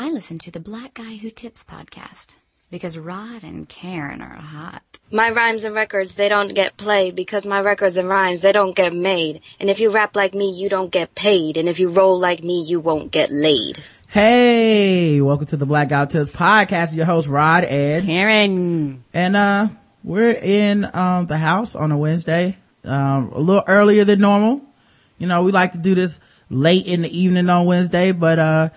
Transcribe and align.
I 0.00 0.10
listen 0.10 0.38
to 0.38 0.52
the 0.52 0.60
Black 0.60 0.94
Guy 0.94 1.16
Who 1.16 1.28
Tips 1.28 1.64
podcast 1.64 2.36
because 2.70 2.96
Rod 2.96 3.42
and 3.42 3.68
Karen 3.68 4.22
are 4.22 4.36
hot. 4.36 5.00
My 5.10 5.28
rhymes 5.28 5.64
and 5.64 5.74
records, 5.74 6.14
they 6.14 6.28
don't 6.28 6.54
get 6.54 6.76
played 6.76 7.16
because 7.16 7.44
my 7.48 7.60
records 7.60 7.96
and 7.96 8.08
rhymes, 8.08 8.40
they 8.40 8.52
don't 8.52 8.76
get 8.76 8.94
made. 8.94 9.40
And 9.58 9.68
if 9.68 9.80
you 9.80 9.90
rap 9.90 10.14
like 10.14 10.34
me, 10.34 10.52
you 10.52 10.68
don't 10.68 10.92
get 10.92 11.16
paid. 11.16 11.56
And 11.56 11.68
if 11.68 11.80
you 11.80 11.88
roll 11.88 12.16
like 12.16 12.44
me, 12.44 12.62
you 12.62 12.78
won't 12.78 13.10
get 13.10 13.32
laid. 13.32 13.82
Hey, 14.06 15.20
welcome 15.20 15.46
to 15.46 15.56
the 15.56 15.66
Black 15.66 15.88
Guy 15.88 16.02
Who 16.02 16.06
Tips 16.06 16.30
podcast. 16.30 16.94
Your 16.94 17.06
host, 17.06 17.26
Rod 17.26 17.64
Ed. 17.64 18.04
Karen. 18.04 19.02
And, 19.12 19.34
uh, 19.34 19.66
we're 20.04 20.30
in, 20.30 20.88
um, 20.94 21.26
the 21.26 21.38
house 21.38 21.74
on 21.74 21.90
a 21.90 21.98
Wednesday, 21.98 22.56
um, 22.84 23.32
a 23.34 23.40
little 23.40 23.64
earlier 23.66 24.04
than 24.04 24.20
normal. 24.20 24.60
You 25.18 25.26
know, 25.26 25.42
we 25.42 25.50
like 25.50 25.72
to 25.72 25.78
do 25.78 25.96
this 25.96 26.20
late 26.50 26.86
in 26.86 27.02
the 27.02 27.18
evening 27.18 27.50
on 27.50 27.66
Wednesday, 27.66 28.12
but, 28.12 28.38
uh, 28.38 28.68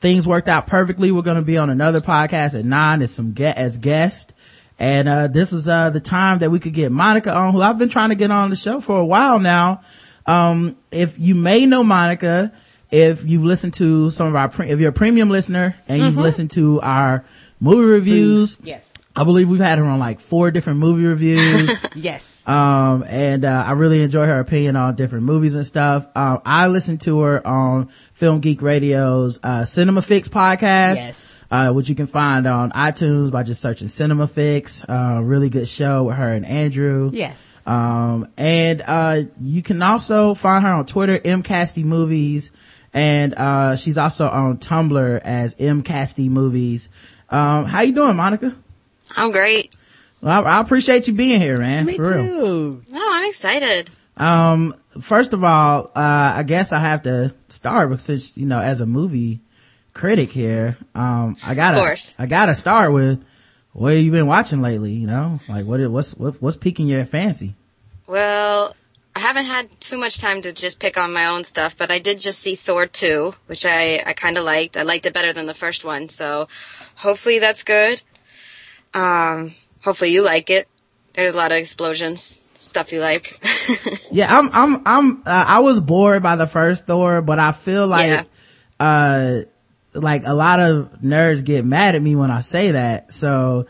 things 0.00 0.26
worked 0.26 0.48
out 0.48 0.66
perfectly. 0.66 1.10
We're 1.12 1.22
going 1.22 1.36
to 1.36 1.42
be 1.42 1.58
on 1.58 1.70
another 1.70 2.00
podcast 2.00 2.58
at 2.58 2.64
nine 2.64 3.02
as 3.02 3.12
some 3.14 3.32
get 3.32 3.56
as 3.56 3.78
guest. 3.78 4.32
And, 4.78 5.08
uh, 5.08 5.28
this 5.28 5.52
is, 5.54 5.66
uh, 5.68 5.88
the 5.90 6.00
time 6.00 6.38
that 6.40 6.50
we 6.50 6.58
could 6.58 6.74
get 6.74 6.92
Monica 6.92 7.34
on, 7.34 7.54
who 7.54 7.62
I've 7.62 7.78
been 7.78 7.88
trying 7.88 8.10
to 8.10 8.14
get 8.14 8.30
on 8.30 8.50
the 8.50 8.56
show 8.56 8.80
for 8.80 8.98
a 9.00 9.06
while 9.06 9.38
now. 9.38 9.80
Um, 10.26 10.76
if 10.90 11.18
you 11.18 11.34
may 11.34 11.64
know 11.66 11.82
Monica, 11.82 12.52
if 12.90 13.24
you've 13.24 13.44
listened 13.44 13.74
to 13.74 14.10
some 14.10 14.26
of 14.28 14.36
our, 14.36 14.48
pre- 14.48 14.68
if 14.68 14.78
you're 14.80 14.90
a 14.90 14.92
premium 14.92 15.30
listener 15.30 15.76
and 15.88 16.02
you've 16.02 16.16
listened 16.18 16.50
to 16.52 16.80
our 16.82 17.24
movie 17.58 17.88
reviews, 17.90 18.58
Yes. 18.62 18.90
I 19.18 19.24
believe 19.24 19.48
we've 19.48 19.60
had 19.60 19.78
her 19.78 19.84
on 19.86 19.98
like 19.98 20.20
four 20.20 20.50
different 20.50 20.78
movie 20.78 21.06
reviews. 21.06 21.80
Yes. 21.96 22.46
um, 22.46 23.04
and, 23.08 23.42
uh, 23.46 23.64
I 23.66 23.72
really 23.72 24.02
enjoy 24.02 24.26
her 24.26 24.38
opinion 24.38 24.76
on 24.76 24.96
different 24.96 25.24
movies 25.24 25.54
and 25.54 25.64
stuff. 25.66 26.06
Um, 26.14 26.42
I 26.44 26.66
listened 26.68 27.00
to 27.02 27.20
her 27.20 27.44
on 27.46 27.86
Film 28.12 28.40
Geek 28.40 28.60
Radio's, 28.60 29.40
uh, 29.42 29.64
Cinema 29.64 30.02
Fix 30.02 30.28
podcast. 30.28 30.96
Yes. 30.96 31.44
Uh, 31.50 31.72
which 31.72 31.88
you 31.88 31.94
can 31.94 32.06
find 32.06 32.46
on 32.46 32.70
iTunes 32.72 33.32
by 33.32 33.42
just 33.44 33.62
searching 33.62 33.88
Cinema 33.88 34.26
Fix. 34.26 34.84
Uh, 34.84 35.22
really 35.24 35.48
good 35.48 35.66
show 35.68 36.04
with 36.04 36.16
her 36.16 36.28
and 36.32 36.44
Andrew. 36.44 37.10
yes. 37.14 37.54
Um, 37.66 38.28
and, 38.36 38.82
uh, 38.86 39.22
you 39.40 39.62
can 39.62 39.80
also 39.80 40.34
find 40.34 40.64
her 40.64 40.70
on 40.72 40.84
Twitter, 40.86 41.18
MCasti 41.18 41.82
Movies. 41.82 42.50
And, 42.92 43.34
uh, 43.34 43.76
she's 43.76 43.96
also 43.96 44.28
on 44.28 44.58
Tumblr 44.58 45.20
as 45.24 45.54
MCasti 45.54 46.28
Movies. 46.28 46.90
Um, 47.30 47.64
how 47.64 47.80
you 47.80 47.92
doing, 47.94 48.16
Monica? 48.16 48.54
I'm 49.14 49.30
great. 49.32 49.72
Well, 50.20 50.46
I, 50.46 50.56
I 50.56 50.60
appreciate 50.60 51.06
you 51.06 51.14
being 51.14 51.40
here, 51.40 51.58
man. 51.58 51.86
Me 51.86 51.96
for 51.96 52.10
real. 52.10 52.24
too. 52.24 52.82
No, 52.90 53.00
I'm 53.02 53.28
excited. 53.28 53.90
Um, 54.16 54.74
first 55.00 55.32
of 55.34 55.44
all, 55.44 55.90
uh, 55.94 56.34
I 56.36 56.42
guess 56.42 56.72
I 56.72 56.80
have 56.80 57.02
to 57.02 57.34
start 57.48 57.90
because 57.90 58.04
since, 58.04 58.36
you 58.36 58.46
know, 58.46 58.58
as 58.58 58.80
a 58.80 58.86
movie 58.86 59.40
critic 59.92 60.30
here, 60.30 60.78
um, 60.94 61.36
I 61.44 61.54
gotta, 61.54 61.76
Of 61.76 61.82
course. 61.84 62.16
I 62.18 62.26
gotta 62.26 62.54
start 62.54 62.92
with 62.92 63.22
what 63.72 63.92
have 63.94 64.02
you 64.02 64.10
been 64.10 64.26
watching 64.26 64.62
lately? 64.62 64.92
You 64.92 65.06
know, 65.06 65.40
like 65.48 65.66
what, 65.66 65.80
what's, 65.90 66.14
what, 66.16 66.40
what's 66.40 66.56
piquing 66.56 66.86
your 66.86 67.04
fancy? 67.04 67.54
Well, 68.06 68.74
I 69.14 69.20
haven't 69.20 69.46
had 69.46 69.80
too 69.80 69.98
much 69.98 70.18
time 70.18 70.42
to 70.42 70.52
just 70.52 70.78
pick 70.78 70.96
on 70.98 71.12
my 71.12 71.26
own 71.26 71.44
stuff, 71.44 71.76
but 71.76 71.90
I 71.90 71.98
did 71.98 72.20
just 72.20 72.38
see 72.38 72.54
Thor 72.54 72.86
2, 72.86 73.34
which 73.46 73.64
I, 73.66 74.02
I 74.04 74.12
kind 74.12 74.36
of 74.36 74.44
liked. 74.44 74.76
I 74.76 74.82
liked 74.82 75.06
it 75.06 75.14
better 75.14 75.32
than 75.32 75.46
the 75.46 75.54
first 75.54 75.84
one, 75.84 76.08
so 76.08 76.48
hopefully 76.96 77.38
that's 77.38 77.64
good. 77.64 78.02
Um, 78.96 79.54
hopefully 79.82 80.10
you 80.10 80.22
like 80.22 80.50
it. 80.50 80.66
There's 81.12 81.34
a 81.34 81.36
lot 81.36 81.52
of 81.52 81.58
explosions, 81.58 82.38
stuff 82.54 82.92
you 82.92 83.00
like. 83.00 83.32
Yeah, 84.10 84.28
I'm, 84.30 84.48
I'm, 84.52 84.82
I'm, 84.86 85.22
uh, 85.26 85.44
I 85.48 85.58
was 85.58 85.80
bored 85.80 86.22
by 86.22 86.36
the 86.36 86.46
first 86.46 86.86
Thor, 86.86 87.20
but 87.20 87.38
I 87.38 87.52
feel 87.52 87.86
like, 87.86 88.06
Yeah. 88.06 88.22
uh, 88.80 89.40
like 89.92 90.22
a 90.26 90.32
lot 90.32 90.60
of 90.60 90.90
nerds 91.04 91.44
get 91.44 91.64
mad 91.66 91.94
at 91.96 92.02
me 92.02 92.16
when 92.16 92.30
I 92.30 92.40
say 92.40 92.70
that. 92.70 93.12
So 93.12 93.66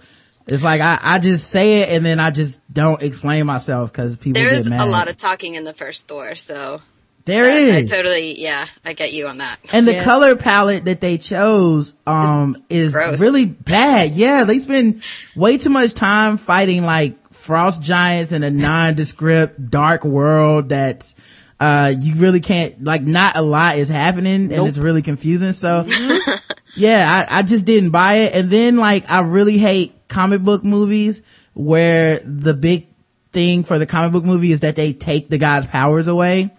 it's 0.46 0.62
like 0.62 0.80
I, 0.80 0.98
I 1.02 1.18
just 1.18 1.48
say 1.50 1.80
it 1.82 1.88
and 1.90 2.04
then 2.06 2.20
I 2.20 2.30
just 2.30 2.62
don't 2.72 3.02
explain 3.02 3.46
myself 3.46 3.90
because 3.90 4.16
people 4.16 4.40
There's 4.42 4.64
get 4.64 4.70
mad. 4.70 4.80
a 4.82 4.90
lot 4.90 5.08
of 5.08 5.16
talking 5.16 5.54
in 5.54 5.64
the 5.64 5.74
first 5.74 6.06
Thor, 6.06 6.34
so 6.36 6.80
there 7.26 7.44
I, 7.44 7.78
I 7.78 7.84
totally, 7.84 8.40
yeah, 8.40 8.66
I 8.84 8.94
get 8.94 9.12
you 9.12 9.26
on 9.26 9.38
that. 9.38 9.58
And 9.72 9.86
the 9.86 9.92
Yeah. 9.92 10.04
color 10.04 10.34
palette 10.36 10.86
that 10.86 11.00
they 11.00 11.18
chose, 11.18 11.92
um, 12.06 12.56
is 12.70 12.92
gross. 12.94 13.20
really 13.20 13.44
bad. 13.44 14.12
Yeah, 14.14 14.44
they 14.44 14.58
spend 14.60 15.02
way 15.34 15.58
too 15.58 15.70
much 15.70 15.92
time 15.92 16.38
fighting 16.38 16.84
like 16.84 17.16
frost 17.34 17.82
giants 17.82 18.32
in 18.32 18.42
a 18.42 18.50
nondescript 18.50 19.70
dark 19.70 20.04
world 20.04 20.70
that, 20.70 21.12
uh, 21.60 21.92
you 22.00 22.14
really 22.14 22.40
can't, 22.40 22.82
like 22.84 23.02
not 23.02 23.36
a 23.36 23.42
lot 23.42 23.76
is 23.76 23.88
happening 23.88 24.52
and 24.52 24.66
it's 24.68 24.78
really 24.78 25.02
confusing. 25.02 25.52
So, 25.52 25.84
yeah, 26.74 27.26
I, 27.28 27.38
I 27.38 27.42
just 27.42 27.66
didn't 27.66 27.90
buy 27.90 28.14
it. 28.18 28.34
And 28.34 28.50
then 28.50 28.76
like, 28.76 29.10
I 29.10 29.20
really 29.20 29.58
hate 29.58 29.94
comic 30.08 30.42
book 30.42 30.64
movies 30.64 31.22
where 31.54 32.20
the 32.24 32.54
big 32.54 32.86
thing 33.32 33.64
for 33.64 33.78
the 33.78 33.86
comic 33.86 34.12
book 34.12 34.24
movie 34.24 34.52
is 34.52 34.60
that 34.60 34.76
they 34.76 34.92
take 34.92 35.28
the 35.28 35.38
guy's 35.38 35.66
powers 35.66 36.06
away. 36.08 36.50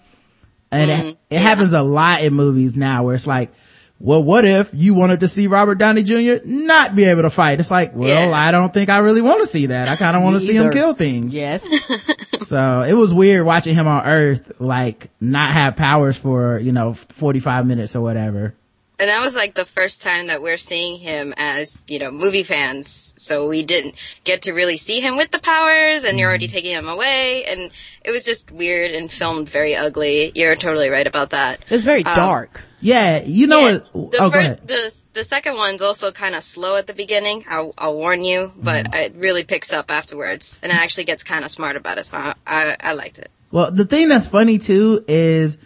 And 0.71 0.91
it, 0.91 0.99
mm-hmm. 0.99 1.09
it 1.29 1.39
happens 1.39 1.73
a 1.73 1.81
lot 1.81 2.21
in 2.21 2.33
movies 2.33 2.75
now 2.75 3.03
where 3.03 3.15
it's 3.15 3.27
like, 3.27 3.51
well, 3.99 4.23
what 4.23 4.45
if 4.45 4.71
you 4.73 4.93
wanted 4.93 5.21
to 5.21 5.27
see 5.27 5.47
Robert 5.47 5.75
Downey 5.75 6.03
Jr. 6.03 6.45
not 6.45 6.95
be 6.95 7.05
able 7.05 7.23
to 7.23 7.29
fight? 7.29 7.59
It's 7.59 7.71
like, 7.71 7.95
well, 7.95 8.29
Yeah. 8.29 8.35
I 8.35 8.51
don't 8.51 8.71
think 8.71 8.89
I 8.89 8.99
really 8.99 9.21
want 9.21 9.41
to 9.41 9.47
see 9.47 9.67
that. 9.67 9.87
I 9.87 9.95
kind 9.95 10.15
of 10.15 10.21
want 10.21 10.35
to 10.35 10.39
see 10.39 10.53
him 10.53 10.71
kill 10.71 10.93
things. 10.93 11.35
Yes. 11.35 11.67
So 12.37 12.83
it 12.83 12.93
was 12.93 13.13
weird 13.13 13.45
watching 13.45 13.73
him 13.73 13.87
on 13.87 14.05
Earth, 14.05 14.61
like 14.61 15.09
not 15.19 15.51
have 15.51 15.75
powers 15.75 16.17
for, 16.17 16.59
you 16.59 16.71
know, 16.71 16.93
45 16.93 17.65
minutes 17.65 17.95
or 17.95 18.01
whatever. 18.01 18.55
And 18.99 19.09
that 19.09 19.21
was 19.21 19.35
like 19.35 19.53
the 19.53 19.63
first 19.65 20.01
time 20.01 20.27
that 20.27 20.41
we're 20.41 20.57
seeing 20.57 20.97
him 20.99 21.31
as, 21.37 21.83
you 21.87 21.99
know, 21.99 22.09
movie 22.09 22.41
fans. 22.41 23.13
So 23.15 23.47
we 23.47 23.61
didn't 23.61 23.93
get 24.23 24.41
to 24.43 24.53
really 24.53 24.77
see 24.77 25.01
him 25.01 25.17
with 25.17 25.29
the 25.29 25.37
powers 25.39 26.03
and 26.03 26.17
you're 26.17 26.27
already 26.29 26.47
taking 26.47 26.73
him 26.73 26.87
away. 26.89 27.45
And 27.45 27.69
it 28.03 28.09
was 28.11 28.23
just 28.23 28.49
weird 28.51 28.91
and 28.91 29.11
filmed 29.11 29.49
very 29.49 29.75
ugly. 29.75 30.31
You're 30.33 30.55
totally 30.55 30.89
right 30.89 31.05
about 31.05 31.29
that. 31.29 31.63
It's 31.69 31.85
very 31.85 32.03
Um, 32.05 32.15
dark. 32.15 32.61
Yeah, 32.79 33.21
you 33.23 33.45
know 33.45 33.67
Yeah, 33.67 33.73
what? 33.93 34.11
the, 34.11 34.17
Oh, 34.19 34.27
ahead. 34.29 34.67
the 34.67 34.93
the 35.13 35.23
second 35.23 35.57
one's 35.57 35.81
also 35.81 36.11
kind 36.11 36.33
of 36.35 36.43
slow 36.43 36.75
at 36.77 36.85
the 36.87 36.93
beginning. 36.93 37.43
I'll, 37.49 37.73
I'll 37.77 37.95
warn 37.95 38.23
you, 38.23 38.51
but 38.55 38.85
Mm-hmm. 38.85 38.93
it 38.95 39.13
really 39.15 39.43
picks 39.43 39.73
up 39.73 39.89
afterwards, 39.89 40.59
and 40.61 40.71
it 40.71 40.75
actually 40.75 41.05
gets 41.05 41.23
kind 41.23 41.43
of 41.43 41.49
smart 41.51 41.75
about 41.75 41.97
it. 41.97 42.05
So 42.05 42.17
I, 42.17 42.33
I 42.45 42.77
I 42.79 42.93
liked 42.93 43.17
it. 43.17 43.29
Well, 43.51 43.71
the 43.71 43.85
thing 43.85 44.09
that's 44.09 44.27
funny 44.27 44.59
too 44.59 45.03
is, 45.07 45.57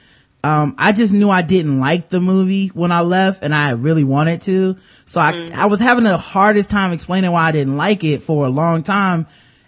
um, 0.43 0.75
I 0.77 0.91
just 0.91 1.13
knew 1.13 1.29
I 1.29 1.43
didn't 1.43 1.79
like 1.79 2.09
the 2.09 2.19
movie 2.19 2.67
when 2.69 2.91
I 2.91 3.01
left 3.01 3.43
and 3.43 3.53
I 3.53 3.71
really 3.71 4.03
wanted 4.03 4.41
to. 4.41 4.77
So 5.05 5.21
I, 5.21 5.49
I 5.55 5.65
was 5.67 5.79
having 5.79 6.03
the 6.03 6.17
hardest 6.17 6.71
time 6.71 6.93
explaining 6.93 7.31
why 7.31 7.43
I 7.43 7.51
didn't 7.51 7.77
like 7.77 8.03
it 8.03 8.23
for 8.23 8.45
a 8.45 8.49
long 8.49 8.81
time. 8.81 9.27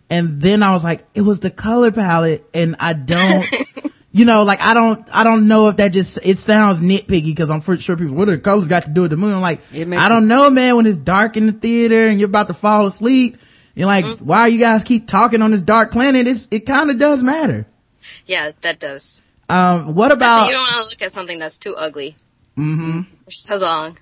And 0.09 0.41
then 0.41 0.63
I 0.63 0.71
was 0.71 0.83
like, 0.83 1.05
it 1.13 1.21
was 1.21 1.39
the 1.41 1.51
color 1.51 1.91
palette 1.91 2.43
and 2.53 2.75
I 2.79 2.93
don't, 2.93 3.45
you 4.11 4.25
know, 4.25 4.43
like 4.43 4.61
I 4.61 4.73
don't, 4.73 5.07
I 5.13 5.23
don't 5.23 5.47
know 5.47 5.69
if 5.69 5.77
that 5.77 5.89
just, 5.89 6.19
it 6.23 6.37
sounds 6.37 6.81
nitpicky 6.81 7.25
because 7.25 7.51
I'm 7.51 7.61
pretty 7.61 7.81
sure 7.81 7.95
people, 7.95 8.15
what 8.15 8.25
the 8.25 8.37
colors 8.39 8.67
got 8.67 8.85
to 8.85 8.91
do 8.91 9.03
with 9.03 9.11
the 9.11 9.17
movie? 9.17 9.33
I'm 9.33 9.41
like, 9.41 9.61
I 9.73 10.09
don't 10.09 10.27
know, 10.27 10.49
man, 10.49 10.75
when 10.75 10.85
it's 10.87 10.97
dark 10.97 11.37
in 11.37 11.45
the 11.45 11.51
theater 11.51 12.07
and 12.07 12.19
you're 12.19 12.29
about 12.29 12.47
to 12.47 12.53
fall 12.53 12.85
asleep. 12.85 13.37
You're 13.75 13.87
like, 13.87 14.05
why 14.19 14.47
you 14.47 14.59
guys 14.59 14.83
keep 14.83 15.07
talking 15.07 15.41
on 15.41 15.49
this 15.49 15.63
dark 15.63 15.91
planet? 15.91 16.27
It's, 16.27 16.47
it 16.51 16.67
kind 16.67 16.91
of 16.91 16.99
does 16.99 17.23
matter. 17.23 17.65
Yeah, 18.27 18.51
that 18.61 18.79
does. 18.79 19.22
Um, 19.53 19.93
what 19.95 20.11
about, 20.11 20.47
you 20.47 20.53
don't 20.53 20.61
want 20.61 20.83
to 20.85 20.89
look 20.89 21.01
at 21.01 21.11
something 21.11 21.39
that's 21.39 21.57
too 21.57 21.75
ugly. 21.75 22.15
Mm-hmm. 22.57 23.01
For 23.25 23.31
so 23.31 23.57
long. 23.57 23.97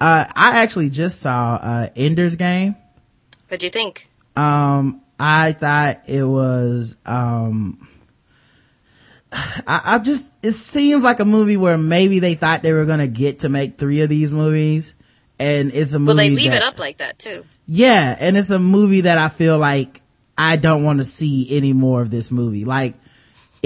uh, 0.00 0.24
I 0.34 0.62
actually 0.62 0.90
just 0.90 1.20
saw, 1.20 1.54
uh, 1.60 1.88
Ender's 1.96 2.36
Game. 2.36 2.76
What 3.48 3.60
do 3.60 3.66
you 3.66 3.70
think? 3.70 4.08
Um, 4.36 5.02
I 5.18 5.52
thought 5.52 6.08
it 6.08 6.24
was, 6.24 6.96
um, 7.06 7.88
I, 9.32 9.80
I 9.84 9.98
just, 9.98 10.32
it 10.42 10.52
seems 10.52 11.04
like 11.04 11.20
a 11.20 11.24
movie 11.24 11.56
where 11.56 11.78
maybe 11.78 12.18
they 12.18 12.34
thought 12.34 12.62
they 12.62 12.72
were 12.72 12.86
gonna 12.86 13.06
get 13.06 13.40
to 13.40 13.48
make 13.48 13.78
three 13.78 14.00
of 14.00 14.08
these 14.08 14.30
movies. 14.32 14.94
And 15.38 15.74
it's 15.74 15.92
a 15.92 15.98
movie. 15.98 16.06
Well, 16.06 16.16
they 16.16 16.30
leave 16.30 16.50
that- 16.52 16.62
it 16.62 16.62
up 16.62 16.78
like 16.78 16.98
that 16.98 17.18
too. 17.18 17.44
Yeah, 17.68 18.16
and 18.18 18.36
it's 18.36 18.50
a 18.50 18.58
movie 18.58 19.02
that 19.02 19.18
I 19.18 19.28
feel 19.28 19.58
like 19.58 20.00
I 20.38 20.56
don't 20.56 20.84
want 20.84 20.98
to 21.00 21.04
see 21.04 21.48
any 21.50 21.72
more 21.72 22.00
of 22.00 22.10
this 22.10 22.30
movie. 22.30 22.64
Like, 22.64 22.94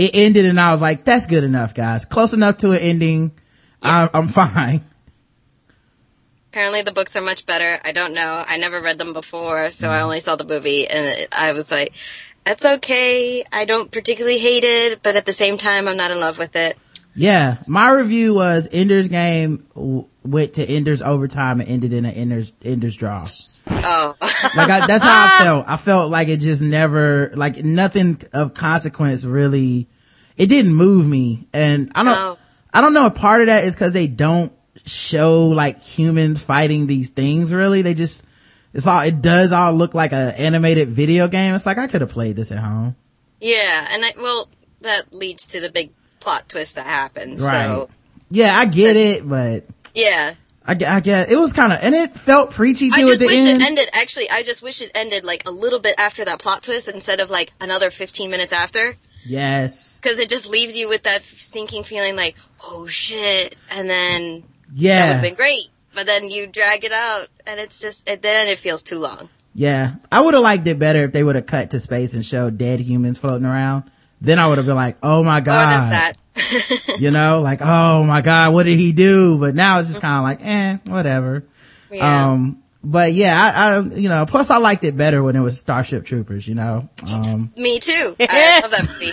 it 0.01 0.13
ended 0.15 0.47
and 0.47 0.59
I 0.59 0.73
was 0.73 0.81
like, 0.81 1.05
that's 1.05 1.27
good 1.27 1.45
enough, 1.45 1.75
guys. 1.75 2.07
Close 2.07 2.33
enough 2.33 2.57
to 2.59 2.73
an 2.73 2.79
ending. 2.79 3.33
I, 3.83 4.09
I'm 4.15 4.29
fine. 4.29 4.81
Apparently 6.51 6.81
the 6.81 6.93
books 6.93 7.15
are 7.17 7.21
much 7.21 7.45
better. 7.45 7.79
I 7.85 7.93
don't 7.93 8.15
know. 8.15 8.43
I 8.47 8.57
never 8.57 8.81
read 8.81 8.97
them 8.97 9.13
before, 9.13 9.71
so 9.71 9.89
Mm. 9.89 9.91
I 9.91 10.01
only 10.01 10.21
saw 10.21 10.37
the 10.37 10.45
movie 10.45 10.89
and 10.89 11.29
I 11.31 11.53
was 11.53 11.71
like, 11.71 11.93
that's 12.45 12.65
okay. 12.65 13.45
I 13.53 13.67
don't 13.67 13.91
particularly 13.91 14.39
hate 14.39 14.65
it, 14.65 15.03
but 15.03 15.17
at 15.17 15.27
the 15.27 15.35
same 15.35 15.59
time, 15.59 15.87
I'm 15.87 15.99
not 15.99 16.11
in 16.11 16.19
love 16.19 16.39
with 16.39 16.57
it. 16.57 16.79
Yeah, 17.15 17.59
my 17.67 17.91
review 17.93 18.35
was 18.35 18.69
Ender's 18.71 19.09
Game 19.09 19.67
w- 19.75 20.07
went 20.23 20.55
to 20.55 20.65
Ender's 20.65 21.03
overtime 21.03 21.61
and 21.61 21.69
ended 21.69 21.93
in 21.93 22.05
an 22.05 22.15
Ender's 22.15 22.53
Ender's 22.65 22.97
draw. 22.97 23.27
Oh, 23.69 24.15
Like 24.21 24.71
I, 24.71 24.87
that's 24.87 25.05
how 25.05 25.27
I 25.27 25.39
felt. 25.45 25.69
I 25.69 25.77
felt 25.77 26.11
like 26.11 26.29
it 26.29 26.39
just 26.41 26.63
never, 26.63 27.33
like 27.35 27.63
nothing 27.65 28.21
of 28.33 28.55
consequence 28.55 29.25
really. 29.25 29.89
It 30.37 30.47
didn't 30.49 30.75
move 30.75 31.07
me, 31.07 31.47
and 31.53 31.91
I 31.95 32.05
don't. 32.05 32.15
No. 32.15 32.39
I 32.73 32.81
don't 32.81 32.95
know 32.95 33.07
if 33.07 33.15
part 33.17 33.41
of 33.41 33.49
that 33.49 33.65
is 33.65 33.75
because 33.75 33.93
they 33.93 34.07
don't 34.07 34.53
show 34.87 35.49
like 35.49 35.83
humans 35.83 36.43
fighting 36.43 36.87
these 36.87 37.11
things 37.11 37.53
really. 37.53 37.83
They 37.83 37.95
just, 37.95 38.25
it's 38.73 38.87
all, 38.87 39.01
it 39.01 39.21
does 39.21 39.53
all 39.53 39.73
look 39.73 39.93
like 39.93 40.13
an 40.13 40.35
animated 40.37 40.89
video 40.89 41.27
game. 41.27 41.55
It's 41.55 41.67
like, 41.67 41.79
I 41.79 41.89
could 41.89 42.01
have 42.01 42.11
played 42.11 42.37
this 42.37 42.53
at 42.53 42.59
home. 42.59 42.95
Yeah, 43.41 43.89
and 43.91 44.05
I, 44.05 44.13
well, 44.17 44.49
that 44.83 45.13
leads 45.13 45.49
to 45.49 45.61
the 45.61 45.71
big 45.71 45.91
plot 46.21 46.49
twist 46.49 46.77
that 46.77 46.87
happens. 46.87 47.43
Right. 47.43 47.67
So, 47.67 47.89
Yeah, 48.31 48.55
I 48.57 48.67
get 48.67 48.97
it, 48.97 49.29
but 49.29 49.65
yeah. 49.95 50.35
I, 50.67 50.73
I 50.73 51.01
guess 51.01 51.31
it 51.31 51.37
was 51.37 51.53
kind 51.53 51.73
of, 51.73 51.79
and 51.83 51.95
it 51.95 52.15
felt 52.15 52.53
preachy 52.53 52.91
I 52.93 53.01
too 53.01 53.07
at 53.07 53.11
just 53.13 53.21
the 53.21 53.27
wish 53.27 53.39
end. 53.41 53.63
it 53.63 53.67
ended, 53.67 53.89
actually, 53.93 54.31
I 54.31 54.43
just 54.43 54.63
wish 54.63 54.83
it 54.83 54.91
ended 54.95 55.25
like 55.25 55.47
a 55.47 55.51
little 55.51 55.81
bit 55.81 55.95
after 55.99 56.25
that 56.25 56.39
plot 56.39 56.63
twist 56.63 56.87
instead 56.89 57.19
of 57.21 57.31
like 57.31 57.53
another 57.61 57.91
15 57.91 58.31
minutes 58.31 58.53
after. 58.53 58.95
yes. 59.25 60.01
Cause 60.03 60.19
it 60.19 60.29
just 60.29 60.49
leaves 60.49 60.77
you 60.77 60.89
with 60.89 61.03
that 61.05 61.23
sinking 61.23 61.83
feeling 61.83 62.15
like, 62.15 62.37
oh 62.63 62.87
shit, 62.87 63.57
and 63.71 63.89
then 63.89 64.45
yeah, 64.73 64.99
that 64.99 65.07
would 65.07 65.13
have 65.15 65.23
been 65.23 65.35
great. 65.35 65.67
But 65.95 66.07
then 66.07 66.29
you 66.31 66.47
drag 66.47 66.85
it 66.85 66.93
out 66.93 67.27
and 67.47 67.59
it's 67.59 67.81
just, 67.81 68.09
and 68.09 68.23
then 68.23 68.47
it 68.47 68.59
feels 68.59 68.83
too 68.85 68.99
long. 69.01 69.29
Yeah. 69.55 69.95
I 70.13 70.21
would 70.21 70.35
have 70.35 70.43
liked 70.45 70.67
it 70.69 70.79
better 70.79 71.03
if 71.05 71.13
they 71.13 71.25
would 71.25 71.35
have 71.35 71.47
cut 71.47 71.71
to 71.71 71.81
space 71.81 72.15
and 72.15 72.25
showed 72.25 72.59
dead 72.59 72.79
humans 72.79 73.19
floating 73.19 73.47
around. 73.47 73.91
Then 74.21 74.39
I 74.39 74.47
would 74.49 74.59
have 74.59 74.67
been 74.67 74.77
like, 74.77 74.99
oh 75.03 75.23
my 75.25 75.39
Oh, 75.39 75.43
god. 75.43 75.71
there's 75.71 75.89
that. 75.89 76.13
you 77.01 77.11
know, 77.11 77.41
like, 77.43 77.61
oh 77.63 78.05
my 78.05 78.21
God, 78.21 78.53
what 78.55 78.65
did 78.65 78.79
he 78.79 78.93
do? 78.93 79.39
But 79.39 79.55
now 79.55 79.79
it's 79.79 79.89
just 79.89 80.03
kind 80.03 80.17
of 80.19 80.23
like, 80.23 80.39
eh, 80.47 80.77
whatever. 80.93 81.45
Yeah. 81.91 82.33
Um, 82.33 82.63
but 82.83 83.13
yeah, 83.13 83.53
I, 83.55 83.77
I, 83.77 83.81
you 83.99 84.09
know, 84.09 84.25
plus 84.27 84.51
I 84.51 84.57
liked 84.57 84.85
it 84.85 84.97
better 84.97 85.23
when 85.23 85.37
it 85.37 85.41
was 85.41 85.61
Starship 85.61 86.07
Troopers, 86.07 86.49
you 86.49 86.55
know, 86.55 86.89
um, 87.13 87.51
Me 87.59 87.79
too. 87.79 88.17
I 88.21 88.61
love 88.63 88.71
that 88.71 88.89
movie. 88.89 89.13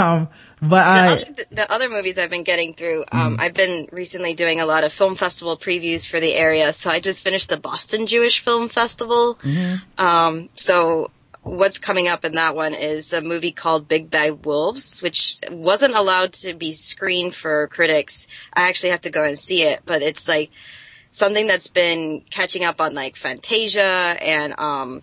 um, 0.00 0.28
but 0.60 0.68
the, 0.68 0.76
I, 0.76 1.12
other, 1.12 1.24
the 1.50 1.72
other 1.72 1.88
movies 1.88 2.18
I've 2.18 2.30
been 2.30 2.42
getting 2.42 2.72
through, 2.74 3.04
um, 3.12 3.36
I've 3.38 3.54
been 3.54 3.88
recently 3.92 4.34
doing 4.34 4.60
a 4.60 4.66
lot 4.66 4.82
of 4.84 4.92
film 4.92 5.14
festival 5.14 5.56
previews 5.56 6.08
for 6.08 6.18
the 6.18 6.34
area. 6.34 6.72
So 6.72 6.90
I 6.90 6.98
just 6.98 7.22
finished 7.22 7.50
the 7.50 7.58
Boston 7.58 8.06
Jewish 8.06 8.40
Film 8.42 8.68
Festival. 8.68 9.38
Um, 9.98 10.48
so 10.56 11.10
what's 11.46 11.78
coming 11.78 12.08
up 12.08 12.24
in 12.24 12.32
that 12.32 12.56
one 12.56 12.74
is 12.74 13.12
a 13.12 13.20
movie 13.20 13.52
called 13.52 13.86
Big 13.86 14.10
Bad 14.10 14.44
Wolves, 14.44 15.00
which 15.00 15.36
wasn't 15.50 15.94
allowed 15.94 16.32
to 16.34 16.54
be 16.54 16.72
screened 16.72 17.34
for 17.34 17.68
critics. 17.68 18.26
I 18.52 18.68
actually 18.68 18.90
have 18.90 19.02
to 19.02 19.10
go 19.10 19.22
and 19.22 19.38
see 19.38 19.62
it, 19.62 19.82
but 19.86 20.02
it's 20.02 20.28
like 20.28 20.50
something 21.12 21.46
that's 21.46 21.68
been 21.68 22.22
catching 22.30 22.64
up 22.64 22.80
on 22.80 22.94
like 22.94 23.14
Fantasia 23.16 23.80
and, 23.80 24.58
um, 24.58 25.02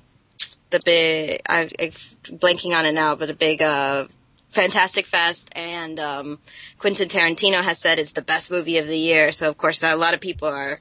the 0.70 0.82
big, 0.84 1.42
I, 1.48 1.70
I'm 1.80 1.92
blanking 2.40 2.78
on 2.78 2.86
it 2.86 2.94
now, 2.94 3.16
but 3.16 3.30
a 3.30 3.36
big, 3.36 3.62
uh, 3.62 4.08
Fantastic 4.50 5.08
Fest 5.08 5.50
and 5.56 6.00
um, 6.00 6.40
Quentin 6.78 7.10
Tarantino 7.10 7.64
has 7.64 7.80
said 7.80 7.98
it's 7.98 8.12
the 8.12 8.22
best 8.22 8.52
movie 8.52 8.78
of 8.78 8.86
the 8.86 8.98
year. 8.98 9.32
So 9.32 9.50
of 9.50 9.58
course 9.58 9.82
a 9.82 9.96
lot 9.96 10.14
of 10.14 10.20
people 10.20 10.48
are 10.48 10.80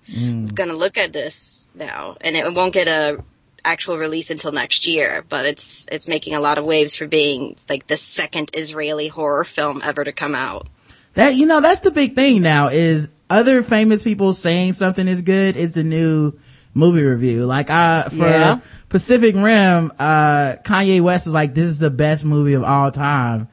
going 0.54 0.68
to 0.68 0.76
look 0.76 0.98
at 0.98 1.14
this 1.14 1.68
now, 1.74 2.18
and 2.20 2.36
it 2.36 2.52
won't 2.52 2.74
get 2.74 2.86
a 2.86 3.24
actual 3.64 3.98
release 3.98 4.30
until 4.30 4.52
next 4.52 4.86
year. 4.86 5.24
But 5.28 5.46
it's 5.46 5.86
it's 5.90 6.08
making 6.08 6.34
a 6.34 6.40
lot 6.40 6.58
of 6.58 6.64
waves 6.66 6.94
for 6.96 7.06
being 7.06 7.56
like 7.68 7.86
the 7.86 7.96
second 7.96 8.50
Israeli 8.54 9.08
horror 9.08 9.44
film 9.44 9.80
ever 9.84 10.04
to 10.04 10.12
come 10.12 10.34
out. 10.34 10.68
that, 11.14 11.34
you 11.34 11.44
know, 11.46 11.60
that's 11.60 11.80
the 11.80 11.90
big 11.90 12.14
thing 12.14 12.40
now 12.40 12.68
is 12.68 13.10
other 13.28 13.62
famous 13.62 14.02
people 14.02 14.32
saying 14.32 14.72
something 14.72 15.06
is 15.06 15.20
good 15.22 15.56
is 15.56 15.74
the 15.74 15.84
new 15.84 16.32
movie 16.74 17.02
review. 17.04 17.44
Like, 17.44 17.70
uh, 17.70 18.04
for 18.08 18.28
Yeah. 18.28 18.60
Pacific 18.88 19.34
Rim, 19.34 19.92
uh, 19.98 20.56
Kanye 20.64 21.02
West 21.02 21.26
is 21.26 21.34
like, 21.34 21.54
this 21.54 21.66
is 21.66 21.78
the 21.78 21.90
best 21.90 22.24
movie 22.24 22.54
of 22.54 22.64
all 22.64 22.90
time. 22.90 23.48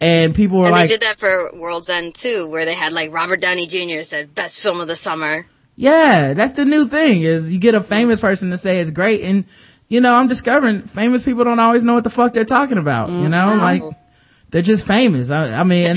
And 0.00 0.34
people 0.34 0.58
were 0.58 0.66
and 0.66 0.72
like, 0.72 0.88
they 0.90 0.94
did 0.94 1.02
that 1.02 1.18
for 1.18 1.50
World's 1.54 1.88
End 1.88 2.14
too, 2.14 2.46
where 2.48 2.64
they 2.64 2.74
had 2.74 2.92
like 2.92 3.12
Robert 3.12 3.40
Downey 3.40 3.66
Jr. 3.66 4.02
said 4.02 4.34
best 4.34 4.60
film 4.60 4.80
of 4.80 4.86
the 4.86 4.94
summer. 4.96 5.46
Yeah, 5.80 6.34
that's 6.34 6.54
the 6.54 6.64
new 6.64 6.88
thing 6.88 7.22
is 7.22 7.52
you 7.52 7.60
get 7.60 7.76
a 7.76 7.80
famous 7.80 8.20
person 8.20 8.50
to 8.50 8.58
say 8.58 8.80
it's 8.80 8.90
great 8.90 9.22
and 9.22 9.44
you 9.86 10.00
know, 10.00 10.12
I'm 10.12 10.26
discovering 10.26 10.82
famous 10.82 11.24
people 11.24 11.44
don't 11.44 11.60
always 11.60 11.84
know 11.84 11.94
what 11.94 12.02
the 12.02 12.10
fuck 12.10 12.34
they're 12.34 12.44
talking 12.44 12.78
about, 12.78 13.10
you 13.10 13.28
know? 13.28 13.56
Mm-hmm. 13.56 13.60
Like 13.62 13.82
they're 14.50 14.62
just 14.62 14.86
famous. 14.86 15.30
I, 15.30 15.60
I 15.60 15.64
mean, 15.64 15.96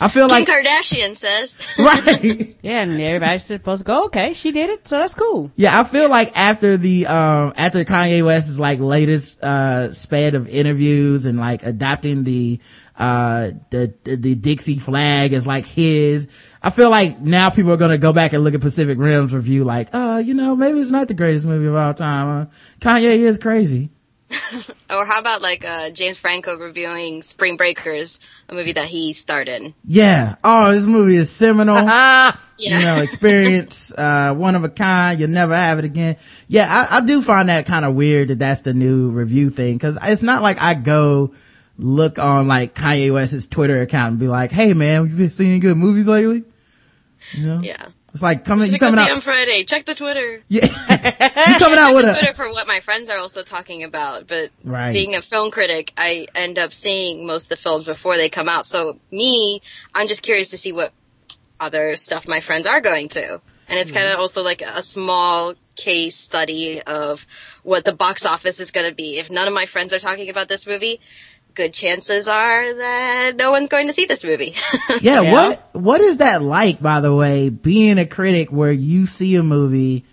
I 0.00 0.08
feel 0.08 0.28
like 0.28 0.46
Kim 0.46 0.54
like 0.54 0.64
Kardashian 0.66 1.16
says. 1.16 1.66
right. 1.78 2.56
Yeah, 2.62 2.82
and 2.82 3.00
everybody's 3.00 3.44
supposed 3.44 3.80
to 3.80 3.84
go, 3.84 4.04
okay, 4.06 4.32
she 4.32 4.52
did 4.52 4.70
it, 4.70 4.88
so 4.88 4.98
that's 4.98 5.14
cool. 5.14 5.50
Yeah, 5.56 5.78
I 5.78 5.84
feel 5.84 6.08
like 6.08 6.36
after 6.36 6.76
the 6.76 7.06
um 7.06 7.52
after 7.56 7.84
Kanye 7.84 8.24
West's 8.24 8.58
like 8.58 8.80
latest 8.80 9.42
uh 9.42 9.92
sped 9.92 10.34
of 10.34 10.48
interviews 10.48 11.26
and 11.26 11.38
like 11.38 11.62
adopting 11.62 12.24
the 12.24 12.60
uh 12.96 13.50
the 13.70 13.94
the, 14.04 14.16
the 14.16 14.34
Dixie 14.34 14.78
flag 14.78 15.34
as 15.34 15.46
like 15.46 15.66
his, 15.66 16.28
I 16.62 16.70
feel 16.70 16.90
like 16.90 17.20
now 17.20 17.50
people 17.50 17.72
are 17.72 17.76
gonna 17.76 17.98
go 17.98 18.14
back 18.14 18.32
and 18.32 18.42
look 18.42 18.54
at 18.54 18.62
Pacific 18.62 18.96
Rim's 18.98 19.34
review 19.34 19.64
like, 19.64 19.90
uh, 19.94 20.22
you 20.24 20.32
know, 20.32 20.56
maybe 20.56 20.80
it's 20.80 20.90
not 20.90 21.08
the 21.08 21.14
greatest 21.14 21.44
movie 21.44 21.66
of 21.66 21.74
all 21.74 21.92
time. 21.92 22.42
Uh, 22.42 22.46
Kanye 22.80 23.18
is 23.18 23.38
crazy. 23.38 23.90
Or 24.90 25.06
how 25.06 25.20
about 25.20 25.40
like 25.40 25.64
uh, 25.64 25.90
James 25.90 26.18
Franco 26.18 26.56
reviewing 26.58 27.22
Spring 27.22 27.56
Breakers, 27.56 28.18
a 28.48 28.54
movie 28.54 28.72
that 28.72 28.86
he 28.86 29.12
starred 29.12 29.46
in? 29.48 29.72
Yeah. 29.84 30.34
Oh, 30.42 30.72
this 30.72 30.84
movie 30.84 31.14
is 31.14 31.30
seminal. 31.30 31.76
Ah, 31.78 32.40
Yeah. 32.58 32.78
you 32.78 32.84
know, 32.84 32.96
experience, 33.00 33.94
uh, 33.96 34.34
one 34.34 34.54
of 34.56 34.64
a 34.64 34.68
kind. 34.68 35.18
You'll 35.18 35.30
never 35.30 35.54
have 35.54 35.78
it 35.78 35.84
again. 35.84 36.16
Yeah, 36.48 36.66
I, 36.68 36.98
I 36.98 37.00
do 37.00 37.22
find 37.22 37.48
that 37.48 37.66
kind 37.66 37.84
of 37.84 37.94
weird 37.94 38.28
that 38.28 38.38
that's 38.40 38.62
the 38.62 38.74
new 38.74 39.10
review 39.10 39.48
thing. 39.50 39.78
Cause 39.78 39.96
it's 40.02 40.22
not 40.24 40.42
like 40.42 40.60
I 40.60 40.74
go 40.74 41.32
look 41.78 42.18
on 42.18 42.48
like 42.48 42.74
Kanye 42.74 43.12
West's 43.12 43.46
Twitter 43.46 43.80
account 43.80 44.10
and 44.10 44.20
be 44.20 44.28
like, 44.28 44.50
Hey 44.50 44.74
man, 44.74 45.08
you 45.08 45.16
been 45.16 45.30
seeing 45.30 45.60
good 45.60 45.76
movies 45.76 46.08
lately? 46.08 46.44
You 47.32 47.44
know? 47.46 47.60
Yeah. 47.62 47.86
It's 48.12 48.22
like 48.22 48.44
coming, 48.44 48.72
you 48.72 48.78
coming 48.78 48.98
see 48.98 49.10
on 49.10 49.16
out, 49.18 49.22
Friday. 49.22 49.62
Check 49.64 49.84
the 49.86 49.94
Twitter. 49.94 50.42
yeah, 50.48 50.66
you 51.52 51.58
coming 51.58 51.78
out 51.78 51.94
with 51.94 52.04
Twitter 52.10 52.30
a, 52.30 52.34
for 52.34 52.50
what 52.50 52.66
my 52.66 52.80
friends 52.80 53.08
are 53.08 53.18
also 53.18 53.42
talking 53.42 53.84
about, 53.84 54.26
but 54.26 54.50
Right. 54.64 54.92
being 54.92 55.14
a 55.14 55.22
film 55.22 55.50
critic, 55.50 55.92
I 55.96 56.26
end 56.34 56.58
up 56.58 56.72
seeing 56.74 57.26
most 57.26 57.44
of 57.44 57.48
the 57.50 57.62
films 57.62 57.84
before 57.84 58.16
they 58.16 58.28
come 58.28 58.48
out. 58.48 58.66
So 58.66 58.98
me, 59.12 59.62
I'm 59.94 60.08
just 60.08 60.22
curious 60.22 60.50
to 60.50 60.58
see 60.58 60.72
what 60.72 60.92
other 61.60 61.94
stuff 61.96 62.26
my 62.26 62.40
friends 62.40 62.66
are 62.66 62.80
going 62.80 63.08
to. 63.10 63.40
And 63.68 63.78
it's 63.78 63.92
kind 63.92 64.06
of 64.06 64.12
Mm-hmm. 64.14 64.20
also 64.20 64.42
like 64.42 64.62
a 64.62 64.82
small 64.82 65.54
case 65.76 66.16
study 66.16 66.82
of 66.82 67.24
what 67.62 67.84
the 67.84 67.92
box 67.94 68.26
office 68.26 68.58
is 68.58 68.70
going 68.72 68.88
to 68.88 68.94
be. 68.94 69.18
If 69.18 69.30
none 69.30 69.46
of 69.46 69.54
my 69.54 69.66
friends 69.66 69.92
are 69.92 69.98
talking 70.00 70.28
about 70.30 70.48
this 70.48 70.66
movie, 70.66 71.00
good 71.54 71.72
chances 71.74 72.28
are 72.28 72.74
that 72.74 73.32
no 73.36 73.50
one's 73.50 73.68
going 73.68 73.86
to 73.86 73.92
see 73.92 74.06
this 74.06 74.24
movie. 74.24 74.54
yeah, 75.00 75.20
Yeah. 75.20 75.32
what, 75.32 75.70
what 75.72 76.00
is 76.00 76.18
that 76.18 76.42
like, 76.42 76.80
by 76.80 77.00
the 77.00 77.14
way, 77.14 77.48
being 77.48 77.98
a 77.98 78.06
critic 78.06 78.50
where 78.50 78.72
you 78.72 79.06
see 79.06 79.36
a 79.36 79.42
movie 79.42 80.04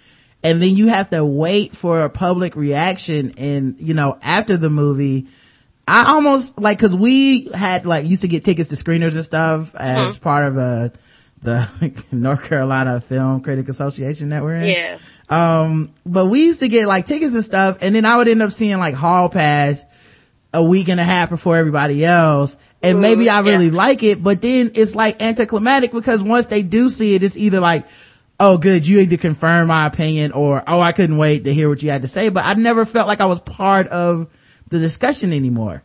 and 0.43 0.61
then 0.61 0.75
you 0.75 0.87
have 0.87 1.09
to 1.11 1.25
wait 1.25 1.75
for 1.75 2.01
a 2.01 2.09
public 2.09 2.55
reaction 2.55 3.33
and, 3.37 3.75
you 3.79 3.93
know, 3.93 4.17
after 4.21 4.57
the 4.57 4.69
movie, 4.69 5.27
I 5.87 6.11
almost 6.13 6.59
like, 6.59 6.79
cause 6.79 6.95
we 6.95 7.49
had 7.53 7.85
like, 7.85 8.05
used 8.05 8.21
to 8.23 8.27
get 8.27 8.43
tickets 8.43 8.69
to 8.69 8.75
screeners 8.75 9.13
and 9.15 9.23
stuff 9.23 9.73
as 9.75 10.17
part 10.17 10.45
of, 10.45 10.57
a 10.57 10.91
the 11.41 12.03
North 12.11 12.47
Carolina 12.49 12.99
Film 12.99 13.41
Critic 13.41 13.69
Association 13.69 14.29
that 14.29 14.41
we're 14.43 14.55
in. 14.55 14.65
yeah. 14.67 14.97
Um, 15.29 15.93
but 16.05 16.25
we 16.27 16.45
used 16.45 16.61
to 16.61 16.67
get 16.67 16.87
like 16.87 17.05
tickets 17.05 17.33
and 17.35 17.43
stuff, 17.43 17.77
and 17.81 17.93
then 17.93 18.05
I 18.05 18.17
would 18.17 18.27
end 18.27 18.41
up 18.41 18.51
seeing 18.51 18.79
like 18.79 18.95
hall 18.95 19.29
pass 19.29 19.85
a 20.53 20.63
week 20.63 20.89
and 20.89 20.99
a 20.99 21.03
half 21.03 21.29
before 21.29 21.57
everybody 21.57 22.03
else. 22.03 22.57
And 22.81 22.97
Ooh, 22.97 23.01
maybe 23.01 23.29
I 23.29 23.41
really 23.41 23.67
yeah. 23.67 23.77
like 23.77 24.03
it, 24.03 24.23
but 24.23 24.41
then 24.41 24.71
it's 24.75 24.95
like 24.95 25.21
anticlimactic 25.21 25.91
because 25.91 26.23
once 26.23 26.47
they 26.47 26.63
do 26.63 26.89
see 26.89 27.15
it, 27.15 27.23
it's 27.23 27.37
either 27.37 27.59
like, 27.59 27.87
oh 28.39 28.57
good, 28.57 28.87
you 28.87 28.99
either 28.99 29.17
confirm 29.17 29.67
my 29.67 29.85
opinion 29.85 30.31
or, 30.31 30.63
oh, 30.67 30.79
I 30.79 30.91
couldn't 30.91 31.17
wait 31.17 31.43
to 31.45 31.53
hear 31.53 31.69
what 31.69 31.83
you 31.83 31.89
had 31.89 32.03
to 32.03 32.07
say, 32.07 32.29
but 32.29 32.45
I 32.45 32.53
never 32.53 32.85
felt 32.85 33.07
like 33.07 33.21
I 33.21 33.25
was 33.25 33.39
part 33.39 33.87
of 33.87 34.27
the 34.69 34.79
discussion 34.79 35.33
anymore. 35.33 35.83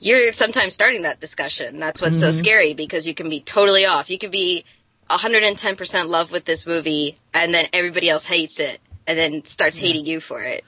you're 0.00 0.32
sometimes 0.32 0.74
starting 0.74 1.02
that 1.02 1.20
discussion. 1.20 1.78
That's 1.78 2.00
what's 2.00 2.20
so 2.20 2.28
mm-hmm. 2.28 2.36
scary 2.36 2.74
because 2.74 3.06
you 3.06 3.14
can 3.14 3.28
be 3.28 3.40
totally 3.40 3.84
off. 3.84 4.10
You 4.10 4.18
could 4.18 4.30
be 4.30 4.64
110% 5.10 6.08
love 6.08 6.30
with 6.30 6.44
this 6.44 6.66
movie 6.66 7.16
and 7.32 7.52
then 7.52 7.66
everybody 7.72 8.08
else 8.08 8.24
hates 8.24 8.58
it 8.58 8.80
and 9.06 9.18
then 9.18 9.44
starts 9.44 9.76
hating 9.76 10.06
you 10.06 10.20
for 10.20 10.42
it. 10.42 10.64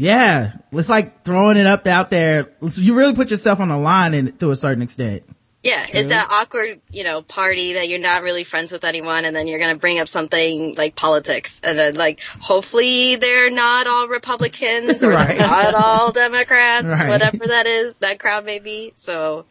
Yeah. 0.00 0.52
It's 0.72 0.88
like 0.88 1.24
throwing 1.24 1.58
it 1.58 1.66
up 1.66 1.86
out 1.86 2.10
there. 2.10 2.48
So 2.70 2.80
you 2.80 2.94
really 2.96 3.14
put 3.14 3.30
yourself 3.30 3.60
on 3.60 3.68
the 3.68 3.76
line 3.76 4.14
in, 4.14 4.32
to 4.38 4.50
a 4.50 4.56
certain 4.56 4.82
extent. 4.82 5.22
Yeah, 5.62 5.84
it's 5.86 6.08
that 6.08 6.26
awkward, 6.30 6.80
you 6.90 7.04
know, 7.04 7.20
party 7.20 7.74
that 7.74 7.86
you're 7.90 7.98
not 7.98 8.22
really 8.22 8.44
friends 8.44 8.72
with 8.72 8.82
anyone 8.82 9.26
and 9.26 9.36
then 9.36 9.46
you're 9.46 9.58
going 9.58 9.74
to 9.74 9.78
bring 9.78 9.98
up 9.98 10.08
something 10.08 10.74
like 10.74 10.96
politics 10.96 11.60
and 11.62 11.78
then 11.78 11.96
like 11.96 12.20
hopefully 12.40 13.16
they're 13.16 13.50
not 13.50 13.86
all 13.86 14.08
Republicans 14.08 15.04
or 15.04 15.10
Right. 15.10 15.38
not 15.38 15.74
all 15.74 16.12
Democrats, 16.12 16.98
Right. 17.00 17.10
whatever 17.10 17.46
that 17.46 17.66
is, 17.66 17.94
that 17.96 18.18
crowd 18.18 18.46
may 18.46 18.58
be. 18.58 18.94
So 18.96 19.44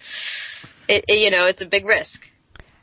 it, 0.88 1.06
it 1.08 1.20
you 1.20 1.30
know, 1.30 1.46
it's 1.46 1.62
a 1.62 1.68
big 1.68 1.86
risk. 1.86 2.28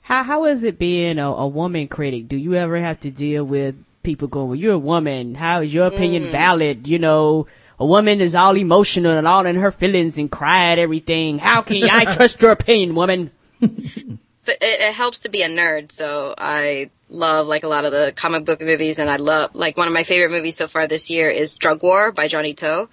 how, 0.03 0.23
how 0.23 0.45
is 0.45 0.63
it 0.63 0.79
being 0.79 1.19
a, 1.19 1.29
a 1.29 1.49
woman 1.49 1.89
critic? 1.89 2.29
Do 2.29 2.37
you 2.37 2.55
ever 2.55 2.77
have 2.79 2.99
to 2.99 3.11
deal 3.11 3.45
with 3.45 3.75
people 4.07 4.29
going, 4.29 4.49
well, 4.49 4.57
you're 4.57 4.75
a 4.75 4.79
woman. 4.79 5.35
How 5.35 5.61
is 5.61 5.75
your 5.75 5.89
opinion 5.89 6.23
valid? 6.23 6.87
You 6.87 6.99
know, 6.99 7.49
a 7.79 7.85
woman 7.85 8.21
is 8.21 8.35
all 8.35 8.57
emotional 8.57 9.19
and 9.19 9.27
all 9.27 9.45
in 9.45 9.57
her 9.57 9.73
feelings 9.73 10.17
and 10.17 10.31
cry 10.31 10.71
at 10.73 10.79
everything. 10.79 11.39
How 11.39 11.61
can 11.61 11.83
I 11.85 12.05
trust 12.15 12.41
your 12.41 12.53
opinion, 12.53 12.95
woman? 12.95 13.33
it, 13.61 14.19
it 14.47 14.95
helps 14.95 15.21
to 15.21 15.29
be 15.29 15.43
a 15.43 15.49
nerd. 15.49 15.91
So 15.91 16.35
I 16.39 16.91
love 17.09 17.49
like 17.49 17.65
a 17.65 17.69
lot 17.69 17.85
of 17.85 17.91
the 17.91 18.13
comic 18.15 18.45
book 18.45 18.61
movies, 18.61 19.01
and 19.01 19.11
I 19.11 19.17
love 19.17 19.55
like 19.55 19.77
one 19.77 19.89
of 19.89 19.93
my 19.93 20.05
favorite 20.05 20.31
movies 20.31 20.57
so 20.57 20.69
far 20.69 20.87
this 20.87 21.11
year 21.11 21.29
is 21.29 21.57
Drug 21.57 21.83
War 21.83 22.13
by 22.13 22.29
Johnny 22.29 22.55
To. 22.55 22.89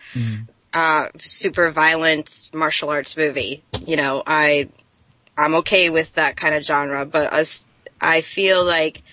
Uh, 0.73 1.09
super 1.19 1.69
violent 1.69 2.49
martial 2.55 2.89
arts 2.89 3.15
movie. 3.15 3.61
You 3.85 3.97
know, 3.97 4.23
I 4.25 4.69
I'm 5.37 5.53
okay 5.55 5.91
with 5.91 6.15
that 6.15 6.35
kind 6.35 6.55
of 6.55 6.63
genre, 6.63 7.05
but 7.05 7.31
us, 7.31 7.67
I 8.01 8.21
feel 8.21 8.65
like 8.65 9.03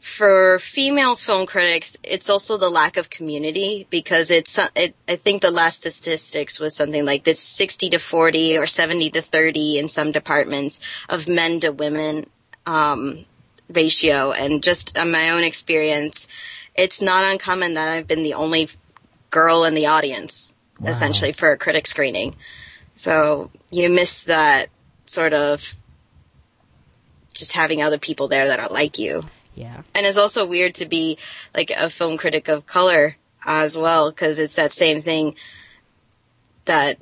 for 0.00 0.58
female 0.58 1.16
film 1.16 1.46
critics, 1.46 1.96
it's 2.02 2.30
also 2.30 2.56
the 2.56 2.70
lack 2.70 2.96
of 2.96 3.10
community 3.10 3.86
because 3.90 4.30
it's, 4.30 4.58
it, 4.74 4.94
I 5.08 5.16
think 5.16 5.42
the 5.42 5.50
last 5.50 5.84
statistics 5.84 6.58
was 6.58 6.74
something 6.74 7.04
like 7.04 7.24
this 7.24 7.40
60 7.40 7.90
to 7.90 7.98
40 7.98 8.58
or 8.58 8.66
70 8.66 9.10
to 9.10 9.22
30 9.22 9.78
in 9.78 9.88
some 9.88 10.12
departments 10.12 10.80
of 11.08 11.28
men 11.28 11.60
to 11.60 11.70
women, 11.70 12.26
um, 12.66 13.24
ratio. 13.68 14.32
And 14.32 14.62
just 14.62 14.96
on 14.96 15.10
my 15.10 15.30
own 15.30 15.42
experience, 15.44 16.28
it's 16.74 17.02
not 17.02 17.24
uncommon 17.24 17.74
that 17.74 17.88
I've 17.88 18.06
been 18.06 18.22
the 18.22 18.34
only 18.34 18.68
girl 19.30 19.64
in 19.64 19.74
the 19.74 19.86
audience, 19.86 20.54
Wow. 20.78 20.90
essentially 20.90 21.32
for 21.32 21.52
a 21.52 21.58
critic 21.58 21.86
screening. 21.86 22.34
So 22.92 23.50
you 23.70 23.90
miss 23.90 24.24
that 24.24 24.70
sort 25.06 25.34
of 25.34 25.74
just 27.34 27.52
having 27.52 27.82
other 27.82 27.98
people 27.98 28.28
there 28.28 28.48
that 28.48 28.60
are 28.60 28.68
like 28.68 28.98
you. 28.98 29.28
Yeah. 29.54 29.82
And 29.94 30.06
it's 30.06 30.18
also 30.18 30.46
weird 30.46 30.74
to 30.76 30.86
be 30.86 31.18
like 31.54 31.70
a 31.70 31.90
film 31.90 32.16
critic 32.16 32.48
of 32.48 32.66
color 32.66 33.16
as 33.44 33.76
well, 33.76 34.10
because 34.10 34.38
it's 34.38 34.54
that 34.54 34.72
same 34.72 35.02
thing 35.02 35.34
that 36.66 36.98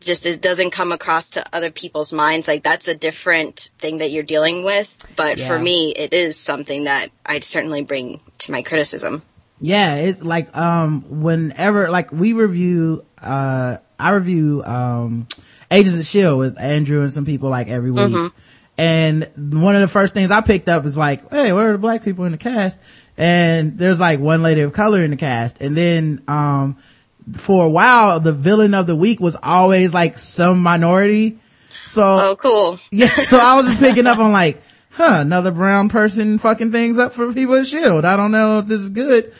just 0.00 0.26
it 0.26 0.42
doesn't 0.42 0.72
come 0.72 0.90
across 0.90 1.30
to 1.30 1.44
other 1.54 1.70
people's 1.70 2.12
minds. 2.12 2.48
Like 2.48 2.62
that's 2.62 2.88
a 2.88 2.94
different 2.94 3.70
thing 3.78 3.98
that 3.98 4.10
you're 4.10 4.24
dealing 4.24 4.64
with. 4.64 4.96
But 5.16 5.38
for 5.38 5.58
me, 5.58 5.92
it 5.92 6.12
is 6.12 6.36
something 6.36 6.84
that 6.84 7.10
I'd 7.24 7.44
certainly 7.44 7.84
bring 7.84 8.20
to 8.38 8.52
my 8.52 8.62
criticism. 8.62 9.22
Yeah, 9.64 9.94
it's 9.94 10.24
like, 10.24 10.56
um, 10.56 11.22
whenever, 11.22 11.88
like, 11.88 12.10
we 12.10 12.32
review, 12.32 13.06
uh, 13.22 13.76
I 13.96 14.10
review, 14.10 14.60
um, 14.64 15.28
Agents 15.70 15.94
of 15.94 16.00
S.H.I.E.L.D. 16.00 16.36
with 16.36 16.60
Andrew 16.60 17.02
and 17.02 17.12
some 17.12 17.24
people 17.24 17.48
like 17.48 17.68
every 17.68 17.92
week. 17.92 18.32
And 18.82 19.28
one 19.54 19.76
of 19.76 19.80
the 19.80 19.86
first 19.86 20.12
things 20.12 20.32
I 20.32 20.40
picked 20.40 20.68
up 20.68 20.84
is 20.86 20.98
like, 20.98 21.30
hey, 21.30 21.52
where 21.52 21.68
are 21.68 21.72
the 21.72 21.78
black 21.78 22.02
people 22.02 22.24
in 22.24 22.32
the 22.32 22.38
cast? 22.38 22.80
And 23.16 23.78
there's 23.78 24.00
like 24.00 24.18
one 24.18 24.42
lady 24.42 24.62
of 24.62 24.72
color 24.72 25.04
in 25.04 25.12
the 25.12 25.16
cast. 25.16 25.60
And 25.60 25.76
then, 25.76 26.20
um, 26.26 26.76
for 27.32 27.66
a 27.66 27.70
while, 27.70 28.18
the 28.18 28.32
villain 28.32 28.74
of 28.74 28.88
the 28.88 28.96
week 28.96 29.20
was 29.20 29.36
always 29.40 29.94
like 29.94 30.18
some 30.18 30.60
minority. 30.64 31.38
So, 31.86 32.02
Oh, 32.02 32.36
cool. 32.36 32.80
yeah, 32.90 33.06
so 33.06 33.38
I 33.40 33.54
was 33.54 33.66
just 33.66 33.78
picking 33.78 34.08
up 34.08 34.18
on 34.18 34.32
like, 34.32 34.60
huh, 34.90 35.18
another 35.20 35.52
brown 35.52 35.88
person 35.88 36.38
fucking 36.38 36.72
things 36.72 36.98
up 36.98 37.12
for 37.12 37.32
people 37.32 37.54
at 37.54 37.66
Shield. 37.66 38.04
I 38.04 38.16
don't 38.16 38.32
know 38.32 38.58
if 38.58 38.66
this 38.66 38.80
is 38.80 38.90
good. 38.90 39.32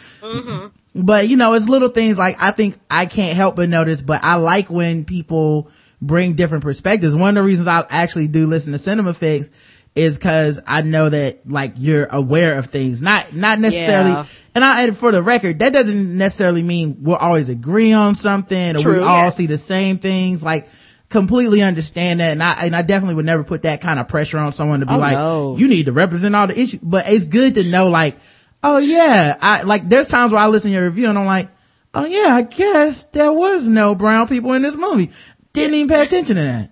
But 0.95 1.29
you 1.29 1.37
know, 1.37 1.55
it's 1.55 1.69
little 1.69 1.89
things 1.89 2.17
like 2.17 2.37
I 2.41 2.53
think 2.53 2.79
I 2.89 3.07
can't 3.07 3.37
help 3.37 3.57
but 3.57 3.69
notice, 3.69 4.03
but 4.03 4.23
I 4.23 4.37
like 4.37 4.71
when 4.71 5.05
people 5.05 5.69
bring 6.03 6.35
different 6.35 6.63
perspectives. 6.65 7.15
One 7.17 7.31
of 7.31 7.43
the 7.43 7.47
reasons 7.47 7.69
I 7.69 7.87
actually 7.89 8.29
do 8.29 8.47
listen 8.47 8.73
to 8.73 8.79
Cinema 8.79 9.15
Fix 9.15 9.49
is 9.95 10.19
cause 10.19 10.59
I 10.67 10.83
know 10.83 11.09
that 11.11 11.49
like 11.49 11.75
you're 11.77 12.07
aware 12.11 12.59
of 12.59 12.67
things, 12.67 13.03
not, 13.03 13.35
not 13.35 13.59
necessarily, 13.59 14.11
Yeah. 14.11 14.25
and 14.55 14.65
I, 14.65 14.83
and 14.85 14.97
for 14.97 15.13
the 15.13 15.23
record, 15.23 15.59
that 15.61 15.73
doesn't 15.73 16.17
necessarily 16.17 16.63
mean 16.63 16.99
we'll 17.01 17.17
always 17.17 17.49
agree 17.49 17.93
on 17.93 18.15
something 18.15 18.75
or 18.77 18.79
we 18.79 18.83
True. 18.83 19.03
all 19.05 19.31
see 19.31 19.47
the 19.47 19.59
same 19.59 19.99
things. 19.99 20.43
Like, 20.43 20.69
completely 21.11 21.61
understand 21.61 22.21
that. 22.21 22.33
And 22.33 22.43
I, 22.43 22.65
and 22.65 22.75
I 22.75 22.81
definitely 22.81 23.17
would 23.17 23.27
never 23.27 23.45
put 23.45 23.63
that 23.63 23.83
kind 23.83 24.01
of 24.01 24.09
pressure 24.09 24.39
on 24.39 24.53
someone 24.55 24.81
to 24.81 24.87
be 24.87 24.95
Oh, 24.95 24.99
like, 24.99 25.13
no. 25.19 25.57
you 25.59 25.69
need 25.69 25.85
to 25.87 25.93
represent 25.93 26.35
all 26.35 26.47
the 26.47 26.59
issues. 26.59 26.81
But 26.83 27.05
it's 27.07 27.27
good 27.27 27.57
to 27.57 27.65
know 27.65 27.91
like, 27.91 28.17
oh 28.63 28.79
yeah, 28.79 29.37
I, 29.43 29.63
like 29.65 29.85
there's 29.85 30.07
times 30.07 30.33
where 30.33 30.41
I 30.41 30.47
listen 30.47 30.71
to 30.71 30.75
your 30.75 30.85
review 30.87 31.09
and 31.11 31.19
I'm 31.19 31.27
like, 31.27 31.51
oh 31.93 32.07
yeah, 32.07 32.35
I 32.35 32.41
guess 32.43 33.03
there 33.05 33.31
was 33.33 33.69
no 33.69 33.95
brown 33.95 34.27
people 34.27 34.55
in 34.55 34.63
this 34.63 34.77
movie. 34.79 35.11
Didn't 35.53 35.75
even 35.75 35.89
pay 35.89 36.03
attention 36.03 36.37
to 36.37 36.43
that. 36.43 36.71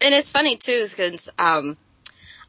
And 0.00 0.14
it's 0.14 0.30
funny 0.30 0.56
too, 0.56 0.86
because 0.88 1.28
um, 1.38 1.76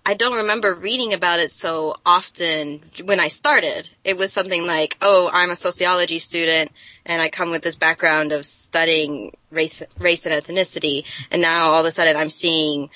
I 0.06 0.14
don't 0.14 0.38
remember 0.38 0.74
reading 0.74 1.14
about 1.14 1.40
it 1.40 1.52
so 1.52 1.96
often 2.06 2.82
when 3.04 3.20
I 3.20 3.28
started. 3.28 3.90
It 4.04 4.18
was 4.18 4.34
something 4.34 4.66
like, 4.66 4.98
"Oh, 5.02 5.30
I'm 5.32 5.52
a 5.52 5.56
sociology 5.56 6.20
student, 6.20 6.72
and 7.06 7.22
I 7.22 7.30
come 7.30 7.52
with 7.52 7.62
this 7.62 7.76
background 7.76 8.32
of 8.32 8.46
studying 8.46 9.32
race, 9.52 9.84
race 10.00 10.26
and 10.26 10.34
ethnicity." 10.34 11.06
And 11.30 11.42
now 11.42 11.72
all 11.72 11.82
of 11.82 11.86
a 11.86 11.92
sudden, 11.92 12.18
I'm 12.18 12.30
seeing 12.30 12.90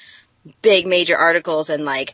big 0.61 0.87
major 0.87 1.17
articles 1.17 1.69
and 1.69 1.85
like 1.85 2.13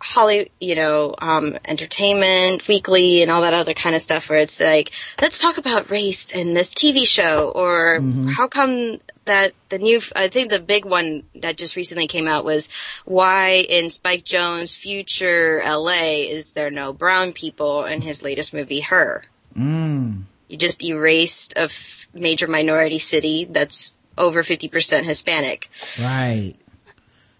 Holly, 0.00 0.50
you 0.60 0.74
know, 0.74 1.14
um, 1.18 1.56
Entertainment 1.64 2.68
Weekly 2.68 3.22
and 3.22 3.30
all 3.30 3.40
that 3.42 3.54
other 3.54 3.72
kind 3.72 3.96
of 3.96 4.02
stuff 4.02 4.28
where 4.28 4.38
it's 4.38 4.60
like, 4.60 4.92
let's 5.20 5.38
talk 5.38 5.56
about 5.56 5.90
race 5.90 6.30
in 6.30 6.52
this 6.52 6.74
TV 6.74 7.06
show 7.06 7.50
or 7.54 8.00
how 8.30 8.46
come 8.46 8.98
that 9.26 9.52
the 9.68 9.78
new, 9.78 10.00
I 10.16 10.28
think 10.28 10.50
the 10.50 10.58
big 10.58 10.84
one 10.84 11.24
that 11.36 11.56
just 11.56 11.76
recently 11.76 12.06
came 12.06 12.26
out 12.26 12.44
was 12.44 12.68
why 13.04 13.66
in 13.68 13.90
Spike 13.90 14.24
Jonze' 14.24 14.76
future 14.76 15.62
LA 15.64 16.24
is 16.28 16.52
there 16.52 16.70
no 16.70 16.92
brown 16.92 17.32
people 17.32 17.84
in 17.84 18.00
his 18.00 18.22
latest 18.22 18.54
movie, 18.54 18.80
Her? 18.80 19.22
Mm. 19.56 20.24
You 20.48 20.56
just 20.56 20.82
erased 20.82 21.54
a 21.56 21.62
f- 21.62 22.06
major 22.14 22.46
minority 22.46 22.98
city 22.98 23.44
that's 23.44 23.94
over 24.16 24.42
50% 24.42 25.04
Hispanic. 25.04 25.68
Right. 26.00 26.54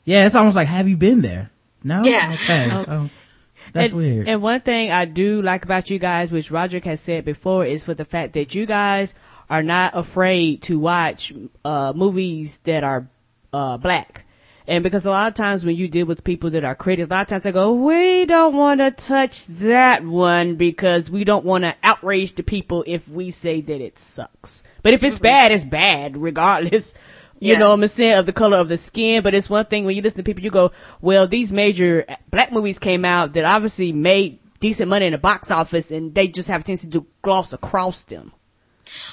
Yeah, 0.04 0.26
it's 0.26 0.34
almost 0.34 0.56
like, 0.56 0.68
have 0.68 0.88
you 0.88 0.96
been 0.96 1.22
there? 1.22 1.50
No? 1.82 2.02
Yeah. 2.04 2.32
Okay. 2.34 2.68
Oh, 2.72 3.10
that's 3.72 3.92
and, 3.92 4.00
weird. 4.00 4.28
And 4.28 4.42
one 4.42 4.60
thing 4.60 4.90
I 4.90 5.04
do 5.04 5.42
like 5.42 5.64
about 5.64 5.90
you 5.90 5.98
guys, 5.98 6.30
which 6.30 6.50
Roderick 6.50 6.84
has 6.84 7.00
said 7.00 7.24
before, 7.24 7.64
is 7.64 7.84
for 7.84 7.94
the 7.94 8.04
fact 8.04 8.32
that 8.34 8.54
you 8.54 8.66
guys 8.66 9.14
are 9.48 9.62
not 9.62 9.96
afraid 9.96 10.62
to 10.62 10.78
watch 10.78 11.32
uh, 11.64 11.92
movies 11.94 12.58
that 12.64 12.84
are 12.84 13.08
uh, 13.52 13.76
black. 13.76 14.24
And 14.68 14.82
because 14.82 15.04
a 15.06 15.10
lot 15.10 15.28
of 15.28 15.34
times 15.34 15.64
when 15.64 15.76
you 15.76 15.86
deal 15.86 16.06
with 16.06 16.24
people 16.24 16.50
that 16.50 16.64
are 16.64 16.74
critics, 16.74 17.06
a 17.08 17.10
lot 17.14 17.20
of 17.22 17.28
times 17.28 17.46
I 17.46 17.52
go, 17.52 17.72
we 17.74 18.26
don't 18.26 18.56
want 18.56 18.80
to 18.80 18.90
touch 18.90 19.46
that 19.46 20.04
one 20.04 20.56
because 20.56 21.08
we 21.08 21.22
don't 21.22 21.44
want 21.44 21.62
to 21.62 21.76
outrage 21.84 22.34
the 22.34 22.42
people 22.42 22.82
if 22.86 23.08
we 23.08 23.30
say 23.30 23.60
that 23.60 23.80
it 23.80 23.98
sucks. 23.98 24.64
But 24.82 24.92
if 24.92 25.04
it's 25.04 25.20
bad, 25.20 25.52
it's 25.52 25.64
bad 25.64 26.16
regardless. 26.20 26.94
You 27.38 27.52
Yeah. 27.52 27.58
know 27.60 27.68
what 27.70 27.80
I'm 27.82 27.88
saying? 27.88 28.18
Of 28.18 28.26
the 28.26 28.32
color 28.32 28.56
of 28.56 28.68
the 28.68 28.76
skin, 28.76 29.22
but 29.22 29.34
it's 29.34 29.48
one 29.48 29.66
thing 29.66 29.84
when 29.84 29.94
you 29.94 30.02
listen 30.02 30.16
to 30.18 30.24
people, 30.24 30.42
you 30.42 30.50
go, 30.50 30.72
well, 31.00 31.28
these 31.28 31.52
major 31.52 32.04
black 32.30 32.50
movies 32.50 32.80
came 32.80 33.04
out 33.04 33.34
that 33.34 33.44
obviously 33.44 33.92
made 33.92 34.40
decent 34.58 34.88
money 34.88 35.06
in 35.06 35.12
the 35.12 35.18
box 35.18 35.50
office 35.52 35.92
and 35.92 36.12
they 36.14 36.26
just 36.26 36.48
have 36.48 36.62
a 36.62 36.64
tendency 36.64 36.88
to 36.88 37.06
gloss 37.22 37.52
across 37.52 38.02
them. 38.02 38.32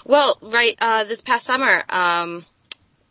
Well, 0.05 0.37
right, 0.41 0.75
uh, 0.79 1.03
this 1.03 1.21
past 1.21 1.45
summer, 1.45 1.83
um, 1.89 2.45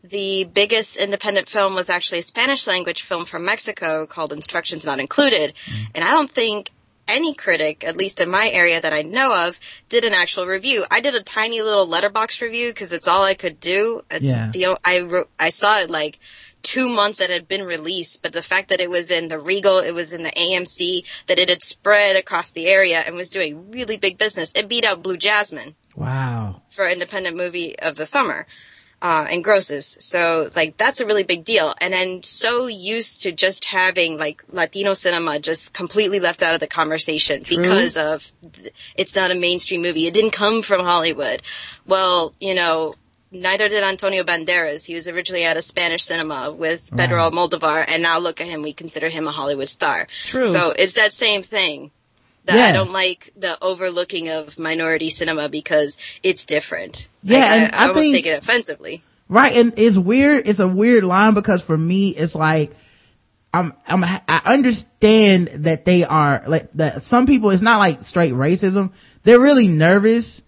the 0.04 0.44
biggest 0.44 0.96
independent 0.96 1.48
film 1.48 1.74
was 1.74 1.88
actually 1.88 2.18
a 2.18 2.22
Spanish 2.22 2.66
language 2.66 3.02
film 3.02 3.24
from 3.24 3.44
Mexico 3.44 4.06
called 4.06 4.32
Instructions 4.32 4.84
Not 4.84 4.98
Included. 5.00 5.54
And 5.94 6.04
I 6.04 6.10
don't 6.10 6.30
think 6.30 6.70
any 7.08 7.34
critic, 7.34 7.84
at 7.84 7.96
least 7.96 8.20
in 8.20 8.28
my 8.30 8.48
area 8.48 8.80
that 8.80 8.92
I 8.92 9.02
know 9.02 9.48
of, 9.48 9.58
did 9.88 10.04
an 10.04 10.14
actual 10.14 10.46
review. 10.46 10.84
I 10.90 11.00
did 11.00 11.14
a 11.14 11.22
tiny 11.22 11.60
little 11.62 11.86
Letterboxd 11.86 12.40
review 12.40 12.70
because 12.70 12.92
it's 12.92 13.08
all 13.08 13.22
I 13.22 13.34
could 13.34 13.60
do. 13.60 14.02
It's 14.10 14.26
Yeah. 14.26 14.50
the, 14.52 14.78
I 14.84 15.00
wrote, 15.00 15.30
I 15.38 15.50
saw 15.50 15.78
it 15.78 15.90
like 15.90 16.18
two 16.62 16.88
months 16.88 17.18
that 17.18 17.30
it 17.30 17.34
had 17.34 17.48
been 17.48 17.64
released, 17.64 18.22
but 18.22 18.32
the 18.32 18.42
fact 18.42 18.68
that 18.68 18.80
it 18.80 18.88
was 18.88 19.10
in 19.10 19.28
the 19.28 19.38
Regal, 19.38 19.78
it 19.78 19.92
was 19.92 20.12
in 20.12 20.22
the 20.22 20.30
AMC, 20.30 21.04
that 21.26 21.38
it 21.38 21.48
had 21.48 21.62
spread 21.62 22.16
across 22.16 22.52
the 22.52 22.68
area 22.68 23.00
and 23.00 23.16
was 23.16 23.30
doing 23.30 23.70
really 23.70 23.96
big 23.96 24.16
business, 24.16 24.52
it 24.54 24.68
beat 24.68 24.84
out 24.84 25.02
Blue 25.02 25.16
Jasmine 25.16 25.74
wow. 25.96 26.62
for 26.70 26.88
independent 26.88 27.36
movie 27.36 27.78
of 27.78 27.96
the 27.96 28.06
summer 28.06 28.46
uh, 29.02 29.26
and 29.28 29.42
grosses. 29.42 29.98
So 30.00 30.48
like 30.54 30.76
that's 30.76 31.00
a 31.00 31.06
really 31.06 31.24
big 31.24 31.44
deal. 31.44 31.74
And 31.80 31.94
I'm 31.94 32.22
so 32.22 32.68
used 32.68 33.22
to 33.22 33.32
just 33.32 33.64
having 33.64 34.16
like 34.16 34.42
Latino 34.50 34.94
cinema 34.94 35.40
just 35.40 35.72
completely 35.72 36.20
left 36.20 36.40
out 36.40 36.54
of 36.54 36.60
the 36.60 36.68
conversation 36.68 37.42
because 37.46 37.96
of 37.96 38.30
th- 38.52 38.72
it's 38.94 39.16
not 39.16 39.32
a 39.32 39.34
mainstream 39.34 39.82
movie. 39.82 40.06
It 40.06 40.14
didn't 40.14 40.30
come 40.30 40.62
from 40.62 40.80
Hollywood. 40.80 41.42
Well, 41.86 42.32
you 42.40 42.54
know. 42.54 42.94
Neither 43.34 43.70
did 43.70 43.82
Antonio 43.82 44.24
Banderas. 44.24 44.84
He 44.84 44.92
was 44.92 45.08
originally 45.08 45.46
out 45.46 45.56
of 45.56 45.64
Spanish 45.64 46.04
cinema 46.04 46.52
with 46.52 46.94
Pedro 46.94 47.30
Almodovar, 47.30 47.82
and 47.88 48.02
now 48.02 48.18
look 48.18 48.42
at 48.42 48.46
him. 48.46 48.60
We 48.60 48.74
consider 48.74 49.08
him 49.08 49.26
a 49.26 49.30
Hollywood 49.30 49.70
star. 49.70 50.06
True. 50.24 50.44
So 50.44 50.74
it's 50.78 50.92
that 50.96 51.12
same 51.12 51.42
thing 51.42 51.92
that 52.44 52.56
Yeah. 52.56 52.66
I 52.66 52.72
don't 52.72 52.90
like 52.92 53.30
the 53.36 53.56
overlooking 53.62 54.28
of 54.28 54.58
minority 54.58 55.10
cinema 55.10 55.48
because 55.48 55.98
it's 56.22 56.44
different. 56.46 57.08
Yeah, 57.22 57.38
Like, 57.38 57.48
and 57.50 57.74
I, 57.74 57.76
I 57.76 57.80
I, 57.80 57.88
almost 57.88 58.00
think- 58.00 58.16
take 58.16 58.26
it 58.26 58.42
offensively. 58.42 59.02
Right. 59.28 59.56
And 59.56 59.72
it's 59.76 59.96
weird. 59.96 60.46
It's 60.48 60.60
a 60.60 60.68
weird 60.68 61.04
line 61.04 61.32
because 61.34 61.64
for 61.64 61.78
me, 61.78 62.10
it's 62.10 62.34
like, 62.34 62.72
I'm, 63.54 63.72
I'm, 63.86 64.02
I 64.04 64.40
understand 64.44 65.48
that 65.48 65.84
they 65.84 66.04
are 66.04 66.42
like 66.46 66.70
that 66.74 67.02
some 67.02 67.26
people, 67.26 67.50
it's 67.50 67.62
not 67.62 67.78
like 67.78 68.02
straight 68.02 68.32
racism. 68.32 68.92
They're 69.24 69.40
really 69.40 69.68
nervous 69.68 70.42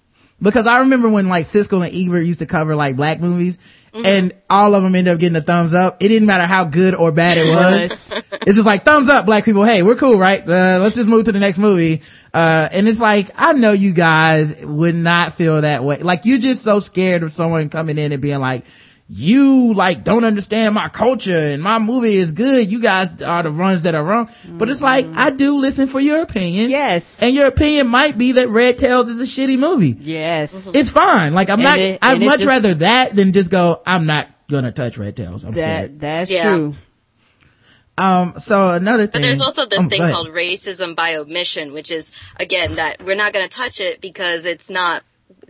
because 0.45 0.67
I 0.69 0.81
remember 0.81 1.09
when 1.09 1.29
like 1.29 1.47
Siskel 1.47 1.85
and 1.85 1.95
Ebert 1.95 2.25
used 2.25 2.39
to 2.39 2.47
cover 2.47 2.77
like 2.77 2.97
black 2.97 3.21
movies 3.21 3.59
Mm-hmm. 3.95 4.07
and 4.07 4.33
all 4.51 4.75
of 4.75 4.83
them 4.83 4.97
ended 4.97 5.15
up 5.15 5.21
getting 5.21 5.37
a 5.37 5.41
thumbs 5.41 5.73
up. 5.73 6.03
It 6.03 6.09
didn't 6.09 6.27
matter 6.27 6.47
how 6.47 6.65
good 6.65 6.97
or 6.97 7.13
bad 7.13 7.39
it 7.39 7.49
was. 7.49 8.11
it's 8.33 8.57
just 8.57 8.67
like 8.67 8.85
thumbs 8.85 9.09
up, 9.09 9.25
black 9.25 9.45
people. 9.45 9.63
Hey, 9.63 9.85
we're 9.85 9.95
cool, 9.95 10.19
right? 10.19 10.41
Uh, 10.41 10.79
let's 10.81 10.97
just 10.97 11.07
move 11.07 11.27
to 11.27 11.33
the 11.33 11.39
next 11.39 11.59
movie. 11.59 12.03
Uh, 12.33 12.69
and 12.73 12.89
it's 12.89 13.01
like, 13.01 13.31
I 13.39 13.53
know 13.53 13.71
you 13.71 13.93
guys 13.93 14.67
would 14.67 14.97
not 14.97 15.35
feel 15.35 15.61
that 15.61 15.85
way. 15.85 15.99
Like 15.99 16.25
you're 16.25 16.39
just 16.39 16.65
so 16.65 16.81
scared 16.81 17.23
of 17.23 17.33
someone 17.33 17.69
coming 17.69 17.97
in 17.97 18.11
and 18.11 18.21
being 18.21 18.41
like, 18.41 18.65
you 19.09 19.75
like 19.75 20.03
don't 20.03 20.25
understand 20.25 20.75
my 20.75 20.89
culture 20.89 21.37
and 21.39 21.63
my 21.63 21.79
movie 21.79 22.15
is 22.15 22.33
good. 22.33 22.73
You 22.73 22.81
guys 22.81 23.21
are 23.23 23.43
the 23.43 23.53
ones 23.53 23.83
that 23.83 23.95
are 23.95 24.03
wrong. 24.03 24.31
But 24.49 24.71
it's 24.71 24.83
like, 24.83 25.07
I 25.15 25.29
do 25.31 25.57
listen 25.59 25.87
for 25.87 26.01
your 26.01 26.23
opinion. 26.23 26.71
Yes. 26.71 27.23
And 27.23 27.35
your 27.35 27.47
opinion 27.47 27.89
might 27.89 28.17
be 28.17 28.33
that 28.33 28.49
Red 28.49 28.79
Tails 28.79 29.11
is 29.11 29.21
a 29.21 29.25
shitty 29.25 29.59
movie. 29.59 29.95
yes. 29.99 30.75
It's 30.75 30.91
fine. 30.91 31.35
Like 31.35 31.51
I'm 31.51 31.61
And 31.61 31.65
not, 31.65 31.79
it- 31.79 31.99
I'd 32.01 32.21
much 32.21 32.39
just- 32.39 32.47
rather 32.49 32.75
that 32.75 33.15
than 33.15 33.33
just 33.35 33.51
go, 33.51 33.83
I'm 33.87 34.07
not 34.07 34.29
gonna 34.49 34.73
touch 34.73 34.97
Red 34.97 35.17
Tails. 35.17 35.45
I'm 35.45 35.53
That 35.53 35.59
scared. 35.59 36.01
that's 36.01 36.31
Yeah. 36.31 36.43
true. 36.45 36.75
Um, 37.97 38.35
so 38.39 38.71
another 38.71 39.07
thing. 39.07 39.21
But 39.21 39.23
there's 39.23 39.41
also 39.41 39.67
this 39.67 39.79
Oh, 39.81 39.89
thing 39.89 40.01
called 40.01 40.29
racism 40.31 40.97
by 40.97 41.15
omission, 41.17 41.73
which 41.73 41.91
is 41.93 42.11
again 42.41 42.75
that 42.77 43.05
we're 43.05 43.15
not 43.15 43.33
going 43.33 43.45
to 43.49 43.51
touch 43.55 43.81
it 43.81 44.01
because 44.01 44.45
it's 44.45 44.69
not 44.69 45.05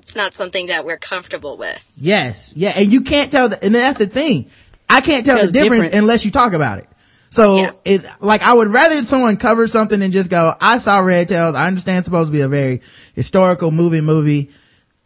it's 0.05 0.15
not 0.15 0.35
something 0.35 0.67
that 0.69 0.85
we're 0.85 0.99
comfortable 0.99 1.57
with. 1.57 1.93
Yes. 1.97 2.53
Yeah. 2.55 2.73
And 2.77 2.93
you 2.93 3.01
can't 3.01 3.31
tell, 3.33 3.49
the, 3.49 3.63
and 3.65 3.75
that's 3.75 3.99
the 3.99 4.07
thing. 4.07 4.47
I 4.89 5.01
can't 5.01 5.25
tell 5.25 5.39
Tell 5.39 5.47
the 5.47 5.53
the 5.53 5.59
difference, 5.61 5.85
difference. 5.85 6.03
unless 6.03 6.25
you 6.25 6.31
talk 6.31 6.53
about 6.53 6.79
it. 6.79 6.87
So 7.31 7.57
Yeah. 7.57 7.71
it, 7.85 8.05
like, 8.21 8.43
I 8.43 8.53
would 8.53 8.69
rather 8.69 9.03
someone 9.03 9.39
cover 9.39 9.67
something 9.67 10.01
and 10.03 10.13
just 10.13 10.31
go, 10.31 10.53
I 10.61 10.79
saw 10.79 10.99
Red 10.99 11.29
Tails. 11.29 11.55
I 11.55 11.67
understand 11.67 11.99
it's 11.99 12.05
supposed 12.05 12.29
to 12.29 12.33
be 12.33 12.43
a 12.43 12.49
very 12.49 12.81
historical 13.15 13.71
movie 13.71 14.03
movie. 14.03 14.51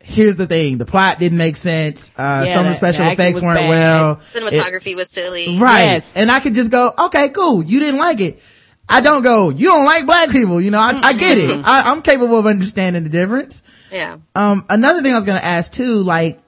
Here's 0.03 0.37
the 0.37 0.47
thing. 0.47 0.79
The 0.79 0.85
plot 0.85 1.19
didn't 1.19 1.39
make 1.39 1.57
sense. 1.57 2.13
Uh, 2.19 2.45
Yeah, 2.47 2.55
some 2.55 2.67
of 2.67 2.67
the 2.67 2.71
the- 2.71 2.75
special 2.77 3.05
the 3.07 3.13
effects 3.13 3.41
weren't 3.41 3.61
bad. 3.61 3.69
well. 3.71 4.13
It- 4.13 4.19
Cinematography 4.19 4.97
was 4.97 5.09
silly. 5.11 5.59
Right. 5.59 5.85
Yes. 5.85 6.17
And 6.17 6.31
I 6.31 6.41
could 6.41 6.55
just 6.55 6.71
go, 6.71 6.93
okay, 7.07 7.29
cool. 7.31 7.63
You 7.63 7.79
didn't 7.81 7.99
like 7.99 8.21
it. 8.21 8.41
I 8.89 9.01
don't 9.01 9.23
go, 9.23 9.51
you 9.51 9.67
don't 9.67 9.85
like 9.85 10.07
black 10.07 10.31
people. 10.31 10.61
You 10.61 10.71
know, 10.71 10.79
I, 10.79 10.99
I 11.03 11.13
get 11.13 11.37
it. 11.39 11.61
I, 11.65 11.91
I'm 11.91 12.03
capable 12.03 12.39
of 12.39 12.47
understanding 12.47 13.05
the 13.05 13.11
difference. 13.11 13.63
Yeah. 13.93 14.19
Um, 14.35 14.65
another 14.71 15.03
thing 15.03 15.13
I 15.13 15.17
was 15.17 15.25
going 15.25 15.39
to 15.39 15.45
ask 15.45 15.73
too, 15.73 16.03
like, 16.03 16.39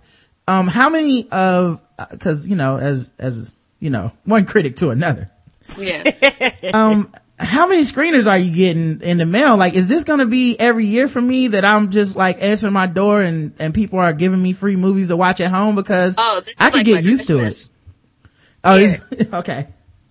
um, 0.48 0.66
how 0.66 0.88
many 0.90 1.28
of, 1.30 1.80
uh, 1.98 2.06
cause, 2.18 2.48
you 2.48 2.56
know, 2.56 2.76
as, 2.76 3.12
as, 3.18 3.54
you 3.78 3.90
know, 3.90 4.12
one 4.24 4.46
critic 4.46 4.76
to 4.76 4.90
another, 4.90 5.30
Yeah. 5.78 6.02
um, 6.74 7.12
how 7.38 7.66
many 7.68 7.82
screeners 7.82 8.26
are 8.26 8.36
you 8.36 8.54
getting 8.54 9.00
in 9.00 9.16
the 9.18 9.24
mail? 9.26 9.56
Like, 9.56 9.74
is 9.74 9.88
this 9.88 10.04
going 10.04 10.18
to 10.18 10.26
be 10.26 10.58
every 10.60 10.84
year 10.86 11.08
for 11.08 11.20
me 11.22 11.48
that 11.48 11.64
I'm 11.64 11.90
just 11.90 12.14
like 12.16 12.42
answering 12.42 12.74
my 12.74 12.86
door 12.86 13.22
and, 13.22 13.54
and 13.58 13.72
people 13.72 13.98
are 13.98 14.12
giving 14.12 14.42
me 14.42 14.52
free 14.52 14.76
movies 14.76 15.08
to 15.08 15.16
watch 15.16 15.40
at 15.40 15.50
home 15.50 15.74
because 15.74 16.16
Oh, 16.18 16.42
I 16.58 16.70
could 16.70 16.78
like 16.78 16.84
get 16.86 17.04
used 17.04 17.26
Christmas. 17.26 17.68
to 17.68 17.74
it. 17.74 17.80
Oh, 18.64 18.76
Here. 18.76 18.98
is- 19.12 19.28
okay. 19.34 19.68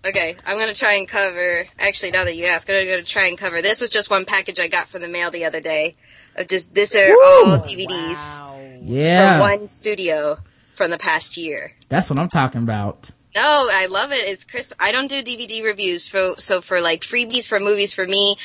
Okay, 0.10 0.36
I'm 0.46 0.58
gonna 0.58 0.74
try 0.74 0.94
and 0.96 1.08
cover. 1.08 1.66
Actually, 1.78 2.12
now 2.12 2.24
that 2.24 2.36
you 2.36 2.46
ask, 2.46 2.70
I'm 2.70 2.88
gonna 2.88 3.04
try 3.04 3.28
and 3.28 3.38
cover. 3.38 3.62
This 3.62 3.80
was 3.82 3.90
just 3.90 4.10
one 4.10 4.26
package 4.26 4.60
I 4.60 4.68
got 4.68 4.88
from 4.90 5.02
the 5.02 5.08
mail 5.08 5.30
the 5.32 5.46
other 5.46 5.60
day. 5.62 5.96
Of 6.36 6.48
just 6.48 6.74
this 6.74 6.96
are 6.96 7.12
all 7.12 7.58
DVDs 7.60 8.80
Yeah. 8.84 9.34
from 9.34 9.40
one 9.42 9.70
studio 9.70 10.38
from 10.76 10.90
the 10.92 10.98
past 10.98 11.38
year. 11.38 11.74
That's 11.90 12.10
what 12.10 12.20
I'm 12.20 12.30
talking 12.30 12.64
about. 12.64 13.12
No, 13.36 13.68
I 13.72 13.86
love 13.86 14.12
it. 14.12 14.28
It's 14.28 14.44
Chris. 14.44 14.74
I 14.80 14.92
don't 14.92 15.08
do 15.08 15.22
DVD 15.22 15.64
reviews, 15.64 16.08
for, 16.08 16.34
so 16.40 16.62
for 16.62 16.82
like 16.82 17.02
freebies 17.02 17.48
for 17.48 17.60
movies 17.60 17.94
for 17.94 18.08
me, 18.08 18.38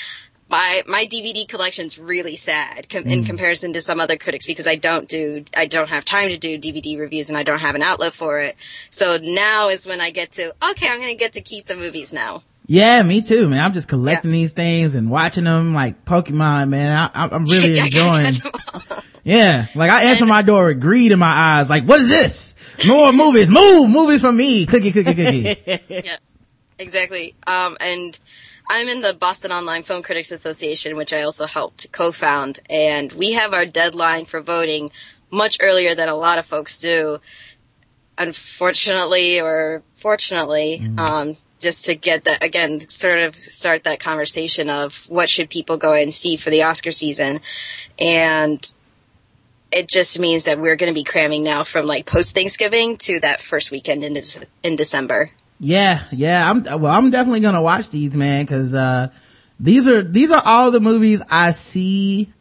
my 0.50 0.82
my 0.86 1.06
DVD 1.06 1.48
collection's 1.48 1.98
really 1.98 2.36
sad 2.36 2.88
com- 2.88 3.04
in 3.04 3.24
comparison 3.24 3.72
to 3.72 3.80
some 3.80 3.98
other 4.00 4.16
critics 4.16 4.46
because 4.46 4.66
I 4.66 4.74
don't 4.76 5.08
do 5.08 5.44
I 5.56 5.66
don't 5.66 5.88
have 5.88 6.04
time 6.04 6.28
to 6.28 6.36
do 6.38 6.58
DVD 6.58 6.98
reviews 6.98 7.28
and 7.30 7.38
I 7.38 7.42
don't 7.42 7.60
have 7.60 7.74
an 7.74 7.82
outlet 7.82 8.14
for 8.14 8.40
it. 8.40 8.56
So 8.90 9.18
now 9.20 9.68
is 9.70 9.86
when 9.86 10.00
I 10.00 10.10
get 10.10 10.32
to 10.32 10.54
okay, 10.70 10.88
I'm 10.88 11.00
gonna 11.00 11.14
get 11.14 11.32
to 11.34 11.40
keep 11.40 11.66
the 11.66 11.76
movies 11.76 12.12
now. 12.12 12.42
Yeah, 12.66 13.02
me 13.02 13.20
too, 13.20 13.48
man. 13.48 13.62
I'm 13.62 13.72
just 13.74 13.88
collecting 13.88 14.32
these 14.32 14.52
things 14.52 14.94
and 14.94 15.10
watching 15.10 15.44
them 15.44 15.74
like 15.74 16.04
Pokemon, 16.06 16.70
man. 16.70 17.10
I, 17.14 17.24
I- 17.26 17.28
I'm 17.34 17.44
really 17.44 17.78
enjoying. 17.86 18.34
Yeah, 19.22 19.66
like 19.74 19.90
I 19.90 20.04
answer 20.04 20.26
my 20.26 20.42
door 20.42 20.66
with 20.66 20.80
greed 20.80 21.10
in 21.12 21.18
my 21.18 21.26
eyes. 21.58 21.70
Like, 21.70 21.84
what 21.84 22.00
is 22.00 22.08
this? 22.10 22.76
More 22.86 23.12
movies, 23.12 23.50
move, 23.50 23.88
movies 23.90 24.20
for 24.20 24.32
me. 24.32 24.66
Cookie, 24.66 24.92
cookie, 24.92 25.14
cookie. 25.14 25.56
yeah, 25.88 26.16
exactly. 26.78 27.34
Um, 27.46 27.76
and 27.80 28.18
I'm 28.68 28.88
in 28.88 29.02
the 29.02 29.12
Boston 29.12 29.52
Online 29.52 29.82
Film 29.82 30.02
Critics 30.02 30.30
Association, 30.30 30.96
which 30.96 31.12
I 31.12 31.22
also 31.22 31.46
helped 31.46 31.92
co-found, 31.92 32.60
and 32.70 33.12
we 33.12 33.32
have 33.32 33.52
our 33.52 33.66
deadline 33.66 34.24
for 34.24 34.40
voting 34.40 34.90
much 35.30 35.58
earlier 35.60 35.94
than 35.94 36.08
a 36.08 36.14
lot 36.14 36.38
of 36.38 36.46
folks 36.46 36.78
do. 36.78 37.20
Unfortunately, 38.16 39.40
or 39.40 39.82
fortunately, 39.96 40.80
um, 40.98 41.36
just 41.58 41.86
to 41.86 41.94
get 41.94 42.24
that 42.24 42.44
again, 42.44 42.80
sort 42.88 43.18
of 43.18 43.34
start 43.34 43.84
that 43.84 43.98
conversation 44.00 44.70
of 44.70 45.04
what 45.08 45.28
should 45.28 45.50
people 45.50 45.76
go 45.76 45.92
and 45.92 46.14
see 46.14 46.36
for 46.36 46.50
the 46.50 46.62
Oscar 46.62 46.90
season, 46.92 47.40
and 47.98 48.72
it 49.72 49.88
just 49.88 50.18
means 50.18 50.44
that 50.44 50.60
we're 50.60 50.76
going 50.76 50.90
to 50.90 50.94
be 50.94 51.04
cramming 51.04 51.42
now 51.42 51.64
from 51.64 51.86
like 51.86 52.06
post 52.06 52.34
Thanksgiving 52.34 52.96
to 52.98 53.18
that 53.20 53.40
first 53.40 53.70
weekend 53.72 54.04
in, 54.04 54.14
Dec- 54.14 54.44
in 54.62 54.76
December. 54.76 55.32
Yeah, 55.58 56.00
yeah. 56.10 56.50
I'm 56.50 56.62
well. 56.64 56.86
I'm 56.92 57.10
definitely 57.10 57.40
gonna 57.40 57.62
watch 57.62 57.88
these, 57.90 58.16
man, 58.16 58.44
because 58.44 58.74
uh, 58.74 59.08
these 59.60 59.88
are 59.88 60.02
these 60.02 60.32
are 60.32 60.42
all 60.44 60.70
the 60.70 60.80
movies 60.80 61.22
I 61.30 61.52
see, 61.52 62.32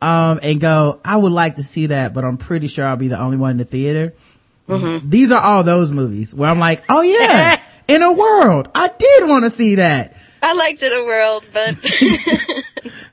um, 0.00 0.40
and 0.42 0.60
go. 0.60 1.00
I 1.04 1.16
would 1.16 1.32
like 1.32 1.56
to 1.56 1.62
see 1.62 1.86
that, 1.86 2.14
but 2.14 2.24
I'm 2.24 2.36
pretty 2.36 2.68
sure 2.68 2.86
I'll 2.86 2.96
be 2.96 3.08
the 3.08 3.18
only 3.18 3.36
one 3.36 3.52
in 3.52 3.56
the 3.58 3.64
theater. 3.64 4.14
These 5.04 5.32
are 5.32 5.42
all 5.42 5.64
those 5.64 5.90
movies 5.90 6.32
where 6.32 6.48
I'm 6.48 6.60
like, 6.60 6.84
oh 6.88 7.02
yeah, 7.02 7.60
in 7.88 8.02
a 8.02 8.12
world, 8.12 8.70
I 8.74 8.88
did 8.88 9.28
want 9.28 9.44
to 9.44 9.50
see 9.50 9.76
that. 9.76 10.16
I 10.42 10.54
liked 10.54 10.82
it 10.82 10.92
a 10.92 11.04
world, 11.04 11.44
but 11.52 11.74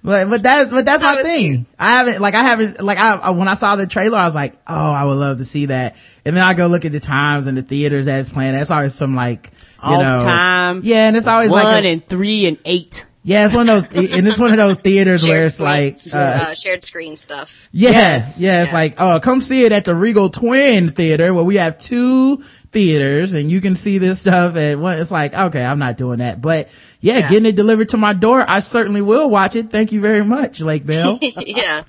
But, 0.07 0.29
but 0.29 0.41
that's, 0.41 0.69
but 0.69 0.85
that's 0.85 1.01
That 1.01 1.17
my 1.17 1.21
thing. 1.23 1.65
I 1.77 1.97
haven't, 1.97 2.21
like, 2.21 2.33
I 2.33 2.41
haven't, 2.43 2.79
like, 2.81 2.97
I, 2.97 3.17
I- 3.17 3.29
when 3.31 3.49
I 3.49 3.55
saw 3.55 3.75
the 3.75 3.85
trailer, 3.87 4.17
I 4.17 4.23
was 4.23 4.35
like, 4.35 4.53
oh, 4.65 4.91
I 4.93 5.03
would 5.03 5.17
love 5.17 5.39
to 5.39 5.45
see 5.45 5.65
that. 5.65 5.97
And 6.23 6.35
then 6.35 6.45
I 6.45 6.53
go 6.53 6.67
look 6.67 6.85
at 6.85 6.93
the 6.93 7.01
times 7.01 7.45
and 7.45 7.57
the 7.57 7.61
theaters 7.61 8.05
that 8.05 8.21
it's 8.21 8.29
playing. 8.29 8.53
That's 8.53 8.71
always 8.71 8.95
some 8.95 9.15
like, 9.15 9.51
you 9.83 9.89
Off 9.95 10.01
know. 10.01 10.19
time. 10.21 10.79
Yeah, 10.85 11.09
and 11.09 11.17
it's 11.17 11.27
always 11.27 11.51
One 11.51 11.61
like, 11.65 11.83
a- 11.83 11.87
and 11.87 12.07
three 12.07 12.45
and 12.45 12.57
eight. 12.63 13.05
Yeah, 13.27 13.45
it's 13.45 13.53
one 13.53 13.67
of 13.69 13.89
those, 13.89 14.09
and 14.13 14.25
it's 14.25 14.39
one 14.39 14.51
of 14.51 14.57
those 14.57 14.79
theaters 14.79 15.21
where 15.23 15.49
shared 15.49 15.97
it's 15.97 16.13
like, 16.13 16.15
uh, 16.15 16.17
uh, 16.51 16.53
shared 16.53 16.81
screen 16.85 17.17
stuff. 17.17 17.67
yeah, 17.73 17.89
Yes. 17.89 18.39
yeah, 18.39 18.61
it's 18.63 18.71
Yeah. 18.71 18.77
like, 18.77 18.95
oh, 18.99 19.19
come 19.19 19.41
see 19.41 19.65
it 19.65 19.73
at 19.73 19.83
the 19.83 19.93
Regal 19.93 20.29
Twin 20.29 20.89
Theater 20.91 21.33
where 21.33 21.43
we 21.43 21.55
have 21.55 21.77
two 21.77 22.37
theaters 22.71 23.33
and 23.33 23.51
you 23.51 23.59
can 23.59 23.75
see 23.75 23.97
this 23.97 24.21
stuff 24.21 24.55
and 24.55 24.81
one. 24.81 24.97
It's 24.99 25.11
like, 25.11 25.33
okay, 25.33 25.65
I'm 25.65 25.77
not 25.79 25.97
doing 25.97 26.19
that. 26.19 26.41
But 26.41 26.69
yeah, 27.01 27.17
Yeah. 27.19 27.29
getting 27.29 27.47
it 27.47 27.55
delivered 27.57 27.89
to 27.89 27.97
my 27.97 28.13
door, 28.13 28.45
I 28.47 28.61
certainly 28.61 29.01
will 29.01 29.29
watch 29.29 29.57
it. 29.57 29.69
Thank 29.71 29.91
you 29.91 29.99
very 29.99 30.23
much, 30.23 30.61
Lake 30.61 30.85
Bell. 30.85 31.19
yeah, 31.21 31.81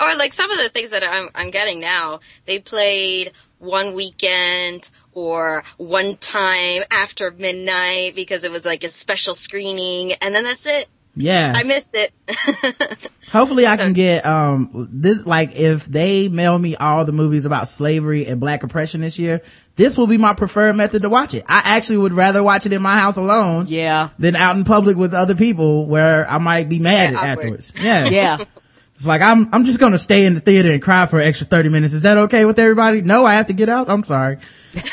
or 0.00 0.16
like 0.16 0.32
some 0.32 0.50
of 0.50 0.56
the 0.58 0.70
things 0.70 0.90
that 0.92 1.04
I'm 1.04 1.28
I'm 1.34 1.50
getting 1.50 1.78
now. 1.78 2.20
They 2.46 2.58
played 2.58 3.32
one 3.58 3.92
weekend 3.94 4.88
or 5.16 5.64
one 5.78 6.14
time 6.16 6.82
after 6.90 7.30
midnight 7.32 8.14
because 8.14 8.44
it 8.44 8.52
was 8.52 8.64
like 8.66 8.84
a 8.84 8.88
special 8.88 9.34
screening, 9.34 10.12
and 10.20 10.34
then 10.34 10.44
that's 10.44 10.66
it. 10.66 10.86
yeah. 11.16 11.54
I 11.56 11.62
missed 11.62 11.96
it. 11.96 13.10
Hopefully 13.32 13.66
I 13.66 13.76
can 13.76 13.92
get, 13.92 14.24
um, 14.26 14.88
this, 14.92 15.26
like, 15.26 15.56
if 15.56 15.86
they 15.86 16.28
mail 16.28 16.56
me 16.58 16.76
all 16.76 17.04
the 17.04 17.12
movies 17.12 17.44
about 17.46 17.66
slavery 17.66 18.26
and 18.26 18.38
black 18.40 18.62
oppression 18.62 19.00
this 19.00 19.18
year, 19.18 19.40
this 19.74 19.98
will 19.98 20.06
be 20.06 20.16
my 20.18 20.32
preferred 20.34 20.76
method 20.76 21.02
to 21.02 21.08
watch 21.08 21.34
it. 21.34 21.42
I 21.48 21.62
actually 21.64 21.98
would 21.98 22.12
rather 22.12 22.42
watch 22.42 22.66
it 22.66 22.72
in 22.72 22.82
my 22.82 22.96
house 22.98 23.16
alone 23.16 23.66
Yeah. 23.68 24.10
than 24.18 24.36
out 24.36 24.56
in 24.56 24.64
public 24.64 24.96
with 24.96 25.12
other 25.14 25.34
people 25.34 25.86
where 25.86 26.28
I 26.30 26.38
might 26.38 26.68
be 26.68 26.78
mad 26.78 27.14
Yeah, 27.14 27.20
afterwards. 27.20 27.72
Yeah. 27.80 28.04
Yeah. 28.08 28.38
It's 28.96 29.06
like, 29.06 29.20
I'm, 29.20 29.52
I'm 29.52 29.66
just 29.66 29.78
gonna 29.78 29.98
stay 29.98 30.24
in 30.24 30.32
the 30.32 30.40
theater 30.40 30.70
and 30.70 30.80
cry 30.80 31.04
for 31.04 31.20
an 31.20 31.28
extra 31.28 31.46
30 31.46 31.68
minutes. 31.68 31.92
Is 31.92 32.02
that 32.02 32.16
okay 32.16 32.46
with 32.46 32.58
everybody? 32.58 33.02
No, 33.02 33.26
I 33.26 33.34
have 33.34 33.48
to 33.48 33.52
get 33.52 33.68
out. 33.68 33.90
I'm 33.90 34.02
sorry. 34.02 34.38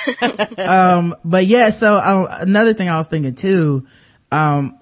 um, 0.58 1.16
but 1.24 1.46
yeah, 1.46 1.70
so, 1.70 1.96
uh, 1.96 2.38
another 2.42 2.74
thing 2.74 2.90
I 2.90 2.98
was 2.98 3.08
thinking 3.08 3.34
too, 3.34 3.88
um, 4.30 4.78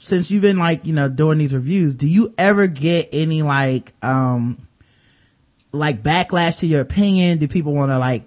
since 0.00 0.32
you've 0.32 0.42
been 0.42 0.58
like, 0.58 0.86
you 0.86 0.92
know, 0.92 1.08
doing 1.08 1.38
these 1.38 1.54
reviews, 1.54 1.94
do 1.94 2.08
you 2.08 2.34
ever 2.36 2.66
get 2.66 3.10
any 3.12 3.42
like, 3.42 3.92
um, 4.04 4.66
like 5.70 6.02
backlash 6.02 6.58
to 6.58 6.66
your 6.66 6.80
opinion? 6.80 7.38
Do 7.38 7.46
people 7.46 7.74
want 7.74 7.92
to 7.92 7.98
like, 7.98 8.24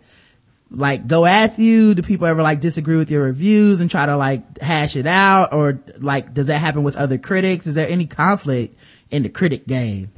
like 0.72 1.08
go 1.08 1.26
at 1.26 1.58
you? 1.58 1.96
Do 1.96 2.02
people 2.02 2.28
ever 2.28 2.42
like 2.42 2.60
disagree 2.60 2.98
with 2.98 3.10
your 3.10 3.24
reviews 3.24 3.82
and 3.82 3.90
try 3.90 4.06
to 4.06 4.18
like 4.18 4.60
hash 4.60 4.96
it 4.96 5.08
out? 5.08 5.54
Or 5.54 5.80
like, 5.98 6.34
does 6.34 6.48
that 6.48 6.60
happen 6.60 6.84
with 6.84 6.96
other 6.96 7.18
critics? 7.18 7.68
Is 7.68 7.76
there 7.76 7.90
any 7.90 8.06
conflict 8.06 8.80
in 9.10 9.24
the 9.24 9.30
critic 9.30 9.68
game? 9.68 10.12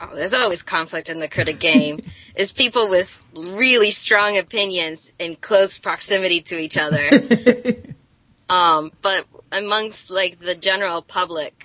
Oh, 0.00 0.14
there's 0.14 0.34
always 0.34 0.62
conflict 0.62 1.08
in 1.08 1.20
the 1.20 1.28
critic 1.28 1.58
game. 1.58 2.00
It's 2.38 2.52
people 2.52 2.90
with 2.90 3.24
really 3.34 3.90
strong 3.90 4.36
opinions 4.36 5.10
in 5.18 5.36
close 5.36 5.78
proximity 5.78 6.42
to 6.42 6.58
each 6.58 6.76
other. 6.76 7.08
um, 8.50 8.92
but 9.00 9.24
amongst 9.50 10.10
like 10.10 10.38
the 10.38 10.54
general 10.54 11.00
public, 11.00 11.64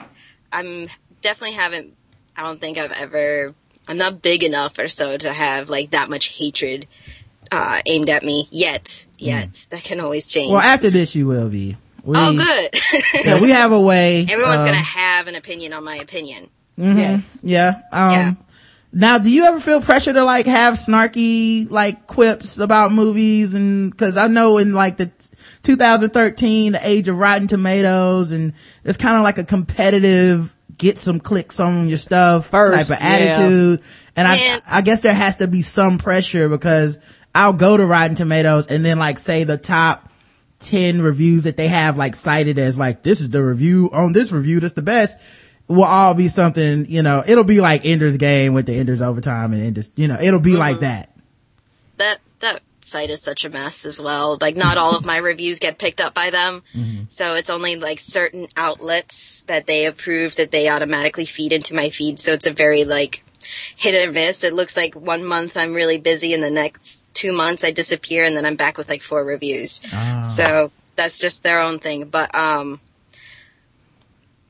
I'm 0.54 0.88
definitely 1.20 1.58
haven't. 1.58 1.98
I 2.38 2.44
don't 2.44 2.62
think 2.62 2.78
I've 2.78 2.94
ever 2.94 3.54
I'm 3.88 3.98
not 3.98 4.22
big 4.22 4.46
enough 4.46 4.80
or 4.80 4.88
so 4.88 5.18
to 5.18 5.34
have 5.34 5.70
like 5.70 5.92
that 5.92 6.10
much 6.10 6.38
hatred 6.38 6.88
uh, 7.52 7.82
aimed 7.86 8.10
at 8.10 8.24
me 8.24 8.48
yet. 8.52 9.06
Yet 9.18 9.50
mm. 9.50 9.70
that 9.70 9.84
can 9.84 10.00
always 10.00 10.26
change. 10.28 10.52
Well, 10.52 10.62
after 10.62 10.90
this, 10.90 11.16
you 11.16 11.28
will 11.28 11.50
be. 11.50 11.78
We, 12.04 12.18
oh, 12.18 12.34
good. 12.34 12.82
yeah, 13.26 13.40
we 13.40 13.52
have 13.52 13.72
a 13.72 13.80
way. 13.80 14.26
Everyone's 14.30 14.64
gonna 14.64 14.74
have 14.74 15.28
an 15.28 15.36
opinion 15.36 15.74
on 15.74 15.84
my 15.84 15.98
opinion. 15.98 16.50
Mm-hmm. 16.78 16.98
Yes. 16.98 17.40
Yeah. 17.44 17.82
Um, 17.92 18.12
yeah. 18.12 18.34
Now, 18.94 19.18
do 19.20 19.32
you 19.32 19.46
ever 19.46 19.60
feel 19.60 19.82
pressure 19.82 20.12
to 20.12 20.24
like 20.24 20.48
have 20.48 20.74
snarky 20.74 21.70
like 21.70 22.08
quips 22.08 22.60
about 22.60 22.92
movies? 22.92 23.56
And 23.56 23.96
cause 23.96 24.18
I 24.18 24.28
know 24.28 24.58
in 24.58 24.74
like 24.74 24.98
the 24.98 25.12
2013, 25.64 26.74
the 26.74 26.88
age 26.88 27.08
of 27.08 27.18
Rotten 27.18 27.48
Tomatoes 27.48 28.32
and 28.32 28.54
it's 28.84 28.98
kind 28.98 29.18
of 29.18 29.24
like 29.24 29.38
a 29.38 29.44
competitive 29.44 30.54
get 30.78 30.98
some 30.98 31.20
clicks 31.20 31.60
on 31.60 31.88
your 31.88 32.00
stuff 32.00 32.48
First, 32.48 32.90
type 32.90 32.98
of 32.98 33.04
attitude. 33.04 33.80
Yeah. 33.80 33.86
And 34.16 34.28
I, 34.28 34.80
I 34.80 34.82
guess 34.82 35.02
there 35.02 35.14
has 35.14 35.38
to 35.38 35.48
be 35.48 35.62
some 35.62 36.00
pressure 36.00 36.50
because 36.50 37.00
I'll 37.34 37.54
go 37.54 37.78
to 37.78 37.86
Rotten 37.86 38.16
Tomatoes 38.16 38.68
and 38.68 38.84
then 38.84 39.00
like 39.00 39.18
say 39.18 39.44
the 39.44 39.58
top 39.58 40.10
10 40.60 41.02
reviews 41.02 41.46
that 41.46 41.58
they 41.58 41.68
have 41.68 41.98
like 41.98 42.16
cited 42.16 42.60
as 42.60 42.78
like, 42.78 43.04
this 43.04 43.22
is 43.22 43.30
the 43.30 43.44
review 43.44 43.90
on 43.92 44.12
this 44.12 44.32
review 44.32 44.60
that's 44.60 44.74
the 44.74 44.82
best 44.82 45.50
will 45.68 45.84
all 45.84 46.14
be 46.14 46.28
something, 46.28 46.86
you 46.90 47.02
know, 47.02 47.24
it'll 47.26 47.44
be 47.44 47.62
like 47.62 47.86
Ender's 47.86 48.18
game 48.18 48.54
with 48.54 48.66
the 48.66 48.78
Ender's 48.78 49.02
overtime 49.02 49.54
and 49.54 49.64
Ender's, 49.64 49.90
you 49.96 50.08
know, 50.08 50.18
it'll 50.20 50.40
be 50.40 50.52
mm-hmm. 50.52 50.60
like 50.60 50.80
that. 50.82 51.16
That, 51.98 52.20
that 52.40 52.62
site 52.82 53.10
is 53.10 53.22
such 53.22 53.46
a 53.46 53.50
mess 53.50 53.86
as 53.86 54.02
well. 54.02 54.38
Like 54.40 54.56
not 54.56 54.78
all 54.78 54.96
of 54.98 55.06
my 55.06 55.18
reviews 55.30 55.60
get 55.60 55.80
picked 55.80 56.02
up 56.02 56.14
by 56.14 56.30
them. 56.30 56.64
Mm-hmm. 56.76 57.04
So 57.10 57.36
it's 57.36 57.50
only 57.50 57.78
like 57.78 58.00
certain 58.00 58.48
outlets 58.58 59.44
that 59.44 59.66
they 59.66 59.86
approve 59.86 60.36
that 60.36 60.52
they 60.52 60.68
automatically 60.70 61.26
feed 61.26 61.54
into 61.54 61.74
my 61.74 61.90
feed. 61.90 62.20
So 62.20 62.34
it's 62.34 62.48
a 62.48 62.54
very 62.54 62.84
like 62.84 63.24
hit 63.76 64.08
or 64.08 64.12
miss. 64.12 64.44
It 64.44 64.54
looks 64.54 64.76
like 64.78 64.96
one 64.96 65.24
month 65.26 65.58
I'm 65.58 65.74
really 65.74 65.98
busy 65.98 66.34
and 66.34 66.44
the 66.44 66.52
next 66.52 67.12
two 67.14 67.34
months 67.34 67.64
I 67.64 67.72
disappear 67.72 68.24
and 68.24 68.36
then 68.36 68.46
I'm 68.46 68.56
back 68.56 68.78
with 68.78 68.90
like 68.90 69.02
four 69.02 69.24
reviews. 69.24 69.82
Ah. 69.92 70.24
So 70.24 70.72
that's 70.96 71.20
just 71.20 71.44
their 71.44 71.62
own 71.62 71.80
thing. 71.80 72.06
But, 72.06 72.34
um, 72.36 72.80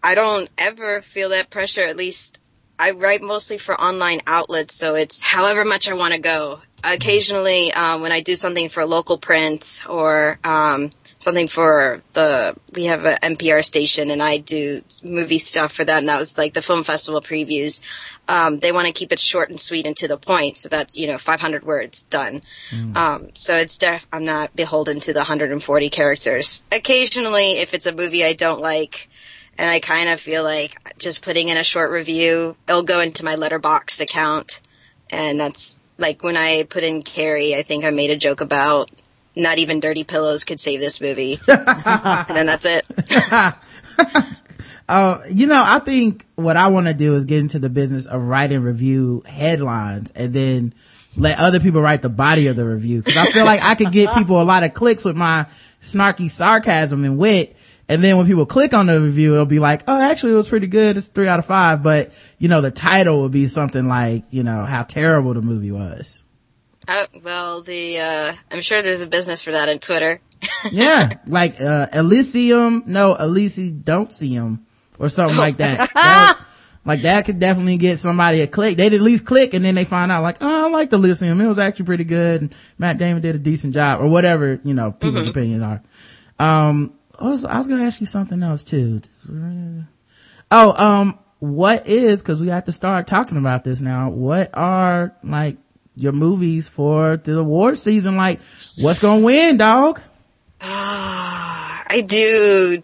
I 0.04 0.16
don't 0.16 0.50
ever 0.58 1.02
feel 1.02 1.30
that 1.30 1.50
pressure. 1.50 1.82
At 1.86 1.96
least 1.96 2.40
I 2.80 2.92
write 2.92 3.22
mostly 3.22 3.60
for 3.60 3.80
online 3.80 4.22
outlets, 4.26 4.74
so 4.74 4.96
it's 4.96 5.22
however 5.22 5.64
much 5.64 5.88
I 5.88 5.94
want 5.94 6.16
to 6.16 6.20
go. 6.20 6.62
Occasionally, 6.84 7.72
um, 7.74 8.02
when 8.02 8.12
I 8.12 8.22
do 8.22 8.36
something 8.36 8.70
for 8.70 8.84
local 8.88 9.20
print 9.20 9.84
or 9.88 10.40
um, 10.44 10.90
something 11.22 11.48
for 11.48 12.02
the 12.14 12.56
we 12.74 12.86
have 12.86 13.06
an 13.06 13.18
NPR 13.22 13.64
station 13.64 14.10
and 14.10 14.24
I 14.24 14.38
do 14.38 14.82
movie 15.04 15.38
stuff 15.38 15.72
for 15.72 15.84
them. 15.84 16.08
That 16.08 16.20
was 16.20 16.38
like 16.38 16.54
the 16.54 16.62
film 16.62 16.84
festival 16.84 17.22
previews. 17.22 17.80
Um, 18.28 18.60
they 18.60 18.72
want 18.72 18.88
to 18.88 18.94
keep 18.94 19.12
it 19.12 19.20
short 19.20 19.50
and 19.50 19.60
sweet 19.60 19.86
and 19.86 19.96
to 19.98 20.08
the 20.08 20.18
point, 20.18 20.58
so 20.58 20.68
that's 20.68 20.98
you 20.98 21.08
know 21.08 21.18
500 21.18 21.64
words 21.64 22.06
done. 22.06 22.42
Mm. 22.72 22.96
Um, 22.96 23.30
so 23.34 23.56
it's 23.56 23.78
def- 23.78 24.08
I'm 24.12 24.26
not 24.26 24.56
beholden 24.56 25.00
to 25.02 25.14
the 25.14 25.20
140 25.20 25.90
characters. 25.90 26.64
Occasionally, 26.72 27.60
if 27.60 27.74
it's 27.74 27.86
a 27.86 27.94
movie 27.94 28.26
I 28.26 28.34
don't 28.34 28.62
like 28.62 29.10
and 29.58 29.70
I 29.70 29.80
kind 29.80 30.10
of 30.10 30.20
feel 30.20 30.44
like 30.44 30.98
just 30.98 31.22
putting 31.22 31.50
in 31.50 31.58
a 31.58 31.64
short 31.64 31.92
review, 31.92 32.56
it'll 32.68 32.84
go 32.84 33.00
into 33.00 33.24
my 33.24 33.36
Letterboxd 33.36 34.02
account. 34.02 34.62
And 35.10 35.40
that's 35.40 35.78
like 35.98 36.24
when 36.24 36.38
I 36.38 36.64
put 36.64 36.84
in 36.84 37.04
Carrie, 37.04 37.56
I 37.56 37.62
think 37.62 37.86
I 37.86 37.90
made 37.92 38.12
a 38.12 38.18
joke 38.18 38.42
about 38.42 38.90
not 39.36 39.58
even 39.58 39.80
dirty 39.80 40.04
pillows 40.04 40.44
could 40.44 40.60
save 40.60 40.80
this 40.80 41.02
movie. 41.02 41.38
and 41.48 42.36
then 42.36 42.46
that's 42.46 42.66
it. 42.66 42.86
uh, 44.90 45.20
you 45.30 45.48
know, 45.48 45.64
I 45.66 45.80
think 45.80 46.26
what 46.36 46.58
I 46.58 46.68
want 46.68 46.88
to 46.88 46.94
do 46.94 47.16
is 47.16 47.26
get 47.26 47.40
into 47.40 47.60
the 47.60 47.70
business 47.70 48.06
of 48.06 48.24
writing 48.24 48.62
review 48.62 49.24
headlines 49.26 50.12
and 50.12 50.34
then 50.34 50.74
let 51.18 51.40
other 51.40 51.60
people 51.60 51.82
write 51.82 52.02
the 52.02 52.10
body 52.10 52.48
of 52.48 52.56
the 52.56 52.66
review. 52.66 53.02
Cause 53.02 53.18
I 53.18 53.26
feel 53.26 53.46
like 53.46 53.62
I 53.62 53.76
could 53.76 53.92
get 53.92 54.14
people 54.14 54.42
a 54.42 54.44
lot 54.44 54.64
of 54.64 54.74
clicks 54.74 55.04
with 55.06 55.16
my 55.16 55.46
snarky 55.82 56.30
sarcasm 56.30 57.04
and 57.04 57.18
wit 57.18 57.58
and 57.92 58.02
then 58.02 58.16
when 58.16 58.26
people 58.26 58.46
click 58.46 58.74
on 58.74 58.86
the 58.86 59.02
review, 59.02 59.34
it'll 59.34 59.46
be 59.46 59.60
like, 59.60 59.84
oh, 59.86 60.00
actually 60.00 60.32
it 60.32 60.38
was 60.38 60.48
pretty 60.48 60.68
good. 60.68 60.96
It's 60.96 61.08
three 61.08 61.28
out 61.28 61.40
of 61.40 61.46
five. 61.46 61.84
But, 61.84 62.14
you 62.40 62.48
know, 62.48 62.62
the 62.62 62.72
title 62.72 63.24
would 63.24 63.34
be 63.34 63.48
something 63.48 63.86
like, 63.86 64.24
you 64.30 64.44
know, 64.44 64.64
how 64.64 64.84
terrible 64.84 65.34
the 65.34 65.42
movie 65.42 65.74
was. 65.74 66.24
Oh, 66.94 67.06
well, 67.24 67.62
the, 67.62 68.00
uh, 68.00 68.34
I'm 68.52 68.62
sure 68.62 68.82
there's 68.82 69.02
a 69.02 69.08
business 69.08 69.42
for 69.42 69.54
that 69.54 69.70
in 69.70 69.80
Twitter. 69.80 70.20
yeah. 70.72 71.20
Like, 71.26 71.62
uh, 71.62 71.88
Elysium. 71.94 72.84
No, 72.86 73.16
Elysium 73.16 73.80
don't 73.80 74.12
see 74.12 74.34
him 74.34 74.66
or 75.00 75.08
something 75.08 75.38
like 75.38 75.58
that. 75.58 75.90
that 75.94 76.40
like 76.86 77.04
that 77.04 77.26
could 77.26 77.40
definitely 77.40 77.78
get 77.78 77.98
somebody 77.98 78.42
a 78.42 78.48
click. 78.48 78.76
They'd 78.76 78.94
at 78.94 79.00
least 79.00 79.26
click 79.26 79.54
and 79.54 79.64
then 79.64 79.76
they 79.76 79.86
find 79.86 80.12
out 80.12 80.22
like, 80.22 80.38
oh, 80.42 80.68
I 80.68 80.70
like 80.70 80.90
the 80.90 80.98
Elysium. 80.98 81.40
It 81.40 81.48
was 81.48 81.60
actually 81.60 81.86
pretty 81.86 82.04
good. 82.04 82.42
And 82.42 82.56
Matt 82.78 82.98
Damon 82.98 83.22
did 83.22 83.36
a 83.36 83.40
decent 83.40 83.74
job 83.74 84.02
or 84.02 84.08
whatever, 84.08 84.60
you 84.66 84.74
know, 84.74 84.92
people's 84.92 85.24
mm-hmm. 85.24 85.32
opinions 85.32 85.64
are. 85.64 85.82
Um, 86.40 86.94
I 87.18 87.30
was, 87.30 87.46
I 87.46 87.58
was 87.58 87.70
gonna 87.70 87.84
ask 87.84 88.02
you 88.02 88.08
something 88.08 88.44
else 88.44 88.66
too. 88.66 89.02
Oh, 90.50 90.74
um, 90.76 91.20
what 91.40 91.88
is, 91.88 92.22
cause 92.22 92.42
we 92.42 92.50
have 92.50 92.66
to 92.66 92.72
start 92.72 93.08
talking 93.08 93.38
about 93.38 93.64
this 93.64 93.80
now. 93.80 94.10
What 94.10 94.50
are 94.54 95.16
like 95.24 95.58
your 95.96 96.12
movies 96.14 96.70
for 96.70 97.18
the 97.18 97.40
award 97.40 97.78
season? 97.78 98.18
Like, 98.18 98.40
what's 98.80 99.00
gonna 99.00 99.22
win, 99.22 99.58
dog? 99.58 100.02
I 100.62 102.04
do 102.06 102.84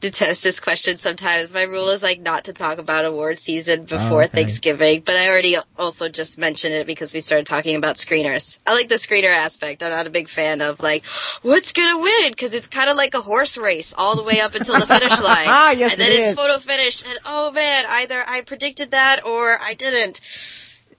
detest 0.00 0.44
this 0.44 0.60
question 0.60 0.96
sometimes. 0.96 1.52
My 1.52 1.62
rule 1.62 1.88
is 1.88 2.02
like 2.02 2.20
not 2.20 2.44
to 2.44 2.52
talk 2.52 2.78
about 2.78 3.04
award 3.04 3.38
season 3.38 3.84
before 3.84 4.22
oh, 4.22 4.24
okay. 4.24 4.28
Thanksgiving, 4.28 5.02
but 5.04 5.16
I 5.16 5.28
already 5.28 5.56
also 5.76 6.08
just 6.08 6.38
mentioned 6.38 6.74
it 6.74 6.86
because 6.86 7.12
we 7.12 7.20
started 7.20 7.46
talking 7.46 7.76
about 7.76 7.96
screeners. 7.96 8.58
I 8.66 8.74
like 8.74 8.88
the 8.88 8.94
screener 8.94 9.34
aspect. 9.34 9.82
I'm 9.82 9.90
not 9.90 10.06
a 10.06 10.10
big 10.10 10.28
fan 10.28 10.60
of 10.60 10.80
like, 10.80 11.04
what's 11.42 11.72
gonna 11.72 11.98
win? 11.98 12.34
Cause 12.34 12.54
it's 12.54 12.68
kind 12.68 12.90
of 12.90 12.96
like 12.96 13.14
a 13.14 13.20
horse 13.20 13.58
race 13.58 13.94
all 13.96 14.16
the 14.16 14.22
way 14.22 14.40
up 14.40 14.54
until 14.54 14.78
the 14.78 14.86
finish 14.86 15.20
line. 15.20 15.48
ah, 15.48 15.70
yes, 15.72 15.92
and 15.92 16.00
then 16.00 16.12
it 16.12 16.20
it's 16.20 16.30
is. 16.30 16.34
photo 16.34 16.58
finish 16.58 17.04
and 17.04 17.18
oh 17.24 17.50
man, 17.50 17.84
either 17.88 18.22
I 18.26 18.42
predicted 18.42 18.92
that 18.92 19.24
or 19.24 19.60
I 19.60 19.74
didn't. 19.74 20.20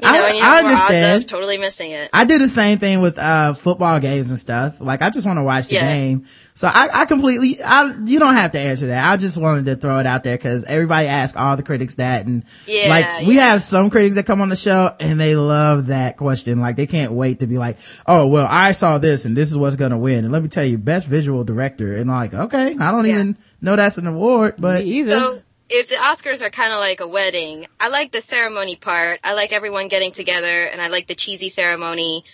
You 0.02 0.08
know, 0.08 0.14
I, 0.14 0.40
I 0.42 0.58
understand. 0.60 1.28
totally 1.28 1.58
missing 1.58 1.92
it. 1.92 2.10
I 2.14 2.24
do 2.24 2.40
the 2.40 2.48
same 2.48 2.78
thing 2.78 3.02
with, 3.02 3.20
uh, 3.20 3.54
football 3.54 4.00
games 4.00 4.30
and 4.30 4.40
stuff. 4.40 4.80
Like, 4.80 5.02
I 5.02 5.10
just 5.10 5.28
want 5.28 5.40
to 5.40 5.44
watch 5.44 5.68
the 5.68 5.76
yeah. 5.76 5.94
game. 5.94 6.26
So 6.54 6.70
I, 6.72 6.90
I 6.94 7.06
completely, 7.06 7.62
I, 7.62 7.94
you 8.06 8.18
don't 8.18 8.36
have 8.36 8.54
to 8.54 8.60
answer 8.60 8.88
that. 8.88 9.12
I 9.12 9.18
just 9.18 9.38
wanted 9.38 9.66
to 9.66 9.76
throw 9.76 10.00
it 10.00 10.06
out 10.06 10.24
there 10.24 10.38
because 10.38 10.64
everybody 10.64 11.08
asks 11.08 11.36
all 11.36 11.58
the 11.58 11.64
critics 11.64 11.96
that. 11.96 12.26
And 12.26 12.46
yeah, 12.66 12.88
like, 12.88 13.28
we 13.28 13.36
have 13.36 13.62
some 13.62 13.90
critics 13.90 14.16
that 14.16 14.26
come 14.26 14.40
on 14.40 14.48
the 14.48 14.56
show 14.56 14.96
and 15.02 15.20
they 15.20 15.36
love 15.36 15.88
that 15.88 16.16
question. 16.16 16.62
Like, 16.62 16.78
they 16.78 16.88
can't 16.88 17.12
wait 17.12 17.42
to 17.42 17.48
be 17.48 17.58
like, 17.58 17.78
oh, 18.08 18.28
well, 18.28 18.48
I 18.50 18.72
saw 18.72 19.00
this 19.00 19.26
and 19.26 19.36
this 19.36 19.52
is 19.52 19.58
what's 19.58 19.76
going 19.76 19.92
to 19.92 19.98
win. 19.98 20.24
And 20.24 20.32
let 20.32 20.42
me 20.42 20.48
tell 20.48 20.64
you, 20.64 20.78
best 20.78 21.10
visual 21.10 21.44
director. 21.44 21.98
And 21.98 22.10
like, 22.10 22.34
okay, 22.34 22.74
I 22.80 22.92
don't 22.94 23.06
even 23.08 23.38
know 23.60 23.76
that's 23.76 23.98
an 23.98 24.08
award, 24.08 24.56
but. 24.58 24.86
So, 24.86 25.40
if 25.70 25.90
the 25.90 25.96
Oscars 25.96 26.42
are 26.42 26.50
kind 26.50 26.74
of 26.74 26.80
like 26.80 27.00
a 27.00 27.08
wedding, 27.08 27.68
I 27.80 27.90
like 27.90 28.12
the 28.12 28.22
ceremony 28.22 28.76
part. 28.76 29.20
I 29.24 29.34
like 29.34 29.54
everyone 29.54 29.88
getting 29.88 30.12
together 30.12 30.48
and 30.48 30.82
I 30.82 30.88
like 30.88 31.08
the 31.08 31.16
cheesy 31.16 31.50
ceremony, 31.50 32.26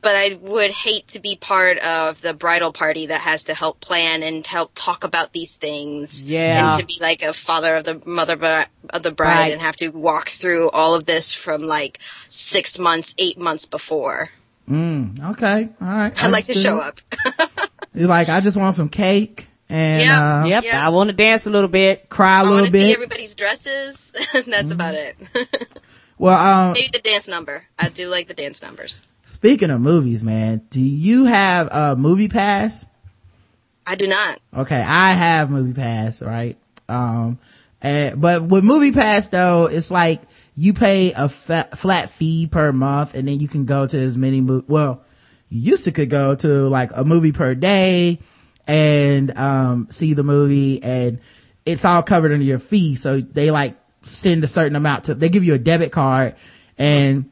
but 0.00 0.16
I 0.16 0.38
would 0.40 0.70
hate 0.70 1.08
to 1.08 1.20
be 1.20 1.36
part 1.36 1.78
of 1.78 2.20
the 2.20 2.34
bridal 2.34 2.72
party 2.72 3.06
that 3.06 3.22
has 3.22 3.44
to 3.44 3.54
help 3.54 3.80
plan 3.80 4.22
and 4.22 4.46
help 4.46 4.70
talk 4.74 5.02
about 5.02 5.32
these 5.32 5.56
things. 5.56 6.24
Yeah. 6.24 6.70
And 6.70 6.80
to 6.80 6.86
be 6.86 6.98
like 7.00 7.22
a 7.22 7.32
father 7.32 7.76
of 7.76 7.84
the 7.84 8.02
mother 8.06 8.34
of 8.90 9.02
the 9.02 9.10
bride 9.10 9.34
right. 9.34 9.52
and 9.52 9.60
have 9.60 9.76
to 9.76 9.88
walk 9.88 10.28
through 10.28 10.70
all 10.70 10.94
of 10.94 11.04
this 11.04 11.32
from 11.32 11.62
like 11.62 11.98
six 12.28 12.78
months, 12.78 13.14
eight 13.18 13.38
months 13.38 13.66
before. 13.66 14.30
Mm, 14.68 15.32
okay. 15.32 15.68
All 15.80 15.88
right. 15.88 16.24
I'd 16.24 16.30
like 16.30 16.46
to 16.46 16.54
show 16.54 16.78
up. 16.78 17.00
You're 17.94 18.08
like, 18.08 18.28
I 18.28 18.40
just 18.40 18.56
want 18.56 18.74
some 18.74 18.88
cake 18.88 19.48
and 19.68 20.02
yep, 20.02 20.20
uh, 20.20 20.44
yep. 20.46 20.64
yep. 20.64 20.74
I 20.74 20.88
want 20.90 21.10
to 21.10 21.16
dance 21.16 21.46
a 21.46 21.50
little 21.50 21.68
bit, 21.68 22.08
cry 22.08 22.40
a 22.40 22.44
little 22.44 22.70
bit. 22.70 22.86
See 22.86 22.92
everybody's 22.92 23.34
dresses. 23.34 24.12
That's 24.32 24.46
mm-hmm. 24.46 24.72
about 24.72 24.94
it. 24.94 25.16
well, 26.18 26.38
um, 26.68 26.72
maybe 26.74 26.88
the 26.92 26.98
dance 27.00 27.28
number. 27.28 27.64
I 27.78 27.88
do 27.88 28.08
like 28.08 28.28
the 28.28 28.34
dance 28.34 28.62
numbers. 28.62 29.02
Speaking 29.26 29.70
of 29.70 29.80
movies, 29.80 30.22
man, 30.22 30.62
do 30.68 30.80
you 30.80 31.24
have 31.24 31.68
a 31.72 31.96
movie 31.96 32.28
pass? 32.28 32.86
I 33.86 33.94
do 33.94 34.06
not. 34.06 34.40
Okay, 34.54 34.80
I 34.80 35.12
have 35.12 35.50
movie 35.50 35.72
pass, 35.72 36.22
right? 36.22 36.58
Um, 36.88 37.38
and, 37.80 38.20
but 38.20 38.42
with 38.42 38.64
movie 38.64 38.92
pass 38.92 39.28
though, 39.28 39.66
it's 39.66 39.90
like 39.90 40.22
you 40.56 40.74
pay 40.74 41.12
a 41.16 41.28
flat 41.28 42.10
fee 42.10 42.46
per 42.46 42.72
month 42.72 43.14
and 43.14 43.26
then 43.26 43.40
you 43.40 43.48
can 43.48 43.64
go 43.64 43.86
to 43.86 43.98
as 43.98 44.16
many 44.16 44.40
mo- 44.40 44.64
well, 44.68 45.02
you 45.48 45.60
used 45.60 45.84
to 45.84 45.92
could 45.92 46.10
go 46.10 46.34
to 46.34 46.68
like 46.68 46.90
a 46.94 47.04
movie 47.04 47.32
per 47.32 47.54
day 47.54 48.20
and 48.66 49.36
um, 49.36 49.88
see 49.90 50.14
the 50.14 50.24
movie 50.24 50.82
and 50.82 51.20
it's 51.66 51.84
all 51.84 52.02
covered 52.02 52.32
under 52.32 52.44
your 52.44 52.58
fee. 52.58 52.94
So 52.94 53.20
they 53.20 53.50
like 53.50 53.76
send 54.02 54.44
a 54.44 54.48
certain 54.48 54.76
amount 54.76 55.04
to 55.04 55.14
they 55.14 55.28
give 55.28 55.44
you 55.44 55.54
a 55.54 55.58
debit 55.58 55.92
card 55.92 56.34
and 56.76 57.30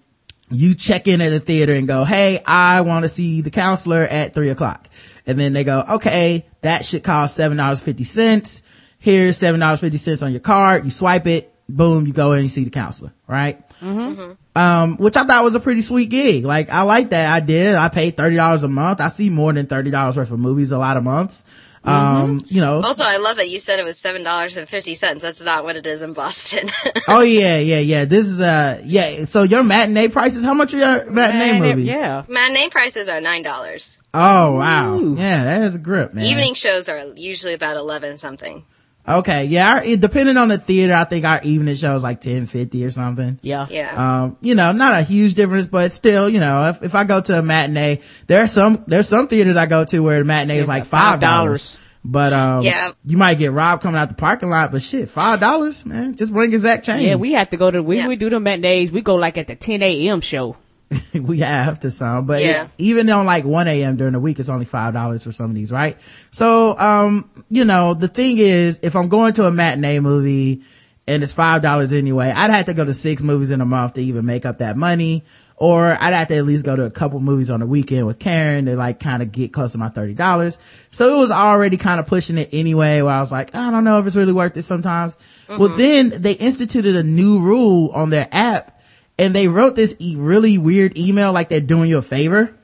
you 0.50 0.74
check 0.74 1.06
in 1.06 1.20
at 1.20 1.30
the 1.30 1.40
theater 1.40 1.72
and 1.72 1.86
go 1.86 2.04
hey 2.04 2.42
i 2.46 2.80
want 2.82 3.04
to 3.04 3.08
see 3.08 3.40
the 3.42 3.50
counselor 3.50 4.02
at 4.02 4.34
three 4.34 4.48
o'clock. 4.48 4.88
And 5.26 5.38
then 5.38 5.52
they 5.52 5.64
go 5.64 5.84
okay 5.88 6.46
that 6.62 6.84
should 6.84 7.02
cost 7.02 7.36
seven 7.36 7.58
dollars 7.58 7.82
fifty 7.82 8.04
cents. 8.04 8.62
Here's 8.98 9.36
seven 9.36 9.60
dollars 9.60 9.80
fifty 9.80 9.98
cents 9.98 10.22
on 10.22 10.32
your 10.32 10.40
card. 10.40 10.84
You 10.84 10.90
swipe 10.90 11.26
it. 11.26 11.52
Boom, 11.68 12.06
you 12.06 12.12
go 12.12 12.32
in 12.32 12.38
and 12.38 12.44
you 12.44 12.48
see 12.48 12.64
the 12.64 12.70
counselor, 12.70 13.12
right? 13.26 13.62
Um, 13.82 14.96
which 14.98 15.16
I 15.16 15.24
thought 15.24 15.44
was 15.44 15.54
a 15.54 15.60
pretty 15.60 15.82
sweet 15.82 16.10
gig. 16.10 16.44
Like, 16.44 16.70
I 16.70 16.82
like 16.82 17.10
that. 17.10 17.32
I 17.32 17.40
did. 17.40 17.74
I 17.74 17.88
paid 17.88 18.16
$30 18.16 18.62
a 18.62 18.68
month. 18.68 19.00
I 19.00 19.08
see 19.08 19.30
more 19.30 19.52
than 19.52 19.66
$30 19.66 20.16
worth 20.16 20.30
of 20.30 20.38
movies 20.38 20.72
a 20.72 20.78
lot 20.78 20.96
of 20.96 21.04
months. 21.04 21.44
Um, 21.84 22.40
you 22.46 22.60
know. 22.60 22.80
Also, 22.80 23.02
I 23.04 23.16
love 23.16 23.38
that 23.38 23.48
you 23.48 23.58
said 23.58 23.80
it 23.80 23.84
was 23.84 23.98
seven 23.98 24.22
dollars 24.22 24.56
and 24.56 24.68
fifty 24.68 24.94
cents. 24.94 25.22
That's 25.22 25.42
not 25.42 25.64
what 25.64 25.76
it 25.76 25.84
is 25.84 26.02
in 26.02 26.12
Boston. 26.12 26.70
oh 27.08 27.22
yeah, 27.22 27.58
yeah, 27.58 27.80
yeah. 27.80 28.04
This 28.04 28.28
is, 28.28 28.40
uh, 28.40 28.80
yeah. 28.84 29.24
So 29.24 29.42
your 29.42 29.64
matinee 29.64 30.08
prices, 30.08 30.44
how 30.44 30.54
much 30.54 30.74
are 30.74 30.78
your 30.78 31.10
matinee 31.10 31.58
Man, 31.58 31.60
movies? 31.60 31.86
Yeah. 31.86 32.24
Matinee 32.28 32.68
prices 32.68 33.08
are 33.08 33.20
nine 33.20 33.42
dollars. 33.42 33.98
Oh 34.14 34.58
wow. 34.58 34.94
Ooh. 34.94 35.16
Yeah, 35.16 35.44
that 35.44 35.62
is 35.62 35.74
a 35.76 35.80
grip, 35.80 36.14
man. 36.14 36.24
Evening 36.24 36.54
shows 36.54 36.88
are 36.88 37.04
usually 37.16 37.54
about 37.54 37.76
eleven 37.76 38.16
something. 38.16 38.64
Okay. 39.08 39.46
Yeah. 39.46 39.74
Our, 39.74 39.82
it- 39.84 40.00
depending 40.00 40.36
on 40.36 40.48
the 40.48 40.58
theater, 40.58 40.94
I 40.94 41.04
think 41.04 41.24
our 41.24 41.40
evening 41.42 41.74
show 41.74 41.96
is 41.96 42.02
like 42.04 42.18
1050 42.18 42.84
or 42.84 42.90
something. 42.92 43.38
Yeah. 43.42 43.66
Yeah. 43.70 44.22
um 44.22 44.36
you 44.40 44.54
know 44.54 44.70
not 44.72 44.94
a 44.94 45.02
huge 45.02 45.34
difference 45.34 45.66
but 45.68 45.92
still 45.92 46.28
you 46.28 46.38
know 46.40 46.68
if, 46.68 46.82
if 46.82 46.94
i 46.94 47.04
go 47.04 47.20
to 47.20 47.38
a 47.38 47.42
matinee 47.42 48.00
there 48.26 48.42
are 48.44 48.46
some 48.46 48.84
there's 48.86 49.08
some 49.08 49.26
theaters 49.28 49.56
i 49.56 49.66
go 49.66 49.84
to 49.84 50.00
where 50.00 50.18
the 50.20 50.24
matinee 50.24 50.58
is 50.58 50.68
like 50.68 50.84
five 50.84 51.20
dollars 51.20 51.78
but 52.04 52.32
um 52.32 52.62
Yeah. 52.64 52.92
you 53.04 53.16
might 53.16 53.38
get 53.38 53.52
robbed 53.52 53.82
coming 53.82 54.00
out 54.00 54.08
the 54.08 54.14
parking 54.14 54.50
lot 54.50 54.70
but 54.72 54.82
shit 54.82 55.08
five 55.08 55.40
dollars 55.40 55.84
man 55.86 56.14
just 56.16 56.32
bring 56.32 56.52
exact 56.52 56.84
change 56.86 57.06
Yeah, 57.06 57.16
we 57.16 57.32
have 57.32 57.50
to 57.50 57.56
go 57.56 57.70
to, 57.70 57.82
we, 57.82 57.96
Yeah. 57.98 58.08
we 58.08 58.16
do 58.16 58.30
the 58.30 58.40
matinees, 58.40 58.92
we 58.92 59.00
go 59.02 59.16
like 59.16 59.36
at 59.38 59.46
the 59.46 59.56
10 59.56 59.82
a.m. 59.82 60.20
show. 60.20 60.56
we 61.14 61.38
have 61.40 61.80
to 61.80 61.90
some 61.90 62.26
but 62.26 62.42
Yeah. 62.42 62.64
it- 62.64 62.70
even 62.78 63.08
on 63.10 63.26
like 63.26 63.44
1 63.44 63.68
a.m 63.68 63.96
during 63.96 64.12
the 64.12 64.20
week 64.20 64.38
it's 64.38 64.48
only 64.48 64.64
five 64.64 64.92
dollars 64.94 65.22
for 65.22 65.32
some 65.32 65.50
of 65.50 65.54
these 65.54 65.72
right? 65.72 66.00
So 66.30 66.78
um 66.78 67.30
you 67.50 67.64
know 67.64 67.94
the 67.94 68.08
thing 68.08 68.38
is 68.38 68.80
if 68.82 68.96
i'm 68.96 69.08
going 69.08 69.32
to 69.34 69.46
a 69.46 69.50
matinee 69.52 70.00
movie 70.00 70.62
and 71.06 71.22
it's 71.22 71.32
five 71.32 71.62
dollars 71.62 71.92
anyway 71.92 72.30
i'd 72.34 72.50
have 72.50 72.66
to 72.66 72.74
go 72.74 72.84
to 72.84 72.94
six 72.94 73.22
movies 73.22 73.50
in 73.50 73.60
a 73.60 73.64
month 73.64 73.94
to 73.94 74.02
even 74.02 74.24
make 74.24 74.46
up 74.46 74.58
that 74.58 74.76
money 74.76 75.24
or 75.56 75.96
i'd 76.00 76.12
have 76.14 76.28
to 76.28 76.36
at 76.36 76.44
least 76.44 76.64
go 76.64 76.76
to 76.76 76.84
a 76.84 76.90
couple 76.90 77.18
movies 77.20 77.50
on 77.50 77.58
the 77.60 77.66
weekend 77.66 78.06
with 78.06 78.18
karen 78.20 78.66
to 78.66 78.76
like 78.76 79.00
kind 79.00 79.20
of 79.22 79.32
get 79.32 79.52
close 79.52 79.72
to 79.72 79.78
my 79.78 79.88
thirty 79.88 80.14
dollars. 80.14 80.58
So 80.92 81.16
it 81.16 81.18
was 81.18 81.30
already 81.32 81.76
kind 81.76 81.98
of 81.98 82.06
pushing 82.06 82.38
it 82.38 82.50
anyway 82.52 83.02
where 83.02 83.12
i 83.14 83.20
was 83.20 83.32
like 83.32 83.54
i 83.54 83.70
don't 83.70 83.82
know 83.84 83.98
if 83.98 84.06
it's 84.06 84.16
really 84.16 84.32
worth 84.32 84.56
it 84.56 84.62
sometimes. 84.62 85.16
Well 85.48 85.70
then 85.70 86.22
they 86.22 86.32
instituted 86.32 86.94
a 86.96 87.02
new 87.02 87.40
rule 87.40 87.90
on 87.92 88.10
their 88.10 88.28
app 88.30 88.80
and 89.22 89.34
they 89.34 89.48
wrote 89.48 89.74
this 89.76 89.94
e- 89.98 90.16
really 90.18 90.58
weird 90.58 90.98
email 90.98 91.32
like 91.32 91.48
they're 91.48 91.60
doing 91.60 91.88
you 91.88 91.98
a 91.98 92.02
favor. 92.02 92.54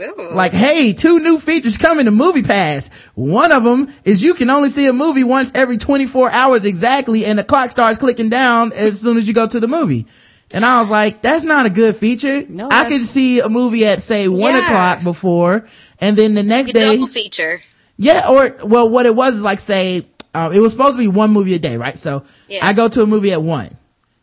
Ooh. 0.00 0.30
Like, 0.32 0.52
hey, 0.52 0.92
two 0.92 1.20
new 1.20 1.38
features 1.38 1.78
coming 1.78 2.06
to 2.06 2.10
Movie 2.10 2.42
Pass. 2.42 2.88
One 3.14 3.52
of 3.52 3.62
them 3.62 3.92
is 4.04 4.24
you 4.24 4.34
can 4.34 4.50
only 4.50 4.68
see 4.68 4.88
a 4.88 4.92
movie 4.92 5.22
once 5.22 5.52
every 5.54 5.76
24 5.78 6.32
hours 6.32 6.64
exactly 6.64 7.24
and 7.24 7.38
the 7.38 7.44
clock 7.44 7.70
starts 7.70 7.98
clicking 7.98 8.28
down 8.28 8.72
as 8.72 9.00
soon 9.00 9.16
as 9.18 9.28
you 9.28 9.34
go 9.34 9.46
to 9.46 9.60
the 9.60 9.68
movie. 9.68 10.06
And 10.52 10.64
I 10.64 10.80
was 10.80 10.90
like, 10.90 11.22
that's 11.22 11.44
not 11.44 11.66
a 11.66 11.70
good 11.70 11.94
feature. 11.96 12.44
No, 12.48 12.66
I 12.66 12.68
that's- 12.82 12.88
could 12.92 13.06
see 13.06 13.38
a 13.40 13.48
movie 13.48 13.86
at 13.86 14.02
say 14.02 14.26
one 14.26 14.54
Yeah. 14.54 14.64
o'clock 14.66 15.02
before 15.04 15.66
and 16.00 16.16
then 16.16 16.34
the 16.34 16.42
next 16.42 16.68
You 16.68 16.74
day. 16.74 16.94
double 16.96 17.06
feature. 17.06 17.60
Yeah, 17.96 18.28
or, 18.28 18.56
well, 18.64 18.88
what 18.90 19.06
it 19.06 19.14
was 19.14 19.34
is 19.36 19.42
like 19.44 19.60
say, 19.60 20.06
um, 20.34 20.52
it 20.52 20.58
was 20.58 20.72
supposed 20.72 20.94
to 20.94 20.98
be 20.98 21.06
one 21.06 21.30
movie 21.30 21.54
a 21.54 21.60
day, 21.60 21.76
right? 21.76 21.96
So 21.96 22.24
Yeah. 22.48 22.66
I 22.66 22.72
go 22.72 22.88
to 22.88 23.02
a 23.02 23.06
movie 23.06 23.30
at 23.32 23.40
one. 23.44 23.70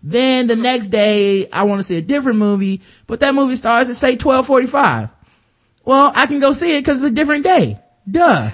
Then 0.04 0.48
the 0.48 0.56
next 0.56 0.88
day, 0.90 1.50
I 1.52 1.64
want 1.64 1.80
to 1.80 1.84
see 1.84 1.98
a 1.98 2.02
different 2.02 2.40
movie, 2.40 2.82
but 3.08 3.20
that 3.20 3.36
movie 3.36 3.56
starts 3.56 3.90
at 3.90 3.96
say 3.96 4.12
1245. 4.16 5.10
Well, 5.86 6.12
I 6.16 6.26
can 6.26 6.40
go 6.40 6.52
see 6.52 6.76
it 6.78 6.84
cause 6.86 7.04
it's 7.04 7.12
a 7.12 7.16
different 7.16 7.44
day. 7.44 7.80
Duh. 8.10 8.50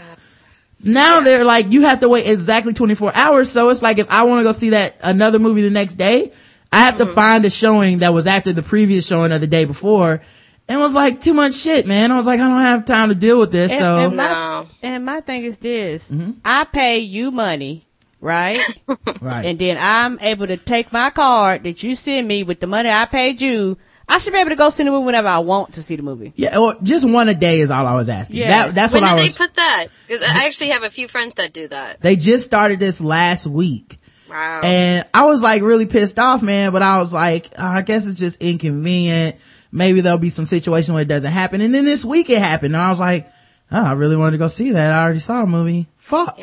Now 0.83 1.21
they're 1.21 1.43
like, 1.45 1.71
you 1.71 1.81
have 1.81 2.01
to 2.01 2.10
wait 2.10 2.27
exactly 2.27 2.73
24 2.73 3.15
hours. 3.15 3.49
So 3.49 3.69
it's 3.69 3.81
like 3.81 3.97
if 3.97 4.10
I 4.12 4.23
want 4.23 4.39
to 4.39 4.43
go 4.43 4.51
see 4.51 4.71
that 4.71 4.95
another 5.01 5.39
movie 5.39 5.62
the 5.62 5.69
next 5.69 5.95
day, 5.95 6.31
I 6.71 6.79
have 6.86 6.97
to 6.97 7.05
find 7.05 7.45
a 7.45 7.49
showing 7.49 7.99
that 7.99 8.13
was 8.13 8.27
after 8.27 8.53
the 8.53 8.62
previous 8.63 9.07
showing 9.07 9.31
of 9.31 9.41
the 9.41 9.47
day 9.47 9.65
before. 9.65 10.21
And 10.69 10.79
it 10.79 10.81
was 10.81 10.93
like 10.93 11.21
too 11.21 11.33
much 11.33 11.55
shit, 11.55 11.88
man. 11.88 12.12
I 12.12 12.15
was 12.17 12.27
like, 12.27 12.39
I 12.41 12.47
don't 12.47 12.60
have 12.60 12.83
time 12.86 13.10
to 13.10 13.15
deal 13.15 13.39
with 13.39 13.51
this. 13.53 13.71
And, 13.71 13.79
so 13.79 13.97
and 14.07 14.15
my, 14.17 14.27
No. 14.29 14.67
and 14.83 15.05
my 15.05 15.21
thing 15.21 15.45
is 15.45 15.57
this, 15.60 16.12
Mm-hmm. 16.12 16.31
I 16.43 16.65
pay 16.65 16.99
you 16.99 17.31
money, 17.31 17.87
right? 18.21 18.60
right. 19.21 19.45
and 19.45 19.60
then 19.60 19.77
I'm 19.80 20.19
able 20.19 20.47
to 20.47 20.58
take 20.58 20.91
my 20.91 21.10
card 21.10 21.63
that 21.63 21.84
you 21.84 21.95
send 21.95 22.27
me 22.27 22.43
with 22.43 22.60
the 22.60 22.67
money 22.67 22.89
I 22.89 23.06
paid 23.06 23.41
you. 23.41 23.77
I 24.10 24.19
should 24.19 24.32
be 24.32 24.39
able 24.39 24.51
to 24.51 24.56
go 24.56 24.69
see 24.69 24.86
the 24.86 24.91
movie 24.91 25.06
whenever 25.06 25.27
I 25.27 25.39
want 25.39 25.73
to 25.73 25.82
see 25.82 25.97
the 25.97 26.01
movie. 26.01 26.32
Yeah, 26.38 26.58
or 26.58 26.75
just 26.82 27.08
one 27.08 27.27
a 27.27 27.34
day 27.34 27.60
is 27.60 27.69
all 27.69 27.86
I 27.86 27.93
was 27.95 28.08
asking. 28.08 28.38
Yes. 28.38 28.67
That, 28.67 28.75
that's 28.75 28.93
when 28.93 29.01
what 29.03 29.10
did 29.10 29.19
I 29.19 29.23
was, 29.23 29.36
they 29.36 29.38
put 29.38 29.53
that? 29.56 29.88
Because 30.08 30.21
I 30.21 30.45
actually 30.45 30.69
have 30.69 30.84
a 30.84 30.89
few 30.89 31.10
friends 31.10 31.36
that 31.36 31.51
do 31.51 31.67
that. 31.67 31.99
they 31.99 32.15
just 32.15 32.45
started 32.45 32.80
this 32.80 33.01
last 33.01 33.47
week. 33.47 33.97
Wow. 34.30 34.62
And 34.63 35.06
I 35.13 35.25
was 35.25 35.41
like 35.41 35.62
really 35.62 35.86
pissed 35.86 36.19
off, 36.19 36.41
man, 36.41 36.71
but 36.71 36.82
I 36.82 36.99
was 36.99 37.13
like, 37.13 37.49
oh, 37.58 37.65
I 37.65 37.82
guess 37.82 38.08
it's 38.08 38.19
just 38.19 38.41
inconvenient. 38.41 39.38
Maybe 39.71 40.01
there'll 40.01 40.17
be 40.17 40.30
some 40.30 40.45
situation 40.45 40.93
where 40.93 41.03
it 41.03 41.10
doesn't 41.10 41.32
happen. 41.32 41.62
And 41.62 41.73
then 41.73 41.86
this 41.86 42.06
week 42.06 42.30
it 42.30 42.39
happened. 42.39 42.75
And 42.75 42.82
I 42.82 42.89
was 42.89 42.99
like, 42.99 43.27
oh, 43.71 43.86
I 43.86 43.93
really 43.93 44.15
wanted 44.15 44.32
to 44.32 44.38
go 44.38 44.47
see 44.47 44.71
that. 44.71 44.93
I 44.93 45.03
already 45.03 45.19
saw 45.19 45.43
a 45.43 45.47
movie. 45.47 45.88
Fuck. 45.97 46.39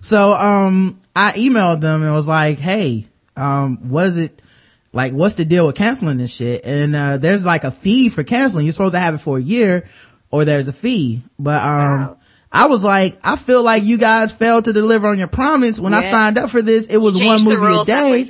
So, 0.00 0.32
um, 0.32 1.00
I 1.14 1.32
emailed 1.32 1.80
them 1.80 2.02
and 2.02 2.12
was 2.12 2.28
like, 2.28 2.58
hey, 2.58 3.06
um, 3.36 3.88
what 3.88 4.06
is 4.06 4.18
it? 4.18 4.40
Like, 4.92 5.12
what's 5.12 5.34
the 5.34 5.44
deal 5.44 5.66
with 5.66 5.76
canceling 5.76 6.18
this 6.18 6.34
shit? 6.34 6.64
And, 6.64 6.94
uh, 6.96 7.18
there's 7.18 7.44
like 7.44 7.64
a 7.64 7.70
fee 7.70 8.08
for 8.08 8.22
canceling. 8.24 8.64
You're 8.64 8.72
supposed 8.72 8.94
to 8.94 9.00
have 9.00 9.14
it 9.14 9.18
for 9.18 9.38
a 9.38 9.42
year 9.42 9.86
or 10.30 10.44
there's 10.44 10.68
a 10.68 10.72
fee. 10.72 11.22
But, 11.38 11.62
um, 11.62 12.00
Wow. 12.00 12.16
I 12.50 12.66
was 12.66 12.82
like, 12.82 13.18
I 13.22 13.36
feel 13.36 13.62
like 13.62 13.82
you 13.82 13.98
guys 13.98 14.32
failed 14.32 14.64
to 14.64 14.72
deliver 14.72 15.06
on 15.08 15.18
your 15.18 15.28
promise. 15.28 15.78
When 15.78 15.92
I 15.92 16.00
signed 16.10 16.38
up 16.38 16.48
for 16.48 16.62
this, 16.62 16.86
it 16.86 16.96
was 16.96 17.14
one 17.26 17.40
movie 17.44 17.74
a 17.82 17.84
day. 17.84 18.24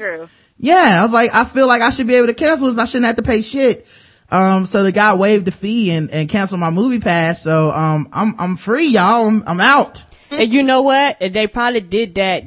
Yeah, 0.58 0.96
I 0.98 1.02
was 1.02 1.12
like, 1.12 1.32
I 1.32 1.44
feel 1.44 1.68
like 1.68 1.82
I 1.82 1.90
should 1.90 2.08
be 2.08 2.16
able 2.16 2.26
to 2.26 2.34
cancel 2.34 2.66
this. 2.66 2.78
I 2.78 2.84
shouldn't 2.84 3.06
have 3.06 3.16
to 3.16 3.22
pay 3.22 3.42
shit. 3.42 3.86
Um, 4.28 4.66
so 4.66 4.82
the 4.82 4.90
guy 4.90 5.14
waived 5.14 5.44
the 5.44 5.52
fee 5.52 5.92
and, 5.92 6.10
and 6.10 6.28
canceled 6.28 6.58
my 6.60 6.70
movie 6.70 6.98
pass. 6.98 7.40
So, 7.40 7.70
um, 7.70 8.08
I'm, 8.12 8.34
I'm 8.40 8.56
free, 8.56 8.88
y'all. 8.88 9.24
I'm, 9.28 9.44
I'm 9.46 9.60
out. 9.60 10.04
And 10.30 10.52
you 10.52 10.62
know 10.62 10.82
what? 10.82 11.18
They 11.20 11.46
probably 11.46 11.80
did 11.80 12.14
that 12.16 12.44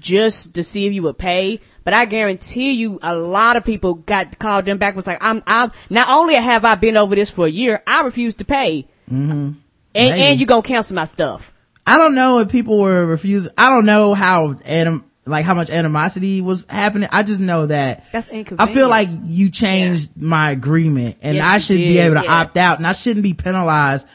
just 0.00 0.54
to 0.54 0.62
see 0.62 0.86
if 0.86 0.92
you 0.92 1.02
would 1.02 1.18
pay. 1.18 1.60
But 1.84 1.94
I 1.94 2.04
guarantee 2.04 2.72
you, 2.72 2.98
a 3.02 3.14
lot 3.14 3.56
of 3.56 3.64
people 3.64 3.94
got 3.94 4.38
called 4.38 4.64
them 4.64 4.78
back. 4.78 4.96
Was 4.96 5.06
like, 5.06 5.18
I'm, 5.20 5.42
I'm. 5.46 5.70
Not 5.88 6.08
only 6.08 6.34
have 6.34 6.64
I 6.64 6.74
been 6.74 6.96
over 6.96 7.14
this 7.14 7.30
for 7.30 7.46
a 7.46 7.50
year, 7.50 7.82
I 7.86 8.02
refuse 8.02 8.34
to 8.36 8.44
pay. 8.44 8.86
Mm-hmm. 9.10 9.32
And 9.32 9.58
Maybe. 9.94 10.20
and 10.22 10.40
you 10.40 10.46
gonna 10.46 10.62
cancel 10.62 10.94
my 10.94 11.04
stuff. 11.04 11.54
I 11.86 11.98
don't 11.98 12.14
know 12.14 12.38
if 12.40 12.50
people 12.50 12.78
were 12.78 13.04
refusing. 13.06 13.52
I 13.58 13.70
don't 13.70 13.86
know 13.86 14.14
how 14.14 14.60
anim, 14.64 15.10
like 15.26 15.44
how 15.44 15.54
much 15.54 15.70
animosity 15.70 16.40
was 16.40 16.66
happening. 16.68 17.08
I 17.10 17.22
just 17.22 17.40
know 17.40 17.66
that 17.66 18.04
That's 18.12 18.30
I 18.32 18.66
feel 18.66 18.88
like 18.88 19.08
you 19.24 19.50
changed 19.50 20.16
my 20.16 20.50
agreement 20.50 21.16
and 21.22 21.36
Yes, 21.36 21.46
I 21.46 21.58
should 21.58 21.78
be 21.78 21.98
able 21.98 22.16
to 22.16 22.24
yeah. 22.24 22.40
opt 22.42 22.56
out 22.56 22.78
and 22.78 22.86
I 22.86 22.92
shouldn't 22.92 23.24
be 23.24 23.34
penalized 23.34 24.08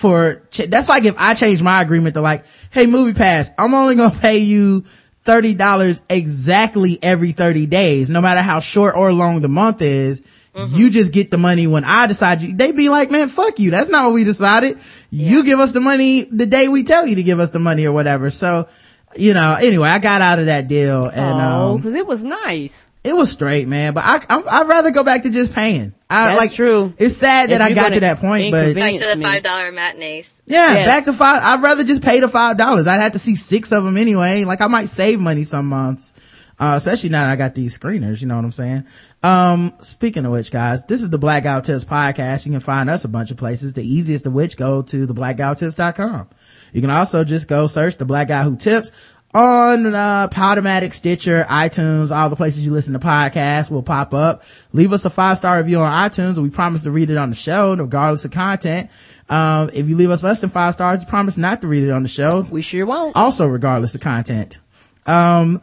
for, 0.00 0.42
ch- 0.50 0.66
that's 0.66 0.88
like 0.88 1.04
if 1.04 1.14
I 1.18 1.34
change 1.34 1.62
my 1.62 1.82
agreement 1.82 2.14
to 2.14 2.22
like, 2.22 2.46
hey, 2.70 2.86
movie 2.86 3.12
pass, 3.12 3.50
I'm 3.58 3.74
only 3.74 3.96
going 3.96 4.12
to 4.12 4.18
pay 4.18 4.38
you 4.38 4.84
$30 5.26 6.00
exactly 6.08 6.98
every 7.02 7.32
30 7.32 7.66
days, 7.66 8.08
no 8.08 8.22
matter 8.22 8.40
how 8.40 8.60
short 8.60 8.96
or 8.96 9.12
long 9.12 9.42
the 9.42 9.50
month 9.50 9.82
is. 9.82 10.22
Mm-hmm. 10.54 10.74
You 10.74 10.88
just 10.88 11.12
get 11.12 11.30
the 11.30 11.36
money 11.36 11.66
when 11.66 11.84
I 11.84 12.06
decide 12.06 12.40
you, 12.40 12.56
They'd 12.56 12.74
be 12.74 12.88
like, 12.88 13.10
man, 13.10 13.28
fuck 13.28 13.58
you. 13.60 13.70
That's 13.70 13.90
not 13.90 14.06
what 14.06 14.14
we 14.14 14.24
decided. 14.24 14.78
You 15.10 15.44
give 15.44 15.60
us 15.60 15.72
the 15.72 15.80
money 15.80 16.22
the 16.22 16.46
day 16.46 16.66
we 16.68 16.82
tell 16.82 17.06
you 17.06 17.16
to 17.16 17.22
give 17.22 17.38
us 17.38 17.50
the 17.50 17.60
money 17.60 17.86
or 17.86 17.92
whatever. 17.92 18.30
So, 18.30 18.68
you 19.14 19.34
know, 19.34 19.54
anyway, 19.60 19.90
I 19.90 19.98
got 19.98 20.22
out 20.22 20.38
of 20.38 20.46
that 20.46 20.66
deal 20.66 21.04
and, 21.04 21.40
oh, 21.40 21.72
um, 21.72 21.76
because 21.76 21.94
it 21.94 22.06
was 22.06 22.24
nice. 22.24 22.89
It 23.02 23.16
was 23.16 23.32
straight, 23.32 23.66
man. 23.66 23.94
But 23.94 24.04
I, 24.04 24.16
I 24.28 24.42
I'd 24.60 24.68
rather 24.68 24.90
go 24.90 25.02
back 25.02 25.22
to 25.22 25.30
just 25.30 25.54
paying. 25.54 25.94
I 26.10 26.26
That's 26.28 26.38
like 26.38 26.52
true. 26.52 26.92
It's 26.98 27.16
sad 27.16 27.48
that 27.50 27.60
If 27.62 27.66
I 27.66 27.72
got 27.72 27.88
gonna 27.90 28.00
that 28.00 28.18
point, 28.18 28.50
but 28.50 28.74
Back 28.74 28.92
to 28.94 29.16
the 29.16 29.22
five 29.22 29.42
dollar 29.42 29.72
matinees. 29.72 30.42
yeah, 30.44 30.74
Yes. 30.74 30.86
back 30.86 31.04
to 31.06 31.12
five. 31.14 31.40
I'd 31.42 31.62
rather 31.62 31.82
just 31.84 32.02
pay 32.02 32.20
the 32.20 32.28
five 32.28 32.58
dollars. 32.58 32.86
I'd 32.86 33.00
have 33.00 33.12
to 33.12 33.18
see 33.18 33.36
six 33.36 33.72
of 33.72 33.84
them 33.84 33.96
anyway. 33.96 34.44
Like 34.44 34.60
I 34.60 34.66
might 34.66 34.88
save 34.88 35.18
money 35.18 35.44
some 35.44 35.66
months, 35.66 36.12
uh, 36.58 36.74
especially 36.76 37.08
now 37.08 37.22
that 37.24 37.30
I 37.32 37.36
got 37.36 37.54
these 37.54 37.78
screeners. 37.78 38.20
You 38.20 38.26
know 38.26 38.36
what 38.36 38.44
I'm 38.44 38.52
saying? 38.52 38.84
Um, 39.22 39.72
speaking 39.80 40.26
of 40.26 40.32
which, 40.32 40.50
guys, 40.50 40.82
this 40.84 41.00
is 41.02 41.08
the 41.08 41.18
Black 41.18 41.44
Guy 41.44 41.54
Who 41.54 41.62
Tips 41.62 41.84
podcast. 41.84 42.44
You 42.44 42.52
can 42.52 42.60
find 42.60 42.90
us 42.90 43.04
a 43.06 43.08
bunch 43.08 43.30
of 43.30 43.38
places. 43.38 43.72
The 43.72 43.82
easiest 43.82 44.26
of 44.26 44.34
which 44.34 44.58
go 44.58 44.82
to 44.82 45.06
the 45.06 45.14
blackguywhotips.com. 45.14 46.28
You 46.74 46.80
can 46.82 46.90
also 46.90 47.24
just 47.24 47.48
go 47.48 47.66
search 47.66 47.96
the 47.96 48.04
Black 48.04 48.28
Guy 48.28 48.42
Who 48.42 48.56
Tips 48.56 48.92
on 49.32 49.86
uh 49.94 50.28
Podomatic, 50.28 50.92
Stitcher, 50.92 51.44
iTunes, 51.48 52.14
all 52.14 52.28
the 52.28 52.36
places 52.36 52.64
you 52.66 52.72
listen 52.72 52.94
to 52.94 52.98
podcasts 52.98 53.70
will 53.70 53.82
pop 53.82 54.12
up. 54.12 54.42
Leave 54.72 54.92
us 54.92 55.04
a 55.04 55.10
five 55.10 55.36
star 55.36 55.58
review 55.58 55.78
on 55.80 56.10
iTunes, 56.10 56.34
and 56.34 56.42
we 56.42 56.50
promise 56.50 56.82
to 56.82 56.90
read 56.90 57.10
it 57.10 57.16
on 57.16 57.28
the 57.30 57.36
show, 57.36 57.74
regardless 57.76 58.24
of 58.24 58.32
content. 58.32 58.90
Um, 59.28 59.70
if 59.72 59.88
you 59.88 59.96
leave 59.96 60.10
us 60.10 60.24
less 60.24 60.40
than 60.40 60.50
five 60.50 60.74
stars, 60.74 61.00
you 61.02 61.06
promise 61.08 61.36
not 61.36 61.60
to 61.60 61.68
read 61.68 61.84
it 61.84 61.90
on 61.90 62.02
the 62.02 62.08
show, 62.08 62.44
We 62.50 62.62
sure 62.62 62.84
won't. 62.86 63.14
also 63.16 63.46
regardless 63.46 63.94
of 63.94 64.00
content. 64.00 64.58
Um, 65.06 65.62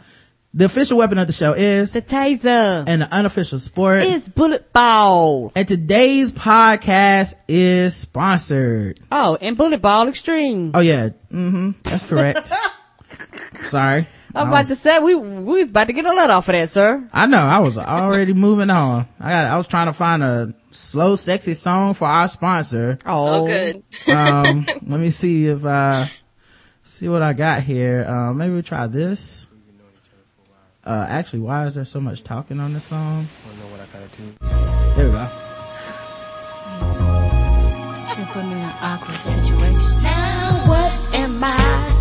the 0.54 0.64
official 0.66 0.98
weapon 0.98 1.18
of 1.18 1.28
the 1.28 1.34
show 1.34 1.52
is, 1.54 1.92
The 1.92 2.02
taser 2.02 2.86
and 2.88 3.02
the 3.02 3.14
unofficial 3.14 3.60
sport. 3.60 4.04
is 4.04 4.30
bullet 4.30 4.72
ball. 4.72 5.52
and 5.56 5.68
today's 5.68 6.32
podcast 6.32 7.36
is 7.50 7.94
sponsored. 7.98 8.98
Oh, 9.12 9.38
and 9.42 9.58
bullet 9.58 9.82
ball 9.82 10.08
extreme. 10.08 10.72
Oh 10.74 10.80
yeah, 10.80 11.10
mm-hmm, 11.32 11.72
that's 11.84 12.06
correct. 12.06 12.54
Sorry. 13.62 14.08
I'm 14.36 14.48
about 14.50 14.60
was- 14.60 14.68
to 14.68 14.76
say 14.76 15.00
we 15.00 15.16
we 15.16 15.62
was 15.64 15.70
about 15.70 15.88
to 15.88 15.94
get 15.94 16.06
a 16.06 16.14
let 16.14 16.30
off 16.30 16.48
of 16.48 16.54
that, 16.54 16.70
sir. 16.70 17.08
I 17.12 17.26
know. 17.26 17.40
I 17.42 17.60
was 17.60 17.78
already 17.78 18.34
moving 18.34 18.70
on. 18.70 19.08
I 19.20 19.30
got. 19.32 19.46
I 19.46 19.58
was 19.58 19.68
trying 19.68 19.88
to 19.88 19.94
find 19.94 20.22
a 20.22 20.54
slow, 20.72 21.16
sexy 21.16 21.54
song 21.54 21.94
for 21.94 22.06
our 22.06 22.28
sponsor. 22.28 23.00
Oh, 23.06 23.48
good. 23.48 23.84
Um, 24.08 24.66
let 24.86 25.00
me 25.00 25.10
see 25.10 25.48
if 25.48 25.66
uh, 25.66 26.06
see 26.84 27.10
what 27.10 27.24
I 27.24 27.34
got 27.34 27.64
here. 27.64 28.06
Uh, 28.08 28.34
maybe 28.34 28.54
we 28.56 28.62
try 28.62 28.88
this. 28.88 29.48
Uh, 30.86 31.06
actually, 31.10 31.40
why 31.40 31.66
is 31.68 31.76
there 31.76 31.84
so 31.84 32.00
much 32.00 32.24
talking 32.24 32.60
on 32.60 32.74
this 32.74 32.86
song? 32.86 33.28
There 34.96 35.06
we 35.06 35.12
go. 35.12 35.28
She 38.16 38.24
put 38.32 38.46
me 38.46 38.52
in 38.54 38.58
an 38.58 38.76
awkward 38.82 39.16
situation. 39.16 40.04
Now 40.04 40.64
what 40.66 41.16
am 41.16 41.44
I 41.44 41.97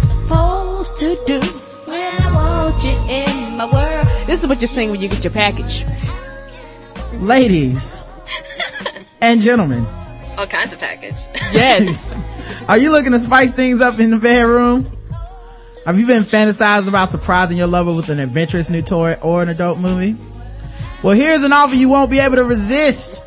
supposed 0.86 1.26
to 1.26 1.40
do 1.40 1.46
when 1.86 2.22
I 2.22 2.32
want 2.32 2.84
you 2.84 2.90
in 2.90 3.56
my 3.56 3.70
world? 3.70 4.26
This 4.26 4.42
is 4.42 4.46
what 4.46 4.60
you 4.60 4.66
sing 4.66 4.90
when 4.90 5.00
you 5.00 5.08
get 5.08 5.24
your 5.24 5.32
package. 5.32 5.84
Ladies 7.14 8.04
and 9.20 9.40
gentlemen, 9.40 9.86
All 10.38 10.46
kinds 10.46 10.72
of 10.72 10.78
package. 10.78 11.16
Yes. 11.52 12.08
are 12.68 12.78
you 12.78 12.90
looking 12.90 13.12
to 13.12 13.18
spice 13.18 13.52
things 13.52 13.80
up 13.80 13.98
in 13.98 14.10
the 14.10 14.18
bedroom? 14.18 14.90
Have 15.86 15.98
you 15.98 16.06
been 16.06 16.24
fantasizing 16.24 16.88
about 16.88 17.08
surprising 17.08 17.56
your 17.56 17.68
lover 17.68 17.92
with 17.92 18.08
an 18.08 18.18
adventurous 18.18 18.68
new 18.68 18.82
toy 18.82 19.14
or 19.22 19.42
an 19.42 19.48
adult 19.48 19.78
movie? 19.78 20.16
Well, 21.02 21.14
here's 21.14 21.42
an 21.42 21.52
offer 21.52 21.74
you 21.74 21.88
won't 21.88 22.10
be 22.10 22.18
able 22.18 22.36
to 22.36 22.44
resist. 22.44 23.22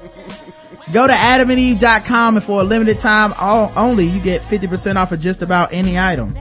Go 0.91 1.07
to 1.07 1.13
adamandeve.com 1.13 2.35
and 2.35 2.43
for 2.43 2.61
a 2.61 2.63
limited 2.63 2.99
time 2.99 3.33
all, 3.37 3.71
only 3.75 4.05
you 4.05 4.19
get 4.19 4.41
50% 4.41 4.95
off 4.95 5.11
of 5.11 5.19
just 5.19 5.41
about 5.41 5.71
any 5.71 5.97
item. 5.97 6.35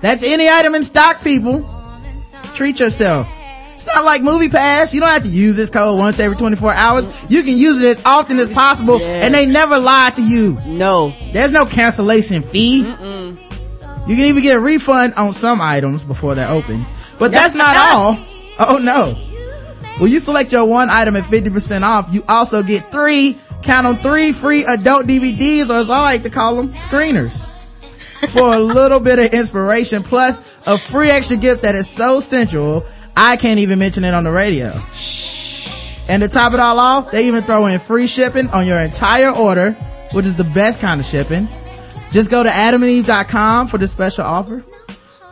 That's 0.00 0.22
any 0.22 0.48
item 0.48 0.74
in 0.74 0.82
stock, 0.82 1.22
people. 1.22 1.68
Treat 2.54 2.80
yourself. 2.80 3.28
It's 3.74 3.86
not 3.86 4.04
like 4.04 4.22
Movie 4.22 4.48
Pass. 4.50 4.92
You 4.92 5.00
don't 5.00 5.08
have 5.08 5.22
to 5.22 5.28
use 5.28 5.56
this 5.56 5.70
code 5.70 5.98
once 5.98 6.18
every 6.20 6.36
24 6.36 6.72
hours. 6.74 7.26
You 7.30 7.42
can 7.42 7.56
use 7.56 7.80
it 7.80 7.98
as 7.98 8.04
often 8.04 8.38
as 8.38 8.50
possible 8.50 9.00
and 9.00 9.32
they 9.34 9.46
never 9.46 9.78
lie 9.78 10.10
to 10.16 10.22
you. 10.22 10.58
no. 10.66 11.14
There's 11.32 11.50
no 11.52 11.64
cancellation 11.64 12.42
fee. 12.42 12.80
You 12.80 14.16
can 14.16 14.24
even 14.26 14.42
get 14.42 14.56
a 14.56 14.60
refund 14.60 15.14
on 15.14 15.32
some 15.32 15.60
items 15.60 16.04
before 16.04 16.34
they're 16.34 16.50
open. 16.50 16.84
But 17.18 17.32
that's 17.32 17.54
not 17.54 17.76
all. 17.78 18.18
Oh 18.58 18.78
no. 18.78 19.14
When 19.98 20.10
you 20.10 20.20
select 20.20 20.52
your 20.52 20.64
one 20.66 20.90
item 20.90 21.16
at 21.16 21.24
50% 21.24 21.82
off, 21.82 22.12
you 22.12 22.24
also 22.28 22.62
get 22.62 22.90
three, 22.90 23.38
count 23.62 23.86
on 23.86 23.98
three 23.98 24.32
free 24.32 24.64
adult 24.64 25.06
DVDs, 25.06 25.68
or 25.70 25.74
as 25.74 25.88
I 25.90 26.00
like 26.00 26.22
to 26.24 26.30
call 26.30 26.56
them, 26.56 26.72
screeners. 26.72 27.50
For 28.28 28.54
a 28.54 28.58
little 28.58 29.00
bit 29.00 29.18
of 29.18 29.26
inspiration, 29.34 30.02
plus 30.02 30.40
a 30.66 30.76
free 30.76 31.10
extra 31.10 31.36
gift 31.36 31.62
that 31.62 31.74
is 31.74 31.88
so 31.88 32.20
sensual, 32.20 32.84
I 33.16 33.36
can't 33.36 33.58
even 33.58 33.78
mention 33.78 34.04
it 34.04 34.14
on 34.14 34.24
the 34.24 34.30
radio. 34.30 34.78
And 36.08 36.22
to 36.22 36.28
top 36.28 36.52
it 36.52 36.60
all 36.60 36.78
off, 36.78 37.10
they 37.10 37.26
even 37.28 37.42
throw 37.44 37.66
in 37.66 37.80
free 37.80 38.06
shipping 38.06 38.48
on 38.50 38.66
your 38.66 38.78
entire 38.78 39.30
order, 39.30 39.72
which 40.12 40.26
is 40.26 40.36
the 40.36 40.44
best 40.44 40.80
kind 40.80 41.00
of 41.00 41.06
shipping. 41.06 41.48
Just 42.10 42.30
go 42.30 42.42
to 42.42 42.48
adamandeve.com 42.48 43.68
for 43.68 43.78
the 43.78 43.88
special 43.88 44.24
offer. 44.24 44.64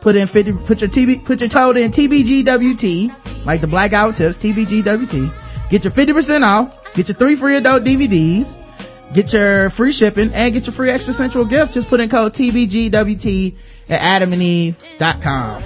Put 0.00 0.14
in 0.14 0.28
50, 0.28 0.52
put 0.52 0.80
your 0.80 0.88
TB, 0.88 1.24
put 1.24 1.40
your 1.40 1.50
code 1.50 1.76
in 1.76 1.90
TBGWT, 1.90 3.44
like 3.44 3.60
the 3.60 3.66
Black 3.66 3.90
Guy 3.90 4.06
Who 4.06 4.12
Tips, 4.12 4.38
TBGWT. 4.38 5.70
Get 5.70 5.84
your 5.84 5.92
50% 5.92 6.42
off, 6.42 6.94
get 6.94 7.08
your 7.08 7.16
three 7.16 7.34
free 7.34 7.56
adult 7.56 7.82
DVDs, 7.82 8.56
get 9.12 9.32
your 9.32 9.70
free 9.70 9.92
shipping, 9.92 10.32
and 10.34 10.52
get 10.52 10.66
your 10.66 10.72
free 10.72 10.90
extra 10.90 11.12
central 11.12 11.44
gift. 11.44 11.74
Just 11.74 11.88
put 11.88 12.00
in 12.00 12.08
code 12.08 12.32
TBGWT 12.32 13.56
at 13.90 14.22
adamandeve.com. 14.22 15.64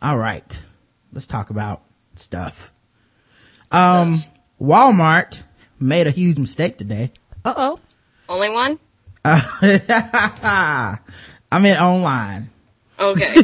All 0.00 0.16
right. 0.16 0.58
Let's 1.12 1.26
talk 1.26 1.50
about 1.50 1.82
stuff. 2.14 2.72
Um, 3.70 4.22
Walmart 4.60 5.42
made 5.80 6.06
a 6.06 6.10
huge 6.10 6.38
mistake 6.38 6.78
today. 6.78 7.12
Uh 7.44 7.54
oh. 7.56 7.78
Only 8.28 8.50
one? 8.50 8.78
I 9.24 10.98
mean 11.60 11.76
online. 11.76 12.50
Okay. 12.98 13.34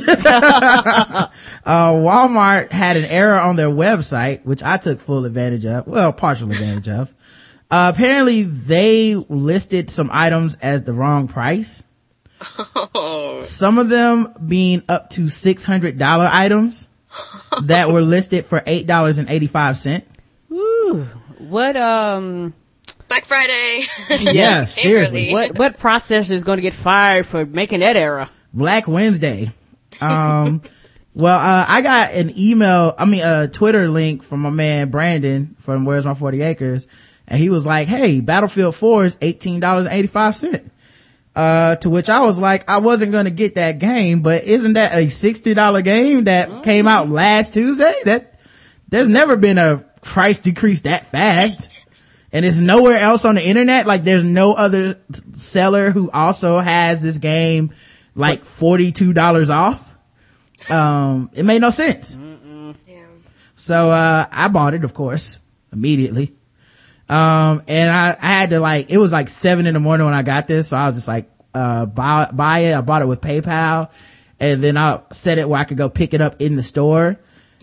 Uh, 1.66 1.92
Walmart 1.92 2.70
had 2.70 2.98
an 2.98 3.06
error 3.06 3.40
on 3.40 3.56
their 3.56 3.68
website, 3.68 4.44
which 4.44 4.62
I 4.62 4.76
took 4.76 5.00
full 5.00 5.24
advantage 5.24 5.64
of. 5.64 5.86
Well, 5.86 6.12
partial 6.12 6.50
advantage 6.50 6.88
of. 6.90 7.14
Uh, 7.74 7.90
apparently 7.92 8.44
they 8.44 9.16
listed 9.16 9.90
some 9.90 10.08
items 10.12 10.54
as 10.62 10.84
the 10.84 10.92
wrong 10.92 11.26
price. 11.26 11.84
oh, 12.94 13.40
Some 13.40 13.78
of 13.78 13.88
them 13.88 14.32
being 14.46 14.84
up 14.88 15.10
to 15.10 15.22
$600 15.22 16.00
items 16.32 16.86
that 17.64 17.90
were 17.90 18.00
listed 18.00 18.44
for 18.44 18.60
$8.85. 18.60 20.02
Ooh. 20.52 21.02
What 21.38 21.76
um 21.76 22.54
Black 23.08 23.24
Friday. 23.24 23.86
Yeah, 24.20 24.66
seriously. 24.66 25.32
what 25.32 25.58
what 25.58 25.76
processor 25.76 26.30
is 26.30 26.44
going 26.44 26.58
to 26.58 26.62
get 26.62 26.74
fired 26.74 27.26
for 27.26 27.44
making 27.44 27.80
that 27.80 27.96
error? 27.96 28.28
Black 28.52 28.86
Wednesday. 28.86 29.50
Um, 30.00 30.62
well, 31.14 31.40
uh, 31.40 31.66
I 31.68 31.82
got 31.82 32.12
an 32.12 32.38
email, 32.38 32.94
I 32.96 33.04
mean, 33.04 33.22
a 33.24 33.48
Twitter 33.48 33.88
link 33.88 34.22
from 34.22 34.42
my 34.42 34.50
man 34.50 34.90
Brandon 34.90 35.56
from 35.58 35.84
Where's 35.84 36.06
My 36.06 36.14
40 36.14 36.40
Acres. 36.42 36.86
And 37.26 37.38
he 37.40 37.50
was 37.50 37.66
like, 37.66 37.88
Hey, 37.88 38.20
Battlefield 38.20 38.74
4 38.74 39.04
is 39.04 39.16
$18.85. 39.16 40.70
Uh, 41.36 41.74
to 41.76 41.90
which 41.90 42.08
I 42.08 42.20
was 42.20 42.38
like, 42.38 42.70
I 42.70 42.78
wasn't 42.78 43.10
going 43.10 43.24
to 43.24 43.30
get 43.32 43.56
that 43.56 43.80
game, 43.80 44.20
but 44.20 44.44
isn't 44.44 44.74
that 44.74 44.92
a 44.92 45.06
$60 45.06 45.82
game 45.84 46.24
that 46.24 46.62
came 46.62 46.86
out 46.86 47.08
last 47.08 47.54
Tuesday? 47.54 47.92
That, 48.04 48.38
there's 48.88 49.08
never 49.08 49.36
been 49.36 49.58
a 49.58 49.78
price 50.02 50.38
decrease 50.38 50.82
that 50.82 51.06
fast. 51.06 51.72
And 52.32 52.44
it's 52.44 52.60
nowhere 52.60 52.98
else 52.98 53.24
on 53.24 53.34
the 53.34 53.44
internet. 53.44 53.86
Like 53.86 54.04
there's 54.04 54.22
no 54.22 54.52
other 54.54 55.00
seller 55.32 55.90
who 55.90 56.10
also 56.10 56.58
has 56.58 57.02
this 57.02 57.18
game 57.18 57.72
like 58.14 58.44
$42 58.44 59.50
off. 59.50 59.96
Um, 60.70 61.30
it 61.34 61.44
made 61.44 61.60
no 61.60 61.70
sense. 61.70 62.16
yeah. 62.86 63.04
So, 63.56 63.90
uh, 63.90 64.26
I 64.30 64.48
bought 64.48 64.74
it, 64.74 64.84
of 64.84 64.94
course, 64.94 65.40
immediately. 65.72 66.34
Um, 67.08 67.62
and 67.68 67.90
I, 67.90 68.16
I 68.20 68.26
had 68.26 68.50
to 68.50 68.60
like, 68.60 68.90
it 68.90 68.98
was 68.98 69.12
like 69.12 69.28
seven 69.28 69.66
in 69.66 69.74
the 69.74 69.80
morning 69.80 70.06
when 70.06 70.14
I 70.14 70.22
got 70.22 70.46
this. 70.46 70.68
So 70.68 70.76
I 70.76 70.86
was 70.86 70.96
just 70.96 71.08
like, 71.08 71.30
uh, 71.54 71.86
buy, 71.86 72.30
buy 72.32 72.60
it. 72.60 72.74
I 72.74 72.80
bought 72.80 73.02
it 73.02 73.08
with 73.08 73.20
PayPal 73.20 73.92
and 74.40 74.62
then 74.62 74.76
I 74.76 75.00
set 75.12 75.38
it 75.38 75.48
where 75.48 75.60
I 75.60 75.64
could 75.64 75.76
go 75.76 75.88
pick 75.88 76.14
it 76.14 76.20
up 76.20 76.40
in 76.40 76.56
the 76.56 76.62
store. 76.62 77.18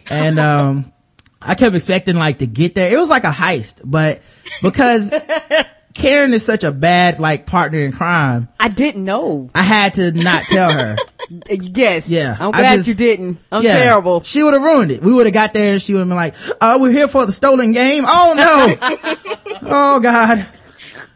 And, 0.10 0.40
um, 0.40 0.94
I 1.42 1.56
kept 1.56 1.76
expecting 1.76 2.16
like 2.16 2.38
to 2.40 2.48
get 2.48 2.76
there. 2.76 2.94
It 2.94 2.98
was 2.98 3.10
like 3.10 3.24
a 3.24 3.32
heist, 3.32 3.82
but 3.84 4.22
because 4.62 5.12
Karen 5.96 6.34
is 6.34 6.46
such 6.46 6.64
a 6.64 6.72
bad 6.72 7.20
like 7.20 7.48
partner 7.48 7.80
in 7.80 7.92
crime, 7.92 8.48
I 8.60 8.68
didn't 8.70 9.04
know. 9.04 9.50
I 9.56 9.64
had 9.64 9.96
to 9.96 10.12
not 10.12 10.44
tell 10.46 10.72
her. 10.72 10.98
Yes. 11.50 12.10
Yeah, 12.10 12.36
I'm 12.40 12.52
glad 12.52 12.76
just- 12.78 12.88
you 12.88 12.94
didn't. 12.96 13.38
I'm 13.52 13.64
Yeah. 13.64 13.78
terrible. 13.82 14.24
She 14.24 14.44
would 14.44 14.54
have 14.54 14.62
ruined 14.64 14.92
it. 14.92 15.02
We 15.02 15.14
would 15.14 15.26
have 15.26 15.34
got 15.34 15.54
there 15.54 15.74
and 15.74 15.82
she 15.82 15.94
would 15.94 16.00
have 16.00 16.08
been 16.08 16.18
like, 16.18 16.34
"Oh, 16.60 16.80
we're 16.80 16.92
here 16.92 17.08
for 17.08 17.26
the 17.26 17.32
stolen 17.32 17.74
game. 17.74 18.06
Oh 18.08 18.34
no. 18.36 19.18
oh 19.64 20.00
God. 20.00 20.46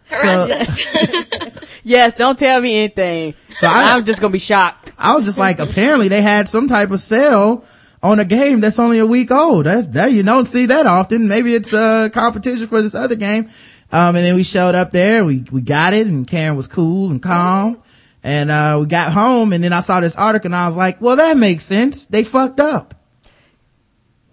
So 0.09 0.47
Yes, 1.83 2.15
don't 2.15 2.37
tell 2.37 2.61
me 2.61 2.75
anything. 2.77 3.33
So 3.53 3.67
I- 3.67 3.93
I'm 3.95 4.05
just 4.05 4.21
gonna 4.21 4.31
be 4.31 4.39
shocked. 4.39 4.91
I 4.97 5.13
was 5.15 5.25
just 5.25 5.37
like, 5.37 5.59
apparently 5.59 6.07
they 6.07 6.21
had 6.21 6.47
some 6.49 6.67
type 6.67 6.91
of 6.91 6.99
sale 6.99 7.63
on 8.01 8.19
a 8.19 8.25
game 8.25 8.59
that's 8.59 8.79
only 8.79 8.99
a 8.99 9.05
week 9.05 9.31
old. 9.31 9.65
That's 9.65 9.87
that 9.89 10.11
you 10.11 10.23
don't 10.23 10.45
see 10.47 10.67
that 10.67 10.85
often. 10.87 11.27
Maybe 11.27 11.53
it's 11.53 11.73
a 11.73 12.09
competition 12.13 12.67
for 12.67 12.81
this 12.81 12.95
other 12.95 13.15
game. 13.15 13.49
Um, 13.91 14.15
and 14.15 14.25
then 14.25 14.35
we 14.35 14.43
showed 14.43 14.73
up 14.75 14.91
there. 14.91 15.23
We 15.23 15.43
we 15.51 15.61
got 15.61 15.93
it, 15.93 16.07
and 16.07 16.25
Karen 16.27 16.55
was 16.55 16.67
cool 16.67 17.11
and 17.11 17.21
calm. 17.21 17.77
And 18.27 18.49
uh, 18.49 18.77
we 18.81 18.87
got 18.87 19.13
home, 19.13 19.53
and 19.53 19.63
then 19.63 19.71
I 19.71 19.81
saw 19.81 19.99
this 19.99 20.15
article, 20.15 20.47
and 20.47 20.55
I 20.55 20.65
was 20.65 20.75
like, 20.75 20.99
"Well, 20.99 21.15
that 21.17 21.37
makes 21.37 21.63
sense. 21.63 22.07
They 22.07 22.23
fucked 22.23 22.59
up. 22.59 22.95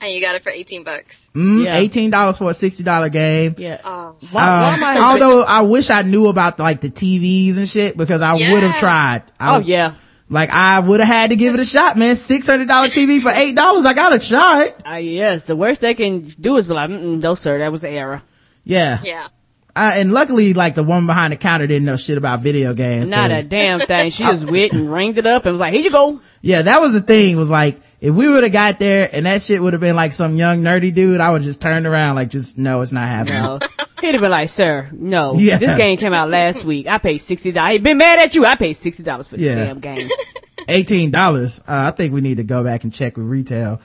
And 0.01 0.13
you 0.13 0.21
got 0.23 0.35
it 0.35 0.43
for 0.43 0.51
18 0.51 0.83
bucks. 0.83 1.29
Mm, 1.35 1.65
Yeah. 1.65 1.77
Eighteen 1.77 2.11
dollars 2.11 2.39
for 2.39 2.51
a 2.51 2.55
sixty 2.55 2.83
dollar 2.83 3.09
game. 3.11 3.55
Yeah. 3.59 3.79
Oh. 3.85 4.17
Why, 4.33 4.43
Uh, 4.43 4.61
why 4.63 4.75
am 4.75 4.85
I? 4.85 4.99
although 4.99 5.43
I 5.45 5.61
wish 5.61 5.91
I 5.91 6.03
knew 6.03 6.27
about 6.29 6.59
like 6.59 6.81
the 6.81 6.89
TVs 6.91 7.57
and 7.59 7.69
shit 7.69 7.97
because 7.97 8.23
I 8.23 8.33
would 8.33 8.63
have 8.63 8.77
tried. 8.79 9.23
I, 9.39 9.57
oh 9.57 9.61
yeah. 9.61 9.93
Like 10.29 10.49
I 10.51 10.81
would 10.81 11.01
have 11.01 11.09
had 11.09 11.31
to 11.31 11.37
give 11.37 11.53
it 11.55 11.61
a 11.61 11.65
shot, 11.65 11.97
man. 11.99 12.17
Six 12.17 12.47
hundred 12.47 12.67
dollar 12.69 12.89
TV 12.89 13.21
for 13.21 13.31
eight 13.31 13.55
dollars. 13.55 13.85
I 13.85 13.93
got 13.95 14.15
a 14.17 14.19
shot. 14.21 14.75
Uh, 14.91 14.95
yes. 14.95 15.43
The 15.45 15.55
worst 15.55 15.83
they 15.83 15.95
can 15.95 16.23
do 16.41 16.57
is 16.57 16.67
be 16.67 16.73
like, 16.75 16.89
Mm-mm, 16.91 17.21
no, 17.21 17.35
sir, 17.37 17.59
that 17.59 17.71
was 17.71 17.85
an 17.85 17.93
error. 17.93 18.23
Yeah. 18.65 18.99
Yeah. 19.05 19.29
Uh, 19.75 19.93
and 19.95 20.13
luckily, 20.13 20.53
like 20.53 20.75
the 20.75 20.85
woman 20.85 21.07
behind 21.07 21.33
the 21.33 21.37
counter 21.37 21.67
didn't 21.67 21.87
know 21.87 21.97
shit 21.97 22.19
about 22.19 22.41
video 22.41 22.75
games. 22.75 23.09
Not 23.09 23.31
a 23.31 23.47
damn 23.47 23.81
thing. 23.87 24.11
She 24.11 24.23
just 24.23 24.51
went 24.51 24.73
and 24.75 24.93
ringed 24.93 25.17
it 25.17 25.25
up 25.25 25.47
and 25.47 25.53
was 25.53 25.61
like, 25.61 25.73
here 25.73 25.83
you 25.83 25.91
go. 25.91 26.21
yeah, 26.43 26.61
that 26.63 26.81
was 26.83 26.93
the 26.93 27.01
thing. 27.01 27.39
Was 27.39 27.51
like 27.51 27.81
if 28.01 28.15
we 28.15 28.29
would 28.29 28.43
have 28.43 28.53
got 28.53 28.79
there 28.79 29.09
and 29.11 29.25
that 29.25 29.43
shit 29.43 29.63
would 29.63 29.73
have 29.73 29.81
been 29.81 29.97
like 29.97 30.13
some 30.13 30.37
young 30.37 30.59
nerdy 30.63 30.93
dude, 30.93 31.21
I 31.21 31.31
would 31.31 31.41
just 31.43 31.63
turned 31.63 31.87
around 31.87 32.17
like, 32.17 32.29
just 32.29 32.59
no, 32.59 32.83
it's 32.83 32.93
not 32.93 33.09
happening. 33.09 33.43
No. 33.43 33.59
He'd 34.03 34.13
have 34.13 34.21
been 34.21 34.31
like, 34.33 34.49
sir, 34.51 34.91
no. 34.93 35.35
Yeah. 35.39 35.57
This 35.59 35.77
game 35.77 35.97
came 35.97 36.13
out 36.13 36.29
last 36.29 36.65
week. 36.65 36.87
I 36.89 36.99
paid 36.99 37.21
$60. 37.21 37.57
I 37.57 37.75
ain't 37.75 37.85
been 37.85 37.97
mad 37.99 38.19
at 38.19 38.35
you. 38.35 38.45
I 38.45 38.57
paid 38.57 38.75
$60 38.75 39.29
for 39.29 39.37
this 39.37 39.55
damn 39.55 39.79
game. 39.81 40.09
$18. 40.59 41.61
Uh, 41.61 41.63
I 41.89 41.91
think 41.93 42.13
we 42.13 42.21
need 42.21 42.37
to 42.39 42.45
go 42.45 42.63
back 42.65 42.85
and 42.85 42.93
check 42.93 43.17
with 43.17 43.27
retail. 43.27 43.81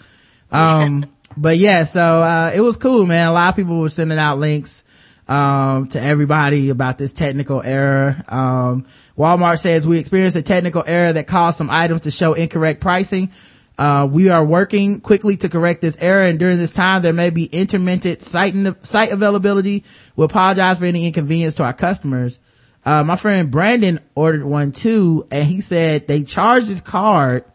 Um, 0.51 1.05
but 1.35 1.57
yeah, 1.57 1.83
so, 1.83 2.01
uh, 2.01 2.51
it 2.55 2.61
was 2.61 2.77
cool, 2.77 3.05
man. 3.05 3.27
A 3.27 3.31
lot 3.33 3.49
of 3.49 3.55
people 3.55 3.79
were 3.79 3.89
sending 3.89 4.17
out 4.17 4.39
links, 4.39 4.83
um, 5.27 5.87
to 5.87 6.01
everybody 6.01 6.69
about 6.69 6.97
this 6.97 7.13
technical 7.13 7.61
error. 7.61 8.23
Um, 8.27 8.85
Walmart 9.17 9.59
says 9.59 9.87
we 9.87 9.99
experienced 9.99 10.37
a 10.37 10.41
technical 10.41 10.83
error 10.85 11.13
that 11.13 11.27
caused 11.27 11.57
some 11.57 11.69
items 11.69 12.01
to 12.01 12.11
show 12.11 12.33
incorrect 12.33 12.81
pricing. 12.81 13.31
Uh, 13.77 14.07
we 14.11 14.29
are 14.29 14.43
working 14.43 14.99
quickly 15.01 15.37
to 15.37 15.49
correct 15.49 15.81
this 15.81 15.97
error 16.01 16.23
and 16.23 16.39
during 16.39 16.57
this 16.57 16.73
time 16.73 17.03
there 17.03 17.13
may 17.13 17.29
be 17.29 17.45
intermittent 17.45 18.21
site, 18.23 18.55
site 18.85 19.11
availability. 19.11 19.83
We 20.15 20.25
apologize 20.25 20.79
for 20.79 20.85
any 20.85 21.05
inconvenience 21.05 21.55
to 21.55 21.63
our 21.63 21.73
customers. 21.73 22.39
Uh, 22.85 23.03
my 23.03 23.17
friend 23.17 23.51
Brandon 23.51 23.99
ordered 24.15 24.45
one 24.45 24.71
too 24.71 25.27
and 25.31 25.45
he 25.45 25.61
said 25.61 26.07
they 26.07 26.23
charged 26.23 26.69
his 26.69 26.81
card 26.81 27.45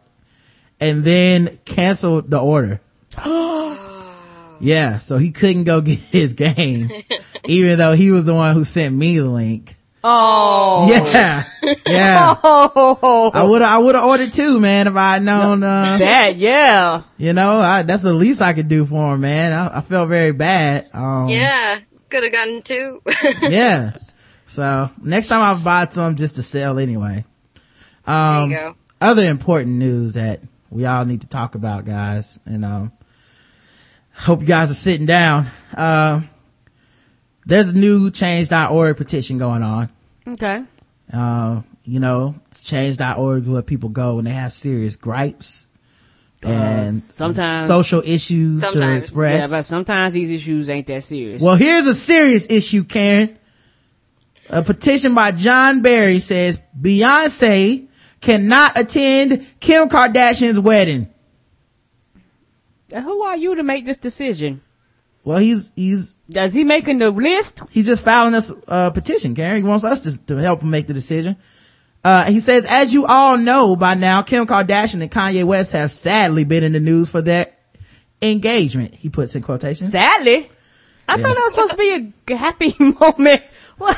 and 0.79 1.03
then 1.03 1.59
canceled 1.65 2.29
the 2.29 2.39
order. 2.39 2.79
Yeah, 4.63 4.97
so 4.97 5.17
he 5.17 5.31
couldn't 5.31 5.65
go 5.65 5.81
get 5.89 5.99
his 5.99 6.33
game 6.33 6.89
even 7.45 7.77
though 7.77 7.93
he 7.93 8.11
was 8.11 8.25
the 8.25 8.33
one 8.33 8.53
who 8.53 8.63
sent 8.63 8.95
me 8.95 9.17
the 9.19 9.25
link. 9.25 9.75
Oh. 10.05 10.87
Yeah. 10.89 11.43
Yeah. 11.87 12.35
Oh. 12.43 13.31
I 13.33 13.43
would 13.43 13.61
I 13.61 13.77
would 13.77 13.95
have 13.95 14.03
ordered 14.03 14.33
two, 14.33 14.59
man, 14.59 14.87
if 14.87 14.95
I 14.95 15.13
had 15.13 15.23
known, 15.23 15.63
uh, 15.63 15.97
that, 15.97 16.35
yeah. 16.35 17.03
you 17.17 17.31
know, 17.31 17.59
I, 17.59 17.83
that's 17.83 18.03
the 18.03 18.13
least 18.13 18.41
I 18.41 18.51
could 18.51 18.67
do 18.67 18.85
for 18.85 19.13
him, 19.13 19.21
man. 19.21 19.53
I, 19.53 19.77
I 19.77 19.81
felt 19.81 20.09
very 20.09 20.31
bad. 20.31 20.89
Um, 20.93 21.29
Yeah, 21.29 21.79
could 22.09 22.23
have 22.23 22.33
gotten 22.33 22.61
two. 22.61 23.01
yeah. 23.41 23.93
So 24.45 24.89
next 25.01 25.27
time 25.27 25.41
I 25.41 25.63
buy 25.63 25.87
some 25.89 26.17
just 26.17 26.35
to 26.35 26.43
sell 26.43 26.79
anyway. 26.79 27.23
Um, 28.05 28.49
there 28.49 28.59
you 28.59 28.65
go. 28.71 28.75
other 28.99 29.23
important 29.23 29.77
news 29.77 30.15
that 30.15 30.41
we 30.69 30.85
all 30.85 31.05
need 31.05 31.21
to 31.21 31.29
talk 31.29 31.55
about, 31.55 31.85
guys, 31.85 32.39
and, 32.45 32.65
um, 32.65 32.91
hope 34.15 34.41
you 34.41 34.47
guys 34.47 34.71
are 34.71 34.75
sitting 34.75 35.05
down. 35.05 35.47
Uh, 35.75 36.21
there's 37.45 37.69
a 37.69 37.75
new 37.77 38.09
change.org 38.11 38.97
petition 38.97 39.37
going 39.37 39.63
on. 39.63 39.89
Okay. 40.27 40.63
Uh, 41.11 41.61
you 41.83 41.99
know, 41.99 42.35
it's 42.47 42.63
change.org 42.63 43.45
where 43.47 43.61
people 43.61 43.89
go 43.89 44.15
when 44.15 44.25
they 44.25 44.31
have 44.31 44.53
serious 44.53 44.95
gripes 44.95 45.67
and 46.41 47.01
sometimes- 47.01 47.67
social 47.67 48.01
issues 48.05 48.61
to 48.61 48.67
Sometimes, 48.67 49.05
express. 49.05 49.49
Yeah, 49.49 49.57
but 49.57 49.63
sometimes 49.65 50.13
these 50.13 50.29
issues 50.29 50.69
ain't 50.69 50.87
that 50.87 51.03
serious. 51.03 51.41
well, 51.41 51.55
here's 51.55 51.87
a 51.87 51.95
serious 51.95 52.49
issue, 52.49 52.83
Karen. 52.83 53.37
A 54.49 54.61
petition 54.61 55.15
by 55.15 55.31
John 55.31 55.81
Barry 55.81 56.19
says 56.19 56.61
Beyonce 56.79 57.87
cannot 58.19 58.77
attend 58.79 59.45
Kim 59.59 59.87
Kardashian's 59.87 60.59
wedding. 60.59 61.07
Who 63.01 63.23
are 63.23 63.37
you 63.37 63.55
to 63.55 63.63
make 63.63 63.85
this 63.85 63.97
decision? 63.97 64.61
Well, 65.23 65.37
he's, 65.37 65.71
he's, 65.75 66.13
Does 66.29 66.53
he 66.53 66.63
making 66.65 66.97
the 66.99 67.09
list? 67.09 67.61
he's 67.71 67.85
just 67.85 68.03
filing 68.03 68.33
this, 68.33 68.51
uh, 68.67 68.89
petition, 68.91 69.33
Karen. 69.35 69.57
He 69.57 69.63
wants 69.67 69.85
us 69.85 70.01
to, 70.01 70.25
to 70.25 70.35
help 70.35 70.61
him 70.61 70.69
make 70.69 70.87
the 70.87 70.93
decision. 70.93 71.37
Uh, 72.03 72.25
he 72.25 72.41
says, 72.41 72.65
as 72.69 72.93
you 72.93 73.05
all 73.05 73.37
know 73.37 73.77
by 73.77 73.93
now, 73.93 74.21
Kim 74.21 74.45
Kardashian 74.45 75.01
and 75.01 75.09
Kanye 75.09 75.45
West 75.45 75.71
have 75.71 75.91
sadly 75.91 76.43
been 76.43 76.63
in 76.63 76.73
the 76.73 76.81
news 76.81 77.09
for 77.09 77.21
their 77.21 77.53
engagement. 78.21 78.93
He 78.93 79.09
puts 79.09 79.35
in 79.35 79.41
quotations. 79.41 79.91
Sadly. 79.91 80.49
I 81.07 81.15
Yeah. 81.15 81.23
thought 81.23 81.35
that 81.35 81.43
was 81.43 81.53
supposed 81.53 81.71
to 81.71 81.77
be 81.77 82.33
a 82.33 82.35
happy 82.35 82.75
moment. 82.79 83.41
What? 83.77 83.97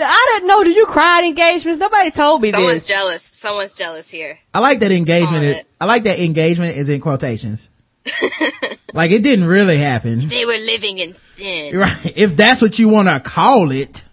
I 0.00 0.32
didn't 0.34 0.46
know. 0.48 0.62
Did 0.64 0.76
you 0.76 0.86
cry 0.86 1.18
at 1.18 1.24
engagements? 1.24 1.78
Nobody 1.80 2.10
told 2.10 2.40
me 2.42 2.52
Someone's 2.52 2.74
this. 2.74 2.86
jealous. 2.86 3.22
Someone's 3.22 3.72
jealous 3.72 4.08
here. 4.08 4.38
I 4.54 4.60
like 4.60 4.80
that 4.80 4.92
engagement. 4.92 5.44
Is. 5.44 5.62
I 5.80 5.86
like 5.86 6.04
that 6.04 6.20
engagement 6.20 6.76
is 6.76 6.88
in 6.88 7.00
quotations. 7.00 7.68
like 8.94 9.10
it 9.10 9.22
didn't 9.22 9.46
really 9.46 9.78
happen. 9.78 10.28
They 10.28 10.44
were 10.44 10.52
living 10.52 10.98
in 10.98 11.14
sin. 11.14 11.76
Right. 11.76 12.12
If 12.16 12.36
that's 12.36 12.62
what 12.62 12.78
you 12.78 12.88
want 12.88 13.08
to 13.08 13.20
call 13.20 13.70
it. 13.70 14.04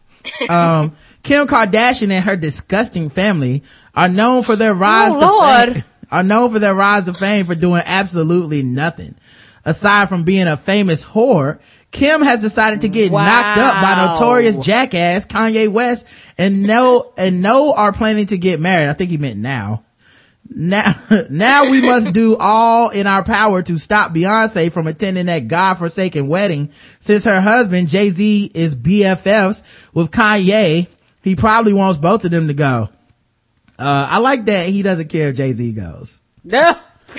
Um, 0.50 0.96
Kim 1.24 1.48
Kardashian 1.48 2.12
and 2.12 2.24
her 2.24 2.36
disgusting 2.36 3.10
family 3.10 3.64
are 3.96 4.10
known 4.10 4.44
for 4.44 4.56
their 4.56 4.76
rise 4.76 5.14
Oh, 5.16 5.66
to 5.66 5.74
fame, 5.74 5.84
are 6.12 6.24
known 6.24 6.52
for 6.52 6.60
their 6.60 6.76
rise 6.76 7.06
to 7.06 7.14
fame 7.14 7.46
for 7.46 7.56
doing 7.56 7.82
absolutely 7.84 8.62
nothing. 8.62 9.16
Aside 9.68 10.10
from 10.10 10.24
being 10.24 10.46
a 10.46 10.56
famous 10.58 11.04
whore, 11.04 11.60
Kim 11.90 12.22
has 12.22 12.42
decided 12.42 12.82
to 12.82 12.90
get 12.90 13.12
knocked 13.12 13.58
up 13.58 13.82
by 13.82 14.06
notorious 14.14 14.60
jackass 14.60 15.26
Kanye 15.26 15.68
West 15.70 16.08
and 16.38 16.62
no, 16.62 17.12
and 17.18 17.42
no 17.42 17.74
are 17.74 17.92
planning 17.94 18.28
to 18.28 18.38
get 18.38 18.60
married. 18.60 18.90
I 18.90 18.94
think 18.94 19.10
he 19.10 19.18
meant 19.18 19.40
now. 19.40 19.85
Now, 20.48 20.94
now 21.30 21.70
we 21.70 21.82
must 21.82 22.14
do 22.14 22.38
all 22.38 22.90
in 22.90 23.08
our 23.08 23.24
power 23.24 23.62
to 23.64 23.78
stop 23.78 24.12
Beyonce 24.14 24.72
from 24.72 24.88
attending 24.88 25.26
that 25.26 25.48
godforsaken 25.48 26.28
wedding 26.28 26.70
since 27.00 27.26
her 27.26 27.42
husband 27.42 27.88
Jay-Z 27.90 28.52
is 28.54 28.78
BFFs 28.78 29.90
with 29.94 30.12
Kanye. 30.12 30.88
He 31.24 31.36
probably 31.36 31.74
wants 31.74 31.98
both 31.98 32.24
of 32.26 32.32
them 32.32 32.48
to 32.48 32.54
go. 32.54 32.90
Uh, 33.78 34.08
I 34.10 34.20
like 34.20 34.46
that 34.46 34.68
he 34.68 34.84
doesn't 34.84 35.10
care 35.10 35.30
if 35.30 35.36
Jay-Z 35.36 35.74
goes. 35.74 36.22
No. 36.44 36.76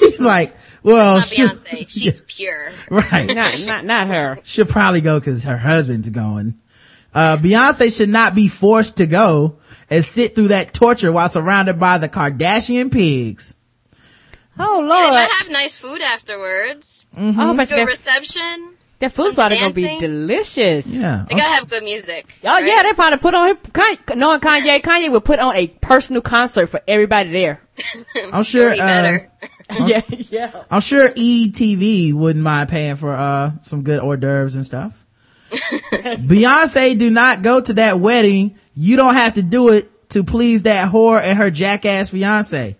He's 0.00 0.24
like, 0.24 0.54
well, 0.82 1.16
Not 1.16 1.26
she'll- 1.26 1.48
Beyonce. 1.50 1.88
She's 1.88 2.20
pure. 2.22 2.70
right. 2.90 3.26
not, 3.34 3.64
not, 3.66 3.84
not 3.84 4.06
her. 4.08 4.36
She'll 4.42 4.66
probably 4.66 5.00
go 5.00 5.20
cause 5.20 5.44
her 5.44 5.56
husband's 5.58 6.08
going. 6.10 6.58
Uh, 7.14 7.36
Beyonce 7.36 7.96
should 7.96 8.08
not 8.08 8.34
be 8.34 8.48
forced 8.48 8.96
to 8.96 9.06
go 9.06 9.56
and 9.88 10.04
sit 10.04 10.34
through 10.34 10.48
that 10.48 10.72
torture 10.74 11.12
while 11.12 11.28
surrounded 11.28 11.78
by 11.78 11.98
the 11.98 12.08
Kardashian 12.08 12.92
pigs. 12.92 13.54
Oh 14.58 14.78
lord. 14.78 14.88
They 14.88 14.88
Lord. 14.88 15.12
might 15.12 15.30
have 15.38 15.50
nice 15.50 15.76
food 15.76 16.00
afterwards. 16.00 17.06
Oh, 17.16 17.54
but 17.56 17.68
Good 17.68 17.78
that, 17.78 17.86
reception. 17.86 18.74
that 19.00 19.12
food's 19.12 19.30
some 19.30 19.34
probably 19.34 19.58
gonna 19.58 19.74
be 19.74 19.98
delicious. 20.00 20.86
Yeah. 20.86 21.24
They 21.28 21.36
gotta 21.36 21.54
have 21.54 21.68
good 21.68 21.82
music. 21.82 22.26
Oh 22.44 22.48
right? 22.48 22.64
yeah, 22.64 22.82
they're 22.82 22.94
probably 22.94 23.18
put 23.18 23.34
on. 23.34 23.56
Kanye, 23.56 24.16
knowing 24.16 24.40
Kanye, 24.40 24.80
Kanye 24.80 25.10
would 25.10 25.24
put 25.24 25.38
on 25.38 25.56
a 25.56 25.68
personal 25.68 26.22
concert 26.22 26.66
for 26.68 26.80
everybody 26.86 27.30
there. 27.30 27.60
I'm 28.32 28.44
sure, 28.44 28.70
Way 28.70 28.78
uh, 28.78 28.86
better. 28.86 29.30
yeah, 29.86 30.02
yeah. 30.08 30.62
I'm 30.70 30.80
sure 30.80 31.08
ETV 31.08 32.12
wouldn't 32.12 32.44
mind 32.44 32.68
paying 32.68 32.96
for, 32.96 33.12
uh, 33.12 33.52
some 33.60 33.82
good 33.82 34.00
hors 34.00 34.16
d'oeuvres 34.18 34.56
and 34.56 34.64
stuff. 34.64 35.03
Beyonce 36.18 36.98
do 36.98 37.10
not 37.10 37.42
go 37.42 37.60
to 37.60 37.74
that 37.74 38.00
wedding. 38.00 38.56
You 38.74 38.96
don't 38.96 39.14
have 39.14 39.34
to 39.34 39.42
do 39.42 39.70
it 39.70 40.10
to 40.10 40.24
please 40.24 40.64
that 40.64 40.90
whore 40.92 41.20
and 41.22 41.38
her 41.38 41.50
jackass 41.50 42.10
fiance. 42.10 42.76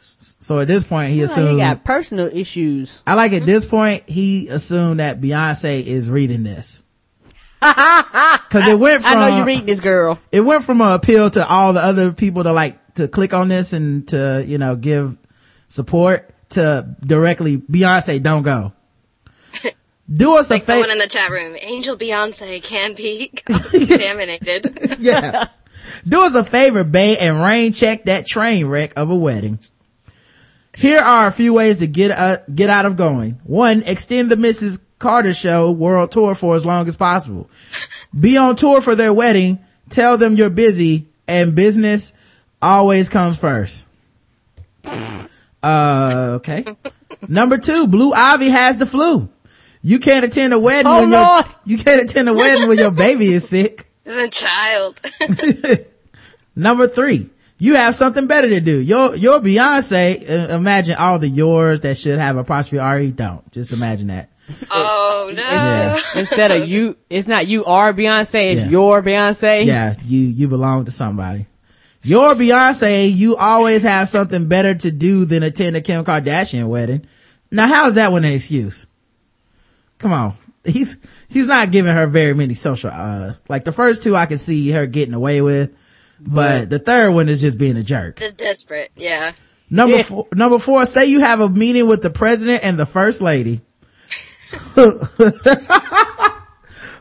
So 0.00 0.60
at 0.60 0.68
this 0.68 0.84
point, 0.84 1.10
he 1.10 1.22
assumed 1.22 1.50
He 1.52 1.56
got 1.56 1.84
personal 1.84 2.26
issues. 2.32 3.02
I 3.06 3.14
like 3.14 3.32
at 3.32 3.44
this 3.44 3.64
point, 3.64 4.08
he 4.08 4.48
assumed 4.48 5.00
that 5.00 5.20
Beyonce 5.20 5.84
is 5.84 6.08
reading 6.08 6.44
this. 6.44 6.82
Cause 7.60 8.68
it 8.68 8.78
went 8.78 9.02
from, 9.02 9.18
I 9.18 9.28
know 9.28 9.38
you 9.38 9.44
read 9.44 9.66
this 9.66 9.80
girl. 9.80 10.20
it 10.30 10.42
went 10.42 10.62
from 10.62 10.80
an 10.82 10.92
appeal 10.92 11.30
to 11.30 11.46
all 11.46 11.72
the 11.72 11.80
other 11.80 12.12
people 12.12 12.44
to 12.44 12.52
like, 12.52 12.94
to 12.94 13.08
click 13.08 13.34
on 13.34 13.48
this 13.48 13.72
and 13.72 14.06
to, 14.08 14.44
you 14.46 14.58
know, 14.58 14.76
give 14.76 15.18
support 15.68 16.30
to 16.50 16.94
directly, 17.04 17.56
Beyonce, 17.58 18.22
don't 18.22 18.42
go. 18.42 18.72
Do 20.14 20.36
us 20.36 20.50
Like 20.50 20.62
a 20.62 20.64
someone 20.66 20.84
favor. 20.84 20.92
in 20.92 20.98
the 20.98 21.08
chat 21.08 21.30
room. 21.30 21.56
Angel 21.60 21.96
Beyonce 21.96 22.62
can 22.62 22.94
be 22.94 23.28
contaminated. 23.44 24.96
yeah. 25.00 25.48
Do 26.06 26.22
us 26.24 26.34
a 26.34 26.44
favor, 26.44 26.84
Bay, 26.84 27.16
and 27.18 27.42
rain 27.42 27.72
check 27.72 28.04
that 28.04 28.26
train 28.26 28.66
wreck 28.66 28.92
of 28.96 29.10
a 29.10 29.16
wedding. 29.16 29.58
Here 30.76 31.00
are 31.00 31.26
a 31.26 31.32
few 31.32 31.54
ways 31.54 31.78
to 31.78 31.86
get 31.86 32.10
uh, 32.12 32.36
get 32.54 32.70
out 32.70 32.86
of 32.86 32.96
going. 32.96 33.40
One, 33.44 33.82
extend 33.84 34.30
the 34.30 34.36
Mrs. 34.36 34.78
Carter 34.98 35.32
show 35.32 35.72
world 35.72 36.12
tour 36.12 36.34
for 36.34 36.54
as 36.54 36.64
long 36.66 36.86
as 36.86 36.96
possible. 36.96 37.48
Be 38.18 38.36
on 38.36 38.56
tour 38.56 38.80
for 38.80 38.94
their 38.94 39.12
wedding. 39.12 39.58
Tell 39.88 40.18
them 40.18 40.34
you're 40.36 40.50
busy 40.50 41.06
and 41.26 41.54
business 41.54 42.12
always 42.60 43.08
comes 43.08 43.38
first. 43.38 43.86
Uh, 45.62 46.32
okay. 46.36 46.64
Number 47.28 47.58
two, 47.58 47.86
Blue 47.86 48.12
Ivy 48.12 48.50
has 48.50 48.78
the 48.78 48.86
flu. 48.86 49.28
You 49.86 50.00
can't 50.00 50.24
attend 50.24 50.52
a 50.52 50.58
wedding 50.58 50.90
Oh, 50.90 50.98
when 50.98 51.10
your, 51.12 51.44
you 51.64 51.78
can't 51.78 52.02
attend 52.02 52.28
a 52.28 52.34
wedding 52.34 52.66
when 52.66 52.76
your 52.76 52.90
baby 52.90 53.26
is 53.28 53.48
sick. 53.48 53.86
This 54.04 54.16
is 54.16 54.24
a 54.24 54.30
child. 54.30 55.00
Number 56.56 56.88
three, 56.88 57.30
you 57.58 57.76
have 57.76 57.94
something 57.94 58.26
better 58.26 58.48
to 58.48 58.60
do. 58.60 58.80
Your, 58.80 59.14
your 59.14 59.38
Beyonce, 59.40 60.28
uh, 60.28 60.54
imagine 60.56 60.96
all 60.96 61.20
the 61.20 61.28
yours 61.28 61.82
that 61.82 61.96
should 61.98 62.18
have 62.18 62.36
apostrophe 62.36 62.80
R-E 62.80 63.12
don't. 63.12 63.48
Just 63.52 63.72
imagine 63.72 64.08
that. 64.08 64.30
oh 64.72 65.30
no. 65.32 65.40
Yeah. 65.42 65.98
Instead 66.16 66.50
of 66.50 66.68
you, 66.68 66.96
it's 67.08 67.28
not 67.28 67.46
you 67.46 67.64
are 67.64 67.92
Beyonce, 67.92 68.52
it's 68.54 68.62
Yeah. 68.62 68.68
your 68.68 69.02
Beyonce. 69.02 69.66
Yeah, 69.66 69.94
you, 70.04 70.18
you 70.20 70.48
belong 70.48 70.84
to 70.86 70.90
somebody. 70.90 71.46
Your 72.02 72.34
Beyonce, 72.34 73.12
you 73.14 73.36
always 73.36 73.84
have 73.84 74.08
something 74.08 74.48
better 74.48 74.74
to 74.74 74.90
do 74.90 75.24
than 75.26 75.42
attend 75.44 75.76
a 75.76 75.80
Kim 75.80 76.04
Kardashian 76.04 76.66
wedding. 76.68 77.06
Now 77.52 77.66
how 77.68 77.86
is 77.86 77.94
that 77.96 78.10
one 78.12 78.24
an 78.24 78.32
excuse? 78.32 78.86
Come 79.98 80.12
on. 80.12 80.36
He's, 80.64 80.98
he's 81.28 81.46
not 81.46 81.70
giving 81.70 81.94
her 81.94 82.06
very 82.08 82.34
many 82.34 82.54
social, 82.54 82.90
uh, 82.92 83.34
like 83.48 83.64
the 83.64 83.72
first 83.72 84.02
two 84.02 84.16
I 84.16 84.26
can 84.26 84.38
see 84.38 84.70
her 84.72 84.86
getting 84.86 85.14
away 85.14 85.40
with. 85.40 85.70
but 86.20 86.68
the 86.70 86.78
third 86.80 87.12
one 87.12 87.28
is 87.28 87.40
just 87.40 87.56
being 87.58 87.76
a 87.76 87.82
jerk. 87.84 88.16
The 88.16 88.32
desperate, 88.32 88.90
yeah. 88.96 89.32
Number 89.70 89.98
Yeah. 89.98 90.02
four, 90.02 90.26
number 90.34 90.58
four, 90.58 90.84
say 90.86 91.06
you 91.06 91.20
have 91.20 91.40
a 91.40 91.48
meeting 91.48 91.86
with 91.86 92.02
the 92.02 92.10
president 92.10 92.64
and 92.64 92.76
the 92.78 92.86
first 92.86 93.20
lady. 93.22 93.60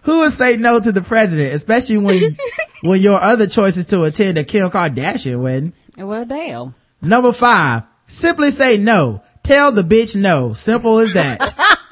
Who 0.04 0.20
would 0.20 0.34
say 0.34 0.58
no 0.58 0.80
to 0.80 0.92
the 0.92 1.02
president, 1.02 1.56
especially 1.56 1.98
when, 1.98 2.36
when 2.84 3.02
your 3.02 3.20
other 3.20 3.48
choice 3.48 3.78
is 3.78 3.88
to 3.88 4.04
attend 4.04 4.38
a 4.38 4.44
Kim 4.44 4.70
Kardashian 4.70 5.42
wedding? 5.42 5.74
Well, 5.98 6.26
damn. 6.26 6.76
Number 7.02 7.32
five, 7.34 7.84
simply 8.06 8.52
say 8.52 8.78
no. 8.78 9.24
Tell 9.42 9.72
the 9.72 9.82
bitch 9.82 10.16
no. 10.16 10.54
Simple 10.54 11.00
as 11.00 11.14
that. 11.14 11.80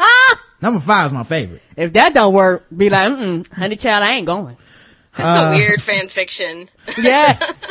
Number 0.64 0.80
five 0.80 1.08
is 1.08 1.14
my 1.14 1.24
favorite. 1.24 1.62
If 1.76 1.92
that 1.94 2.14
don't 2.14 2.34
work, 2.34 2.66
be 2.76 2.90
like, 2.90 3.12
mm 3.12 3.52
honey 3.52 3.76
child, 3.76 4.04
I 4.04 4.14
ain't 4.14 4.26
going. 4.26 4.56
That's 5.16 5.40
Uh, 5.40 5.52
a 5.52 5.56
weird 5.58 5.82
fan 5.82 6.08
fiction. 6.08 6.70
Yes. 6.98 7.62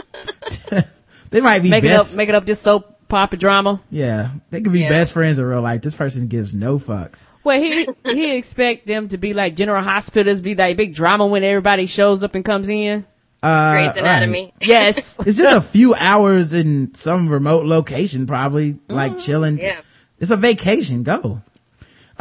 They 1.31 1.41
might 1.41 1.63
be 1.63 1.71
make 1.71 1.83
it 1.85 1.93
up, 1.93 2.13
make 2.15 2.29
it 2.29 2.35
up 2.35 2.45
this 2.45 2.61
soap 2.61 2.95
opera 3.11 3.39
drama. 3.39 3.81
yeah. 3.91 4.29
They 4.51 4.61
could 4.61 4.73
be 4.75 4.81
Yeah. 4.81 4.91
best 4.91 5.13
friends 5.15 5.39
in 5.39 5.45
real 5.47 5.63
life. 5.63 5.81
This 5.81 5.95
person 5.97 6.27
gives 6.29 6.53
no 6.55 6.77
fucks. 6.79 7.27
Well, 7.45 7.59
he, 7.61 7.87
he 8.05 8.37
expect 8.37 8.87
them 8.87 9.09
to 9.09 9.17
be 9.19 9.33
like 9.35 9.57
general 9.57 9.83
hospitals, 9.83 10.43
be 10.43 10.55
like 10.55 10.77
big 10.77 10.95
drama 10.95 11.27
when 11.27 11.43
everybody 11.45 11.87
shows 11.87 12.23
up 12.23 12.35
and 12.35 12.45
comes 12.45 12.69
in. 12.69 13.07
Uh, 13.43 13.73
Grey's 13.73 13.89
right. 13.89 13.99
Anatomy. 13.99 14.53
Yes. 14.61 15.19
It's 15.27 15.37
just 15.39 15.57
a 15.57 15.61
few 15.63 15.95
hours 15.95 16.53
in 16.53 16.93
some 16.95 17.29
remote 17.31 17.65
location, 17.65 18.27
probably 18.27 18.79
like 18.89 19.19
chilling. 19.19 19.57
Yeah. 19.59 19.81
It's 20.19 20.31
a 20.31 20.37
vacation. 20.37 21.03
Go. 21.03 21.41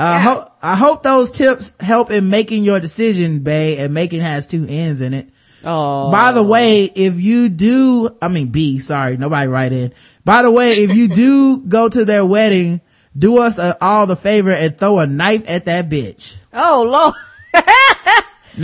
Uh, 0.02 0.20
ho- 0.20 0.52
I 0.64 0.76
hope 0.76 1.04
those 1.04 1.32
tips 1.32 1.76
help 1.80 2.10
in 2.12 2.30
making 2.30 2.64
your 2.64 2.80
decision, 2.80 3.40
Bay, 3.40 3.78
and 3.78 3.94
making 3.94 4.22
has 4.22 4.48
two 4.48 4.66
ends 4.68 5.02
in 5.02 5.14
it. 5.14 5.30
Oh. 5.64 6.12
By 6.12 6.32
the 6.32 6.42
way, 6.44 6.86
if 6.86 7.20
you 7.22 7.48
do, 7.50 8.10
I 8.22 8.28
mean 8.28 8.48
B, 8.48 8.80
sorry, 8.80 9.18
nobody 9.18 9.48
write 9.48 9.72
in. 9.74 9.94
By 10.26 10.42
the 10.42 10.50
way, 10.52 10.72
if 10.72 10.96
you 10.96 11.08
do 11.08 11.60
go 11.68 11.88
to 11.88 12.04
their 12.04 12.26
wedding, 12.26 12.82
do 13.18 13.38
us 13.38 13.60
uh, 13.60 13.74
all 13.80 14.08
the 14.08 14.16
favor 14.16 14.52
and 14.52 14.76
throw 14.78 15.00
a 15.00 15.06
knife 15.08 15.48
at 15.48 15.66
that 15.66 15.90
bitch. 15.90 16.36
Oh, 16.54 16.84
Lord. 16.88 17.14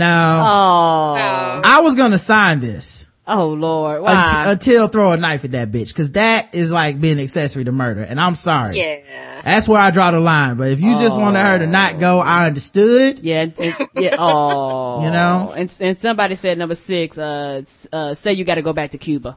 Oh. 0.00 1.60
I 1.64 1.80
was 1.82 1.94
gonna 1.96 2.18
sign 2.18 2.60
this. 2.60 3.06
Oh, 3.30 3.48
Lord. 3.50 3.98
unt- 3.98 4.04
Why? 4.06 4.44
until 4.52 4.88
throw 4.88 5.12
a 5.12 5.16
knife 5.18 5.44
at 5.44 5.50
that 5.52 5.70
bitch 5.70 5.88
because 5.88 6.12
that 6.12 6.54
is 6.54 6.72
like 6.72 6.98
being 7.00 7.20
accessory 7.20 7.64
to 7.64 7.72
murder 7.72 8.00
and 8.00 8.18
i'm 8.18 8.34
sorry 8.34 8.76
Yeah. 8.78 8.98
that's 9.44 9.68
where 9.68 9.78
i 9.80 9.90
draw 9.90 10.10
the 10.12 10.18
line 10.20 10.56
but 10.56 10.68
if 10.70 10.80
you 10.80 10.96
just 10.98 11.20
wanted 11.20 11.40
her 11.40 11.58
to 11.58 11.66
not 11.66 11.98
go 12.00 12.20
i 12.20 12.46
understood 12.46 13.18
yeah, 13.20 13.42
and- 13.42 13.60
and- 13.60 13.88
yeah. 13.96 14.16
Oh. 14.18 15.04
You 15.04 15.10
know? 15.10 15.52
And, 15.54 15.76
and 15.80 15.98
somebody 15.98 16.34
said 16.36 16.56
number 16.58 16.74
six, 16.74 17.18
uh, 17.18 17.62
uh, 17.92 18.14
say 18.14 18.32
you 18.32 18.44
gotta 18.44 18.62
go 18.62 18.72
back 18.72 18.92
to 18.92 18.98
Cuba. 18.98 19.36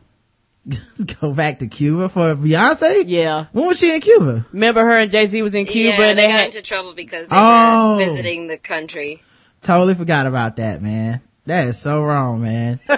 go 1.19 1.33
back 1.33 1.57
to 1.59 1.67
cuba 1.67 2.07
for 2.07 2.35
beyonce 2.35 3.03
Yeah. 3.07 3.45
when 3.51 3.65
was 3.65 3.79
she 3.79 3.93
in 3.95 3.99
cuba 3.99 4.45
Remember 4.51 4.85
her 4.85 4.99
and 4.99 5.11
Jay-Z 5.11 5.41
was 5.41 5.55
in 5.55 5.65
Cuba 5.65 5.97
yeah, 5.97 6.09
and 6.09 6.19
they 6.19 6.21
they 6.23 6.27
got 6.27 6.31
had, 6.39 6.45
into 6.45 6.61
trouble 6.61 6.93
because 6.93 7.27
they 7.29 7.35
Oh. 7.37 7.97
were 7.97 8.05
visiting 8.05 8.45
the 8.47 8.57
country. 8.59 9.19
totally 9.61 9.95
forgot 9.95 10.27
about 10.27 10.57
that 10.57 10.81
man 10.83 11.19
that 11.47 11.67
is 11.67 11.79
so 11.81 12.03
wrong 12.03 12.41
man 12.43 12.79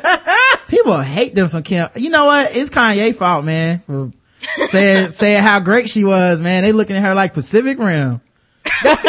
people 0.73 0.99
hate 0.99 1.35
them 1.35 1.47
some 1.47 1.63
kim. 1.63 1.87
You 1.95 2.09
know 2.09 2.25
what? 2.25 2.55
It's 2.55 2.69
kanye 2.69 3.15
fault 3.15 3.45
man 3.45 3.79
for 3.79 4.11
saying 4.67 5.09
saying 5.09 5.43
how 5.43 5.59
great 5.59 5.89
she 5.89 6.03
was 6.03 6.41
man. 6.41 6.63
They 6.63 6.71
looking 6.71 6.95
at 6.95 7.03
her 7.03 7.13
like 7.13 7.33
pacific 7.33 7.77
rim. 7.79 8.21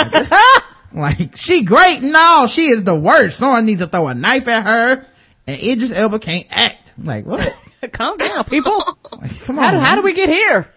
Like 0.96 1.34
she 1.36 1.64
great? 1.64 2.02
No 2.02 2.46
she 2.48 2.66
is 2.66 2.84
the 2.84 2.94
worst. 2.94 3.36
Someone 3.40 3.66
needs 3.66 3.80
to 3.80 3.88
throw 3.88 4.06
a 4.06 4.14
knife 4.14 4.46
at 4.46 4.62
her 4.64 5.04
and 5.44 5.60
idris 5.60 5.92
elba 5.92 6.20
can't 6.20 6.46
act. 6.50 6.92
I'm 6.96 7.04
like 7.04 7.26
what? 7.26 7.52
Calm 7.92 8.16
down, 8.16 8.44
people. 8.44 8.80
Like, 9.20 9.40
come 9.42 9.58
on 9.58 9.64
how, 9.64 9.70
do, 9.72 9.78
how 9.80 9.96
do 9.96 10.02
we 10.02 10.12
get 10.12 10.28
here? 10.28 10.70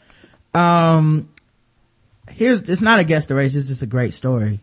um 0.55 1.29
here's 2.31 2.63
it's 2.63 2.81
not 2.81 2.99
a 2.99 3.03
guest 3.03 3.29
race 3.29 3.53
it's 3.53 3.67
just 3.67 3.83
a 3.83 3.87
great 3.87 4.11
story 4.11 4.59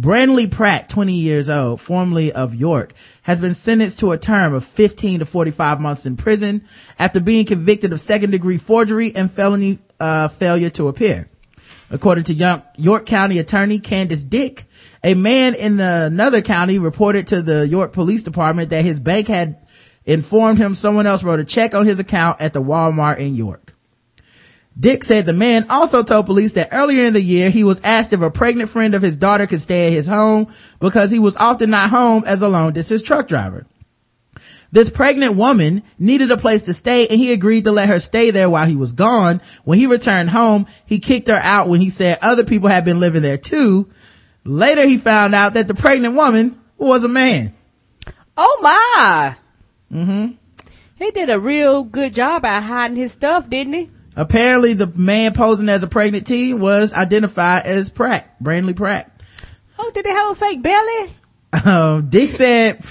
Brandley 0.00 0.46
Pratt, 0.46 0.88
20 0.88 1.12
years 1.12 1.50
old, 1.50 1.78
formerly 1.78 2.32
of 2.32 2.54
York, 2.54 2.94
has 3.20 3.38
been 3.38 3.52
sentenced 3.52 3.98
to 3.98 4.12
a 4.12 4.18
term 4.18 4.54
of 4.54 4.64
15 4.64 5.18
to 5.18 5.26
45 5.26 5.78
months 5.78 6.06
in 6.06 6.16
prison 6.16 6.64
after 6.98 7.20
being 7.20 7.44
convicted 7.44 7.92
of 7.92 8.00
second 8.00 8.30
degree 8.30 8.56
forgery 8.56 9.14
and 9.14 9.30
felony 9.30 9.78
uh, 9.98 10.28
failure 10.28 10.70
to 10.70 10.88
appear. 10.88 11.28
According 11.90 12.24
to 12.24 12.62
York 12.78 13.04
County 13.04 13.38
Attorney 13.40 13.78
Candace 13.78 14.24
Dick, 14.24 14.64
a 15.04 15.12
man 15.12 15.54
in 15.54 15.78
another 15.78 16.40
county 16.40 16.78
reported 16.78 17.26
to 17.26 17.42
the 17.42 17.68
York 17.68 17.92
Police 17.92 18.22
Department 18.22 18.70
that 18.70 18.86
his 18.86 19.00
bank 19.00 19.28
had 19.28 19.58
informed 20.06 20.58
him 20.58 20.74
someone 20.74 21.06
else 21.06 21.22
wrote 21.22 21.40
a 21.40 21.44
check 21.44 21.74
on 21.74 21.84
his 21.84 21.98
account 21.98 22.40
at 22.40 22.54
the 22.54 22.62
Walmart 22.62 23.18
in 23.18 23.34
York. 23.34 23.69
Dick 24.80 25.04
said 25.04 25.26
the 25.26 25.34
man 25.34 25.66
also 25.68 26.02
told 26.02 26.24
police 26.24 26.54
that 26.54 26.70
earlier 26.72 27.04
in 27.04 27.12
the 27.12 27.20
year 27.20 27.50
he 27.50 27.64
was 27.64 27.82
asked 27.82 28.14
if 28.14 28.22
a 28.22 28.30
pregnant 28.30 28.70
friend 28.70 28.94
of 28.94 29.02
his 29.02 29.18
daughter 29.18 29.46
could 29.46 29.60
stay 29.60 29.88
at 29.88 29.92
his 29.92 30.08
home 30.08 30.48
because 30.78 31.10
he 31.10 31.18
was 31.18 31.36
often 31.36 31.68
not 31.70 31.90
home 31.90 32.24
as 32.26 32.40
a 32.40 32.48
long 32.48 32.72
distance 32.72 33.02
truck 33.02 33.28
driver. 33.28 33.66
This 34.72 34.88
pregnant 34.88 35.34
woman 35.34 35.82
needed 35.98 36.30
a 36.30 36.38
place 36.38 36.62
to 36.62 36.72
stay 36.72 37.06
and 37.08 37.18
he 37.18 37.32
agreed 37.32 37.64
to 37.64 37.72
let 37.72 37.90
her 37.90 38.00
stay 38.00 38.30
there 38.30 38.48
while 38.48 38.66
he 38.66 38.76
was 38.76 38.92
gone. 38.92 39.42
When 39.64 39.78
he 39.78 39.86
returned 39.86 40.30
home, 40.30 40.66
he 40.86 40.98
kicked 40.98 41.28
her 41.28 41.40
out 41.42 41.68
when 41.68 41.80
he 41.82 41.90
said 41.90 42.18
other 42.22 42.44
people 42.44 42.70
had 42.70 42.86
been 42.86 43.00
living 43.00 43.22
there 43.22 43.36
too. 43.38 43.90
Later 44.44 44.86
he 44.86 44.96
found 44.96 45.34
out 45.34 45.54
that 45.54 45.68
the 45.68 45.74
pregnant 45.74 46.14
woman 46.14 46.58
was 46.78 47.04
a 47.04 47.08
man. 47.08 47.52
Oh 48.34 48.58
my. 48.62 49.36
Mm-hmm. 49.92 50.32
He 50.96 51.10
did 51.10 51.28
a 51.28 51.38
real 51.38 51.84
good 51.84 52.14
job 52.14 52.46
at 52.46 52.62
hiding 52.62 52.96
his 52.96 53.12
stuff, 53.12 53.50
didn't 53.50 53.74
he? 53.74 53.90
Apparently 54.20 54.74
the 54.74 54.86
man 54.86 55.32
posing 55.32 55.70
as 55.70 55.82
a 55.82 55.86
pregnant 55.86 56.26
teen 56.26 56.60
was 56.60 56.92
identified 56.92 57.64
as 57.64 57.88
Pratt, 57.88 58.36
Brandley 58.42 58.74
Pratt. 58.76 59.10
Oh, 59.78 59.90
did 59.94 60.04
they 60.04 60.10
have 60.10 60.32
a 60.32 60.34
fake 60.34 60.62
belly? 60.62 61.10
Um, 61.64 62.10
Dick 62.10 62.28
said, 62.28 62.84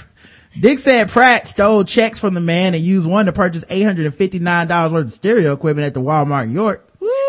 Dick 0.58 0.80
said 0.80 1.08
Pratt 1.08 1.46
stole 1.46 1.84
checks 1.84 2.18
from 2.18 2.34
the 2.34 2.40
man 2.40 2.74
and 2.74 2.82
used 2.82 3.08
one 3.08 3.26
to 3.26 3.32
purchase 3.32 3.64
$859 3.66 4.92
worth 4.92 5.04
of 5.04 5.12
stereo 5.12 5.52
equipment 5.52 5.86
at 5.86 5.94
the 5.94 6.00
Walmart 6.00 6.44
in 6.44 6.50
York. 6.52 6.84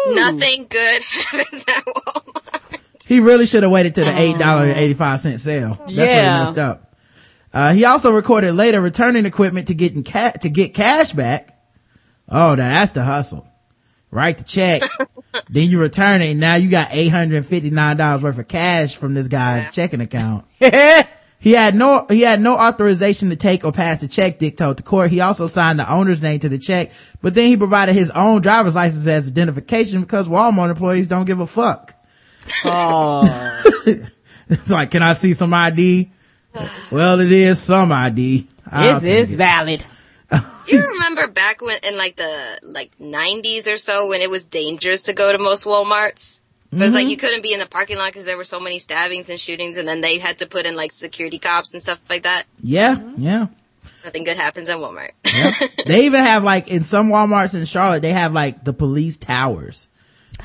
Nothing 0.07 0.65
good 0.67 1.01
happens 1.07 1.63
at 1.67 1.85
Walmart. 1.85 2.79
He 3.05 3.19
really 3.19 3.45
should 3.45 3.61
have 3.61 3.71
waited 3.71 3.93
to 3.95 4.01
the 4.05 4.09
$8.85 4.11 5.37
sale. 5.39 5.75
That's 5.75 5.93
where 5.93 6.07
he 6.07 6.11
Yeah. 6.13 6.39
messed 6.39 6.57
up. 6.57 6.95
Uh, 7.53 7.73
he 7.73 7.85
also 7.85 8.11
recorded 8.13 8.53
later 8.53 8.81
returning 8.81 9.25
equipment 9.25 9.67
to 9.67 9.75
get 9.75 9.93
ca- 10.05 10.31
to 10.41 10.49
get 10.49 10.73
cash 10.73 11.11
back. 11.13 11.59
Oh, 12.29 12.55
now 12.55 12.69
that's 12.79 12.93
the 12.93 13.03
hustle. 13.03 13.45
Write 14.11 14.37
the 14.37 14.43
check. 14.43 14.83
then 15.49 15.69
you 15.69 15.79
return 15.79 16.21
it 16.21 16.31
and 16.31 16.39
now 16.39 16.55
you 16.55 16.69
got 16.69 16.89
$859 16.89 18.21
worth 18.21 18.37
of 18.37 18.47
cash 18.47 18.95
from 18.95 19.13
this 19.13 19.27
guy's 19.27 19.71
checking 19.71 20.01
account. 20.01 20.45
He 21.41 21.53
had 21.53 21.73
no, 21.73 22.05
he 22.07 22.21
had 22.21 22.39
no 22.39 22.55
authorization 22.55 23.31
to 23.31 23.35
take 23.35 23.65
or 23.65 23.71
pass 23.71 24.01
the 24.01 24.07
check, 24.07 24.37
Dick 24.37 24.57
told 24.57 24.77
the 24.77 24.83
court. 24.83 25.09
He 25.09 25.21
also 25.21 25.47
signed 25.47 25.79
the 25.79 25.91
owner's 25.91 26.21
name 26.21 26.39
to 26.41 26.49
the 26.49 26.59
check, 26.59 26.91
but 27.19 27.33
then 27.33 27.49
he 27.49 27.57
provided 27.57 27.93
his 27.93 28.11
own 28.11 28.43
driver's 28.43 28.75
license 28.75 29.07
as 29.07 29.31
identification 29.31 30.01
because 30.01 30.29
Walmart 30.29 30.69
employees 30.69 31.07
don't 31.07 31.25
give 31.25 31.39
a 31.39 31.47
fuck. 31.47 31.95
Oh. 32.63 33.63
It's 34.51 34.69
like, 34.69 34.91
can 34.91 35.01
I 35.01 35.13
see 35.13 35.31
some 35.31 35.53
ID? 35.53 36.11
well, 36.91 37.21
it 37.21 37.31
is 37.31 37.61
some 37.61 37.91
ID. 37.91 38.47
I'll 38.69 38.99
this 38.99 39.07
is 39.07 39.33
it. 39.33 39.37
valid. 39.37 39.85
Do 40.65 40.75
you 40.75 40.87
remember 40.87 41.27
back 41.27 41.61
when 41.61 41.77
in 41.83 41.97
like 41.97 42.15
the 42.15 42.59
like 42.63 42.97
90s 42.99 43.71
or 43.71 43.77
so 43.77 44.07
when 44.07 44.21
it 44.21 44.29
was 44.29 44.45
dangerous 44.45 45.03
to 45.03 45.13
go 45.13 45.31
to 45.31 45.37
most 45.37 45.65
Walmarts? 45.65 46.39
It 46.71 46.77
was 46.77 46.87
Mm-hmm. 46.87 46.93
like 46.95 47.07
you 47.07 47.17
couldn't 47.17 47.41
be 47.43 47.51
in 47.51 47.59
the 47.59 47.65
parking 47.65 47.97
lot 47.97 48.07
because 48.07 48.25
there 48.25 48.37
were 48.37 48.45
so 48.45 48.59
many 48.59 48.79
stabbings 48.79 49.29
and 49.29 49.37
shootings, 49.37 49.75
and 49.75 49.85
then 49.85 49.99
they 49.99 50.19
had 50.19 50.37
to 50.37 50.45
put 50.47 50.65
in 50.65 50.75
like 50.77 50.93
security 50.93 51.37
cops 51.37 51.73
and 51.73 51.81
stuff 51.81 51.99
like 52.09 52.23
that. 52.23 52.43
Yeah, 52.61 52.97
yeah. 53.17 53.47
Nothing 54.05 54.23
good 54.23 54.37
happens 54.37 54.69
at 54.69 54.77
Walmart. 54.77 55.11
they 55.85 56.05
even 56.05 56.23
have 56.23 56.43
like, 56.45 56.69
in 56.71 56.83
some 56.83 57.09
Walmarts 57.09 57.55
in 57.59 57.65
Charlotte, 57.65 58.01
they 58.01 58.13
have 58.13 58.31
like 58.31 58.63
the 58.63 58.71
police 58.73 59.17
towers. 59.17 59.87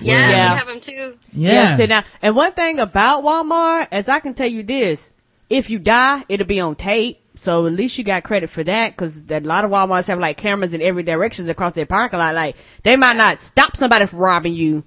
yeah, 0.00 0.30
Yeah. 0.30 0.52
we 0.52 0.58
have 0.58 0.66
them 0.66 0.80
too. 0.80 1.16
Yeah. 1.32 1.52
Yes, 1.52 1.80
and, 1.80 1.88
now, 1.90 2.02
and 2.20 2.34
one 2.34 2.52
thing 2.52 2.80
about 2.80 3.22
Walmart, 3.22 3.86
as 3.92 4.08
I 4.08 4.18
can 4.18 4.34
tell 4.34 4.48
you 4.48 4.62
this, 4.64 5.14
if 5.48 5.70
you 5.70 5.78
die, 5.78 6.24
it'll 6.28 6.46
be 6.46 6.58
on 6.60 6.74
tape. 6.74 7.20
So 7.36 7.66
at 7.66 7.72
least 7.72 7.98
you 7.98 8.04
got 8.04 8.24
credit 8.24 8.48
for 8.50 8.64
that, 8.64 8.96
cause 8.96 9.24
a 9.30 9.40
lot 9.40 9.64
of 9.64 9.70
Walmarts 9.70 10.08
have 10.08 10.18
like 10.18 10.36
cameras 10.38 10.72
in 10.72 10.80
every 10.82 11.02
directions 11.02 11.48
across 11.48 11.74
their 11.74 11.86
parking 11.86 12.18
lot. 12.18 12.34
Like, 12.34 12.56
they 12.82 12.96
might 12.96 13.16
not 13.16 13.42
stop 13.42 13.76
somebody 13.76 14.06
from 14.06 14.18
robbing 14.20 14.54
you, 14.54 14.84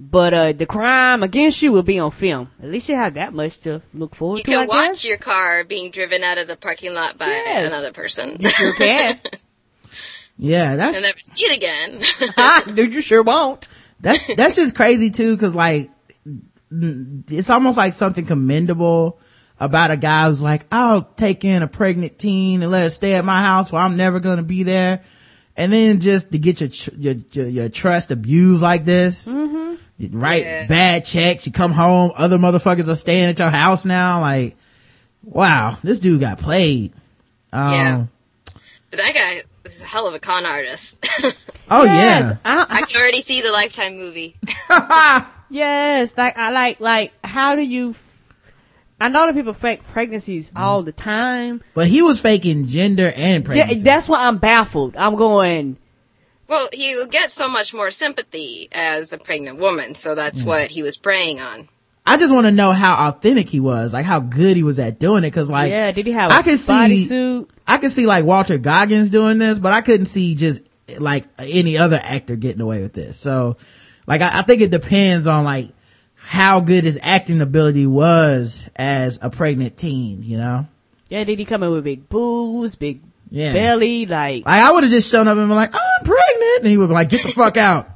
but, 0.00 0.32
uh, 0.34 0.52
the 0.52 0.66
crime 0.66 1.22
against 1.22 1.60
you 1.62 1.72
will 1.72 1.82
be 1.82 1.98
on 1.98 2.10
film. 2.10 2.50
At 2.62 2.70
least 2.70 2.88
you 2.88 2.96
have 2.96 3.14
that 3.14 3.32
much 3.34 3.58
to 3.60 3.82
look 3.92 4.14
forward 4.14 4.38
You 4.38 4.44
to, 4.44 4.50
You 4.50 4.56
can 4.58 4.64
I 4.64 4.66
watch 4.66 4.88
guess. 5.02 5.04
your 5.04 5.18
car 5.18 5.62
being 5.64 5.90
driven 5.90 6.22
out 6.24 6.38
of 6.38 6.48
the 6.48 6.56
parking 6.56 6.94
lot 6.94 7.16
by 7.18 7.26
Yes. 7.28 7.70
another 7.72 7.92
person. 7.92 8.36
You 8.40 8.48
sure 8.50 8.72
can. 8.74 9.20
Yeah, 10.36 10.74
that's, 10.74 10.96
and 10.96 11.04
never 11.04 11.18
see 11.32 11.46
it 11.46 11.56
again. 11.56 12.32
Ha, 12.36 12.64
Dude, 12.74 12.92
you 12.92 13.00
sure 13.00 13.22
won't. 13.22 13.68
that's 14.00 14.24
that's 14.36 14.56
just 14.56 14.74
crazy 14.74 15.10
too 15.12 15.36
because 15.36 15.54
like 15.54 15.90
it's 16.72 17.50
almost 17.50 17.76
like 17.78 17.92
something 17.92 18.26
commendable 18.26 19.20
about 19.60 19.90
a 19.90 19.96
guy 19.96 20.28
who's 20.28 20.42
like, 20.42 20.66
I'll 20.72 21.02
take 21.02 21.44
in 21.44 21.62
a 21.62 21.68
pregnant 21.68 22.18
teen 22.18 22.62
and 22.62 22.70
let 22.72 22.82
her 22.82 22.90
stay 22.90 23.14
at 23.14 23.24
my 23.24 23.40
house 23.42 23.70
where 23.72 23.80
I'm 23.82 23.96
never 23.96 24.20
going 24.20 24.38
to 24.38 24.42
be 24.42 24.62
there. 24.64 25.02
And 25.56 25.72
then 25.72 26.00
just 26.00 26.32
to 26.32 26.38
get 26.38 26.60
your, 26.60 26.70
your, 26.98 27.14
your, 27.32 27.46
your 27.46 27.68
trust 27.68 28.10
abused 28.10 28.62
like 28.62 28.84
this. 28.84 29.28
Mm-hmm. 29.28 29.74
You 29.98 30.08
write 30.18 30.42
Yeah. 30.42 30.66
bad 30.66 31.04
checks. 31.04 31.46
You 31.46 31.52
come 31.52 31.70
home. 31.70 32.10
Other 32.16 32.38
motherfuckers 32.38 32.88
are 32.88 32.96
staying 32.96 33.28
at 33.30 33.38
your 33.38 33.50
house 33.50 33.84
now. 33.84 34.20
Like, 34.20 34.56
wow, 35.22 35.78
this 35.84 36.00
dude 36.00 36.20
got 36.20 36.38
played. 36.40 36.92
Um, 37.52 37.72
Yeah. 37.72 38.04
But 38.90 38.98
that 38.98 39.14
guy 39.14 39.42
is 39.64 39.80
a 39.80 39.84
hell 39.84 40.08
of 40.08 40.14
a 40.14 40.18
con 40.18 40.44
artist. 40.44 41.06
Oh 41.70 41.84
Yes, 41.84 42.36
I, 42.44 42.66
I 42.68 42.82
can 42.82 43.00
already 43.00 43.22
see 43.22 43.40
the 43.40 43.50
Lifetime 43.50 43.96
movie. 43.96 44.36
Yes, 45.50 46.16
like 46.16 46.36
I 46.36 46.50
like 46.50 46.80
like 46.80 47.12
how 47.24 47.54
do 47.54 47.62
you? 47.62 47.90
F- 47.90 48.13
I 49.04 49.08
know 49.08 49.26
that 49.26 49.34
people 49.34 49.52
fake 49.52 49.82
pregnancies 49.84 50.50
all 50.56 50.82
the 50.82 50.92
time. 50.92 51.62
but 51.74 51.86
he 51.88 52.00
was 52.02 52.20
faking 52.20 52.68
gender 52.68 53.12
and 53.14 53.44
pregnancy. 53.44 53.58
Yeah, 53.58 53.64
pregnancy. 53.64 53.84
that's 53.84 54.08
why 54.08 54.26
I'm 54.26 54.38
baffled. 54.38 54.96
I'm 54.96 55.14
going. 55.16 55.76
Well, 56.48 56.68
he 56.72 56.94
will 56.96 57.06
get 57.06 57.30
so 57.30 57.48
much 57.48 57.72
more 57.74 57.90
sympathy 57.90 58.68
as 58.72 59.12
a 59.12 59.18
pregnant 59.18 59.58
woman, 59.58 59.94
so 59.94 60.14
that's 60.14 60.42
Mm. 60.42 60.46
what 60.46 60.70
he 60.70 60.82
was 60.82 60.96
preying 60.96 61.40
on. 61.40 61.68
I 62.06 62.18
just 62.18 62.32
want 62.34 62.46
to 62.46 62.52
know 62.52 62.72
how 62.72 63.08
authentic 63.08 63.48
he 63.48 63.60
was, 63.60 63.94
like 63.94 64.04
how 64.04 64.20
good 64.20 64.56
he 64.56 64.62
was 64.62 64.78
at 64.78 64.98
doing 64.98 65.24
it. 65.24 65.30
Cause 65.30 65.48
like, 65.50 65.70
yeah, 65.70 65.90
did 65.90 66.06
he 66.06 66.12
have 66.12 66.30
I 66.32 66.40
a 66.40 66.42
could 66.42 66.58
see- 66.58 66.72
bodysuit? 66.72 67.48
I 67.66 67.78
could 67.78 67.90
see 67.90 68.04
like 68.06 68.24
Walton 68.26 68.60
Goggins 68.62 69.08
doing 69.10 69.38
this, 69.38 69.58
but 69.58 69.72
I 69.72 69.80
couldn't 69.80 70.06
see 70.06 70.34
just 70.34 70.62
like 70.98 71.24
any 71.38 71.78
other 71.78 71.98
actor 72.02 72.36
getting 72.36 72.60
away 72.60 72.82
with 72.82 72.92
this. 72.92 73.16
So 73.18 73.56
like, 74.06 74.20
I, 74.20 74.40
I 74.40 74.42
think 74.42 74.60
it 74.60 74.70
depends 74.70 75.26
on 75.26 75.44
like 75.44 75.66
how 76.26 76.60
good 76.60 76.84
his 76.84 76.98
acting 77.02 77.40
ability 77.40 77.86
was 77.86 78.70
as 78.76 79.18
a 79.22 79.28
pregnant 79.30 79.76
teen, 79.76 80.22
you 80.22 80.38
know? 80.38 80.66
Yeah, 81.10 81.22
did 81.24 81.38
he 81.38 81.44
come 81.44 81.62
in 81.62 81.70
with 81.70 81.84
big 81.84 82.08
boobs, 82.08 82.74
big 82.76 83.02
Yeah. 83.30 83.52
belly? 83.52 84.06
Like, 84.06 84.46
Like 84.46 84.62
I 84.62 84.72
would 84.72 84.84
have 84.84 84.90
just 84.90 85.10
shown 85.10 85.28
up 85.28 85.36
and 85.36 85.48
been 85.48 85.56
like, 85.56 85.74
I'm 85.74 86.04
pregnant. 86.04 86.58
And 86.62 86.66
he 86.68 86.78
would 86.78 86.88
be 86.88 86.94
like, 86.94 87.10
get 87.10 87.22
the 87.22 87.28
fuck 87.32 87.56
out. 87.56 87.88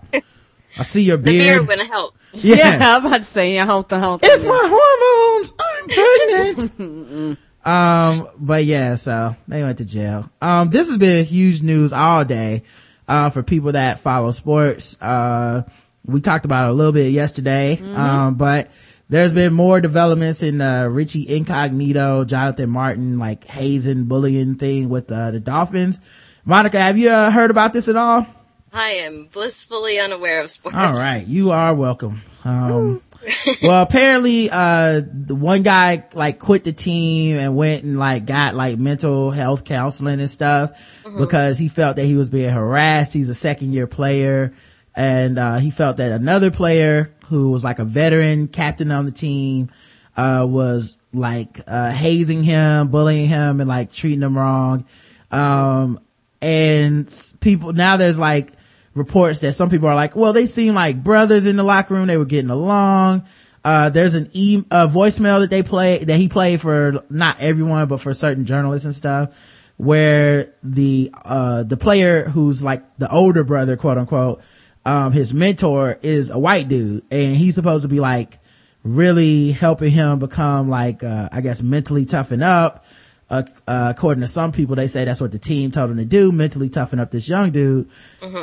I 0.78 0.82
see 0.82 1.02
your 1.04 1.16
The 1.18 1.24
beard. 1.24 1.56
beard 1.56 1.68
wouldn't 1.68 1.88
help. 1.90 2.14
yeah. 2.34 2.56
yeah. 2.78 2.96
I'm 2.96 3.06
about 3.06 3.16
to 3.18 3.24
say, 3.24 3.54
yeah, 3.54 3.64
honk 3.64 3.88
the 3.88 3.98
honk. 3.98 4.20
It's 4.24 4.44
my 4.44 4.60
hormones. 4.70 5.54
I'm 5.58 6.68
pregnant. 6.76 7.38
um, 7.64 8.28
but 8.38 8.64
yeah, 8.66 8.94
so 8.96 9.34
they 9.48 9.62
went 9.62 9.78
to 9.78 9.84
jail. 9.86 10.30
Um, 10.42 10.68
this 10.70 10.88
has 10.88 10.98
been 10.98 11.24
huge 11.24 11.62
news 11.62 11.92
all 11.94 12.24
day, 12.26 12.62
uh, 13.08 13.30
for 13.30 13.42
people 13.42 13.72
that 13.72 14.00
follow 14.00 14.30
sports. 14.32 15.00
Uh, 15.00 15.62
we 16.08 16.20
talked 16.20 16.44
about 16.44 16.66
it 16.68 16.70
a 16.70 16.74
little 16.74 16.92
bit 16.92 17.12
yesterday. 17.12 17.78
Um, 17.80 18.34
but 18.34 18.70
there's 19.08 19.32
been 19.32 19.52
more 19.52 19.80
developments 19.80 20.42
in, 20.42 20.60
uh, 20.60 20.86
Richie 20.86 21.28
Incognito, 21.28 22.24
Jonathan 22.24 22.70
Martin, 22.70 23.18
like 23.18 23.44
hazing, 23.44 24.04
bullying 24.04 24.56
thing 24.56 24.88
with, 24.88 25.10
uh, 25.12 25.30
the 25.30 25.40
Dolphins. 25.40 26.00
Monica, 26.44 26.78
have 26.80 26.96
you, 26.98 27.10
uh, 27.10 27.30
heard 27.30 27.50
about 27.50 27.72
this 27.72 27.88
at 27.88 27.96
all? 27.96 28.26
I 28.72 28.90
am 28.90 29.28
blissfully 29.32 29.98
unaware 29.98 30.42
of 30.42 30.50
sports. 30.50 30.76
All 30.76 30.92
right, 30.92 31.26
you 31.26 31.52
are 31.52 31.74
welcome. 31.74 32.20
Um, 32.44 33.00
well, 33.62 33.82
apparently, 33.82 34.48
uh, 34.50 35.00
the 35.10 35.34
one 35.34 35.62
guy 35.62 36.06
like 36.14 36.38
quit 36.38 36.64
the 36.64 36.72
team 36.72 37.36
and 37.36 37.56
went 37.56 37.82
and 37.84 37.98
like 37.98 38.26
got 38.26 38.54
like 38.54 38.78
mental 38.78 39.30
health 39.30 39.64
counseling 39.64 40.20
and 40.20 40.30
stuff 40.30 41.02
because 41.18 41.58
he 41.58 41.68
felt 41.68 41.96
that 41.96 42.04
he 42.04 42.14
was 42.14 42.28
being 42.28 42.50
harassed. 42.50 43.12
He's 43.12 43.28
a 43.28 43.34
second 43.34 43.72
year 43.72 43.86
player 43.86 44.52
and, 44.98 45.38
uh, 45.38 45.56
he 45.56 45.70
felt 45.70 45.96
that 45.98 46.12
another 46.12 46.50
player 46.50 47.14
who 47.26 47.50
was 47.50 47.62
like 47.62 47.78
a 47.78 47.84
veteran 47.84 48.48
captain 48.48 48.90
on 48.90 49.04
the 49.04 49.12
team, 49.12 49.70
uh, 50.16 50.44
was 50.48 50.96
like, 51.12 51.60
uh, 51.66 51.90
hazing 51.92 52.42
him, 52.42 52.88
bullying 52.88 53.28
him 53.28 53.60
and 53.60 53.68
like 53.68 53.92
treating 53.92 54.22
him 54.22 54.36
wrong. 54.36 54.84
Um, 55.30 56.00
and 56.42 57.08
people, 57.40 57.72
now 57.72 57.96
there's 57.96 58.18
like, 58.18 58.52
reports 58.94 59.40
that 59.40 59.52
some 59.52 59.70
people 59.70 59.88
are 59.88 59.94
like, 59.94 60.16
well, 60.16 60.32
they 60.32 60.46
seem 60.46 60.74
like 60.74 61.02
brothers 61.02 61.46
in 61.46 61.54
the 61.54 61.62
locker 61.62 61.94
room. 61.94 62.08
They 62.08 62.16
were 62.16 62.24
getting 62.24 62.50
along. 62.50 63.26
Uh, 63.64 63.90
there's 63.90 64.14
an 64.14 64.26
voicemail 64.26 65.40
that 65.40 65.50
they 65.50 65.62
play, 65.62 65.98
that 66.04 66.16
he 66.16 66.28
played 66.28 66.60
for 66.60 67.04
not 67.08 67.40
everyone, 67.40 67.86
but 67.86 68.00
for 68.00 68.12
certain 68.12 68.44
journalists 68.44 68.84
and 68.84 68.94
stuff 68.94 69.72
where 69.76 70.52
the, 70.64 71.12
uh, 71.24 71.62
the 71.62 71.76
player 71.76 72.24
who's 72.24 72.64
like 72.64 72.82
the 72.98 73.08
older 73.12 73.44
brother, 73.44 73.76
quote 73.76 73.98
unquote, 73.98 74.42
um, 74.84 75.12
his 75.12 75.34
mentor 75.34 75.98
is 76.02 76.30
a 76.30 76.38
white 76.38 76.68
dude 76.68 77.04
and 77.10 77.36
he's 77.36 77.54
supposed 77.54 77.82
to 77.82 77.88
be 77.88 78.00
like 78.00 78.38
really 78.82 79.50
helping 79.52 79.90
him 79.90 80.18
become 80.18 80.68
like, 80.68 81.02
uh, 81.02 81.28
I 81.30 81.40
guess 81.40 81.62
mentally 81.62 82.04
toughen 82.04 82.42
up. 82.42 82.84
Uh, 83.30 83.42
uh, 83.66 83.92
according 83.94 84.22
to 84.22 84.28
some 84.28 84.52
people, 84.52 84.76
they 84.76 84.86
say 84.86 85.04
that's 85.04 85.20
what 85.20 85.32
the 85.32 85.38
team 85.38 85.70
told 85.70 85.90
him 85.90 85.98
to 85.98 86.04
do, 86.06 86.32
mentally 86.32 86.70
toughen 86.70 86.98
up 86.98 87.10
this 87.10 87.28
young 87.28 87.50
dude. 87.50 87.90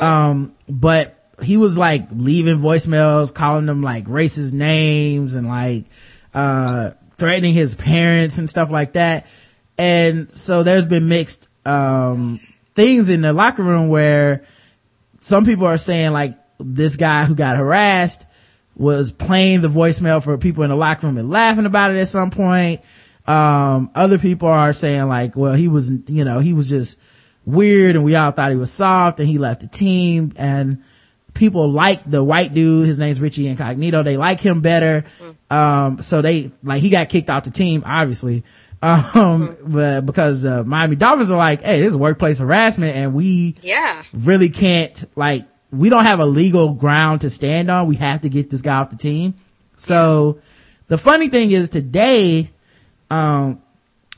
Um, 0.00 0.54
but 0.68 1.28
he 1.42 1.56
was 1.56 1.76
like 1.76 2.06
leaving 2.12 2.58
voicemails, 2.58 3.34
calling 3.34 3.66
them 3.66 3.82
like 3.82 4.04
racist 4.04 4.52
names 4.52 5.34
and 5.34 5.48
like, 5.48 5.86
uh, 6.34 6.90
threatening 7.16 7.54
his 7.54 7.74
parents 7.74 8.38
and 8.38 8.48
stuff 8.48 8.70
like 8.70 8.92
that. 8.92 9.26
And 9.78 10.32
so 10.34 10.62
there's 10.62 10.86
been 10.86 11.08
mixed, 11.08 11.48
um, 11.66 12.38
things 12.74 13.10
in 13.10 13.22
the 13.22 13.32
locker 13.32 13.64
room 13.64 13.88
where 13.88 14.44
some 15.20 15.44
people 15.44 15.66
are 15.66 15.78
saying 15.78 16.12
like 16.12 16.38
this 16.58 16.96
guy 16.96 17.24
who 17.24 17.34
got 17.34 17.56
harassed 17.56 18.24
was 18.74 19.12
playing 19.12 19.62
the 19.62 19.68
voicemail 19.68 20.22
for 20.22 20.36
people 20.38 20.62
in 20.62 20.70
the 20.70 20.76
locker 20.76 21.06
room 21.06 21.16
and 21.16 21.30
laughing 21.30 21.66
about 21.66 21.94
it 21.94 21.98
at 21.98 22.08
some 22.08 22.30
point. 22.30 22.82
Um, 23.26 23.90
other 23.94 24.18
people 24.18 24.48
are 24.48 24.72
saying 24.72 25.08
like, 25.08 25.36
well, 25.36 25.54
he 25.54 25.68
was, 25.68 25.90
you 25.90 26.24
know, 26.24 26.38
he 26.38 26.52
was 26.52 26.68
just 26.68 27.00
weird 27.44 27.96
and 27.96 28.04
we 28.04 28.14
all 28.14 28.30
thought 28.30 28.50
he 28.50 28.56
was 28.56 28.72
soft 28.72 29.18
and 29.18 29.28
he 29.28 29.38
left 29.38 29.62
the 29.62 29.66
team 29.66 30.32
and 30.36 30.82
people 31.34 31.70
like 31.70 32.08
the 32.08 32.22
white 32.22 32.54
dude. 32.54 32.86
His 32.86 32.98
name's 32.98 33.20
Richie 33.20 33.48
Incognito. 33.48 34.02
They 34.02 34.16
like 34.16 34.40
him 34.40 34.60
better. 34.60 35.04
Um, 35.50 36.02
so 36.02 36.22
they, 36.22 36.52
like, 36.62 36.82
he 36.82 36.90
got 36.90 37.08
kicked 37.08 37.30
off 37.30 37.44
the 37.44 37.50
team, 37.50 37.82
obviously. 37.86 38.44
Um, 38.82 39.56
but 39.66 40.06
because, 40.06 40.44
uh, 40.44 40.62
Miami 40.64 40.96
Dolphins 40.96 41.30
are 41.30 41.36
like, 41.38 41.62
hey, 41.62 41.80
this 41.80 41.88
is 41.88 41.96
workplace 41.96 42.38
harassment 42.38 42.96
and 42.96 43.14
we, 43.14 43.54
Yeah. 43.62 44.02
really 44.12 44.48
can't 44.50 45.04
like 45.16 45.46
we 45.72 45.88
don't 45.90 46.04
have 46.04 46.20
a 46.20 46.26
legal 46.26 46.74
ground 46.74 47.22
to 47.22 47.30
stand 47.30 47.70
on. 47.70 47.86
We 47.88 47.96
have 47.96 48.20
to 48.22 48.28
get 48.28 48.50
this 48.50 48.62
guy 48.62 48.76
off 48.76 48.90
the 48.90 48.96
team. 48.96 49.34
So 49.76 50.38
the 50.88 50.96
funny 50.98 51.28
thing 51.28 51.50
is 51.50 51.70
today, 51.70 52.50
um, 53.10 53.60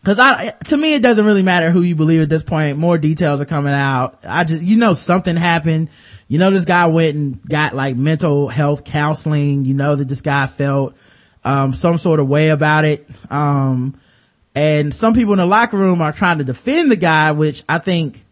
cause 0.05 0.19
I, 0.19 0.51
to 0.67 0.77
me, 0.77 0.95
it 0.95 1.03
doesn't 1.03 1.25
really 1.25 1.43
matter 1.43 1.71
who 1.71 1.81
you 1.83 1.95
believe 1.97 2.21
at 2.21 2.29
this 2.29 2.43
point. 2.43 2.77
More 2.79 2.99
details 2.99 3.41
are 3.41 3.45
coming 3.47 3.73
out. 3.73 4.19
I 4.29 4.45
just, 4.45 4.63
you 4.63 4.77
know, 4.77 4.93
something 4.95 5.37
happened. 5.37 5.89
You 6.29 6.39
know, 6.39 6.51
this 6.51 6.67
guy 6.67 6.87
went 6.87 7.17
and 7.17 7.43
got 7.49 7.75
like 7.75 7.97
mental 7.97 8.49
health 8.49 8.85
counseling. 8.85 9.65
You 9.65 9.75
know 9.75 9.97
that 9.97 10.07
this 10.09 10.21
guy 10.21 10.47
felt, 10.47 10.97
um, 11.45 11.73
some 11.73 11.97
sort 11.99 12.21
of 12.21 12.29
way 12.29 12.51
about 12.51 12.85
it. 12.85 13.09
Um, 13.31 13.99
and 14.55 14.93
some 14.93 15.15
people 15.15 15.33
in 15.35 15.39
the 15.39 15.47
locker 15.47 15.77
room 15.77 16.01
are 16.01 16.13
trying 16.13 16.39
to 16.39 16.45
defend 16.45 16.91
the 16.91 16.97
guy, 16.97 17.33
which 17.33 17.63
I 17.69 17.79
think, 17.79 18.25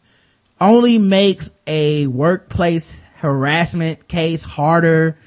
only 0.60 0.98
makes 0.98 1.52
a 1.66 2.06
workplace 2.06 3.02
harassment 3.18 4.08
case 4.08 4.42
harder 4.42 5.18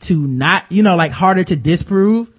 to 0.00 0.26
not, 0.26 0.70
you 0.70 0.82
know, 0.82 0.96
like 0.96 1.12
harder 1.12 1.42
to 1.44 1.56
disprove. 1.56 2.30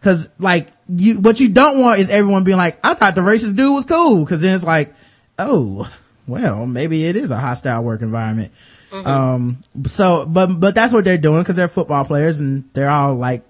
Cause 0.00 0.30
like 0.38 0.68
you, 0.88 1.18
what 1.20 1.40
you 1.40 1.48
don't 1.48 1.78
want 1.80 2.00
is 2.00 2.08
everyone 2.08 2.44
being 2.44 2.56
like, 2.56 2.78
I 2.82 2.94
thought 2.94 3.14
the 3.14 3.20
racist 3.20 3.56
dude 3.56 3.74
was 3.74 3.84
cool. 3.84 4.24
Cause 4.24 4.40
then 4.40 4.54
it's 4.54 4.64
like, 4.64 4.94
oh, 5.38 5.90
well, 6.26 6.64
maybe 6.66 7.04
it 7.04 7.16
is 7.16 7.30
a 7.32 7.36
hostile 7.38 7.82
work 7.82 8.00
environment. 8.02 8.52
Um, 8.92 9.58
so, 9.86 10.24
but, 10.26 10.46
but 10.58 10.74
that's 10.74 10.92
what 10.92 11.04
they're 11.04 11.18
doing 11.18 11.44
cause 11.44 11.56
they're 11.56 11.68
football 11.68 12.04
players 12.04 12.40
and 12.40 12.64
they're 12.72 12.90
all 12.90 13.14
like, 13.14 13.44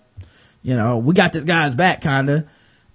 you 0.62 0.74
know, 0.76 0.98
we 0.98 1.14
got 1.14 1.32
this 1.32 1.44
guy's 1.44 1.74
back 1.74 2.00
kinda. 2.00 2.46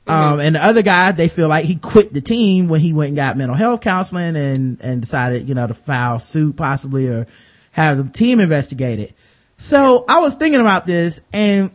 Um, 0.08 0.40
and 0.40 0.56
the 0.56 0.64
other 0.64 0.84
guy, 0.84 1.12
they 1.14 1.28
feel 1.28 1.48
like 1.48 1.66
he 1.66 1.76
quit 1.76 2.14
the 2.14 2.22
team 2.22 2.68
when 2.68 2.80
he 2.80 2.94
went 2.94 3.10
and 3.10 3.16
got 3.16 3.38
mental 3.38 3.56
health 3.56 3.82
counseling 3.82 4.36
and, 4.36 4.80
and 4.82 5.02
decided, 5.02 5.50
you 5.50 5.56
know, 5.56 5.66
to 5.66 5.74
file 5.74 6.20
suit 6.20 6.56
possibly 6.58 7.08
or 7.08 7.26
have 7.72 7.98
the 7.98 8.12
team 8.12 8.40
investigated. 8.40 9.14
So 9.58 10.06
I 10.08 10.20
was 10.20 10.36
thinking 10.36 10.62
about 10.62 10.86
this 10.86 11.22
and, 11.34 11.72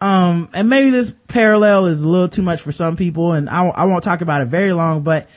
um, 0.00 0.48
and 0.54 0.70
maybe 0.70 0.90
this 0.90 1.12
parallel 1.28 1.86
is 1.86 2.02
a 2.02 2.08
little 2.08 2.28
too 2.28 2.42
much 2.42 2.62
for 2.62 2.72
some 2.72 2.96
people 2.96 3.32
and 3.32 3.50
I, 3.50 3.66
I 3.66 3.84
won't 3.84 4.02
talk 4.02 4.22
about 4.22 4.40
it 4.40 4.46
very 4.46 4.72
long, 4.72 5.02
but, 5.02 5.28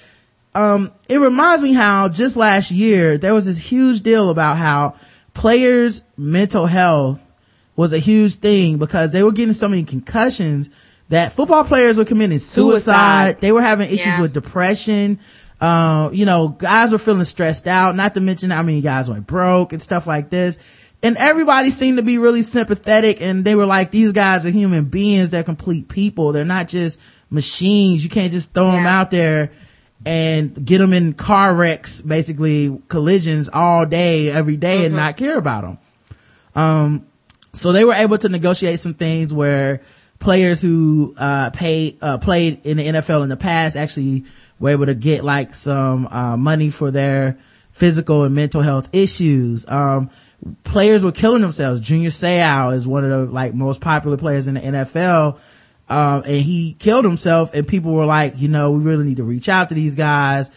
um, 0.53 0.93
it 1.09 1.17
reminds 1.17 1.61
me 1.61 1.73
how 1.73 2.07
just 2.07 2.37
last 2.37 2.71
year 2.71 3.17
there 3.17 3.33
was 3.33 3.45
this 3.45 3.59
huge 3.59 4.01
deal 4.01 4.29
about 4.29 4.55
how 4.55 4.95
players' 5.33 6.01
mental 6.15 6.65
health 6.65 7.21
was 7.75 7.91
a 7.91 7.99
huge 7.99 8.35
thing 8.35 8.77
because 8.77 9.11
they 9.11 9.21
were 9.21 9.33
getting 9.33 9.51
so 9.51 9.67
many 9.67 9.83
concussions 9.83 10.69
that 11.09 11.33
football 11.33 11.63
players 11.63 11.97
were 11.97 12.05
committing 12.05 12.39
suicide. 12.39 12.75
Suicide. 13.33 13.41
They 13.41 13.51
were 13.51 13.61
having 13.61 13.87
issues 13.87 14.05
Yeah. 14.05 14.21
with 14.21 14.33
depression. 14.33 15.19
Uh, 15.61 16.09
you 16.11 16.25
know, 16.25 16.49
guys 16.49 16.91
were 16.91 16.97
feeling 16.97 17.23
stressed 17.23 17.67
out, 17.67 17.95
not 17.95 18.13
to 18.15 18.21
mention 18.21 18.49
how 18.49 18.63
many 18.63 18.81
guys 18.81 19.09
went 19.09 19.25
broke 19.25 19.71
and 19.73 19.81
stuff 19.81 20.07
like 20.07 20.29
this. 20.29 20.59
and 21.03 21.17
everybody 21.17 21.69
seemed 21.69 21.97
to 21.97 22.03
be 22.03 22.17
really 22.17 22.41
sympathetic 22.41 23.21
and 23.21 23.45
they 23.45 23.53
were 23.53 23.67
like, 23.67 23.91
these 23.91 24.11
guys 24.11 24.43
are 24.45 24.49
human 24.49 24.85
beings. 24.85 25.29
They're 25.29 25.43
complete 25.43 25.87
people. 25.87 26.31
They're 26.31 26.45
not 26.45 26.67
just 26.67 26.99
machines. 27.29 28.03
You 28.03 28.09
can't 28.09 28.31
just 28.31 28.53
throw 28.55 28.67
yeah. 28.67 28.77
them 28.77 28.87
out 28.87 29.11
there 29.11 29.51
and 30.05 30.65
get 30.65 30.79
them 30.79 30.93
in 30.93 31.13
car 31.13 31.55
wrecks, 31.55 32.01
basically 32.01 32.81
collisions 32.87 33.49
all 33.49 33.85
day, 33.85 34.31
every 34.31 34.57
day, 34.57 34.77
mm-hmm. 34.77 34.85
and 34.87 34.95
not 34.95 35.15
care 35.17 35.37
about 35.37 35.63
them. 35.63 35.77
Um, 36.55 37.07
so 37.53 37.71
they 37.71 37.85
were 37.85 37.93
able 37.93 38.17
to 38.17 38.29
negotiate 38.29 38.79
some 38.79 38.95
things 38.95 39.33
where 39.33 39.81
players 40.19 40.61
who, 40.61 41.13
uh, 41.17 41.49
pay, 41.51 41.97
uh, 42.01 42.17
played 42.17 42.65
in 42.65 42.77
the 42.77 42.85
NFL 42.85 43.23
in 43.23 43.29
the 43.29 43.37
past 43.37 43.75
actually 43.75 44.25
were 44.59 44.69
able 44.69 44.85
to 44.85 44.95
get 44.95 45.23
like 45.23 45.53
some, 45.53 46.07
uh, 46.07 46.37
money 46.37 46.69
for 46.69 46.91
their 46.91 47.37
physical 47.71 48.23
and 48.23 48.33
mental 48.33 48.61
health 48.61 48.89
issues. 48.93 49.67
Um, 49.67 50.09
players 50.63 51.03
were 51.03 51.11
killing 51.11 51.41
themselves. 51.41 51.81
Junior 51.81 52.09
Seau 52.09 52.73
is 52.73 52.87
one 52.87 53.03
of 53.03 53.09
the 53.09 53.33
like 53.33 53.53
most 53.53 53.81
popular 53.81 54.17
players 54.17 54.47
in 54.47 54.53
the 54.53 54.61
NFL. 54.61 55.39
Um, 55.87 56.23
and 56.25 56.41
he 56.41 56.73
killed 56.79 57.05
himself 57.05 57.53
and 57.53 57.67
people 57.67 57.93
were 57.93 58.05
like, 58.05 58.33
you 58.37 58.47
know, 58.47 58.71
we 58.71 58.83
really 58.83 59.05
need 59.05 59.17
to 59.17 59.23
reach 59.23 59.49
out 59.49 59.69
to 59.69 59.75
these 59.75 59.95
guys 59.95 60.49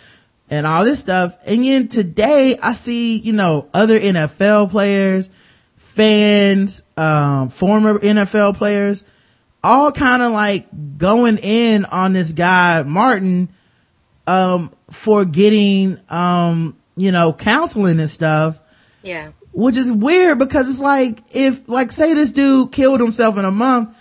and 0.48 0.66
all 0.66 0.84
this 0.84 1.00
stuff. 1.00 1.36
And 1.46 1.64
then 1.64 1.88
today 1.88 2.56
I 2.62 2.72
see, 2.72 3.18
you 3.18 3.32
know, 3.32 3.68
other 3.74 3.98
NFL 3.98 4.70
players, 4.70 5.28
fans, 5.76 6.82
um, 6.96 7.48
former 7.48 7.98
NFL 7.98 8.56
players, 8.56 9.04
all 9.62 9.92
kind 9.92 10.22
of 10.22 10.32
like 10.32 10.66
going 10.98 11.38
in 11.38 11.84
on 11.84 12.12
this 12.12 12.32
guy, 12.32 12.82
Martin, 12.82 13.48
um, 14.26 14.72
for 14.90 15.24
getting, 15.24 15.98
um, 16.08 16.76
you 16.96 17.12
know, 17.12 17.32
counseling 17.32 18.00
and 18.00 18.10
stuff. 18.10 18.60
Yeah. 19.02 19.30
Which 19.52 19.76
is 19.76 19.90
weird 19.90 20.38
because 20.38 20.68
it's 20.68 20.80
like 20.80 21.22
if 21.32 21.68
like 21.68 21.90
say 21.90 22.14
this 22.14 22.32
dude 22.32 22.70
killed 22.72 23.00
himself 23.00 23.38
in 23.38 23.44
a 23.44 23.50
month 23.50 23.96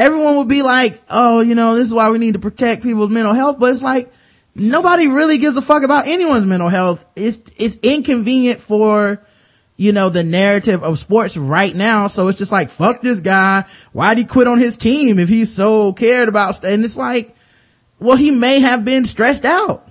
everyone 0.00 0.36
would 0.36 0.48
be 0.48 0.62
like 0.62 1.00
oh 1.10 1.40
you 1.40 1.54
know 1.54 1.74
this 1.74 1.86
is 1.86 1.94
why 1.94 2.10
we 2.10 2.18
need 2.18 2.32
to 2.32 2.38
protect 2.40 2.82
people's 2.82 3.10
mental 3.10 3.34
health. 3.34 3.58
But 3.58 3.70
it's 3.70 3.82
like 3.82 4.10
nobody 4.54 5.06
really 5.08 5.38
gives 5.38 5.56
a 5.56 5.62
fuck 5.62 5.82
about 5.82 6.06
anyone's 6.06 6.46
mental 6.46 6.68
health. 6.68 7.06
It's 7.14 7.40
it's 7.56 7.78
inconvenient 7.82 8.60
for 8.60 9.22
you 9.80 9.92
know 9.92 10.10
the 10.10 10.22
narrative 10.22 10.82
of 10.82 10.98
sports 10.98 11.38
right 11.38 11.74
now. 11.74 12.06
So 12.06 12.28
it's 12.28 12.36
just 12.36 12.52
like 12.52 12.68
fuck 12.68 13.00
this 13.00 13.20
guy. 13.20 13.64
Why'd 13.92 14.18
he 14.18 14.24
quit 14.24 14.46
on 14.46 14.58
his 14.58 14.76
team 14.76 15.18
if 15.18 15.30
he's 15.30 15.54
so 15.54 15.94
cared 15.94 16.28
about? 16.28 16.62
And 16.62 16.84
it's 16.84 16.98
like 16.98 17.34
well 17.98 18.18
he 18.18 18.30
may 18.30 18.60
have 18.60 18.84
been 18.84 19.06
stressed 19.06 19.46
out. 19.46 19.90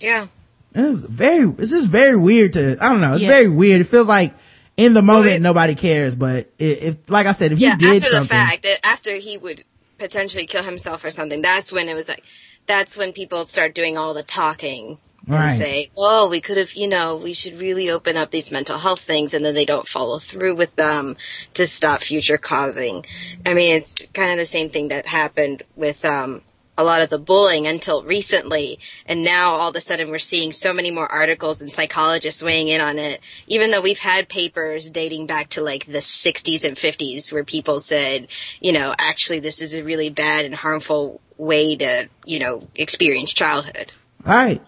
Yeah. 0.00 0.26
Is 0.74 1.04
very, 1.04 1.44
this 1.46 1.70
is 1.70 1.86
very 1.86 2.16
weird 2.16 2.54
to, 2.54 2.76
I 2.80 2.88
don't 2.88 3.00
know, 3.00 3.14
it's 3.14 3.22
yeah. 3.22 3.28
very 3.28 3.48
weird. 3.48 3.80
It 3.80 3.84
feels 3.84 4.08
like 4.08 4.34
in 4.76 4.92
the 4.92 5.02
moment 5.02 5.26
well, 5.26 5.36
it, 5.36 5.42
nobody 5.42 5.76
cares, 5.76 6.16
but 6.16 6.50
if, 6.58 6.82
if, 6.82 7.10
like 7.10 7.26
I 7.26 7.32
said, 7.32 7.52
if 7.52 7.60
yeah, 7.60 7.76
he 7.76 7.76
did 7.76 8.02
after 8.02 8.08
something. 8.08 8.22
the 8.22 8.44
fact, 8.44 8.62
that 8.64 8.80
after 8.82 9.14
he 9.14 9.38
would 9.38 9.62
potentially 9.98 10.46
kill 10.46 10.64
himself 10.64 11.04
or 11.04 11.12
something, 11.12 11.42
that's 11.42 11.72
when 11.72 11.88
it 11.88 11.94
was 11.94 12.08
like, 12.08 12.24
that's 12.66 12.98
when 12.98 13.12
people 13.12 13.44
start 13.44 13.72
doing 13.76 13.96
all 13.96 14.14
the 14.14 14.24
talking 14.24 14.98
and 15.28 15.52
say, 15.52 15.90
oh, 15.96 16.28
we 16.28 16.40
could 16.40 16.56
have, 16.56 16.74
you 16.74 16.88
know, 16.88 17.16
we 17.16 17.32
should 17.32 17.58
really 17.58 17.90
open 17.90 18.16
up 18.16 18.30
these 18.30 18.50
mental 18.52 18.78
health 18.78 19.00
things 19.00 19.34
and 19.34 19.44
then 19.44 19.54
they 19.54 19.64
don't 19.64 19.88
follow 19.88 20.18
through 20.18 20.56
with 20.56 20.74
them 20.76 21.16
to 21.54 21.66
stop 21.66 22.00
future 22.00 22.38
causing. 22.38 23.04
I 23.46 23.54
mean, 23.54 23.76
it's 23.76 23.94
kind 24.12 24.30
of 24.30 24.38
the 24.38 24.46
same 24.46 24.70
thing 24.70 24.88
that 24.88 25.06
happened 25.06 25.62
with, 25.76 26.04
um, 26.04 26.42
a 26.76 26.84
lot 26.84 27.02
of 27.02 27.08
the 27.08 27.18
bullying 27.18 27.66
until 27.66 28.02
recently. 28.02 28.78
And 29.06 29.22
now 29.22 29.54
all 29.54 29.70
of 29.70 29.76
a 29.76 29.80
sudden 29.80 30.10
we're 30.10 30.18
seeing 30.18 30.52
so 30.52 30.72
many 30.72 30.90
more 30.90 31.10
articles 31.10 31.62
and 31.62 31.72
psychologists 31.72 32.42
weighing 32.42 32.68
in 32.68 32.80
on 32.80 32.98
it. 32.98 33.20
Even 33.46 33.70
though 33.70 33.80
we've 33.80 33.98
had 33.98 34.28
papers 34.28 34.90
dating 34.90 35.26
back 35.26 35.50
to 35.50 35.62
like 35.62 35.86
the 35.86 35.98
60s 35.98 36.64
and 36.64 36.76
50s 36.76 37.32
where 37.32 37.44
people 37.44 37.80
said, 37.80 38.28
you 38.60 38.72
know, 38.72 38.94
actually 38.98 39.38
this 39.38 39.60
is 39.60 39.74
a 39.74 39.84
really 39.84 40.10
bad 40.10 40.44
and 40.44 40.54
harmful 40.54 41.20
way 41.36 41.76
to, 41.76 42.08
you 42.24 42.38
know, 42.40 42.66
experience 42.74 43.32
childhood. 43.32 43.92
Right. 44.24 44.60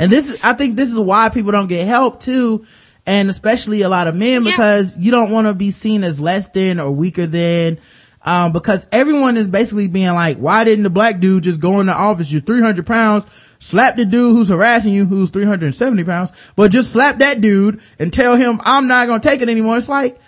And 0.00 0.10
this 0.10 0.42
I 0.42 0.54
think 0.54 0.76
this 0.76 0.90
is 0.90 0.98
why 0.98 1.28
people 1.28 1.52
don't 1.52 1.68
get 1.68 1.86
help 1.86 2.20
too. 2.20 2.64
And 3.06 3.28
especially 3.28 3.82
a 3.82 3.88
lot 3.88 4.08
of 4.08 4.16
men 4.16 4.44
yeah. 4.44 4.50
because 4.50 4.96
you 4.98 5.10
don't 5.10 5.30
want 5.30 5.46
to 5.46 5.54
be 5.54 5.70
seen 5.70 6.04
as 6.04 6.20
less 6.20 6.48
than 6.50 6.80
or 6.80 6.90
weaker 6.90 7.26
than 7.26 7.78
um, 8.22 8.52
because 8.52 8.86
everyone 8.92 9.36
is 9.36 9.48
basically 9.48 9.88
being 9.88 10.12
like, 10.14 10.36
why 10.36 10.64
didn't 10.64 10.82
the 10.82 10.90
black 10.90 11.20
dude 11.20 11.44
just 11.44 11.60
go 11.60 11.80
in 11.80 11.86
the 11.86 11.94
office? 11.94 12.30
You're 12.30 12.42
300 12.42 12.86
pounds, 12.86 13.56
slap 13.60 13.96
the 13.96 14.04
dude 14.04 14.36
who's 14.36 14.50
harassing 14.50 14.92
you, 14.92 15.06
who's 15.06 15.30
370 15.30 16.04
pounds, 16.04 16.52
but 16.54 16.70
just 16.70 16.92
slap 16.92 17.18
that 17.18 17.40
dude 17.40 17.80
and 17.98 18.12
tell 18.12 18.36
him, 18.36 18.60
I'm 18.62 18.88
not 18.88 19.06
going 19.06 19.20
to 19.20 19.28
take 19.28 19.40
it 19.40 19.48
anymore. 19.48 19.78
It's 19.78 19.88
like, 19.88 20.20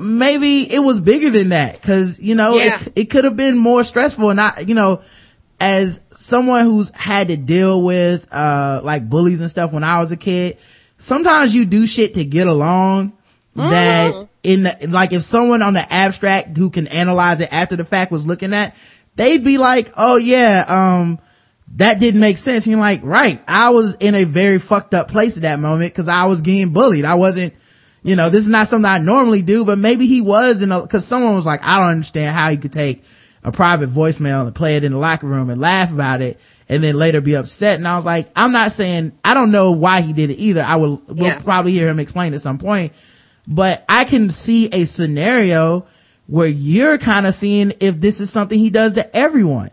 maybe 0.00 0.72
it 0.72 0.80
was 0.80 1.00
bigger 1.00 1.28
than 1.28 1.50
that. 1.50 1.82
Cause, 1.82 2.18
you 2.18 2.34
know, 2.34 2.56
yeah. 2.56 2.80
it, 2.80 2.92
it 2.96 3.10
could 3.10 3.24
have 3.24 3.36
been 3.36 3.58
more 3.58 3.84
stressful. 3.84 4.30
And 4.30 4.40
I, 4.40 4.64
you 4.66 4.74
know, 4.74 5.02
as 5.60 6.00
someone 6.10 6.64
who's 6.64 6.94
had 6.94 7.28
to 7.28 7.36
deal 7.36 7.82
with, 7.82 8.32
uh, 8.32 8.80
like 8.84 9.08
bullies 9.08 9.40
and 9.40 9.50
stuff 9.50 9.72
when 9.72 9.84
I 9.84 10.00
was 10.00 10.12
a 10.12 10.16
kid, 10.16 10.58
sometimes 10.98 11.54
you 11.54 11.64
do 11.64 11.86
shit 11.86 12.14
to 12.14 12.24
get 12.24 12.46
along 12.46 13.12
mm-hmm. 13.56 13.70
that 13.70 14.28
in 14.42 14.64
the, 14.64 14.88
like 14.88 15.12
if 15.12 15.22
someone 15.22 15.62
on 15.62 15.74
the 15.74 15.92
abstract 15.92 16.56
who 16.56 16.70
can 16.70 16.86
analyze 16.88 17.40
it 17.40 17.52
after 17.52 17.76
the 17.76 17.84
fact 17.84 18.12
was 18.12 18.26
looking 18.26 18.54
at, 18.54 18.76
they'd 19.16 19.44
be 19.44 19.58
like, 19.58 19.90
oh 19.96 20.16
yeah, 20.16 20.64
um, 20.68 21.18
that 21.76 22.00
didn't 22.00 22.20
make 22.20 22.38
sense. 22.38 22.66
And 22.66 22.72
you're 22.72 22.80
like, 22.80 23.00
right, 23.02 23.42
I 23.48 23.70
was 23.70 23.96
in 23.96 24.14
a 24.14 24.24
very 24.24 24.58
fucked 24.58 24.94
up 24.94 25.08
place 25.08 25.36
at 25.36 25.42
that 25.42 25.60
moment 25.60 25.92
because 25.92 26.08
I 26.08 26.26
was 26.26 26.42
getting 26.42 26.72
bullied. 26.72 27.04
I 27.04 27.16
wasn't, 27.16 27.54
you 28.02 28.16
know, 28.16 28.30
this 28.30 28.42
is 28.42 28.48
not 28.48 28.68
something 28.68 28.90
I 28.90 28.98
normally 28.98 29.42
do, 29.42 29.64
but 29.64 29.78
maybe 29.78 30.06
he 30.06 30.20
was 30.20 30.62
in 30.62 30.72
a, 30.72 30.86
cause 30.86 31.04
someone 31.04 31.34
was 31.34 31.46
like, 31.46 31.62
I 31.64 31.80
don't 31.80 31.88
understand 31.88 32.34
how 32.34 32.48
he 32.50 32.56
could 32.56 32.72
take 32.72 33.04
a 33.48 33.52
private 33.52 33.88
voicemail 33.88 34.46
and 34.46 34.54
play 34.54 34.76
it 34.76 34.84
in 34.84 34.92
the 34.92 34.98
locker 34.98 35.26
room 35.26 35.48
and 35.48 35.60
laugh 35.60 35.92
about 35.92 36.20
it 36.20 36.38
and 36.68 36.84
then 36.84 36.96
later 36.96 37.20
be 37.22 37.34
upset. 37.34 37.78
And 37.78 37.88
I 37.88 37.96
was 37.96 38.04
like, 38.04 38.30
I'm 38.36 38.52
not 38.52 38.72
saying, 38.72 39.18
I 39.24 39.32
don't 39.32 39.50
know 39.50 39.72
why 39.72 40.02
he 40.02 40.12
did 40.12 40.30
it 40.30 40.36
either. 40.36 40.62
I 40.62 40.76
will, 40.76 41.02
yeah. 41.08 41.34
we'll 41.34 41.40
probably 41.40 41.72
hear 41.72 41.88
him 41.88 41.98
explain 41.98 42.34
at 42.34 42.42
some 42.42 42.58
point, 42.58 42.92
but 43.46 43.84
I 43.88 44.04
can 44.04 44.30
see 44.30 44.68
a 44.68 44.84
scenario 44.84 45.86
where 46.26 46.46
you're 46.46 46.98
kind 46.98 47.26
of 47.26 47.34
seeing 47.34 47.72
if 47.80 47.98
this 47.98 48.20
is 48.20 48.30
something 48.30 48.58
he 48.58 48.68
does 48.68 48.94
to 48.94 49.16
everyone. 49.16 49.70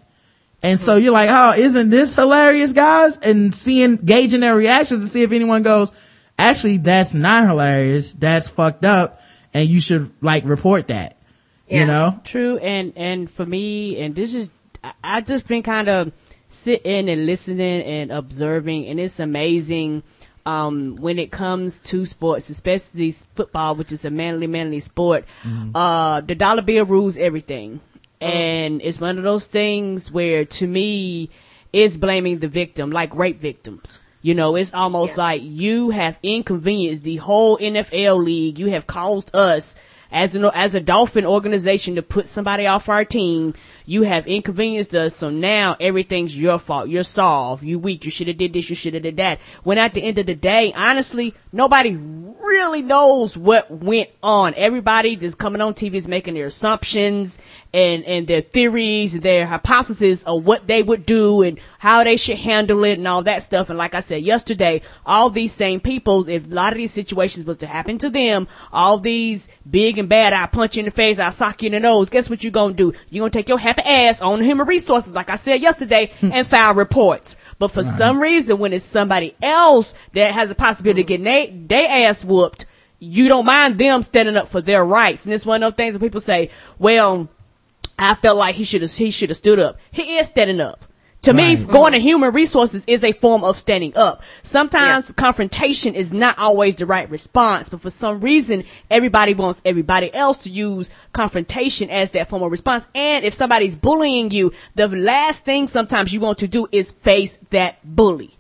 And 0.64 0.80
so 0.80 0.98
hmm. 0.98 1.04
you're 1.04 1.14
like, 1.14 1.30
oh, 1.30 1.54
isn't 1.58 1.90
this 1.90 2.16
hilarious, 2.16 2.72
guys? 2.72 3.20
And 3.20 3.54
seeing, 3.54 3.98
gauging 3.98 4.40
their 4.40 4.56
reactions 4.56 5.02
to 5.02 5.08
see 5.08 5.24
if 5.24 5.34
anyone 5.34 5.64
goes, 5.64 5.92
actually, 6.40 6.78
that's 6.78 7.14
not 7.14 7.46
hilarious. 7.46 8.14
That's 8.14 8.48
fucked 8.48 8.86
up. 8.86 9.20
And 9.54 9.68
you 9.68 9.82
should 9.82 10.12
like 10.22 10.46
report 10.46 10.88
that. 10.88 11.15
Yeah. 11.68 11.80
You 11.82 11.86
know? 11.88 12.20
True. 12.24 12.58
And, 12.58 12.94
and 12.96 13.30
for 13.30 13.46
me, 13.46 14.00
and 14.00 14.16
this 14.16 14.34
is, 14.34 14.52
I've 15.04 15.26
just 15.26 15.48
been 15.48 15.64
kind 15.64 15.90
of 15.90 16.12
sitting 16.48 17.10
and 17.10 17.26
listening 17.26 17.82
and 17.82 18.12
observing 18.12 18.88
and 18.88 19.00
it's 19.00 19.20
amazing 19.20 20.04
um, 20.46 20.96
when 20.98 21.18
it 21.18 21.32
comes 21.32 21.80
to 21.80 22.06
sports, 22.06 22.50
especially 22.50 23.12
football, 23.12 23.76
which 23.76 23.92
is 23.92 24.06
a 24.06 24.12
manly, 24.12 24.48
manly 24.48 24.80
sport, 24.80 25.26
mm-hmm. 25.44 25.76
uh, 25.76 26.22
the 26.22 26.36
dollar 26.36 26.62
bill 26.62 26.86
rules 26.86 27.18
everything. 27.18 27.80
Oh. 28.22 28.26
And 28.26 28.82
it's 28.82 29.02
one 29.02 29.18
of 29.18 29.24
those 29.24 29.48
things 29.48 30.12
where 30.12 30.46
to 30.46 30.68
me, 30.68 31.30
it's 31.74 31.98
blaming 31.98 32.40
the 32.40 32.48
victim, 32.48 32.92
like 32.92 33.16
rape 33.16 33.40
victims. 33.40 34.00
You 34.22 34.34
know, 34.34 34.56
it's 34.56 34.74
almost 34.74 35.18
yeah. 35.18 35.24
like 35.24 35.42
you 35.44 35.90
have 35.92 36.18
inconvenienced 36.24 37.04
the 37.04 37.18
whole 37.18 37.58
NFL 37.58 38.24
league. 38.24 38.58
You 38.58 38.68
have 38.68 38.88
caused 38.88 39.36
us 39.36 39.76
as 40.12 40.36
an 40.36 40.46
as 40.54 40.76
a 40.76 40.82
dolphin 40.82 41.26
organization 41.26 41.96
to 41.96 42.02
put 42.02 42.28
somebody 42.28 42.68
off 42.68 42.90
our 42.90 43.06
team. 43.06 43.54
You 43.86 44.04
have 44.04 44.26
inconvenienced 44.28 44.96
us, 44.96 45.16
so 45.16 45.30
now 45.30 45.76
everything's 45.80 46.40
your 46.40 46.58
fault. 46.58 46.90
You're 46.90 47.04
soft. 47.04 47.64
You 47.64 47.78
weak. 47.78 48.06
You 48.06 48.12
should 48.12 48.28
have 48.28 48.38
did 48.38 48.54
this. 48.54 48.70
You 48.70 48.76
should 48.76 48.94
have 48.96 49.04
did 49.04 49.18
that. 49.18 49.40
When 49.64 49.78
at 49.78 49.94
the 49.94 50.04
end 50.04 50.18
of 50.18 50.26
the 50.26 50.36
day, 50.36 50.74
honestly, 50.76 51.34
nobody 51.52 51.96
really 51.96 52.82
knows 52.82 53.38
what 53.38 53.70
went 53.70 54.10
on. 54.24 54.54
Everybody 54.56 55.16
that's 55.16 55.36
coming 55.36 55.62
on 55.62 55.74
TV 55.74 55.96
is 55.96 56.08
making 56.08 56.34
their 56.34 56.46
assumptions 56.46 57.40
and 57.74 58.04
and 58.06 58.28
their 58.28 58.42
theories, 58.42 59.20
their 59.20 59.46
hypotheses 59.46 60.24
of 60.24 60.46
what 60.46 60.68
they 60.68 60.82
would 60.82 61.06
do 61.06 61.42
and 61.42 61.60
how 61.80 62.04
they 62.04 62.18
should 62.18 62.38
handle 62.38 62.84
it 62.84 62.98
and 62.98 63.08
all 63.08 63.24
that 63.24 63.44
stuff. 63.44 63.70
And 63.70 63.78
like 63.78 63.96
I 63.96 64.00
said 64.00 64.24
yesterday, 64.24 64.82
all 65.06 65.30
these 65.30 65.54
same 65.54 65.80
people, 65.80 66.28
if 66.30 66.50
a 66.50 66.54
lot 66.54 66.74
of 66.74 66.78
these 66.78 66.92
situations 66.92 67.46
was 67.46 67.58
to 67.58 67.68
happen 67.68 67.98
to 68.00 68.10
them, 68.10 68.48
all 68.72 68.98
these 68.98 69.50
big 69.70 69.95
and 69.98 70.10
bad, 70.10 70.34
I 70.34 70.46
punch 70.48 70.76
you 70.76 70.82
in 70.82 70.86
the 70.86 70.92
face, 70.92 71.20
I 71.20 71.30
sock 71.30 71.62
you 71.64 71.68
in 71.68 71.74
the 71.74 71.80
nose. 71.80 72.10
Guess 72.10 72.30
what 72.30 72.44
you're 72.44 72.52
gonna 72.52 72.74
do? 72.74 72.94
You're 73.10 73.24
gonna 73.24 73.32
take 73.32 73.50
your 73.50 73.60
happy 73.60 73.82
ass 73.84 74.22
on 74.22 74.42
human 74.42 74.68
resources, 74.68 75.14
like 75.14 75.30
I 75.30 75.36
said 75.36 75.62
yesterday, 75.62 76.12
hmm. 76.20 76.32
and 76.34 76.48
file 76.48 76.74
reports. 76.74 77.36
But 77.60 77.72
for 77.72 77.82
right. 77.82 77.98
some 77.98 78.22
reason, 78.22 78.58
when 78.58 78.74
it's 78.74 78.86
somebody 78.86 79.36
else 79.42 79.94
that 80.14 80.34
has 80.34 80.52
a 80.52 80.56
possibility 80.56 81.02
of 81.02 81.08
getting 81.08 81.26
they, 81.26 81.50
they 81.68 81.88
ass 81.88 82.24
whooped, 82.24 82.66
you 83.00 83.28
don't 83.28 83.46
mind 83.46 83.78
them 83.78 84.02
standing 84.04 84.38
up 84.38 84.48
for 84.48 84.62
their 84.62 84.84
rights. 84.84 85.26
And 85.26 85.34
it's 85.34 85.46
one 85.46 85.62
of 85.62 85.72
those 85.72 85.78
things 85.78 85.94
that 85.94 86.00
people 86.00 86.22
say, 86.22 86.50
well, 86.80 87.30
I 87.98 88.16
felt 88.16 88.38
like 88.38 88.56
he 88.56 88.64
should 88.64 88.82
have, 88.82 88.92
he 88.92 89.12
should 89.12 89.30
have 89.30 89.38
stood 89.38 89.60
up. 89.60 89.80
He 89.92 90.18
is 90.18 90.28
standing 90.28 90.60
up 90.60 90.86
To 91.26 91.34
right. 91.34 91.58
me, 91.58 91.66
going 91.66 91.94
to 91.94 92.00
human 92.00 92.34
resources 92.34 92.84
is 92.86 93.04
a 93.04 93.12
form 93.12 93.44
of 93.44 93.58
standing 93.58 93.98
up. 93.98 94.22
Sometimes 94.44 95.10
yeah. 95.10 95.14
confrontation 95.16 95.96
is 95.96 96.14
not 96.14 96.38
always 96.38 96.76
the 96.76 96.86
right 96.86 97.10
response, 97.10 97.68
but 97.68 97.82
for 97.82 97.90
some 97.90 98.22
reason, 98.22 98.64
everybody 98.92 99.34
wants 99.34 99.60
everybody 99.66 100.14
else 100.14 100.44
to 100.44 100.52
use 100.52 100.92
confrontation 101.14 101.90
as 101.90 102.12
that 102.12 102.30
form 102.30 102.44
of 102.44 102.52
response. 102.52 102.88
And 102.94 103.26
if 103.26 103.34
somebody's 103.34 103.76
bullying 103.76 104.30
you, 104.30 104.54
the 104.76 104.88
last 104.88 105.46
thing 105.46 105.66
sometimes 105.66 106.14
you 106.14 106.20
want 106.20 106.38
to 106.40 106.48
do 106.48 106.68
is 106.72 106.92
face 106.92 107.40
that 107.50 107.80
bully. 107.84 108.36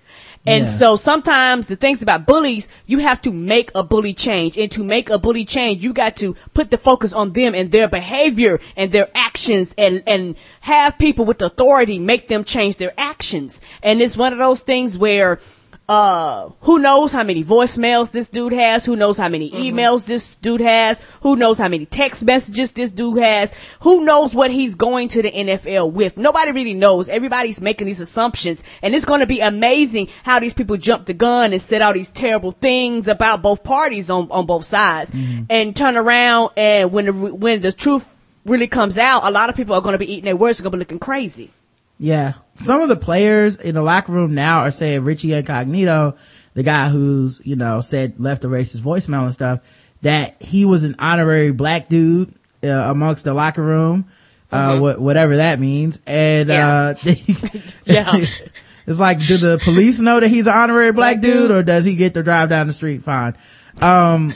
And 0.48 0.66
yeah. 0.66 0.70
so 0.70 0.96
sometimes 0.96 1.68
the 1.68 1.76
things 1.76 2.02
about 2.02 2.26
bullies, 2.26 2.70
you 2.86 3.00
have 3.00 3.22
to 3.24 3.32
make 3.32 3.72
a 3.74 3.84
bully 3.84 4.14
change. 4.14 4.58
And 4.58 4.72
to 4.72 4.84
make 4.84 5.10
a 5.10 5.18
bully 5.18 5.46
change, 5.46 5.84
you 5.84 5.93
got 5.93 6.18
to 6.18 6.36
put 6.54 6.70
the 6.70 6.78
focus 6.78 7.14
on 7.14 7.34
them 7.34 7.56
and 7.56 7.72
their 7.72 7.88
behavior 7.88 8.60
and 8.76 8.91
their 8.91 9.10
actions 9.16 9.74
and, 9.78 10.04
and 10.06 10.36
have 10.62 10.98
people 10.98 11.26
with 11.26 11.41
authority 11.41 11.98
make 12.00 12.28
them 12.28 12.43
change 12.43 12.78
their 12.78 12.93
actions. 12.98 13.60
And 13.82 14.02
it's 14.02 14.18
one 14.18 14.34
of 14.34 14.39
those 14.39 14.62
things 14.62 14.98
where 14.98 15.39
uh, 15.88 16.50
who 16.62 16.80
knows 16.80 17.12
how 17.12 17.24
many 17.24 17.44
voicemails 17.44 18.12
this 18.12 18.28
dude 18.30 18.54
has? 18.54 18.86
Who 18.86 18.96
knows 18.96 19.18
how 19.18 19.30
many 19.30 19.52
mm-hmm. 19.52 19.78
emails 19.78 20.08
this 20.08 20.34
dude 20.36 20.62
has? 20.62 21.00
Who 21.22 21.36
knows 21.36 21.60
how 21.60 21.68
many 21.68 21.86
text 21.86 22.24
messages 22.24 22.72
this 22.72 22.92
dude 22.92 23.20
has? 23.20 23.54
Who 23.82 24.04
knows 24.04 24.34
what 24.34 24.50
he's 24.50 24.74
going 24.74 25.10
to 25.10 25.22
the 25.22 25.32
NFL 25.32 25.92
with? 25.92 26.18
Nobody 26.18 26.52
really 26.54 26.74
knows. 26.74 27.08
Everybody's 27.08 27.62
making 27.62 27.86
these 27.86 28.02
assumptions 28.02 28.64
and 28.82 28.96
it's 28.96 29.06
going 29.06 29.20
to 29.20 29.28
be 29.28 29.42
amazing 29.42 30.10
how 30.24 30.40
these 30.40 30.56
people 30.56 30.78
jump 30.78 31.06
the 31.06 31.14
gun 31.14 31.54
and 31.54 31.62
said 31.62 31.84
all 31.84 31.94
these 31.94 32.12
terrible 32.12 32.52
things 32.52 33.08
about 33.08 33.44
both 33.44 33.64
parties 33.64 34.10
on, 34.10 34.28
on 34.32 34.48
both 34.48 34.66
sides 34.66 35.12
mm-hmm. 35.12 35.44
and 35.52 35.76
turn 35.76 35.98
around 35.98 36.50
and 36.58 36.92
when 36.92 37.06
the, 37.06 37.14
when 37.14 37.62
the 37.62 37.72
truth 37.72 38.20
really 38.44 38.68
comes 38.68 38.98
out, 38.98 39.22
a 39.24 39.32
lot 39.32 39.50
of 39.50 39.56
people 39.56 39.76
are 39.76 39.82
going 39.82 39.94
to 39.94 40.00
be 40.00 40.12
eating 40.12 40.26
their 40.26 40.36
words, 40.36 40.60
are 40.60 40.64
going 40.64 40.72
to 40.72 40.78
be 40.78 40.84
looking 40.84 41.00
crazy. 41.00 41.52
Yeah. 42.00 42.34
Some 42.54 42.82
of 42.82 42.89
the 42.89 42.96
players 42.96 43.58
in 43.58 43.76
the 43.76 43.82
locker 43.82 44.12
room 44.12 44.34
now 44.34 44.60
are 44.60 44.72
saying 44.72 45.04
Richie 45.04 45.34
Incognito, 45.34 46.16
the 46.54 46.64
guy 46.64 46.89
who's, 46.89 47.41
you 47.43 47.56
know, 47.56 47.82
said 47.82 48.20
left 48.20 48.43
a 48.43 48.48
racist 48.48 48.82
voicemail 48.82 49.24
and 49.24 49.34
stuff, 49.34 49.91
that 50.02 50.41
he 50.41 50.66
was 50.66 50.84
an 50.84 50.96
honorary 51.00 51.52
black 51.52 51.88
dude 51.88 52.34
uh, 52.64 52.68
amongst 52.68 53.24
the 53.24 53.34
locker 53.34 53.64
room, 53.64 54.06
uh, 54.52 54.74
mm-hmm. 54.74 55.00
wh- 55.00 55.02
whatever 55.02 55.38
that 55.38 55.60
means. 55.60 56.02
And, 56.06 56.50
yeah. 56.50 56.70
uh, 56.70 56.96
yeah. 57.86 58.14
it's 58.88 59.00
like, 59.00 59.20
do 59.20 59.38
the 59.38 59.60
police 59.64 60.00
know 60.00 60.20
that 60.20 60.28
he's 60.28 60.48
an 60.48 60.54
honorary 60.54 60.91
black, 60.91 61.16
black 61.16 61.22
dude, 61.22 61.50
dude 61.50 61.52
or 61.52 61.64
does 61.64 61.86
he 61.86 61.96
get 61.96 62.14
to 62.16 62.24
drive 62.24 62.50
down 62.50 62.68
the 62.68 62.74
street 62.74 63.04
fine? 63.04 63.36
Um, 63.82 64.34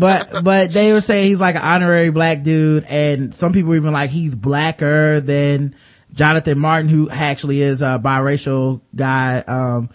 but, 0.00 0.32
but 0.42 0.72
they 0.72 0.92
were 0.92 1.00
saying 1.00 1.26
he's 1.26 1.40
like 1.40 1.54
an 1.54 1.62
honorary 1.62 2.10
black 2.10 2.42
dude 2.42 2.84
and 2.88 3.32
some 3.32 3.52
people 3.52 3.74
even 3.76 3.92
like 3.92 4.10
he's 4.10 4.34
blacker 4.34 5.20
than, 5.20 5.76
Jonathan 6.16 6.58
Martin, 6.58 6.88
who 6.88 7.08
actually 7.10 7.60
is 7.60 7.82
a 7.82 8.00
biracial 8.02 8.80
guy. 8.94 9.38
Um, 9.38 9.90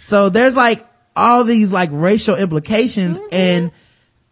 so 0.00 0.30
there's 0.30 0.56
like 0.56 0.84
all 1.14 1.44
these 1.44 1.72
like 1.72 1.90
racial 1.92 2.34
implications 2.34 3.18
mm-hmm. 3.18 3.28
and, 3.34 3.70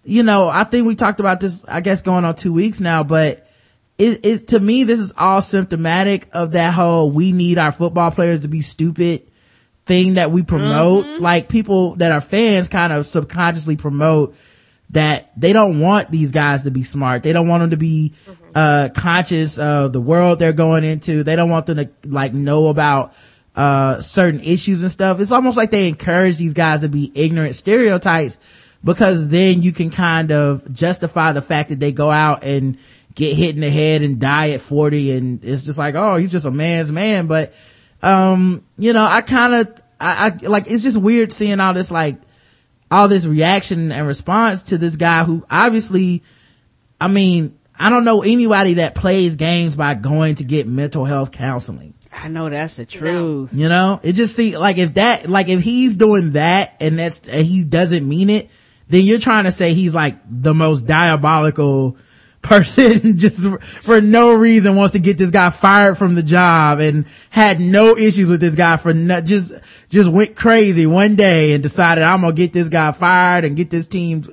you 0.02 0.22
know, 0.22 0.48
I 0.48 0.64
think 0.64 0.86
we 0.86 0.94
talked 0.96 1.20
about 1.20 1.40
this, 1.40 1.64
I 1.66 1.80
guess 1.80 2.02
going 2.02 2.24
on 2.24 2.34
two 2.34 2.52
weeks 2.52 2.80
now, 2.80 3.04
but 3.04 3.46
it, 3.98 4.24
it, 4.24 4.48
to 4.48 4.60
me, 4.60 4.84
this 4.84 5.00
is 5.00 5.12
all 5.16 5.42
symptomatic 5.42 6.28
of 6.32 6.52
that 6.52 6.74
whole 6.74 7.10
we 7.10 7.32
need 7.32 7.58
our 7.58 7.72
football 7.72 8.10
players 8.10 8.40
to 8.40 8.48
be 8.48 8.62
stupid 8.62 9.22
thing 9.86 10.14
that 10.14 10.30
we 10.30 10.42
promote. 10.42 11.04
Mm-hmm. 11.04 11.22
Like 11.22 11.48
people 11.48 11.96
that 11.96 12.10
are 12.10 12.20
fans 12.22 12.68
kind 12.68 12.92
of 12.92 13.06
subconsciously 13.06 13.76
promote 13.76 14.34
that 14.90 15.30
they 15.38 15.52
don't 15.52 15.80
want 15.80 16.10
these 16.10 16.32
guys 16.32 16.62
to 16.62 16.70
be 16.70 16.84
smart. 16.84 17.22
They 17.22 17.32
don't 17.32 17.48
want 17.48 17.60
them 17.62 17.70
to 17.70 17.76
be. 17.76 18.14
Uh, 18.54 18.88
conscious 18.94 19.58
of 19.58 19.92
the 19.92 20.00
world 20.00 20.38
they're 20.38 20.52
going 20.52 20.84
into. 20.84 21.22
They 21.24 21.36
don't 21.36 21.50
want 21.50 21.66
them 21.66 21.78
to 21.78 21.90
like 22.06 22.32
know 22.32 22.68
about, 22.68 23.14
uh, 23.56 24.00
certain 24.00 24.40
issues 24.40 24.82
and 24.82 24.90
stuff. 24.90 25.20
It's 25.20 25.32
almost 25.32 25.56
like 25.56 25.70
they 25.70 25.88
encourage 25.88 26.36
these 26.38 26.54
guys 26.54 26.80
to 26.80 26.88
be 26.88 27.10
ignorant 27.14 27.54
stereotypes 27.54 28.38
because 28.82 29.28
then 29.28 29.62
you 29.62 29.72
can 29.72 29.90
kind 29.90 30.32
of 30.32 30.72
justify 30.72 31.32
the 31.32 31.42
fact 31.42 31.70
that 31.70 31.80
they 31.80 31.92
go 31.92 32.10
out 32.10 32.44
and 32.44 32.78
get 33.14 33.36
hit 33.36 33.54
in 33.54 33.60
the 33.60 33.70
head 33.70 34.02
and 34.02 34.20
die 34.20 34.50
at 34.50 34.60
40 34.60 35.12
and 35.12 35.44
it's 35.44 35.64
just 35.64 35.78
like, 35.78 35.94
oh, 35.94 36.16
he's 36.16 36.32
just 36.32 36.46
a 36.46 36.50
man's 36.50 36.92
man. 36.92 37.26
But, 37.26 37.54
um, 38.02 38.64
you 38.76 38.92
know, 38.92 39.04
I 39.04 39.22
kind 39.22 39.54
of, 39.54 39.80
I, 40.00 40.32
I, 40.42 40.46
like, 40.46 40.64
it's 40.66 40.82
just 40.82 41.00
weird 41.00 41.32
seeing 41.32 41.60
all 41.60 41.72
this 41.72 41.90
like, 41.90 42.16
all 42.90 43.08
this 43.08 43.24
reaction 43.24 43.90
and 43.90 44.06
response 44.06 44.64
to 44.64 44.78
this 44.78 44.96
guy 44.96 45.24
who 45.24 45.44
obviously, 45.50 46.22
I 47.00 47.08
mean, 47.08 47.58
I 47.78 47.90
don't 47.90 48.04
know 48.04 48.22
anybody 48.22 48.74
that 48.74 48.94
plays 48.94 49.36
games 49.36 49.76
by 49.76 49.94
going 49.94 50.36
to 50.36 50.44
get 50.44 50.66
mental 50.66 51.04
health 51.04 51.32
counseling. 51.32 51.94
I 52.12 52.28
know 52.28 52.48
that's 52.48 52.76
the 52.76 52.86
truth. 52.86 53.52
You 53.52 53.68
know, 53.68 54.00
it 54.02 54.12
just 54.12 54.36
see 54.36 54.56
like 54.56 54.78
if 54.78 54.94
that, 54.94 55.28
like 55.28 55.48
if 55.48 55.62
he's 55.62 55.96
doing 55.96 56.32
that 56.32 56.76
and 56.80 56.98
that's, 56.98 57.26
and 57.28 57.44
he 57.44 57.64
doesn't 57.64 58.08
mean 58.08 58.30
it, 58.30 58.50
then 58.88 59.04
you're 59.04 59.18
trying 59.18 59.44
to 59.44 59.52
say 59.52 59.74
he's 59.74 59.94
like 59.94 60.16
the 60.28 60.54
most 60.54 60.82
diabolical 60.82 61.96
person 62.44 63.16
just 63.16 63.48
for 63.62 64.02
no 64.02 64.34
reason 64.34 64.76
wants 64.76 64.92
to 64.92 64.98
get 64.98 65.16
this 65.16 65.30
guy 65.30 65.48
fired 65.48 65.96
from 65.96 66.14
the 66.14 66.22
job 66.22 66.78
and 66.78 67.06
had 67.30 67.58
no 67.58 67.96
issues 67.96 68.28
with 68.28 68.40
this 68.40 68.54
guy 68.54 68.76
for 68.76 68.92
not 68.92 69.24
just 69.24 69.52
just 69.88 70.12
went 70.12 70.36
crazy 70.36 70.86
one 70.86 71.16
day 71.16 71.54
and 71.54 71.62
decided 71.62 72.04
I'm 72.04 72.20
gonna 72.20 72.34
get 72.34 72.52
this 72.52 72.68
guy 72.68 72.92
fired 72.92 73.46
and 73.46 73.56
get 73.56 73.70
this 73.70 73.86
team 73.86 74.24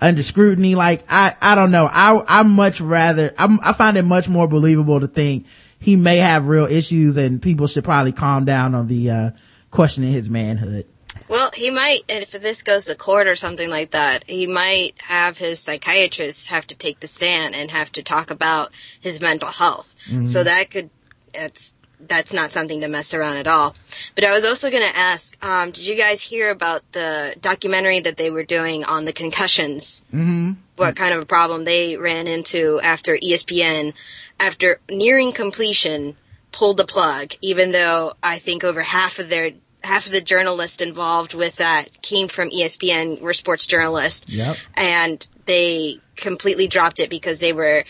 under 0.00 0.22
scrutiny. 0.22 0.74
Like 0.74 1.04
I 1.08 1.34
I 1.40 1.54
don't 1.54 1.70
know. 1.70 1.88
I 1.90 2.22
I 2.26 2.42
much 2.42 2.80
rather 2.80 3.32
i 3.38 3.58
I 3.62 3.72
find 3.72 3.96
it 3.96 4.04
much 4.04 4.28
more 4.28 4.48
believable 4.48 5.00
to 5.00 5.08
think 5.08 5.46
he 5.78 5.96
may 5.96 6.18
have 6.18 6.48
real 6.48 6.66
issues 6.66 7.16
and 7.16 7.40
people 7.40 7.66
should 7.66 7.84
probably 7.84 8.12
calm 8.12 8.44
down 8.44 8.74
on 8.74 8.86
the 8.86 9.10
uh 9.10 9.30
questioning 9.70 10.12
his 10.12 10.30
manhood. 10.30 10.86
Well, 11.28 11.52
he 11.54 11.70
might, 11.70 12.00
if 12.08 12.32
this 12.32 12.62
goes 12.62 12.86
to 12.86 12.96
court 12.96 13.28
or 13.28 13.36
something 13.36 13.70
like 13.70 13.92
that, 13.92 14.24
he 14.26 14.48
might 14.48 14.94
have 14.98 15.38
his 15.38 15.60
psychiatrist 15.60 16.48
have 16.48 16.66
to 16.68 16.74
take 16.74 16.98
the 16.98 17.06
stand 17.06 17.54
and 17.54 17.70
have 17.70 17.92
to 17.92 18.02
talk 18.02 18.32
about 18.32 18.72
his 19.00 19.20
mental 19.20 19.50
health. 19.50 19.94
Mm-hmm. 20.08 20.26
So 20.26 20.42
that 20.42 20.70
could, 20.72 20.90
it's, 21.32 21.74
that's 22.06 22.32
not 22.32 22.50
something 22.50 22.80
to 22.80 22.88
mess 22.88 23.14
around 23.14 23.36
at 23.36 23.46
all. 23.46 23.74
But 24.14 24.24
I 24.24 24.32
was 24.32 24.44
also 24.44 24.70
going 24.70 24.82
to 24.82 24.96
ask, 24.96 25.36
um, 25.44 25.70
did 25.70 25.86
you 25.86 25.96
guys 25.96 26.20
hear 26.20 26.50
about 26.50 26.82
the 26.92 27.34
documentary 27.40 28.00
that 28.00 28.16
they 28.16 28.30
were 28.30 28.44
doing 28.44 28.84
on 28.84 29.04
the 29.04 29.12
concussions? 29.12 30.02
Mm-hmm. 30.12 30.52
What 30.76 30.96
kind 30.96 31.14
of 31.14 31.22
a 31.22 31.26
problem 31.26 31.64
they 31.64 31.96
ran 31.96 32.26
into 32.26 32.80
after 32.82 33.16
ESPN, 33.16 33.92
after 34.38 34.80
nearing 34.90 35.32
completion, 35.32 36.16
pulled 36.52 36.78
the 36.78 36.86
plug, 36.86 37.34
even 37.42 37.72
though 37.72 38.14
I 38.22 38.38
think 38.38 38.64
over 38.64 38.80
half 38.80 39.18
of 39.18 39.28
their 39.28 39.50
half 39.82 40.06
of 40.06 40.12
the 40.12 40.20
journalists 40.20 40.82
involved 40.82 41.34
with 41.34 41.56
that 41.56 42.02
came 42.02 42.28
from 42.28 42.50
ESPN, 42.50 43.20
were 43.20 43.32
sports 43.32 43.66
journalists. 43.66 44.28
Yep. 44.28 44.56
And 44.74 45.26
they 45.46 46.00
completely 46.16 46.68
dropped 46.68 47.00
it 47.00 47.08
because 47.08 47.40
they 47.40 47.52
were 47.52 47.84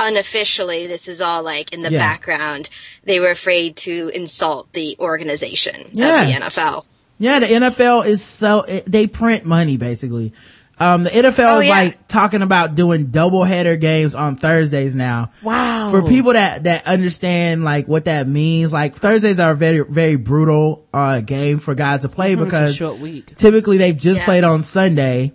unofficially, 0.00 0.86
this 0.86 1.08
is 1.08 1.20
all 1.20 1.42
like 1.42 1.72
in 1.72 1.82
the 1.82 1.92
yeah. 1.92 1.98
background, 1.98 2.68
they 3.04 3.20
were 3.20 3.30
afraid 3.30 3.76
to 3.76 4.10
insult 4.14 4.72
the 4.72 4.96
organization 4.98 5.90
yeah. 5.92 6.22
of 6.22 6.28
the 6.28 6.46
NFL. 6.46 6.84
Yeah, 7.18 7.38
the 7.38 7.46
NFL 7.46 8.06
is 8.06 8.24
so, 8.24 8.64
they 8.86 9.06
print 9.06 9.44
money 9.44 9.76
basically. 9.76 10.32
Um, 10.80 11.04
the 11.04 11.10
NFL 11.10 11.56
oh, 11.56 11.60
is 11.60 11.66
yeah. 11.66 11.72
like 11.72 12.08
talking 12.08 12.40
about 12.40 12.74
doing 12.74 13.08
double 13.08 13.44
header 13.44 13.76
games 13.76 14.14
on 14.14 14.36
Thursdays 14.36 14.96
now. 14.96 15.30
Wow. 15.44 15.90
For 15.90 16.02
people 16.02 16.32
that, 16.32 16.64
that 16.64 16.86
understand 16.86 17.64
like 17.64 17.86
what 17.86 18.06
that 18.06 18.26
means, 18.26 18.72
like 18.72 18.96
Thursdays 18.96 19.38
are 19.38 19.50
a 19.50 19.54
very, 19.54 19.80
very 19.80 20.16
brutal, 20.16 20.86
uh, 20.94 21.20
game 21.20 21.58
for 21.58 21.74
guys 21.74 22.00
to 22.00 22.08
play 22.08 22.34
mm-hmm, 22.34 22.44
because 22.44 22.74
short 22.74 22.98
week. 22.98 23.36
typically 23.36 23.76
they've 23.76 23.96
just 23.96 24.20
yeah. 24.20 24.24
played 24.24 24.42
on 24.42 24.62
Sunday. 24.62 25.34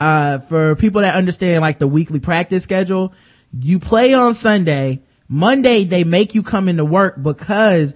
Uh, 0.00 0.38
for 0.38 0.76
people 0.76 1.00
that 1.00 1.16
understand 1.16 1.60
like 1.60 1.78
the 1.80 1.88
weekly 1.88 2.20
practice 2.20 2.62
schedule, 2.62 3.12
you 3.52 3.78
play 3.78 4.14
on 4.14 4.34
Sunday. 4.34 5.02
Monday 5.28 5.84
they 5.84 6.04
make 6.04 6.34
you 6.34 6.42
come 6.42 6.68
into 6.68 6.84
work 6.84 7.22
because 7.22 7.94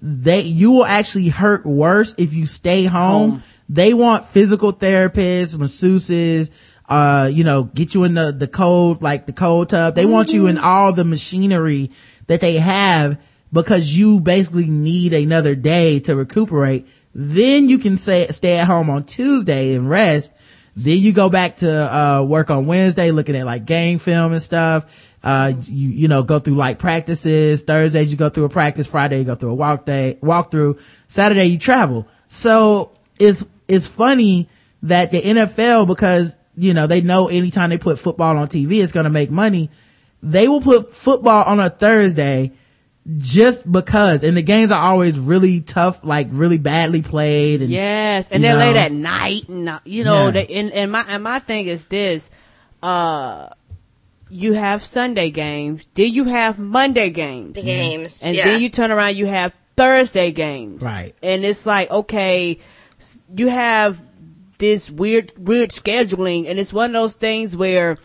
they, 0.00 0.42
you 0.42 0.70
will 0.70 0.84
actually 0.84 1.28
hurt 1.28 1.66
worse 1.66 2.14
if 2.18 2.32
you 2.32 2.46
stay 2.46 2.84
home. 2.84 3.30
home 3.30 3.42
they 3.68 3.92
want 3.92 4.24
physical 4.24 4.72
therapists, 4.72 5.56
masseuses, 5.56 6.50
uh, 6.88 7.28
you 7.30 7.44
know, 7.44 7.64
get 7.64 7.94
you 7.94 8.04
in 8.04 8.14
the, 8.14 8.32
the 8.32 8.48
cold, 8.48 9.02
like 9.02 9.26
the 9.26 9.32
cold 9.32 9.68
tub. 9.68 9.94
They 9.94 10.04
mm-hmm. 10.04 10.12
want 10.12 10.32
you 10.32 10.46
in 10.46 10.56
mm-hmm. 10.56 10.64
all 10.64 10.92
the 10.92 11.04
machinery 11.04 11.90
that 12.28 12.40
they 12.40 12.54
have 12.54 13.22
because 13.52 13.96
you 13.96 14.20
basically 14.20 14.66
need 14.66 15.12
another 15.12 15.54
day 15.54 16.00
to 16.00 16.16
recuperate. 16.16 16.88
Then 17.14 17.68
you 17.68 17.78
can 17.78 17.98
say, 17.98 18.26
stay 18.28 18.58
at 18.58 18.66
home 18.66 18.88
on 18.88 19.04
Tuesday 19.04 19.74
and 19.74 19.90
rest. 19.90 20.34
Then 20.80 20.98
you 20.98 21.12
go 21.12 21.28
back 21.28 21.56
to, 21.56 21.70
uh, 21.70 22.22
work 22.22 22.50
on 22.50 22.66
Wednesday 22.66 23.10
looking 23.10 23.34
at 23.34 23.44
like 23.44 23.66
game 23.66 23.98
film 23.98 24.32
and 24.32 24.40
stuff. 24.40 25.12
Uh, 25.24 25.52
you, 25.64 25.88
you 25.88 26.08
know, 26.08 26.22
go 26.22 26.38
through 26.38 26.54
like 26.54 26.78
practices. 26.78 27.62
Thursdays 27.64 28.12
you 28.12 28.16
go 28.16 28.28
through 28.28 28.44
a 28.44 28.48
practice. 28.48 28.86
Friday 28.88 29.18
you 29.18 29.24
go 29.24 29.34
through 29.34 29.50
a 29.50 29.54
walk 29.54 29.84
day, 29.84 30.18
walk 30.20 30.52
through. 30.52 30.78
Saturday 31.08 31.46
you 31.46 31.58
travel. 31.58 32.06
So 32.28 32.92
it's 33.18 33.44
it's 33.66 33.88
funny 33.88 34.48
that 34.84 35.10
the 35.10 35.20
NFL, 35.20 35.88
because, 35.88 36.36
you 36.56 36.74
know, 36.74 36.86
they 36.86 37.00
know 37.00 37.26
anytime 37.28 37.70
they 37.70 37.78
put 37.78 37.98
football 37.98 38.36
on 38.36 38.46
TV, 38.46 38.80
it's 38.80 38.92
going 38.92 39.04
to 39.04 39.10
make 39.10 39.30
money. 39.30 39.70
They 40.22 40.46
will 40.46 40.60
put 40.60 40.94
football 40.94 41.44
on 41.44 41.60
a 41.60 41.70
Thursday, 41.70 42.52
just 43.16 43.70
because. 43.70 44.22
And 44.24 44.36
the 44.36 44.42
games 44.42 44.70
are 44.70 44.80
always 44.82 45.18
really 45.18 45.60
tough, 45.60 46.04
like 46.04 46.28
really 46.30 46.58
badly 46.58 47.02
played. 47.02 47.62
And, 47.62 47.70
Yes, 47.70 48.30
and 48.30 48.42
you 48.42 48.48
they're 48.48 48.58
late 48.58 48.76
at 48.76 48.92
night, 48.92 49.48
and 49.48 49.80
you 49.84 50.04
know, 50.04 50.26
Yeah. 50.26 50.30
they, 50.32 50.46
and, 50.48 50.72
and 50.72 50.92
my 50.92 51.04
and 51.08 51.22
my 51.22 51.38
thing 51.38 51.66
is 51.66 51.86
this: 51.86 52.30
uh, 52.82 53.48
you 54.30 54.52
have 54.52 54.82
Sunday 54.84 55.30
games, 55.30 55.86
then 55.94 56.12
you 56.12 56.24
have 56.24 56.58
Monday 56.58 57.10
games, 57.10 57.54
The 57.54 57.62
games. 57.62 58.22
and 58.22 58.36
yeah. 58.36 58.44
then 58.44 58.60
you 58.60 58.68
turn 58.68 58.90
around, 58.90 59.16
you 59.16 59.26
have 59.26 59.52
Thursday 59.76 60.32
games, 60.32 60.82
Right. 60.82 61.14
And 61.22 61.44
it's 61.44 61.64
like, 61.64 61.90
okay, 61.90 62.58
you 63.34 63.48
have 63.48 64.02
this 64.58 64.90
weird, 64.90 65.32
weird 65.38 65.70
scheduling, 65.70 66.48
and 66.50 66.58
it's 66.58 66.72
one 66.72 66.90
of 66.94 67.00
those 67.00 67.14
things 67.14 67.56
where 67.56 67.96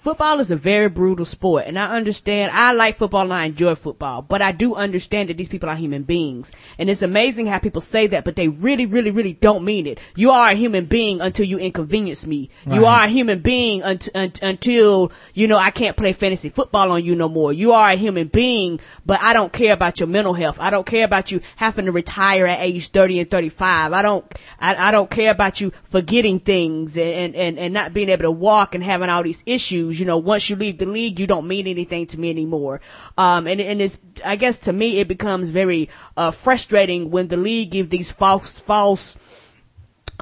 football 0.00 0.40
is 0.40 0.50
a 0.50 0.56
very 0.56 0.88
brutal 0.88 1.24
sport 1.26 1.64
and 1.66 1.78
I 1.78 1.94
understand 1.96 2.52
I 2.52 2.72
like 2.72 2.96
football 2.96 3.22
and 3.22 3.32
I 3.32 3.44
enjoy 3.44 3.74
football, 3.74 4.22
but 4.22 4.40
I 4.40 4.52
do 4.52 4.74
understand 4.74 5.28
that 5.28 5.36
these 5.36 5.48
people 5.48 5.68
are 5.68 5.76
human 5.76 6.04
beings. 6.04 6.50
And 6.78 6.88
it's 6.88 7.02
amazing 7.02 7.46
how 7.46 7.58
people 7.58 7.82
say 7.82 8.06
that, 8.08 8.24
but 8.24 8.36
they 8.36 8.48
really, 8.48 8.86
really, 8.86 9.10
really 9.10 9.34
don't 9.34 9.64
mean 9.64 9.86
it. 9.86 10.00
You 10.16 10.30
are 10.30 10.50
a 10.50 10.54
human 10.54 10.86
being 10.86 11.20
until 11.20 11.44
you 11.46 11.58
inconvenience 11.58 12.26
me. 12.26 12.48
You 12.66 12.86
are 12.86 13.04
a 13.04 13.08
human 13.08 13.40
being 13.40 13.82
unt- 13.82 14.08
unt- 14.14 14.42
until, 14.42 15.12
you 15.34 15.46
know, 15.46 15.58
I 15.58 15.70
can't 15.70 15.96
play 15.96 16.12
fantasy 16.12 16.48
football 16.48 16.90
on 16.92 17.04
you 17.04 17.14
no 17.14 17.28
more. 17.28 17.52
You 17.52 17.72
are 17.72 17.90
a 17.90 17.94
human 17.94 18.28
being, 18.28 18.80
but 19.04 19.20
I 19.22 19.32
don't 19.34 19.52
care 19.52 19.74
about 19.74 20.00
your 20.00 20.06
mental 20.06 20.32
health. 20.34 20.58
I 20.60 20.70
don't 20.70 20.86
care 20.86 21.04
about 21.04 21.30
you 21.30 21.40
having 21.56 21.84
to 21.86 21.92
retire 21.92 22.46
at 22.46 22.60
age 22.60 22.88
30 22.88 23.20
and 23.20 23.30
35. 23.30 23.92
I 23.92 24.02
don't, 24.02 24.24
I, 24.58 24.88
I 24.88 24.90
don't 24.92 25.10
care 25.10 25.30
about 25.30 25.60
you 25.60 25.72
forgetting 25.84 26.40
things 26.40 26.96
and, 26.96 27.34
and, 27.34 27.58
and 27.58 27.74
not 27.74 27.92
being 27.92 28.08
able 28.08 28.22
to 28.22 28.30
walk 28.30 28.74
and 28.74 28.82
having 28.82 29.10
all 29.10 29.22
these 29.22 29.42
issues. 29.44 29.89
You 29.98 30.06
know, 30.06 30.18
once 30.18 30.50
you 30.50 30.56
leave 30.56 30.78
the 30.78 30.86
league, 30.86 31.18
you 31.18 31.26
don't 31.26 31.48
mean 31.48 31.66
anything 31.66 32.06
to 32.08 32.20
me 32.20 32.30
anymore. 32.30 32.80
Um, 33.16 33.46
and, 33.46 33.60
and 33.60 33.80
it's, 33.80 33.98
I 34.24 34.36
guess 34.36 34.58
to 34.60 34.72
me, 34.72 34.98
it 34.98 35.08
becomes 35.08 35.50
very, 35.50 35.88
uh, 36.16 36.30
frustrating 36.30 37.10
when 37.10 37.28
the 37.28 37.36
league 37.36 37.70
give 37.70 37.88
these 37.88 38.12
false, 38.12 38.60
false, 38.60 39.16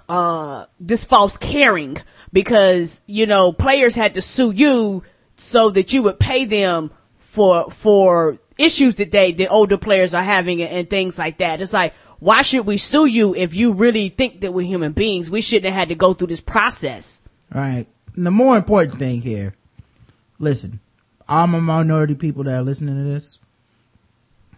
uh, 0.08 0.66
this 0.78 1.04
false 1.04 1.36
caring 1.36 1.98
because, 2.32 3.02
you 3.06 3.26
know, 3.26 3.52
players 3.52 3.94
had 3.94 4.14
to 4.14 4.22
sue 4.22 4.52
you 4.52 5.02
so 5.36 5.70
that 5.70 5.92
you 5.92 6.04
would 6.04 6.20
pay 6.20 6.44
them 6.44 6.90
for, 7.18 7.70
for 7.70 8.38
issues 8.56 8.96
that 8.96 9.10
they, 9.10 9.32
the 9.32 9.48
older 9.48 9.76
players 9.76 10.14
are 10.14 10.22
having 10.22 10.62
and, 10.62 10.70
and 10.70 10.90
things 10.90 11.18
like 11.18 11.38
that. 11.38 11.60
It's 11.60 11.72
like, 11.72 11.94
why 12.20 12.42
should 12.42 12.66
we 12.66 12.76
sue 12.76 13.06
you 13.06 13.34
if 13.34 13.54
you 13.54 13.72
really 13.72 14.08
think 14.08 14.40
that 14.40 14.52
we're 14.52 14.66
human 14.66 14.92
beings? 14.92 15.30
We 15.30 15.40
shouldn't 15.40 15.66
have 15.66 15.74
had 15.74 15.88
to 15.90 15.94
go 15.94 16.14
through 16.14 16.28
this 16.28 16.40
process. 16.40 17.20
Right. 17.54 17.86
The 18.14 18.30
more 18.30 18.56
important 18.56 18.98
thing 18.98 19.20
here, 19.20 19.54
listen, 20.38 20.80
all 21.28 21.46
my 21.46 21.60
minority 21.60 22.14
people 22.14 22.44
that 22.44 22.54
are 22.58 22.62
listening 22.62 22.96
to 22.96 23.02
this, 23.04 23.38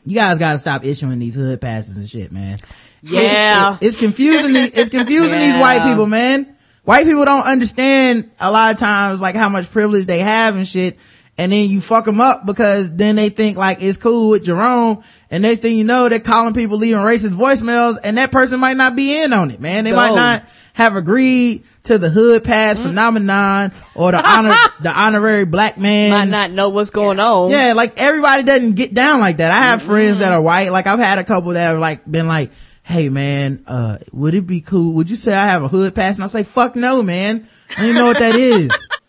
you 0.06 0.14
guys 0.14 0.38
gotta 0.38 0.58
stop 0.58 0.84
issuing 0.84 1.18
these 1.18 1.34
hood 1.34 1.60
passes 1.60 1.96
and 1.96 2.08
shit, 2.08 2.32
man. 2.32 2.58
Yeah. 3.02 3.74
It- 3.80 3.86
it's 3.88 3.98
confusing, 3.98 4.54
it's 4.56 4.90
confusing 4.90 5.38
these 5.38 5.56
white 5.56 5.84
people, 5.88 6.06
man. 6.06 6.54
White 6.84 7.04
people 7.04 7.24
don't 7.26 7.44
understand 7.44 8.30
a 8.40 8.50
lot 8.50 8.72
of 8.72 8.80
times, 8.80 9.20
like 9.20 9.34
how 9.34 9.50
much 9.50 9.70
privilege 9.70 10.06
they 10.06 10.20
have 10.20 10.56
and 10.56 10.66
shit. 10.66 10.98
And 11.40 11.50
then 11.50 11.70
you 11.70 11.80
fuck 11.80 12.04
them 12.04 12.20
up 12.20 12.44
because 12.44 12.94
then 12.94 13.16
they 13.16 13.30
think 13.30 13.56
like 13.56 13.78
it's 13.80 13.96
cool 13.96 14.28
with 14.28 14.44
Jerome. 14.44 15.02
And 15.30 15.42
next 15.42 15.60
thing 15.60 15.78
you 15.78 15.84
know, 15.84 16.06
they're 16.10 16.20
calling 16.20 16.52
people 16.52 16.76
leaving 16.76 17.00
racist 17.00 17.30
voicemails 17.30 17.96
and 18.04 18.18
that 18.18 18.30
person 18.30 18.60
might 18.60 18.76
not 18.76 18.94
be 18.94 19.22
in 19.22 19.32
on 19.32 19.50
it, 19.50 19.58
man. 19.58 19.84
They 19.84 19.92
might 19.92 20.14
not 20.14 20.42
have 20.74 20.96
agreed 20.96 21.64
to 21.84 21.96
the 21.96 22.10
hood 22.10 22.44
pass 22.44 22.78
phenomenon 22.78 23.72
or 23.94 24.12
the 24.12 24.18
honor, 24.28 24.54
the 24.82 24.92
honorary 24.92 25.46
black 25.46 25.78
man. 25.78 26.10
Might 26.10 26.28
not 26.28 26.50
know 26.50 26.68
what's 26.68 26.90
going 26.90 27.18
on. 27.18 27.50
Yeah, 27.50 27.72
like 27.74 27.94
everybody 27.96 28.42
doesn't 28.42 28.74
get 28.74 28.92
down 28.92 29.20
like 29.20 29.38
that. 29.38 29.50
I 29.50 29.64
have 29.70 29.82
friends 29.82 30.18
that 30.18 30.32
are 30.32 30.42
white. 30.42 30.72
Like 30.72 30.86
I've 30.86 30.98
had 30.98 31.18
a 31.18 31.24
couple 31.24 31.52
that 31.52 31.70
have 31.70 31.78
like 31.78 32.04
been 32.04 32.28
like, 32.28 32.52
Hey 32.82 33.08
man, 33.08 33.64
uh, 33.66 33.96
would 34.12 34.34
it 34.34 34.46
be 34.46 34.60
cool? 34.60 34.92
Would 34.94 35.08
you 35.08 35.16
say 35.16 35.32
I 35.32 35.46
have 35.46 35.62
a 35.62 35.68
hood 35.68 35.94
pass? 35.94 36.16
And 36.16 36.24
I 36.24 36.26
say, 36.26 36.42
fuck 36.42 36.76
no, 36.76 37.02
man. 37.02 37.46
I 37.70 37.74
don't 37.76 37.84
even 37.84 37.96
know 37.96 38.06
what 38.06 38.18
that 38.18 38.34
is. 38.34 38.88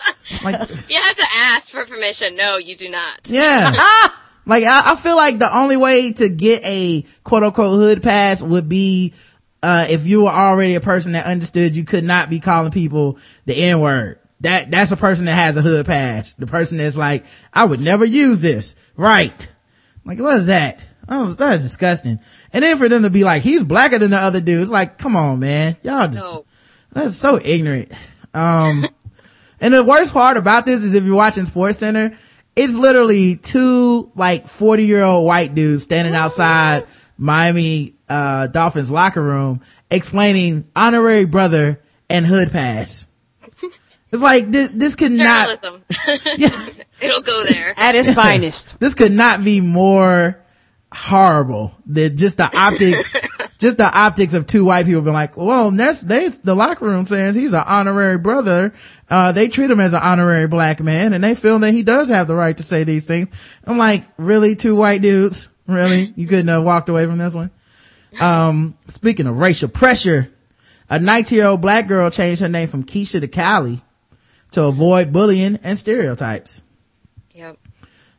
Like, 0.43 0.55
You 0.89 1.01
have 1.01 1.15
to 1.17 1.25
ask 1.35 1.71
for 1.71 1.85
permission. 1.85 2.35
No, 2.35 2.57
you 2.57 2.75
do 2.75 2.89
not. 2.89 3.21
yeah. 3.29 3.71
like 4.45 4.63
I, 4.63 4.91
I 4.91 4.95
feel 4.95 5.15
like 5.15 5.39
the 5.39 5.55
only 5.55 5.77
way 5.77 6.11
to 6.13 6.29
get 6.29 6.63
a 6.65 7.03
quote 7.23 7.43
unquote 7.43 7.77
hood 7.79 8.03
pass 8.03 8.41
would 8.41 8.67
be, 8.69 9.13
uh, 9.63 9.85
if 9.89 10.07
you 10.07 10.21
were 10.23 10.29
already 10.31 10.75
a 10.75 10.81
person 10.81 11.11
that 11.13 11.25
understood 11.25 11.75
you 11.75 11.83
could 11.83 12.03
not 12.03 12.29
be 12.29 12.39
calling 12.39 12.71
people 12.71 13.19
the 13.45 13.55
N 13.55 13.79
word. 13.79 14.17
That, 14.41 14.71
that's 14.71 14.91
a 14.91 14.97
person 14.97 15.25
that 15.25 15.35
has 15.35 15.55
a 15.55 15.61
hood 15.61 15.85
pass. 15.85 16.33
The 16.33 16.47
person 16.47 16.79
that's 16.79 16.97
like, 16.97 17.25
I 17.53 17.65
would 17.65 17.79
never 17.79 18.03
use 18.05 18.41
this. 18.41 18.75
Right. 18.97 19.47
Like, 20.03 20.19
what 20.19 20.35
is 20.37 20.47
that? 20.47 20.79
That 21.07 21.19
was, 21.19 21.37
that 21.37 21.55
is 21.57 21.61
disgusting. 21.63 22.19
And 22.51 22.63
then 22.63 22.79
for 22.79 22.89
them 22.89 23.03
to 23.03 23.11
be 23.11 23.23
like, 23.23 23.43
he's 23.43 23.63
blacker 23.63 23.99
than 23.99 24.09
the 24.09 24.17
other 24.17 24.41
dudes. 24.41 24.71
Like, 24.71 24.97
come 24.97 25.15
on, 25.15 25.39
man. 25.39 25.77
Y'all 25.83 26.07
just, 26.07 26.19
No. 26.23 26.45
that's 26.91 27.15
so 27.17 27.39
ignorant. 27.43 27.91
Um, 28.33 28.87
and 29.61 29.73
the 29.73 29.83
worst 29.83 30.13
part 30.13 30.37
about 30.37 30.65
this 30.65 30.83
is 30.83 30.95
if 30.95 31.03
you're 31.03 31.15
watching 31.15 31.45
Sports 31.45 31.77
Center, 31.77 32.17
it's 32.55 32.77
literally 32.77 33.37
two 33.37 34.11
like 34.15 34.47
40 34.47 34.85
year 34.85 35.03
old 35.03 35.25
white 35.25 35.55
dudes 35.55 35.83
standing 35.83 36.15
outside 36.15 36.85
Miami, 37.17 37.95
uh, 38.09 38.47
Dolphins 38.47 38.91
locker 38.91 39.21
room 39.21 39.61
explaining 39.89 40.67
honorary 40.75 41.25
brother 41.25 41.79
and 42.09 42.25
hood 42.25 42.51
pass. 42.51 43.07
It's 44.13 44.21
like 44.21 44.51
this, 44.51 44.67
this 44.73 44.95
could 44.97 45.13
not, 45.13 45.57
yeah, 46.35 46.49
It'll 46.99 47.21
go 47.21 47.45
there. 47.45 47.73
At 47.77 47.95
its 47.95 48.13
finest. 48.13 48.77
this 48.77 48.93
could 48.93 49.13
not 49.13 49.41
be 49.41 49.61
more 49.61 50.40
horrible 50.93 51.73
than 51.85 52.17
just 52.17 52.37
the 52.37 52.57
optics, 52.57 53.13
just 53.59 53.77
the 53.77 53.97
optics 53.97 54.33
of 54.33 54.45
two 54.45 54.65
white 54.65 54.85
people 54.85 55.01
being 55.01 55.13
like, 55.13 55.37
well, 55.37 55.71
that's, 55.71 56.01
they, 56.01 56.27
the 56.29 56.55
locker 56.55 56.85
room 56.85 57.05
says 57.05 57.35
he's 57.35 57.53
an 57.53 57.63
honorary 57.65 58.17
brother. 58.17 58.73
Uh, 59.09 59.31
they 59.31 59.47
treat 59.47 59.71
him 59.71 59.79
as 59.79 59.93
an 59.93 60.01
honorary 60.01 60.47
black 60.47 60.81
man 60.81 61.13
and 61.13 61.23
they 61.23 61.35
feel 61.35 61.59
that 61.59 61.71
he 61.71 61.83
does 61.83 62.09
have 62.09 62.27
the 62.27 62.35
right 62.35 62.57
to 62.57 62.63
say 62.63 62.83
these 62.83 63.05
things. 63.05 63.59
I'm 63.65 63.77
like, 63.77 64.03
really? 64.17 64.55
Two 64.55 64.75
white 64.75 65.01
dudes? 65.01 65.49
Really? 65.67 66.11
You 66.15 66.27
couldn't 66.27 66.49
have 66.49 66.63
walked 66.63 66.89
away 66.89 67.05
from 67.05 67.17
this 67.17 67.35
one? 67.35 67.51
Um, 68.19 68.77
speaking 68.87 69.27
of 69.27 69.37
racial 69.37 69.69
pressure, 69.69 70.31
a 70.89 70.99
19 70.99 71.37
year 71.37 71.47
old 71.47 71.61
black 71.61 71.87
girl 71.87 72.09
changed 72.09 72.41
her 72.41 72.49
name 72.49 72.67
from 72.67 72.83
Keisha 72.83 73.21
to 73.21 73.27
Kylie 73.27 73.81
to 74.51 74.63
avoid 74.63 75.13
bullying 75.13 75.59
and 75.63 75.77
stereotypes. 75.77 76.63
Yep. 77.33 77.57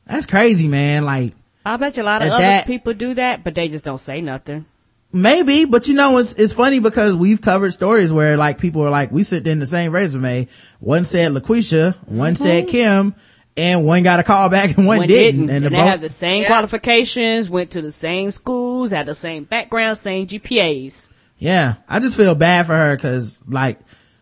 That's 0.06 0.26
crazy, 0.26 0.68
man. 0.68 1.04
Like, 1.04 1.34
I 1.64 1.76
bet 1.76 1.96
you 1.96 2.02
a 2.02 2.04
lot 2.04 2.22
of 2.22 2.30
other 2.30 2.42
that- 2.42 2.66
people 2.66 2.92
do 2.94 3.14
that, 3.14 3.44
but 3.44 3.54
they 3.54 3.68
just 3.68 3.84
don't 3.84 3.98
say 3.98 4.20
nothing. 4.20 4.66
Maybe, 5.14 5.66
but 5.66 5.88
you 5.88 5.94
know, 5.94 6.16
it's, 6.18 6.34
it's 6.34 6.54
funny 6.54 6.78
because 6.80 7.14
we've 7.14 7.42
covered 7.42 7.72
stories 7.74 8.10
where 8.14 8.38
like 8.38 8.58
people 8.58 8.80
are 8.82 8.90
like, 8.90 9.12
we 9.12 9.24
sit 9.24 9.46
in 9.46 9.58
the 9.58 9.66
same 9.66 9.92
resume. 9.92 10.48
One 10.80 11.04
said 11.04 11.32
LaQuisha, 11.32 12.08
one 12.08 12.34
said 12.34 12.64
mm-hmm. 12.64 12.70
Kim, 12.70 13.14
and 13.54 13.84
one 13.84 14.04
got 14.04 14.20
a 14.20 14.22
call 14.22 14.48
back 14.48 14.74
and 14.78 14.86
one, 14.86 15.00
One 15.00 15.08
didn't. 15.08 15.50
And, 15.50 15.66
the 15.66 15.68
they 15.68 15.76
both- 15.76 15.86
have 15.86 16.00
the 16.00 16.08
same 16.08 16.42
Yeah. 16.42 16.48
qualifications, 16.48 17.50
went 17.50 17.72
to 17.72 17.82
the 17.82 17.92
same 17.92 18.30
schools, 18.30 18.90
had 18.90 19.04
the 19.04 19.14
same 19.14 19.44
background, 19.44 19.98
same 19.98 20.26
GPAs. 20.26 21.10
yeah, 21.38 21.74
I 21.90 22.00
just 22.00 22.16
feel 22.16 22.34
bad 22.34 22.64
for 22.66 22.74
her 22.74 22.96
cause 22.96 23.38
like, 23.46 23.80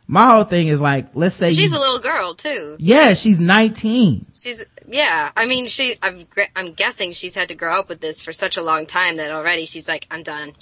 my 0.08 0.26
whole 0.26 0.42
thing 0.42 0.66
is 0.66 0.82
like, 0.82 1.10
let's 1.14 1.36
say 1.36 1.52
She's 1.52 1.70
you, 1.70 1.78
a 1.78 1.78
little 1.78 2.00
girl 2.00 2.34
too. 2.34 2.76
yeah, 2.80 3.14
she's 3.14 3.38
19. 3.38 4.26
She's 4.34 4.64
yeah. 4.90 5.30
I 5.36 5.46
mean, 5.46 5.68
she. 5.68 5.94
I'm 6.02 6.26
I'm 6.56 6.72
guessing 6.72 7.12
she's 7.12 7.34
had 7.34 7.48
to 7.48 7.54
grow 7.54 7.78
up 7.78 7.88
with 7.88 8.00
this 8.00 8.20
for 8.20 8.32
such 8.32 8.56
a 8.56 8.62
long 8.62 8.86
time 8.86 9.16
that 9.16 9.30
already 9.30 9.66
she's 9.66 9.88
like, 9.88 10.06
I'm 10.10 10.22
done. 10.22 10.52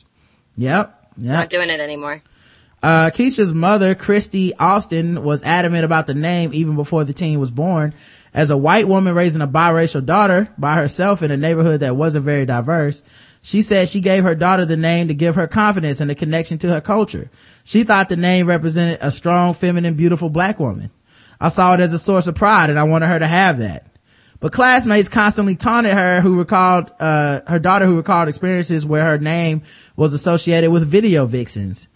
Yep. 0.56 1.12
Yep. 1.16 1.34
Not 1.34 1.50
doing 1.50 1.70
it 1.70 1.80
anymore. 1.80 2.22
Uh, 2.80 3.10
Keisha's 3.10 3.52
mother, 3.52 3.96
Christy 3.96 4.54
Austin, 4.54 5.24
was 5.24 5.42
adamant 5.42 5.84
about 5.84 6.06
the 6.06 6.14
name 6.14 6.52
even 6.52 6.76
before 6.76 7.04
the 7.04 7.12
teen 7.12 7.40
was 7.40 7.50
born. 7.50 7.92
As 8.32 8.50
a 8.50 8.56
white 8.56 8.86
woman 8.86 9.14
raising 9.14 9.42
a 9.42 9.48
biracial 9.48 10.04
daughter 10.04 10.48
by 10.56 10.76
herself 10.76 11.22
in 11.22 11.32
a 11.32 11.36
neighborhood 11.36 11.80
that 11.80 11.96
wasn't 11.96 12.24
very 12.24 12.46
diverse, 12.46 13.02
she 13.42 13.62
said 13.62 13.88
she 13.88 14.00
gave 14.00 14.22
her 14.22 14.36
daughter 14.36 14.64
the 14.64 14.76
name 14.76 15.08
to 15.08 15.14
give 15.14 15.34
her 15.34 15.48
confidence 15.48 16.00
and 16.00 16.10
a 16.10 16.14
connection 16.14 16.58
to 16.58 16.68
her 16.68 16.80
culture. 16.80 17.30
She 17.64 17.82
thought 17.82 18.08
the 18.08 18.16
name 18.16 18.46
represented 18.46 18.98
a 19.00 19.10
strong, 19.10 19.54
feminine, 19.54 19.94
beautiful 19.94 20.30
black 20.30 20.60
woman. 20.60 20.90
I 21.40 21.48
saw 21.48 21.74
it 21.74 21.80
as 21.80 21.92
a 21.92 21.98
source 21.98 22.26
of 22.28 22.36
pride 22.36 22.70
and 22.70 22.78
I 22.78 22.84
wanted 22.84 23.06
her 23.06 23.18
to 23.18 23.26
have 23.26 23.58
that. 23.58 23.87
But 24.40 24.52
classmates 24.52 25.08
constantly 25.08 25.56
taunted 25.56 25.94
her 25.94 26.20
who 26.20 26.38
recalled, 26.38 26.92
uh, 27.00 27.40
her 27.48 27.58
daughter 27.58 27.86
who 27.86 27.96
recalled 27.96 28.28
experiences 28.28 28.86
where 28.86 29.04
her 29.04 29.18
name 29.18 29.62
was 29.96 30.14
associated 30.14 30.70
with 30.70 30.86
video 30.86 31.26
vixens. 31.26 31.88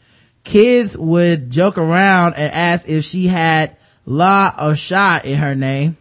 Kids 0.42 0.98
would 0.98 1.50
joke 1.50 1.78
around 1.78 2.34
and 2.34 2.52
ask 2.52 2.88
if 2.88 3.04
she 3.04 3.28
had 3.28 3.76
La 4.06 4.52
or 4.60 4.74
Sha 4.74 5.20
in 5.22 5.38
her 5.38 5.54
name. 5.54 5.96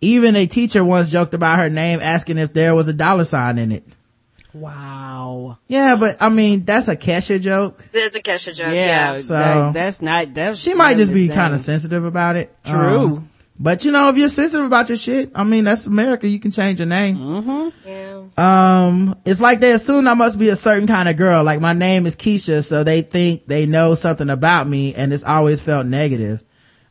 Even 0.00 0.34
a 0.34 0.46
teacher 0.46 0.84
once 0.84 1.08
joked 1.10 1.34
about 1.34 1.58
her 1.58 1.70
name 1.70 2.00
asking 2.02 2.38
if 2.38 2.52
there 2.52 2.74
was 2.74 2.88
a 2.88 2.92
dollar 2.92 3.24
sign 3.24 3.58
in 3.58 3.70
it. 3.70 3.84
Wow. 4.52 5.58
Yeah, 5.68 5.94
but 5.94 6.16
I 6.20 6.28
mean, 6.30 6.64
that's 6.64 6.88
a 6.88 6.96
Kesha 6.96 7.40
joke. 7.40 7.88
It's 7.92 8.16
a 8.16 8.20
Kesha 8.22 8.54
joke. 8.54 8.74
Yeah, 8.74 9.14
Yeah. 9.14 9.16
So- 9.18 9.34
that- 9.34 9.72
that's 9.74 10.02
not, 10.02 10.34
that's 10.34 10.58
She 10.60 10.74
might 10.74 10.96
just 10.96 11.12
be 11.12 11.28
kind 11.28 11.54
of 11.54 11.60
sensitive 11.60 12.04
about 12.04 12.34
it. 12.34 12.52
True. 12.64 13.04
Um, 13.04 13.29
But 13.62 13.84
you 13.84 13.92
know, 13.92 14.08
if 14.08 14.16
you're 14.16 14.30
sensitive 14.30 14.64
about 14.64 14.88
your 14.88 14.96
shit, 14.96 15.32
I 15.34 15.44
mean, 15.44 15.64
that's 15.64 15.86
America. 15.86 16.26
You 16.26 16.40
can 16.40 16.50
change 16.50 16.80
your 16.80 16.86
name. 16.86 17.16
Mm-hmm. 17.18 17.88
Yeah. 17.88 18.06
Um, 18.86 19.14
it's 19.26 19.40
like 19.42 19.60
they 19.60 19.72
assume 19.72 20.08
I 20.08 20.14
must 20.14 20.38
be 20.38 20.48
a 20.48 20.56
certain 20.56 20.86
kind 20.86 21.10
of 21.10 21.16
girl. 21.18 21.44
Like 21.44 21.60
my 21.60 21.74
name 21.74 22.06
is 22.06 22.16
Keisha, 22.16 22.64
so 22.64 22.84
they 22.84 23.02
think 23.02 23.46
they 23.46 23.66
know 23.66 23.94
something 23.94 24.30
about 24.30 24.66
me 24.66 24.94
and 24.94 25.12
it's 25.12 25.24
always 25.24 25.60
felt 25.60 25.84
negative. 25.86 26.42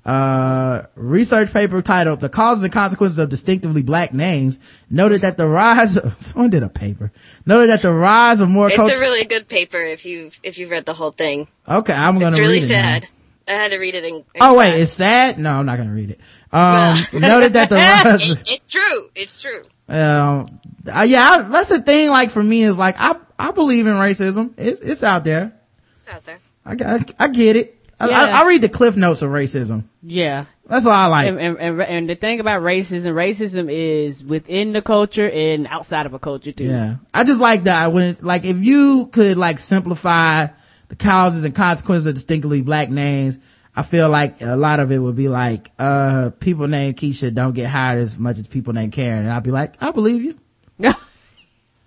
Uh, 0.05 0.84
research 0.95 1.51
paper 1.51 1.82
titled 1.82 2.20
The 2.20 2.30
Causes 2.30 2.63
and 2.63 2.72
Consequences 2.74 3.20
of 3.20 3.30
Distinctively 3.30 3.82
Black 3.82 4.13
Names 4.13 4.59
noted 4.89 5.22
that 5.22 5.38
the 5.38 5.47
rise 5.47 5.97
of, 5.97 6.15
someone 6.22 6.49
did 6.49 6.63
a 6.63 6.70
paper, 6.70 7.11
noted 7.45 7.70
that 7.70 7.82
the 7.82 7.93
rise 7.93 8.41
of 8.41 8.49
more 8.49 8.67
It's 8.67 8.76
culture. 8.76 8.95
a 8.95 8.99
really 8.99 9.26
good 9.26 9.47
paper 9.47 9.78
if 9.82 10.05
you 10.05 10.32
if 10.43 10.57
you've 10.57 10.70
read 10.70 10.86
the 10.86 10.93
whole 10.93 11.11
thing. 11.11 11.47
okay, 11.67 11.93
I'm 11.93 12.20
gonna 12.20 12.36
do 12.36 12.43
it. 12.43 12.57
It's 12.57 12.70
really 12.70 12.82
read 12.84 13.03
it 13.03 13.03
now. 13.03 13.07
Sad. 13.50 13.60
I 13.60 13.62
had 13.64 13.72
to 13.72 13.78
read 13.80 13.95
it 13.95 14.04
in. 14.04 14.16
in 14.16 14.24
Oh 14.41 14.56
wait, 14.58 14.70
class. 14.72 14.82
it's 14.82 14.91
sad? 14.91 15.39
No, 15.39 15.60
I'm 15.60 15.66
not 15.66 15.78
gonna 15.78 15.93
read 15.93 16.12
it. 16.12 16.20
Um, 16.52 16.97
noted 17.20 17.54
that 17.54 17.70
the 17.70 17.76
rise, 17.78 18.41
It- 18.41 18.52
it's 18.52 18.72
true. 18.72 19.08
It's 19.16 19.41
true. 19.41 19.62
um, 19.88 20.60
uh, 20.91 21.02
yeah, 21.08 21.30
I, 21.30 21.41
that's 21.43 21.70
the 21.70 21.82
thing, 21.82 22.10
like 22.10 22.30
for 22.32 22.41
me 22.43 22.64
is 22.64 22.78
like, 22.80 22.95
I, 23.00 23.16
I 23.38 23.52
believe 23.52 23.86
in 23.88 23.93
racism. 23.93 24.54
It's, 24.58 24.80
it's 24.80 25.04
out 25.04 25.24
there. 25.24 25.54
It's 25.95 26.08
out 26.08 26.26
there. 26.26 26.39
I, 26.66 26.76
got- 26.76 27.12
I, 27.20 27.28
get 27.28 27.56
it. 27.56 27.80
I, 28.00 28.08
Yeah. 28.10 28.22
I, 28.39 28.43
I 28.43 28.47
read 28.47 28.62
the 28.62 28.70
cliff 28.70 28.95
notes 28.97 29.22
of 29.22 29.30
racism. 29.32 29.84
Yeah. 30.04 30.45
That's 30.68 30.86
all 30.86 30.91
I 30.93 31.08
like. 31.08 31.28
And, 31.28 31.39
and, 31.39 31.58
and, 31.58 31.82
and 31.82 32.10
the 32.10 32.16
thing 32.16 32.39
about 32.39 32.62
racism, 32.62 33.14
racism 33.14 33.72
is 33.72 34.24
within 34.24 34.72
the 34.72 34.82
culture 34.84 35.28
and 35.30 35.66
outside 35.68 36.06
of 36.06 36.14
a 36.14 36.20
culture 36.20 36.52
too. 36.52 36.66
Yeah. 36.66 36.95
I 37.14 37.24
just 37.24 37.41
like 37.41 37.64
that 37.64 37.91
when, 37.91 38.16
like, 38.22 38.45
if 38.45 38.58
you 38.58 39.08
could, 39.12 39.38
like, 39.38 39.58
simplify 39.58 40.47
the 40.90 40.96
causes 40.96 41.44
and 41.46 41.56
consequences 41.56 42.06
of 42.08 42.16
distinctly 42.16 42.62
black 42.62 42.90
names, 42.90 43.40
I 43.76 43.84
feel 43.84 44.10
like 44.10 44.42
a 44.42 44.56
lot 44.56 44.80
of 44.80 44.92
it 44.92 44.98
would 44.98 45.16
be 45.16 45.30
like, 45.30 45.72
uh, 45.80 46.32
people 46.40 46.68
named 46.68 46.98
Keisha 46.98 47.34
don't 47.34 47.54
get 47.54 47.70
hired 47.70 48.00
as 48.00 48.18
much 48.20 48.38
as 48.38 48.48
people 48.48 48.74
named 48.74 48.92
Karen. 48.92 49.20
And 49.20 49.32
I'd 49.32 49.44
be 49.44 49.52
like, 49.52 49.82
I 49.82 49.92
believe 49.92 50.22
you. 50.24 50.40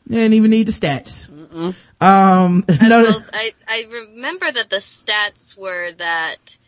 You 0.05 0.17
didn't 0.17 0.35
even 0.35 0.51
need 0.51 0.67
the 0.67 0.73
stats. 0.73 1.29
Um, 1.31 1.77
I, 2.01 2.89
no, 2.89 3.01
will- 3.03 3.23
I 3.33 3.53
I 3.69 3.85
remember 3.89 4.51
that 4.51 4.69
the 4.69 4.77
stats 4.79 5.57
were 5.57 5.93
that 5.93 6.59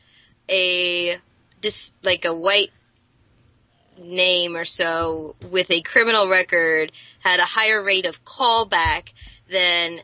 a 0.48 1.16
this 1.60 1.94
like 2.04 2.24
a 2.24 2.32
white 2.32 2.70
name 4.00 4.56
or 4.56 4.64
so 4.64 5.34
with 5.50 5.70
a 5.72 5.80
criminal 5.80 6.28
record 6.28 6.92
had 7.20 7.40
a 7.40 7.44
higher 7.44 7.82
rate 7.82 8.06
of 8.06 8.24
callback 8.24 9.12
than 9.50 10.00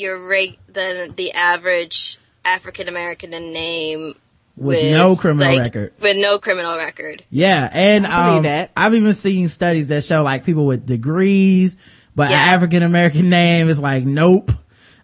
your 0.00 0.26
rate 0.26 0.58
than 0.68 1.14
the 1.14 1.32
average 1.32 2.18
African 2.44 2.88
American 2.88 3.30
name 3.30 4.14
with, 4.56 4.92
no 4.92 5.16
criminal 5.16 5.54
like, 5.54 5.62
record. 5.62 5.92
with 6.00 6.16
no 6.16 6.38
criminal 6.38 6.76
record. 6.76 7.24
Yeah, 7.30 7.68
and 7.72 8.06
I 8.06 8.26
believe 8.26 8.36
um, 8.38 8.42
that. 8.44 8.70
I've 8.76 8.94
even 8.94 9.14
seen 9.14 9.48
studies 9.48 9.88
that 9.88 10.04
show 10.04 10.22
like 10.22 10.44
people 10.44 10.66
with 10.66 10.86
degrees, 10.86 11.76
but 12.14 12.30
Yeah. 12.30 12.38
African 12.38 12.82
American 12.82 13.30
name 13.30 13.68
is 13.68 13.80
like, 13.80 14.04
nope. 14.04 14.50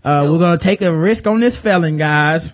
Uh, 0.05 0.29
we're 0.31 0.39
gonna 0.39 0.59
take 0.59 0.83
a 0.83 0.95
risk 0.95 1.27
on 1.27 1.41
this 1.41 1.61
felon, 1.61 1.97
guys. 1.97 2.53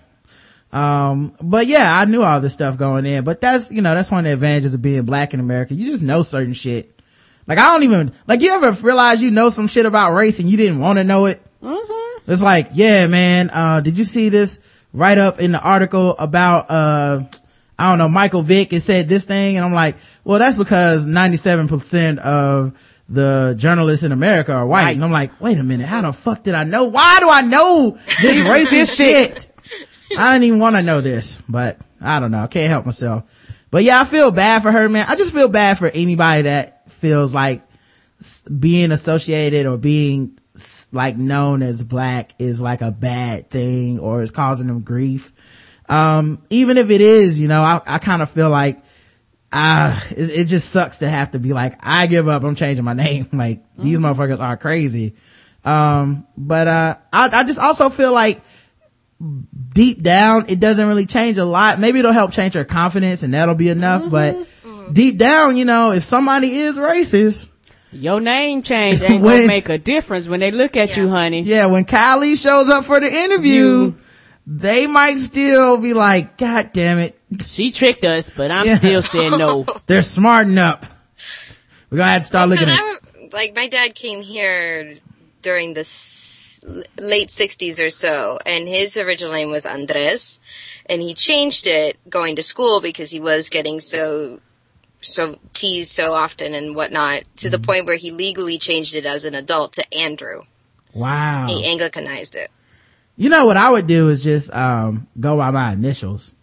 Um, 0.71 1.35
but 1.39 1.67
yeah, 1.67 1.99
I 1.99 2.05
knew 2.05 2.23
all 2.23 2.41
this 2.41 2.53
stuff 2.53 2.77
going 2.77 3.05
in, 3.05 3.23
but 3.23 3.41
that's, 3.41 3.71
you 3.71 3.81
know, 3.81 3.93
that's 3.93 4.09
one 4.09 4.19
of 4.19 4.25
the 4.25 4.33
advantages 4.33 4.73
of 4.73 4.81
being 4.81 5.03
black 5.03 5.33
in 5.35 5.39
America. 5.39 5.75
You 5.75 5.91
just 5.91 6.03
know 6.03 6.23
certain 6.23 6.53
shit. 6.53 6.99
Like 7.45 7.59
I 7.59 7.73
don't 7.73 7.83
even, 7.83 8.13
like 8.27 8.41
you 8.41 8.53
ever 8.53 8.71
realize 8.83 9.21
you 9.21 9.29
know 9.29 9.49
some 9.49 9.67
shit 9.67 9.85
about 9.85 10.13
race 10.13 10.39
and 10.39 10.49
you 10.49 10.57
didn't 10.57 10.79
want 10.79 10.97
to 10.97 11.03
know 11.03 11.25
it? 11.25 11.41
Mm-hmm. 11.61 12.02
It's 12.27 12.41
like, 12.41 12.69
yeah, 12.73 13.07
man, 13.07 13.49
uh, 13.49 13.81
did 13.81 13.97
you 13.97 14.03
see 14.03 14.29
this 14.29 14.59
write 14.93 15.17
up 15.17 15.39
in 15.39 15.51
the 15.51 15.61
article 15.61 16.15
about, 16.17 16.69
uh, 16.69 17.23
I 17.77 17.89
don't 17.89 17.97
know, 17.97 18.07
Michael 18.07 18.43
Vick 18.43 18.71
and 18.73 18.81
said 18.81 19.09
this 19.09 19.25
thing? 19.25 19.57
And 19.57 19.65
I'm 19.65 19.73
like, 19.73 19.97
well, 20.23 20.39
that's 20.39 20.57
because 20.57 21.07
97% 21.07 22.17
of 22.19 22.99
the 23.09 23.55
journalists 23.57 24.03
in 24.03 24.11
America 24.11 24.53
are 24.53 24.65
white. 24.65 24.83
Right. 24.83 24.95
And 24.95 25.03
I'm 25.03 25.11
like, 25.11 25.39
wait 25.41 25.57
a 25.57 25.63
minute, 25.63 25.87
how 25.87 26.01
the 26.01 26.13
fuck 26.13 26.43
did 26.43 26.55
I 26.55 26.63
know? 26.63 26.85
Why 26.85 27.19
do 27.19 27.29
I 27.29 27.41
know 27.41 27.97
this 28.21 28.47
racist 28.75 28.97
shit? 28.97 29.49
I 30.17 30.33
didn't 30.33 30.45
even 30.45 30.59
want 30.59 30.75
to 30.75 30.81
know 30.81 31.01
this, 31.01 31.41
but 31.49 31.77
I 31.99 32.19
don't 32.19 32.31
know. 32.31 32.39
I 32.39 32.47
can't 32.47 32.69
help 32.69 32.85
myself. 32.85 33.65
But 33.71 33.83
yeah, 33.83 33.99
I 33.99 34.05
feel 34.05 34.31
bad 34.31 34.61
for 34.61 34.71
her, 34.71 34.87
man. 34.87 35.05
I 35.09 35.15
just 35.15 35.33
feel 35.33 35.49
bad 35.49 35.79
for 35.79 35.87
anybody 35.87 36.43
that 36.43 36.89
feels 36.91 37.33
like 37.33 37.63
being 38.59 38.91
associated 38.91 39.65
or 39.65 39.77
being 39.77 40.37
like 40.91 41.17
known 41.17 41.63
as 41.63 41.83
black 41.83 42.33
is 42.37 42.61
like 42.61 42.81
a 42.81 42.91
bad 42.91 43.49
thing 43.49 43.99
or 43.99 44.21
is 44.21 44.31
causing 44.31 44.67
them 44.67 44.81
grief. 44.81 45.79
Um, 45.89 46.43
even 46.49 46.77
if 46.77 46.89
it 46.89 47.01
is, 47.01 47.39
you 47.39 47.47
know, 47.47 47.61
I, 47.61 47.81
I 47.85 47.97
kind 47.97 48.21
of 48.21 48.29
feel 48.29 48.49
like, 48.49 48.83
ah, 49.51 50.01
it, 50.11 50.29
it 50.41 50.45
just 50.45 50.69
sucks 50.69 50.99
to 50.99 51.09
have 51.09 51.31
to 51.31 51.39
be 51.39 51.53
like, 51.53 51.85
I 51.85 52.07
give 52.07 52.27
up. 52.27 52.43
I'm 52.43 52.55
changing 52.55 52.85
my 52.85 52.93
name. 53.05 53.29
Like 53.33 53.63
these 53.77 53.97
motherfuckers 53.97 54.39
are 54.39 54.57
crazy. 54.57 55.15
Um, 55.65 56.27
but, 56.37 56.67
uh, 56.67 56.95
I, 57.11 57.29
I 57.31 57.43
just 57.45 57.59
also 57.59 57.89
feel 57.89 58.11
like 58.11 58.43
deep 59.73 60.03
down, 60.03 60.45
it 60.49 60.59
doesn't 60.59 60.87
really 60.87 61.05
change 61.05 61.37
a 61.37 61.45
lot. 61.45 61.79
Maybe 61.79 61.99
it'll 61.99 62.11
help 62.11 62.31
change 62.31 62.53
her 62.53 62.65
confidence 62.65 63.23
and 63.23 63.33
that'll 63.33 63.55
be 63.55 63.69
enough. 63.69 64.09
But 64.09 64.37
deep 64.91 65.17
down, 65.17 65.57
you 65.57 65.65
know, 65.65 65.91
if 65.91 66.03
somebody 66.03 66.51
is 66.51 66.77
racist, 66.77 67.47
Your 67.93 68.19
name 68.21 68.61
change 68.63 69.01
ain't 69.01 69.21
When- 69.21 69.35
gonna 69.37 69.47
make 69.47 69.69
a 69.69 69.77
difference 69.77 70.27
when 70.27 70.39
they 70.39 70.51
look 70.51 70.75
at 70.77 70.97
you, 70.97 71.09
honey. 71.09 71.41
yeah, 71.41 71.67
when 71.67 71.85
Kylie 71.85 72.41
shows 72.41 72.69
up 72.69 72.85
for 72.85 72.99
the 72.99 73.11
interview, 73.13 73.63
You- 73.65 73.95
they 74.47 74.87
might 74.87 75.17
still 75.19 75.77
be 75.77 75.93
like, 75.93 76.37
God 76.37 76.71
damn 76.73 76.97
it. 76.99 77.17
She 77.47 77.71
tricked 77.71 78.03
us, 78.05 78.29
but 78.35 78.51
I'm 78.51 78.65
Yeah. 78.65 78.77
still 78.77 79.01
saying 79.01 79.37
no. 79.37 79.65
They're 79.87 80.01
smarting 80.01 80.57
up. 80.57 80.85
We're 81.89 81.99
gonna 81.99 82.11
have 82.11 82.21
to 82.21 82.27
start 82.27 82.49
looking 82.49 82.69
at, 82.69 82.79
I 82.79 82.97
like 83.31 83.55
my 83.55 83.67
dad 83.67 83.95
came 83.95 84.21
here 84.21 84.95
during 85.41 85.73
the 85.73 85.81
s- 85.81 86.59
late 86.97 87.29
60s 87.29 87.79
or 87.79 87.89
so 87.89 88.39
and 88.45 88.67
his 88.69 88.95
original 88.97 89.33
name 89.33 89.51
was 89.51 89.65
Andres 89.65 90.39
and 90.85 91.01
he 91.01 91.13
changed 91.13 91.67
it 91.67 91.97
going 92.09 92.35
to 92.37 92.43
school 92.43 92.79
because 92.79 93.11
he 93.11 93.19
was 93.19 93.49
getting 93.49 93.79
so 93.81 94.39
so 95.03 95.37
teased 95.53 95.91
so 95.91 96.13
often 96.13 96.53
and 96.53 96.75
whatnot 96.75 97.23
to 97.37 97.49
the 97.49 97.59
point 97.59 97.85
where 97.85 97.95
he 97.95 98.11
legally 98.11 98.57
changed 98.57 98.95
it 98.95 99.05
as 99.05 99.25
an 99.25 99.35
adult 99.35 99.73
to 99.73 99.93
Andrew. 99.93 100.41
wow. 100.93 101.47
He 101.47 101.63
Anglicanized 101.63 102.35
it. 102.35 102.51
You 103.15 103.29
know 103.29 103.45
what 103.45 103.57
I 103.57 103.69
would 103.69 103.85
do 103.85 104.09
is 104.09 104.23
just, 104.23 104.53
um, 104.55 105.07
go 105.19 105.37
by 105.37 105.51
my 105.51 105.73
initials. 105.73 106.33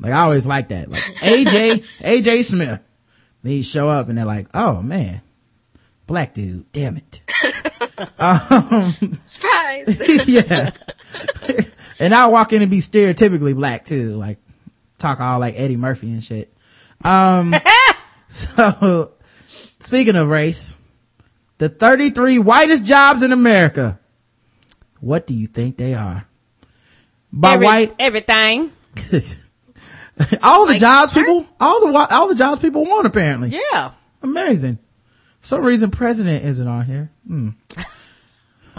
Like 0.00 0.12
I 0.12 0.20
always 0.20 0.46
like 0.46 0.68
that. 0.68 0.90
Like 0.90 1.02
AJ, 1.20 1.84
AJ 2.00 2.44
Smith. 2.44 2.80
Then 3.42 3.52
you 3.52 3.62
show 3.62 3.88
up 3.88 4.08
and 4.08 4.18
they're 4.18 4.24
like, 4.24 4.48
oh 4.54 4.82
man, 4.82 5.22
black 6.06 6.34
dude, 6.34 6.70
damn 6.72 6.96
it. 6.96 7.20
Surprise! 9.24 10.26
yeah. 10.28 10.70
and 11.98 12.14
I 12.14 12.26
walk 12.26 12.52
in 12.52 12.62
and 12.62 12.70
be 12.70 12.78
stereotypically 12.78 13.54
black 13.54 13.84
too, 13.84 14.16
like 14.16 14.38
talk 14.98 15.20
all 15.20 15.38
like 15.38 15.54
Eddie 15.56 15.76
Murphy 15.76 16.10
and 16.10 16.24
shit. 16.24 16.52
Um, 17.04 17.54
so 18.28 19.12
speaking 19.78 20.16
of 20.16 20.28
race, 20.28 20.76
the 21.58 21.68
33 21.68 22.38
whitest 22.38 22.84
jobs 22.84 23.22
in 23.22 23.32
America. 23.32 23.98
What 25.00 25.26
do 25.26 25.34
you 25.34 25.46
think 25.46 25.76
they 25.78 25.94
are? 25.94 26.26
By 27.32 27.54
Every- 27.54 27.66
white, 27.66 27.94
everything. 27.98 28.72
all 30.42 30.66
the 30.66 30.72
Like 30.72 30.80
jobs 30.80 31.12
people, 31.12 31.46
all 31.58 31.80
the, 31.92 32.06
all 32.10 32.28
the 32.28 32.34
jobs 32.34 32.60
people 32.60 32.84
want 32.84 33.06
apparently. 33.06 33.58
Yeah. 33.72 33.92
Amazing. 34.22 34.78
For 35.40 35.46
some 35.46 35.62
reason 35.62 35.90
president 35.90 36.44
isn't 36.44 36.66
on 36.68 36.84
here. 36.84 37.10
Hmm. 37.26 37.50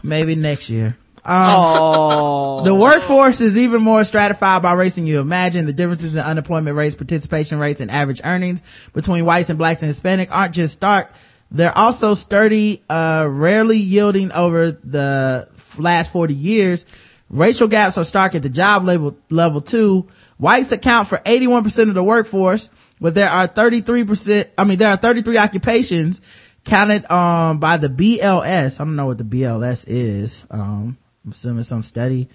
Maybe 0.03 0.36
next 0.36 0.69
year. 0.69 0.95
Oh. 1.23 2.64
The 2.64 2.73
workforce 2.73 3.41
is 3.41 3.57
even 3.57 3.81
more 3.81 4.03
stratified 4.03 4.61
by 4.61 4.73
race 4.73 4.95
than 4.95 5.07
you 5.07 5.19
imagine. 5.19 5.65
The 5.65 5.73
differences 5.73 6.15
in 6.15 6.23
unemployment 6.23 6.76
rates, 6.76 6.95
participation 6.95 7.60
rates, 7.60 7.81
and 7.81 7.91
average 7.91 8.22
earnings 8.23 8.89
between 8.93 9.26
whites 9.26 9.49
and 9.49 9.60
blacks 9.60 9.81
and 9.81 9.88
Hispanic 9.88 10.35
aren't 10.35 10.56
just 10.56 10.73
stark. 10.73 11.11
They're 11.52 11.77
also 11.77 12.14
sturdy, 12.14 12.81
uh, 12.89 13.27
rarely 13.30 13.77
yielding 13.77 14.31
over 14.31 14.72
the 14.72 15.48
last 15.77 16.14
40 16.14 16.34
years. 16.34 16.85
Racial 17.30 17.68
gaps 17.68 17.98
are 17.98 18.03
stark 18.03 18.35
at 18.35 18.41
the 18.41 18.49
job 18.49 18.85
level, 18.85 19.18
level 19.30 19.61
too. 19.61 20.07
Whites 20.38 20.72
account 20.72 21.07
for 21.07 21.18
81% 21.19 21.89
of 21.89 21.93
the 21.93 22.03
workforce, 22.03 22.69
but 22.99 23.15
there 23.15 23.30
are 23.30 23.48
33%, 23.48 24.48
I 24.57 24.64
mean, 24.64 24.77
there 24.77 24.89
are 24.89 24.98
33 24.98 25.38
occupations 25.38 26.22
counted, 26.64 27.10
um, 27.11 27.60
by 27.60 27.77
the 27.77 27.89
BLS. 27.89 28.80
I 28.80 28.84
don't 28.84 28.95
know 28.95 29.06
what 29.07 29.18
the 29.18 29.23
BLS 29.23 29.85
is. 29.88 30.45
Um, 30.52 30.98
I'm 31.26 31.31
assuming 31.31 31.64
some 31.64 31.84
study. 31.84 32.30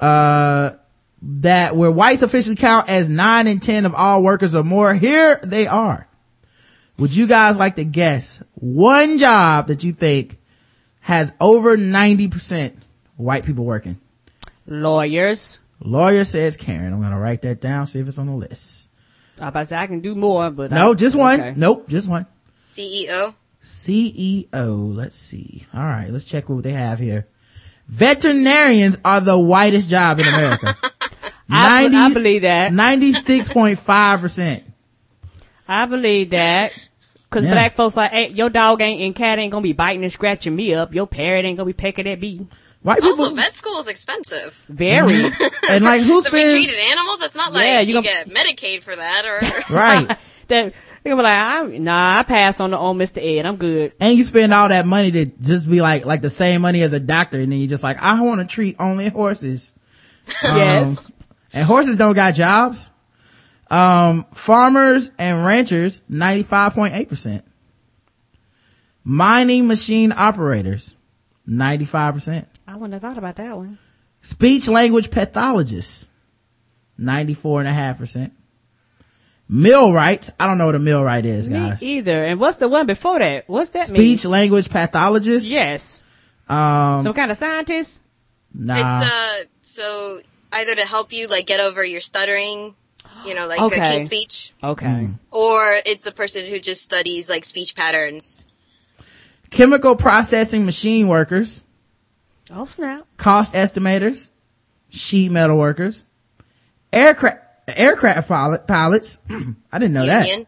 Uh, 0.00 0.70
that 1.22 1.76
where 1.76 1.90
whites 1.90 2.22
officially 2.22 2.56
count 2.56 2.88
as 2.88 3.08
nine 3.08 3.46
in 3.46 3.60
10 3.60 3.86
of 3.86 3.94
all 3.94 4.22
workers 4.22 4.54
or 4.54 4.64
more. 4.64 4.94
Here 4.94 5.40
they 5.42 5.66
are. 5.66 6.08
Would 6.98 7.14
you 7.14 7.26
guys 7.26 7.58
like 7.58 7.76
to 7.76 7.84
guess 7.84 8.42
one 8.54 9.18
job 9.18 9.68
that 9.68 9.82
you 9.84 9.92
think 9.92 10.38
has 11.00 11.32
over 11.40 11.76
90% 11.76 12.76
white 13.16 13.44
people 13.44 13.64
working? 13.64 14.00
Lawyers. 14.66 15.60
Lawyer 15.80 16.24
says 16.24 16.56
Karen. 16.56 16.92
I'm 16.92 17.00
going 17.00 17.12
to 17.12 17.18
write 17.18 17.42
that 17.42 17.60
down, 17.60 17.86
see 17.86 17.98
if 18.00 18.06
it's 18.08 18.18
on 18.18 18.26
the 18.26 18.34
list. 18.36 18.86
I 19.40 19.48
about 19.48 19.60
to 19.60 19.66
say 19.66 19.76
I 19.76 19.86
can 19.88 20.00
do 20.00 20.14
more, 20.14 20.50
but 20.50 20.70
No, 20.70 20.92
I, 20.92 20.94
just 20.94 21.16
one. 21.16 21.40
okay. 21.40 21.54
Nope, 21.56 21.88
just 21.88 22.06
one. 22.08 22.26
CEO. 22.56 23.34
CEO. 23.60 24.94
Let's 24.94 25.16
see. 25.16 25.66
All 25.74 25.82
right, 25.82 26.10
let's 26.10 26.24
check 26.24 26.48
what 26.48 26.62
they 26.62 26.72
have 26.72 26.98
here. 27.00 27.26
Veterinarians 27.88 28.98
are 29.04 29.20
the 29.20 29.38
whitest 29.38 29.88
job 29.90 30.18
in 30.18 30.26
America. 30.26 30.76
I, 31.50 31.86
I 31.92 32.12
believe 32.12 32.42
that. 32.42 32.72
96.5%. 32.72 34.62
I 35.68 35.86
believe 35.86 36.30
that. 36.30 36.72
Cause 37.30 37.44
Yeah. 37.44 37.52
black 37.52 37.72
folks 37.74 37.96
like, 37.96 38.10
hey, 38.10 38.28
your 38.28 38.50
dog 38.50 38.82
ain't 38.82 39.00
and 39.00 39.14
cat 39.14 39.38
ain't 39.38 39.50
gonna 39.52 39.62
be 39.62 39.72
biting 39.72 40.02
and 40.02 40.12
scratching 40.12 40.54
me 40.54 40.74
up. 40.74 40.94
Your 40.94 41.06
parrot 41.06 41.44
ain't 41.46 41.56
gonna 41.56 41.66
be 41.66 41.72
pecking 41.72 42.06
at 42.06 42.20
me. 42.20 42.46
White 42.82 43.00
people, 43.00 43.22
Also, 43.22 43.34
vet 43.34 43.54
school 43.54 43.78
is 43.78 43.88
expensive. 43.88 44.52
Very. 44.68 45.24
and 45.70 45.84
like 45.84 46.02
who 46.02 46.22
To 46.24 46.30
be 46.30 46.36
spends, 46.38 46.52
treated 46.66 46.78
animals, 46.90 47.22
it's 47.22 47.34
not 47.34 47.52
like 47.52 47.64
Yeah, 47.64 47.80
you 47.80 47.88
you, 47.88 48.02
gonna- 48.02 48.24
get 48.24 48.28
Medicaid 48.28 48.82
for 48.82 48.94
that 48.94 49.24
or. 49.24 49.74
right. 49.74 50.18
that 50.48 50.74
they 51.02 51.10
gonna 51.10 51.20
be 51.20 51.24
like, 51.24 51.36
I, 51.36 51.62
nah, 51.78 52.18
I 52.20 52.22
pass 52.22 52.60
on 52.60 52.70
the 52.70 52.78
old 52.78 52.96
Mr. 52.96 53.18
Ed. 53.20 53.44
I'm 53.44 53.56
good. 53.56 53.92
And 54.00 54.16
you 54.16 54.22
spend 54.22 54.54
all 54.54 54.68
that 54.68 54.86
money 54.86 55.10
to 55.10 55.26
just 55.26 55.68
be 55.68 55.80
like, 55.80 56.06
like 56.06 56.22
the 56.22 56.30
same 56.30 56.62
money 56.62 56.82
as 56.82 56.92
a 56.92 57.00
doctor. 57.00 57.40
And 57.40 57.50
then 57.50 57.58
you're 57.58 57.68
just 57.68 57.82
like, 57.82 58.00
I 58.00 58.20
want 58.20 58.40
to 58.40 58.46
treat 58.46 58.76
only 58.78 59.08
horses. 59.08 59.74
yes. 60.42 61.10
And 61.52 61.64
horses 61.64 61.96
don't 61.96 62.14
got 62.14 62.34
jobs. 62.34 62.88
Um, 63.68 64.26
farmers 64.32 65.10
and 65.18 65.44
ranchers, 65.44 66.02
95.8%. 66.10 67.42
Mining 69.02 69.66
machine 69.66 70.12
operators, 70.12 70.94
95%. 71.48 72.46
I 72.68 72.74
wouldn't 72.74 72.92
have 72.92 73.02
thought 73.02 73.18
about 73.18 73.36
that 73.36 73.56
one. 73.56 73.78
Speech 74.20 74.68
language 74.68 75.10
pathologists, 75.10 76.06
94.5%. 77.00 78.30
Millwrights, 79.52 80.30
I 80.40 80.46
don't 80.46 80.56
know 80.56 80.64
what 80.66 80.74
a 80.74 80.78
millwright 80.78 81.26
is, 81.26 81.50
Me 81.50 81.58
guys. 81.58 81.82
either. 81.82 82.24
And 82.24 82.40
what's 82.40 82.56
the 82.56 82.68
one 82.68 82.86
before 82.86 83.18
that? 83.18 83.46
What's 83.48 83.68
that 83.70 83.86
Speech 83.86 84.24
mean? 84.24 84.32
language 84.32 84.70
pathologist. 84.70 85.46
Yes. 85.46 86.00
Um, 86.48 87.02
Some 87.02 87.12
kind 87.12 87.30
of 87.30 87.36
scientist? 87.36 88.00
nah. 88.54 88.76
It's 89.02 89.10
uh, 89.12 89.44
so 89.60 90.20
either 90.52 90.74
to 90.74 90.86
help 90.86 91.12
you 91.12 91.26
like 91.26 91.46
get 91.46 91.60
over 91.60 91.84
your 91.84 92.00
stuttering, 92.00 92.74
you 93.26 93.34
know, 93.34 93.46
like 93.46 93.60
Okay. 93.60 93.78
a 93.78 93.90
King's 93.92 94.06
speech, 94.06 94.52
Okay. 94.64 94.86
Mm. 94.86 95.14
or 95.30 95.62
it's 95.84 96.06
a 96.06 96.12
person 96.12 96.46
who 96.46 96.58
just 96.58 96.82
studies 96.82 97.28
like 97.28 97.44
speech 97.44 97.74
patterns. 97.74 98.46
chemical 99.50 99.96
processing 99.96 100.64
machine 100.64 101.08
workers, 101.08 101.62
Oh 102.50 102.64
snap. 102.64 103.06
cost 103.18 103.52
estimators, 103.52 104.30
sheet 104.88 105.30
metal 105.30 105.58
workers, 105.58 106.06
aircraft 106.90 107.41
aircraft 107.68 108.28
pilot 108.28 108.66
pilots. 108.66 109.20
I 109.30 109.78
didn't 109.78 109.92
know 109.94 110.02
union. 110.04 110.46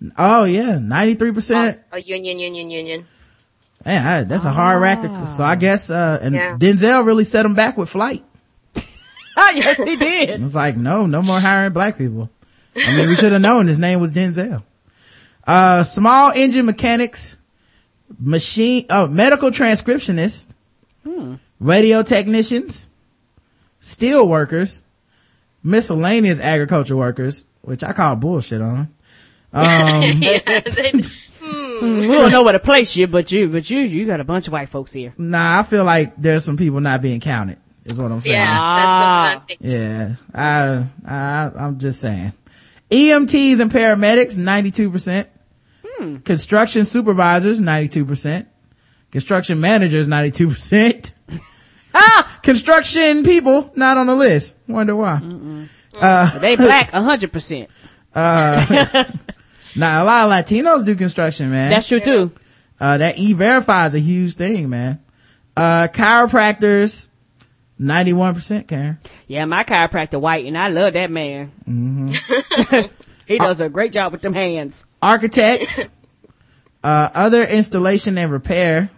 that. 0.00 0.12
Oh 0.18 0.44
yeah, 0.44 0.78
ninety 0.78 1.14
three 1.14 1.32
percent. 1.32 1.80
Oh, 1.92 1.96
union, 1.96 2.38
union, 2.38 2.70
union. 2.70 3.04
Man, 3.84 4.06
I- 4.06 4.22
that's 4.24 4.44
a 4.44 4.50
hard 4.52 4.80
rack 4.82 5.02
to. 5.02 5.26
So 5.26 5.44
I 5.44 5.56
guess 5.56 5.90
uh 5.90 6.18
and 6.22 6.34
Yeah. 6.34 6.56
Denzel 6.56 7.04
really 7.06 7.24
set 7.24 7.44
him 7.46 7.54
back 7.54 7.76
with 7.76 7.88
flight. 7.88 8.22
Ah, 9.36 9.50
yes, 9.54 9.82
he 9.82 9.96
did. 9.96 10.42
It's 10.42 10.54
like 10.54 10.76
no, 10.76 11.06
no 11.06 11.22
more 11.22 11.40
hiring 11.40 11.72
black 11.72 11.98
people. 11.98 12.30
I 12.76 12.96
mean, 12.96 13.08
we 13.08 13.16
should 13.16 13.32
have 13.32 13.40
known 13.42 13.66
his 13.66 13.78
name 13.78 14.00
was 14.00 14.12
Denzel. 14.12 14.62
Uh, 15.46 15.84
small 15.84 16.32
engine 16.34 16.66
mechanics, 16.66 17.36
machine, 18.18 18.86
oh, 18.90 19.06
medical 19.06 19.50
transcriptionists, 19.50 20.46
radio 21.60 22.02
technicians, 22.02 22.88
steel 23.80 24.26
workers, 24.28 24.82
miscellaneous 25.64 26.38
agriculture 26.38 26.96
workers, 26.96 27.44
which 27.62 27.82
I 27.82 27.92
call 27.92 28.14
bullshit 28.16 28.60
on. 28.62 28.94
yeah, 29.52 30.12
they- 30.60 30.92
we 31.82 32.06
don't 32.06 32.30
know 32.30 32.42
where 32.44 32.52
to 32.52 32.58
place 32.60 32.96
you, 32.96 33.06
but 33.06 33.30
you, 33.32 33.48
but 33.48 33.68
you, 33.68 33.80
you 33.80 34.06
got 34.06 34.20
a 34.20 34.24
bunch 34.24 34.46
of 34.46 34.52
white 34.52 34.68
folks 34.70 34.92
here. 34.92 35.12
Nah, 35.18 35.58
I 35.58 35.62
feel 35.64 35.84
like 35.84 36.14
there's 36.16 36.44
some 36.44 36.56
people 36.56 36.80
not 36.80 37.02
being 37.02 37.20
counted, 37.20 37.58
is 37.84 38.00
what 38.00 38.10
I'm 38.12 38.20
saying. 38.22 38.36
yeah, 38.36 38.56
Ah. 38.58 39.44
that's 39.46 39.60
the 39.60 39.68
one 39.68 39.74
I'm 39.74 40.16
thinking. 40.40 40.86
Yeah, 41.04 41.04
I, 41.06 41.12
I, 41.58 41.64
I'm 41.66 41.78
just 41.78 42.00
saying. 42.00 42.32
EMTs 42.90 43.60
and 43.60 43.70
paramedics, 43.70 44.38
92%. 44.38 45.26
Construction 46.24 46.84
supervisors, 46.84 47.60
92%. 47.60 48.46
Construction 49.10 49.60
managers, 49.60 50.08
92%. 50.08 51.13
Ah! 51.96 52.40
Construction 52.42 53.22
people, 53.22 53.70
not 53.76 53.96
on 53.96 54.06
the 54.08 54.14
list. 54.16 54.56
Wonder 54.66 54.96
why. 54.96 55.20
They 56.40 56.56
black 56.56 56.92
a 56.92 57.00
hundred 57.02 57.32
percent. 57.32 57.70
Nah, 59.76 60.02
a 60.02 60.04
lot 60.04 60.26
of 60.26 60.30
Latinos 60.30 60.86
do 60.86 60.94
construction, 60.94 61.50
man. 61.50 61.68
That's 61.70 61.88
true 61.88 61.98
too. 61.98 62.30
uh, 62.78 62.98
that 62.98 63.18
E-Verify 63.18 63.86
is 63.86 63.96
a 63.96 63.98
huge 64.00 64.34
thing, 64.34 64.68
man. 64.70 65.02
Uh, 65.56 65.88
chiropractors, 65.88 67.08
91%, 67.80 68.68
Karen. 68.68 68.98
Yeah, 69.26 69.44
my 69.46 69.64
chiropractor 69.64 70.20
white, 70.20 70.44
and 70.46 70.56
I 70.56 70.68
love 70.68 70.92
that 70.92 71.10
man. 71.10 71.50
Mm-hmm. 71.68 72.86
he 73.26 73.38
does 73.38 73.58
a 73.60 73.68
great 73.68 73.90
job 73.92 74.12
with 74.12 74.22
them 74.22 74.32
hands. 74.34 74.86
architects, 75.02 75.88
uh, 76.84 77.08
other 77.12 77.42
installation 77.44 78.16
and 78.16 78.30
repair, 78.30 78.90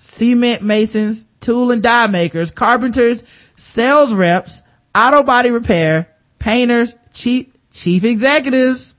cement 0.00 0.62
masons, 0.62 1.28
tool 1.40 1.70
and 1.70 1.82
die 1.82 2.06
makers, 2.06 2.50
carpenters, 2.50 3.22
sales 3.54 4.14
reps, 4.14 4.62
auto 4.94 5.22
body 5.22 5.50
repair, 5.50 6.08
painters, 6.38 6.96
chief, 7.12 7.48
chief 7.70 8.02
executives. 8.04 8.94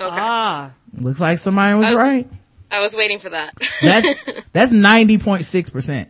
Okay. 0.00 0.08
Ah, 0.18 0.72
Looks 0.98 1.20
like 1.20 1.38
somebody 1.38 1.76
was 1.76 1.86
I 1.86 1.90
was- 1.90 1.98
right. 1.98 2.28
I 2.70 2.80
was 2.80 2.96
waiting 2.96 3.18
for 3.18 3.28
that. 3.30 3.52
That's, 3.82 4.06
that's 4.52 4.72
90.6%. 4.72 6.08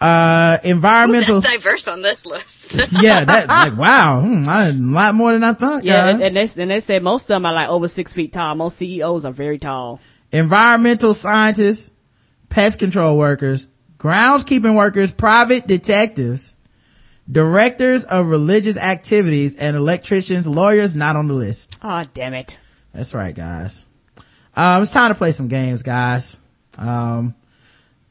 Uh, 0.00 0.58
environmental, 0.62 1.36
Who's 1.36 1.44
that 1.44 1.54
diverse 1.54 1.88
on 1.88 2.02
this 2.02 2.24
list? 2.26 2.92
yeah, 3.02 3.24
that, 3.24 3.48
like, 3.48 3.76
wow, 3.76 4.20
hmm, 4.20 4.48
I, 4.48 4.66
a 4.68 4.72
lot 4.72 5.14
more 5.16 5.32
than 5.32 5.42
I 5.42 5.54
thought, 5.54 5.82
yeah, 5.84 6.12
guys. 6.12 6.14
and, 6.14 6.22
and 6.22 6.36
they 6.48 6.62
and 6.62 6.70
they 6.70 6.78
said 6.80 7.02
most 7.02 7.24
of 7.24 7.28
them 7.28 7.46
are 7.46 7.52
like 7.54 7.68
over 7.68 7.88
six 7.88 8.12
feet 8.12 8.32
tall. 8.32 8.54
Most 8.54 8.76
CEOs 8.76 9.24
are 9.24 9.32
very 9.32 9.58
tall. 9.58 9.98
environmental 10.30 11.14
scientists, 11.14 11.90
pest 12.48 12.78
control 12.78 13.18
workers, 13.18 13.66
groundskeeping 13.98 14.76
workers, 14.76 15.12
private 15.12 15.66
detectives, 15.66 16.54
directors 17.30 18.04
of 18.04 18.26
religious 18.26 18.76
activities, 18.76 19.56
and 19.56 19.76
electricians, 19.76 20.48
lawyers 20.48 20.96
not 20.96 21.16
on 21.16 21.28
the 21.28 21.34
list. 21.34 21.78
Oh, 21.82 22.04
damn 22.14 22.34
it. 22.34 22.58
That's 22.92 23.14
right, 23.14 23.34
guys. 23.34 23.86
Um, 24.56 24.82
it's 24.82 24.90
time 24.90 25.10
to 25.10 25.14
play 25.14 25.32
some 25.32 25.48
games, 25.48 25.82
guys. 25.82 26.36
Um, 26.76 27.34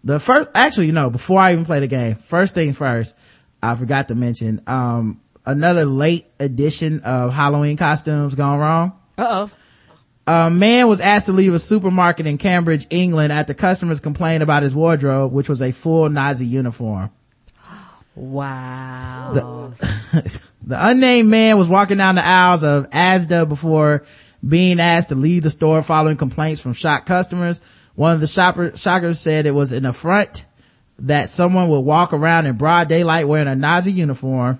the 0.03 0.19
first, 0.19 0.49
actually, 0.53 0.85
you 0.87 0.91
know, 0.91 1.09
before 1.09 1.39
I 1.39 1.51
even 1.53 1.65
play 1.65 1.79
the 1.79 1.87
game, 1.87 2.15
first 2.15 2.53
thing 2.53 2.73
first, 2.73 3.17
I 3.61 3.75
forgot 3.75 4.07
to 4.09 4.15
mention, 4.15 4.61
um, 4.67 5.19
another 5.45 5.85
late 5.85 6.27
edition 6.39 7.01
of 7.01 7.33
Halloween 7.33 7.77
costumes 7.77 8.35
gone 8.35 8.59
wrong. 8.59 8.91
Uh 9.17 9.27
oh. 9.29 9.51
A 10.27 10.49
man 10.49 10.87
was 10.87 10.99
asked 10.99 11.27
to 11.27 11.33
leave 11.33 11.53
a 11.53 11.59
supermarket 11.59 12.27
in 12.27 12.37
Cambridge, 12.37 12.85
England 12.89 13.31
after 13.31 13.53
customers 13.53 14.01
complained 14.01 14.43
about 14.43 14.61
his 14.61 14.75
wardrobe, 14.75 15.31
which 15.31 15.47
was 15.47 15.61
a 15.61 15.71
full 15.71 16.09
Nazi 16.09 16.45
uniform. 16.45 17.09
Wow. 18.15 19.71
The 20.67 20.85
unnamed 20.85 21.29
man 21.29 21.57
was 21.57 21.69
walking 21.69 21.97
down 21.97 22.15
the 22.15 22.25
aisles 22.25 22.65
of 22.65 22.89
Asda 22.89 23.47
before 23.47 24.03
being 24.45 24.81
asked 24.81 25.09
to 25.09 25.15
leave 25.15 25.43
the 25.43 25.49
store 25.49 25.81
following 25.81 26.17
complaints 26.17 26.59
from 26.59 26.73
shocked 26.73 27.05
customers. 27.05 27.61
One 27.95 28.13
of 28.13 28.19
the 28.19 28.27
shopper, 28.27 28.75
shockers 28.75 29.17
said 29.21 29.45
it 29.45 29.51
was 29.51 29.71
an 29.71 29.85
affront 29.85 30.43
that 30.99 31.29
someone 31.29 31.69
would 31.69 31.79
walk 31.79 32.11
around 32.11 32.47
in 32.47 32.57
broad 32.57 32.89
daylight 32.89 33.29
wearing 33.29 33.47
a 33.47 33.55
Nazi 33.55 33.93
uniform. 33.93 34.59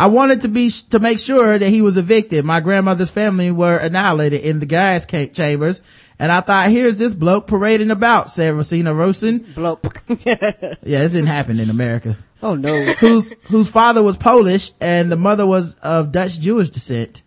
I 0.00 0.06
wanted 0.06 0.42
to 0.42 0.48
be, 0.48 0.70
to 0.90 1.00
make 1.00 1.18
sure 1.18 1.58
that 1.58 1.68
he 1.68 1.82
was 1.82 1.96
evicted. 1.96 2.44
My 2.44 2.60
grandmother's 2.60 3.10
family 3.10 3.50
were 3.50 3.76
annihilated 3.76 4.42
in 4.42 4.60
the 4.60 4.66
gas 4.66 5.04
chambers. 5.06 5.82
And 6.20 6.30
I 6.30 6.40
thought, 6.40 6.70
here's 6.70 6.98
this 6.98 7.14
bloke 7.14 7.48
parading 7.48 7.90
about, 7.90 8.30
said 8.30 8.54
Rosina 8.54 8.94
Rosen. 8.94 9.40
Blope. 9.40 9.86
Yeah, 10.24 11.00
this 11.00 11.12
didn't 11.12 11.26
happen 11.26 11.58
in 11.58 11.68
America. 11.68 12.16
oh 12.42 12.54
no. 12.54 12.84
whose 12.94 13.32
whose 13.48 13.68
father 13.70 14.02
was 14.02 14.16
Polish 14.16 14.70
and 14.80 15.10
the 15.10 15.16
mother 15.16 15.46
was 15.46 15.76
of 15.80 16.12
Dutch 16.12 16.38
Jewish 16.40 16.70
descent. 16.70 17.22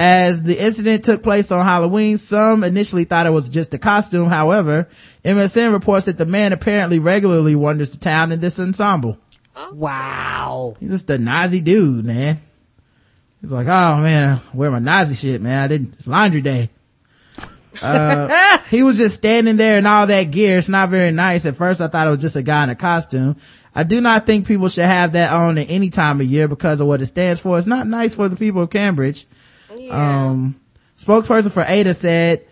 As 0.00 0.42
the 0.42 0.60
incident 0.60 1.04
took 1.04 1.22
place 1.22 1.52
on 1.52 1.64
Halloween, 1.64 2.16
some 2.16 2.64
initially 2.64 3.04
thought 3.04 3.26
it 3.26 3.32
was 3.32 3.50
just 3.50 3.74
a 3.74 3.78
costume. 3.78 4.28
However, 4.30 4.88
MSN 5.24 5.72
reports 5.72 6.06
that 6.06 6.16
the 6.18 6.24
man 6.26 6.52
apparently 6.52 6.98
regularly 6.98 7.54
wanders 7.54 7.90
the 7.90 7.98
town 7.98 8.32
in 8.32 8.40
this 8.40 8.58
ensemble. 8.58 9.18
Wow. 9.72 10.76
He's 10.80 10.90
just 10.90 11.10
a 11.10 11.18
Nazi 11.18 11.60
dude, 11.60 12.04
man. 12.04 12.40
He's 13.40 13.52
like, 13.52 13.66
oh 13.66 13.96
man, 14.02 14.38
I 14.38 14.56
wear 14.56 14.70
my 14.70 14.78
Nazi 14.78 15.14
shit, 15.14 15.40
man. 15.40 15.62
I 15.62 15.68
didn't, 15.68 15.94
it's 15.94 16.06
laundry 16.06 16.42
day. 16.42 16.70
Uh, 17.80 18.58
he 18.70 18.82
was 18.82 18.98
just 18.98 19.16
standing 19.16 19.56
there 19.56 19.78
in 19.78 19.86
all 19.86 20.06
that 20.06 20.24
gear. 20.24 20.58
It's 20.58 20.68
not 20.68 20.90
very 20.90 21.10
nice. 21.10 21.46
At 21.46 21.56
first 21.56 21.80
I 21.80 21.88
thought 21.88 22.06
it 22.06 22.10
was 22.10 22.20
just 22.20 22.36
a 22.36 22.42
guy 22.42 22.64
in 22.64 22.70
a 22.70 22.74
costume. 22.74 23.36
I 23.74 23.84
do 23.84 24.00
not 24.00 24.26
think 24.26 24.46
people 24.46 24.68
should 24.68 24.84
have 24.84 25.12
that 25.12 25.32
on 25.32 25.56
at 25.56 25.70
any 25.70 25.90
time 25.90 26.20
of 26.20 26.26
year 26.26 26.48
because 26.48 26.80
of 26.80 26.86
what 26.86 27.00
it 27.00 27.06
stands 27.06 27.40
for. 27.40 27.56
It's 27.56 27.66
not 27.66 27.86
nice 27.86 28.14
for 28.14 28.28
the 28.28 28.36
people 28.36 28.62
of 28.62 28.70
Cambridge. 28.70 29.26
Yeah. 29.76 30.26
Um, 30.28 30.60
spokesperson 30.98 31.52
for 31.52 31.62
Asda 31.62 31.94
said, 31.94 32.44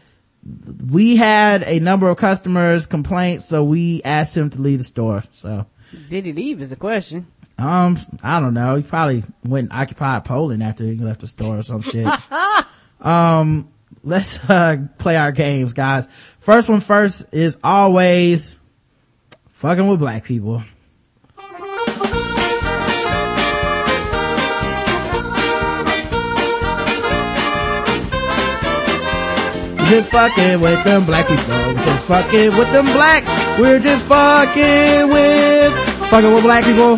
we 0.90 1.16
had 1.16 1.64
a 1.64 1.80
number 1.80 2.08
of 2.08 2.16
customers 2.16 2.86
complaints, 2.86 3.44
so 3.44 3.64
we 3.64 4.02
asked 4.04 4.36
him 4.36 4.50
to 4.50 4.60
leave 4.60 4.78
the 4.78 4.84
store. 4.84 5.22
So, 5.32 5.66
Did 6.08 6.26
he 6.26 6.32
leave 6.32 6.60
is 6.60 6.70
the 6.70 6.76
question. 6.76 7.26
um, 7.58 7.98
I 8.22 8.40
don't 8.40 8.54
know. 8.54 8.76
He 8.76 8.82
probably 8.82 9.22
went 9.44 9.70
and 9.70 9.80
occupied 9.80 10.24
Poland 10.24 10.62
after 10.62 10.84
he 10.84 10.96
left 10.96 11.20
the 11.20 11.26
store 11.26 11.58
or 11.58 11.62
some 11.62 11.82
shit. 11.82 12.06
um, 13.00 13.68
let's, 14.02 14.48
uh, 14.48 14.86
play 14.98 15.16
our 15.16 15.32
games, 15.32 15.72
guys. 15.72 16.06
First 16.40 16.68
one 16.68 16.80
first 16.80 17.34
is 17.34 17.58
always 17.64 18.58
fucking 19.52 19.88
with 19.88 20.00
black 20.00 20.24
people. 20.24 20.62
just 29.88 30.10
fucking 30.10 30.60
with 30.60 30.84
them 30.84 31.04
black 31.06 31.26
people. 31.26 31.44
Just 31.84 32.06
fucking 32.06 32.56
with 32.56 32.70
them 32.72 32.84
blacks. 32.84 33.30
We're 33.58 33.80
just 33.80 34.06
fucking 34.06 35.08
with, 35.08 35.74
fucking 36.10 36.32
with 36.32 36.44
black 36.44 36.64
people. 36.64 36.96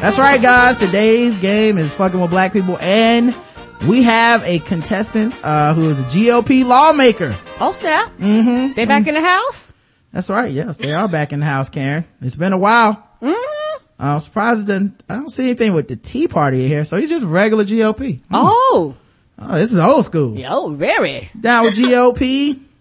That's 0.00 0.18
right, 0.18 0.42
guys. 0.42 0.76
Today's 0.78 1.36
game 1.36 1.78
is 1.78 1.94
fucking 1.94 2.20
with 2.20 2.30
black 2.30 2.52
people 2.52 2.76
and 2.80 3.32
we 3.86 4.02
have 4.02 4.42
a 4.44 4.58
contestant, 4.58 5.32
uh, 5.44 5.74
who 5.74 5.88
is 5.88 6.00
a 6.00 6.04
GOP 6.06 6.64
lawmaker. 6.64 7.34
Oh 7.60 7.70
snap! 7.72 8.10
Mm-hmm. 8.18 8.72
They 8.74 8.84
back 8.84 9.06
in 9.06 9.14
the 9.14 9.20
house. 9.20 9.72
That's 10.12 10.28
right. 10.28 10.50
Yes, 10.50 10.76
they 10.76 10.92
are 10.92 11.06
back 11.06 11.32
in 11.32 11.38
the 11.40 11.46
house, 11.46 11.70
Karen. 11.70 12.04
It's 12.20 12.36
been 12.36 12.52
a 12.52 12.58
while. 12.58 12.94
Mm-hmm. 13.22 13.84
I'm 14.00 14.18
surprised 14.20 14.66
that 14.66 14.92
I 15.08 15.14
don't 15.14 15.30
see 15.30 15.44
anything 15.50 15.72
with 15.72 15.86
the 15.86 15.94
Tea 15.96 16.26
Party 16.26 16.64
in 16.64 16.68
here. 16.68 16.84
So 16.84 16.96
he's 16.96 17.10
just 17.10 17.24
regular 17.24 17.64
GOP. 17.64 18.18
Oh, 18.32 18.96
Oh, 19.38 19.54
this 19.54 19.72
is 19.72 19.78
old 19.78 20.04
school. 20.04 20.36
yo, 20.36 20.70
very. 20.70 21.30
Down 21.40 21.64
with 21.64 21.74
GOP. 21.76 22.60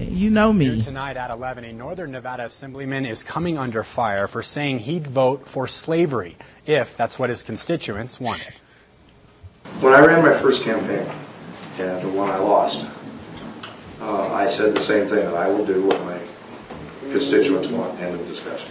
You 0.00 0.30
know 0.30 0.50
Here 0.54 0.72
me. 0.72 0.80
Tonight 0.80 1.18
at 1.18 1.30
11, 1.30 1.62
a 1.62 1.74
Northern 1.74 2.12
Nevada 2.12 2.44
assemblyman 2.44 3.04
is 3.04 3.22
coming 3.22 3.58
under 3.58 3.82
fire 3.82 4.26
for 4.26 4.42
saying 4.42 4.80
he'd 4.80 5.06
vote 5.06 5.46
for 5.46 5.66
slavery 5.66 6.36
if 6.64 6.96
that's 6.96 7.18
what 7.18 7.28
his 7.28 7.42
constituents 7.42 8.18
wanted. 8.18 8.54
When 9.80 9.92
I 9.92 10.00
ran 10.00 10.24
my 10.24 10.32
first 10.32 10.64
campaign, 10.64 11.06
and 11.78 12.00
the 12.00 12.08
one 12.16 12.30
I 12.30 12.38
lost, 12.38 12.88
uh, 14.00 14.32
I 14.32 14.48
said 14.48 14.74
the 14.74 14.80
same 14.80 15.06
thing, 15.06 15.26
that 15.26 15.34
I 15.34 15.48
will 15.48 15.66
do 15.66 15.86
what 15.86 16.02
my 16.06 16.18
constituents 17.12 17.68
want, 17.68 18.00
end 18.00 18.18
of 18.18 18.26
discussion. 18.26 18.70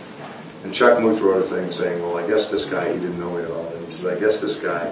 And 0.64 0.74
Chuck 0.74 1.00
Muth 1.00 1.22
wrote 1.22 1.46
a 1.46 1.48
thing 1.48 1.72
saying, 1.72 2.02
well, 2.02 2.18
I 2.18 2.26
guess 2.28 2.50
this 2.50 2.68
guy, 2.68 2.92
he 2.92 3.00
didn't 3.00 3.20
know 3.20 3.38
me 3.38 3.44
at 3.44 3.52
all, 3.52 3.68
and 3.68 3.86
he 3.86 3.94
said, 3.94 4.18
I 4.18 4.20
guess 4.20 4.42
this 4.42 4.60
guy, 4.60 4.88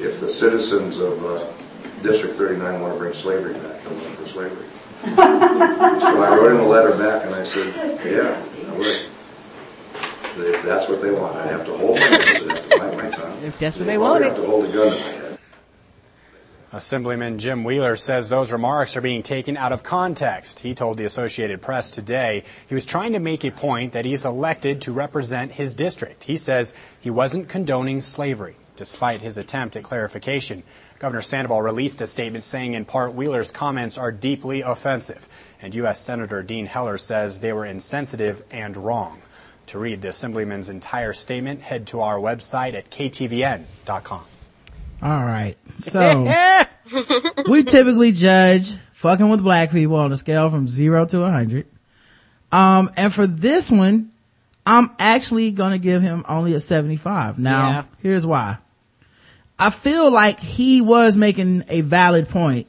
if 0.00 0.18
the 0.18 0.28
citizens 0.28 0.98
of 0.98 1.24
uh, 1.24 2.02
District 2.02 2.34
39 2.34 2.80
want 2.80 2.94
to 2.94 2.98
bring 2.98 3.12
slavery 3.12 3.54
back, 3.54 3.80
he'll 3.82 3.94
vote 3.94 4.18
for 4.18 4.26
slavery. 4.26 4.66
So 5.04 6.22
I 6.22 6.36
wrote 6.36 6.52
him 6.52 6.60
a 6.60 6.68
letter 6.68 6.90
back 6.96 7.24
and 7.24 7.34
I 7.34 7.44
said, 7.44 7.74
yeah, 8.04 8.70
I 8.72 8.78
would. 8.78 9.02
If 10.40 10.62
that's 10.62 10.88
what 10.88 11.00
they 11.02 11.10
want, 11.10 11.36
I'd 11.36 11.50
have 11.50 11.66
to 11.66 11.76
hold 11.76 11.98
my 11.98 12.08
nose, 12.08 12.20
I'd 12.20 12.48
have 12.50 12.68
to 12.68 12.78
bite 12.78 12.96
my 12.96 13.10
tongue. 13.10 13.38
If 13.44 13.58
that's 13.58 13.76
what 13.76 13.86
They'd 13.86 13.92
they 13.92 13.96
probably 13.96 14.22
wanted. 14.22 14.26
have 14.28 14.36
to 14.36 14.46
hold 14.46 14.64
a 14.66 14.72
gun 14.72 14.86
to 14.86 14.90
my 14.92 15.10
head. 15.10 15.38
Assemblyman 16.72 17.38
Jim 17.38 17.64
Wheeler 17.64 17.96
says 17.96 18.28
those 18.28 18.52
remarks 18.52 18.96
are 18.96 19.00
being 19.00 19.22
taken 19.22 19.56
out 19.56 19.72
of 19.72 19.82
context. 19.82 20.60
He 20.60 20.74
told 20.74 20.98
the 20.98 21.06
Associated 21.06 21.62
Press 21.62 21.90
today 21.90 22.44
he 22.68 22.74
was 22.74 22.84
trying 22.84 23.12
to 23.14 23.18
make 23.18 23.42
a 23.44 23.50
point 23.50 23.94
that 23.94 24.04
he's 24.04 24.24
elected 24.24 24.82
to 24.82 24.92
represent 24.92 25.52
his 25.52 25.72
district. 25.74 26.24
He 26.24 26.36
says 26.36 26.74
he 27.00 27.08
wasn't 27.10 27.48
condoning 27.48 28.00
slavery. 28.02 28.56
Despite 28.78 29.20
his 29.20 29.36
attempt 29.36 29.74
at 29.74 29.82
clarification, 29.82 30.62
Governor 31.00 31.20
Sandoval 31.20 31.60
released 31.62 32.00
a 32.00 32.06
statement 32.06 32.44
saying 32.44 32.74
in 32.74 32.84
part 32.84 33.12
Wheeler's 33.12 33.50
comments 33.50 33.98
are 33.98 34.12
deeply 34.12 34.60
offensive. 34.60 35.28
And 35.60 35.74
U.S. 35.74 36.00
Senator 36.00 36.44
Dean 36.44 36.66
Heller 36.66 36.96
says 36.96 37.40
they 37.40 37.52
were 37.52 37.66
insensitive 37.66 38.42
and 38.52 38.76
wrong. 38.76 39.18
To 39.66 39.78
read 39.80 40.00
the 40.00 40.08
Assemblyman's 40.08 40.68
entire 40.68 41.12
statement, 41.12 41.60
head 41.60 41.88
to 41.88 42.00
our 42.00 42.16
website 42.18 42.74
at 42.74 42.88
ktvn.com. 42.90 44.24
All 45.02 45.24
right. 45.24 45.56
So 45.76 46.24
we 47.48 47.64
typically 47.64 48.12
judge 48.12 48.74
fucking 48.92 49.28
with 49.28 49.42
black 49.42 49.72
people 49.72 49.96
on 49.96 50.12
a 50.12 50.16
scale 50.16 50.48
from 50.50 50.68
zero 50.68 51.04
to 51.06 51.22
a 51.22 51.30
hundred. 51.30 51.66
Um, 52.52 52.90
and 52.96 53.12
for 53.12 53.26
this 53.26 53.70
one, 53.70 54.12
I'm 54.64 54.90
actually 54.98 55.50
going 55.50 55.72
to 55.72 55.78
give 55.78 56.00
him 56.02 56.24
only 56.28 56.54
a 56.54 56.60
75. 56.60 57.38
Now, 57.38 57.68
Yeah. 57.68 57.82
here's 58.02 58.24
why. 58.26 58.58
I 59.58 59.70
feel 59.70 60.10
like 60.10 60.38
he 60.38 60.80
was 60.80 61.16
making 61.16 61.64
a 61.68 61.80
valid 61.80 62.28
point, 62.28 62.66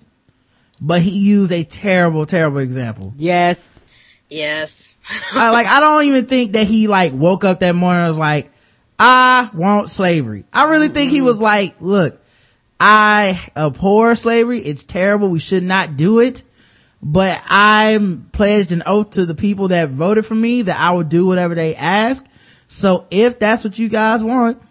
but 0.81 1.01
he 1.01 1.11
used 1.11 1.51
a 1.51 1.63
terrible, 1.63 2.25
terrible 2.25 2.59
example. 2.59 3.13
Yes. 3.15 3.83
Yes. 4.29 4.89
I, 5.31 5.51
like, 5.51 5.67
I 5.67 5.79
don't 5.79 6.05
even 6.05 6.25
think 6.25 6.53
that 6.53 6.67
he 6.67 6.87
like 6.87 7.13
woke 7.13 7.43
up 7.43 7.59
that 7.59 7.75
morning 7.75 8.01
and 8.01 8.09
was 8.09 8.17
like, 8.17 8.51
I 8.97 9.49
want 9.53 9.89
slavery. 9.89 10.45
I 10.51 10.69
really 10.69 10.89
think 10.89 11.11
he 11.11 11.21
was 11.21 11.39
like, 11.39 11.75
look, 11.79 12.19
I 12.79 13.39
abhor 13.55 14.15
slavery. 14.15 14.59
It's 14.59 14.83
terrible. 14.83 15.29
We 15.29 15.39
should 15.39 15.63
not 15.63 15.95
do 15.95 16.19
it. 16.19 16.43
But 17.01 17.41
I'm 17.47 18.29
pledged 18.33 18.73
an 18.73 18.83
oath 18.85 19.11
to 19.11 19.25
the 19.25 19.35
people 19.35 19.69
that 19.69 19.89
voted 19.89 20.25
for 20.25 20.35
me 20.35 20.63
that 20.63 20.77
I 20.77 20.91
would 20.91 21.07
do 21.07 21.25
whatever 21.25 21.55
they 21.55 21.75
ask. 21.75 22.25
So 22.67 23.07
if 23.09 23.39
that's 23.39 23.63
what 23.63 23.79
you 23.79 23.87
guys 23.87 24.23
want, 24.23 24.61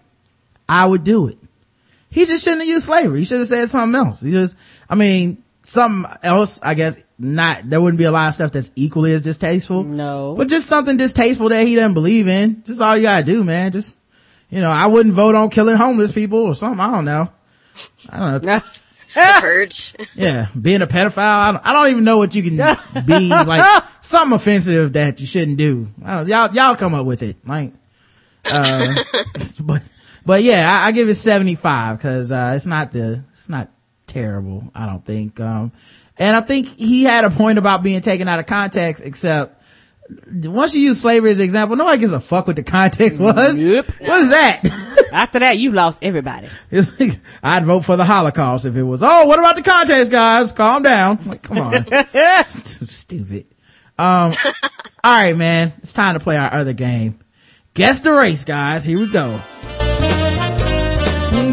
I 0.68 0.84
would 0.84 1.04
do 1.04 1.28
it. 1.28 1.38
He 2.10 2.26
just 2.26 2.43
shouldn't 2.44 2.62
have 2.62 2.68
used 2.68 2.86
slavery. 2.86 3.20
He 3.20 3.24
should 3.24 3.39
have 3.39 3.48
said 3.48 3.66
something 3.68 3.94
else. 3.98 4.22
He 4.22 4.30
just, 4.30 4.56
I 4.89 4.94
mean, 4.94 5.43
something 5.62 6.10
else, 6.22 6.60
I 6.62 6.74
guess, 6.74 7.02
not, 7.18 7.68
there 7.68 7.80
wouldn't 7.80 7.98
be 7.98 8.05
a 8.05 8.10
lot 8.10 8.28
of 8.28 8.35
stuff 8.35 8.52
that's 8.52 8.70
equally 8.76 9.12
as 9.12 9.22
distasteful. 9.22 9.82
No. 9.85 10.35
But 10.36 10.48
just 10.48 10.66
something 10.68 10.97
distasteful 10.97 11.48
that 11.51 11.66
he 11.66 11.74
doesn't 11.74 11.94
believe 11.94 12.28
in. 12.28 12.62
Just 12.64 12.80
all 12.80 12.97
you 12.97 13.02
gotta 13.02 13.24
do, 13.24 13.44
man. 13.44 13.72
Just, 13.72 13.97
you 14.51 14.60
know, 14.60 14.70
I 14.70 14.86
wouldn't 14.86 15.14
vote 15.14 15.35
on 15.35 15.51
killing 15.51 15.76
homeless 15.76 16.12
people 16.12 16.39
or 16.39 16.55
something. 16.55 16.80
I 16.80 16.90
don't 16.93 17.05
know. 17.05 17.30
I 18.10 18.18
don't 18.18 18.44
know. 18.44 18.60
The 19.14 19.39
purge. 19.40 19.94
Yeah. 20.14 20.47
Being 20.60 20.82
a 20.82 20.86
pedophile. 20.86 21.18
I 21.18 21.52
don't, 21.52 21.66
I 21.66 21.72
don't 21.72 21.90
even 21.90 22.05
know 22.05 22.18
what 22.18 22.35
you 22.35 22.43
can 22.43 22.56
be 23.05 23.28
like 23.30 23.85
something 24.01 24.36
offensive 24.36 24.93
that 24.93 25.18
you 25.20 25.26
shouldn't 25.26 25.56
do. 25.59 25.89
I 26.05 26.16
don't- 26.18 26.28
y'all, 26.28 26.55
y'all 26.55 26.76
come 26.76 26.94
up 26.94 27.05
with 27.06 27.22
it. 27.22 27.36
Like, 27.44 27.72
uh, 28.50 28.94
but, 29.60 29.82
but 30.24 30.42
yeah, 30.42 30.80
I, 30.82 30.88
I 30.88 30.92
give 30.92 31.08
it 31.08 31.14
75 31.14 32.00
cause, 32.00 32.32
uh, 32.32 32.52
it's 32.54 32.66
not 32.66 32.90
the, 32.90 33.24
it's 33.32 33.48
not 33.48 33.70
terrible. 34.06 34.70
I 34.74 34.86
don't 34.86 35.04
think. 35.04 35.38
Um, 35.40 35.72
and 36.16 36.36
I 36.36 36.40
think 36.40 36.66
he 36.66 37.04
had 37.04 37.24
a 37.24 37.30
point 37.30 37.58
about 37.58 37.82
being 37.82 38.00
taken 38.00 38.28
out 38.28 38.38
of 38.38 38.46
context, 38.46 39.04
except 39.04 39.58
once 40.26 40.74
you 40.74 40.80
use 40.80 41.00
slavery 41.00 41.30
as 41.30 41.38
an 41.38 41.44
example, 41.44 41.76
nobody 41.76 41.98
gives 41.98 42.12
a 42.12 42.20
fuck 42.20 42.46
what 42.46 42.56
the 42.56 42.62
context 42.62 43.20
was. 43.20 43.62
Yep. 43.62 43.86
What 44.00 44.20
is 44.20 44.30
that? 44.30 45.08
After 45.12 45.38
that, 45.40 45.58
you've 45.58 45.74
lost 45.74 46.00
everybody. 46.02 46.48
It's 46.70 46.98
like, 46.98 47.20
I'd 47.42 47.64
vote 47.64 47.84
for 47.84 47.96
the 47.96 48.04
Holocaust 48.04 48.66
if 48.66 48.76
it 48.76 48.82
was, 48.82 49.02
oh, 49.02 49.26
what 49.26 49.38
about 49.38 49.56
the 49.56 49.62
context, 49.62 50.10
guys? 50.10 50.52
Calm 50.52 50.82
down. 50.82 51.20
Like, 51.24 51.42
come 51.42 51.58
on. 51.58 51.86
Stupid. 52.46 53.46
Um, 53.98 54.32
all 55.04 55.14
right, 55.14 55.36
man. 55.36 55.72
It's 55.78 55.92
time 55.92 56.14
to 56.14 56.20
play 56.20 56.36
our 56.36 56.52
other 56.52 56.72
game. 56.72 57.20
Guess 57.78 58.00
the 58.00 58.12
race, 58.12 58.44
guys. 58.44 58.84
Here 58.84 58.98
we 58.98 59.06
go. 59.06 59.40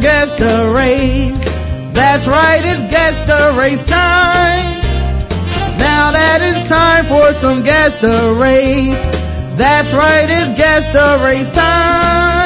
Guess 0.02 0.34
the 0.34 0.74
race. 0.76 1.46
That's 1.94 2.28
right. 2.28 2.62
It's 2.64 2.82
guess 2.82 3.20
the 3.28 3.56
race 3.56 3.84
time. 3.84 4.82
Now 5.78 6.10
that 6.14 6.40
it's 6.42 6.68
time 6.68 7.06
for 7.06 7.32
some 7.32 7.62
guess 7.62 8.00
the 8.00 8.36
race. 8.42 9.12
That's 9.56 9.94
right. 9.94 10.26
It's 10.28 10.54
guess 10.58 10.88
the 10.88 11.24
race 11.24 11.52
time. 11.52 12.45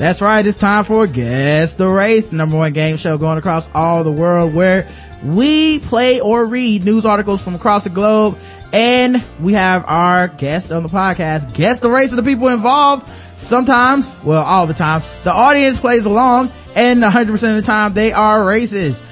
That's 0.00 0.22
right. 0.22 0.46
It's 0.46 0.56
time 0.56 0.84
for 0.84 1.06
Guess 1.06 1.74
the 1.74 1.86
Race, 1.86 2.28
the 2.28 2.36
number 2.36 2.56
one 2.56 2.72
game 2.72 2.96
show 2.96 3.18
going 3.18 3.36
across 3.36 3.68
all 3.74 4.02
the 4.02 4.10
world 4.10 4.54
where 4.54 4.88
we 5.22 5.78
play 5.78 6.20
or 6.20 6.46
read 6.46 6.86
news 6.86 7.04
articles 7.04 7.44
from 7.44 7.54
across 7.54 7.84
the 7.84 7.90
globe 7.90 8.38
and 8.72 9.22
we 9.40 9.52
have 9.52 9.84
our 9.86 10.28
guest 10.28 10.72
on 10.72 10.84
the 10.84 10.88
podcast 10.88 11.52
guess 11.52 11.80
the 11.80 11.90
race 11.90 12.12
of 12.12 12.16
the 12.16 12.22
people 12.22 12.48
involved. 12.48 13.06
Sometimes, 13.08 14.16
well, 14.24 14.42
all 14.42 14.66
the 14.66 14.72
time, 14.72 15.02
the 15.22 15.32
audience 15.32 15.78
plays 15.78 16.06
along 16.06 16.50
and 16.74 17.02
100% 17.02 17.30
of 17.50 17.56
the 17.56 17.60
time 17.60 17.92
they 17.92 18.14
are 18.14 18.42
races. 18.42 19.02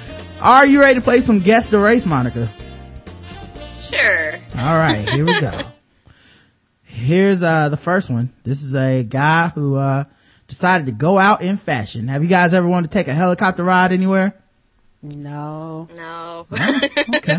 Are 0.41 0.65
you 0.65 0.81
ready 0.81 0.95
to 0.95 1.01
play 1.01 1.21
some 1.21 1.41
Guess 1.41 1.69
the 1.69 1.77
Race, 1.77 2.07
Monica? 2.07 2.51
Sure. 3.79 4.39
All 4.57 4.75
right, 4.75 5.07
here 5.07 5.23
we 5.23 5.39
go. 5.39 5.51
Here's 6.83 7.43
uh 7.43 7.69
the 7.69 7.77
first 7.77 8.09
one. 8.09 8.33
This 8.41 8.63
is 8.63 8.73
a 8.73 9.03
guy 9.03 9.49
who 9.49 9.75
uh 9.75 10.05
decided 10.49 10.87
to 10.87 10.91
go 10.91 11.17
out 11.17 11.41
in 11.41 11.55
fashion. 11.55 12.09
Have 12.09 12.23
you 12.23 12.29
guys 12.29 12.53
ever 12.53 12.67
wanted 12.67 12.91
to 12.91 12.97
take 12.97 13.07
a 13.07 13.13
helicopter 13.13 13.63
ride 13.63 13.93
anywhere? 13.93 14.33
No. 15.01 15.87
No. 15.95 16.47
Okay. 17.15 17.37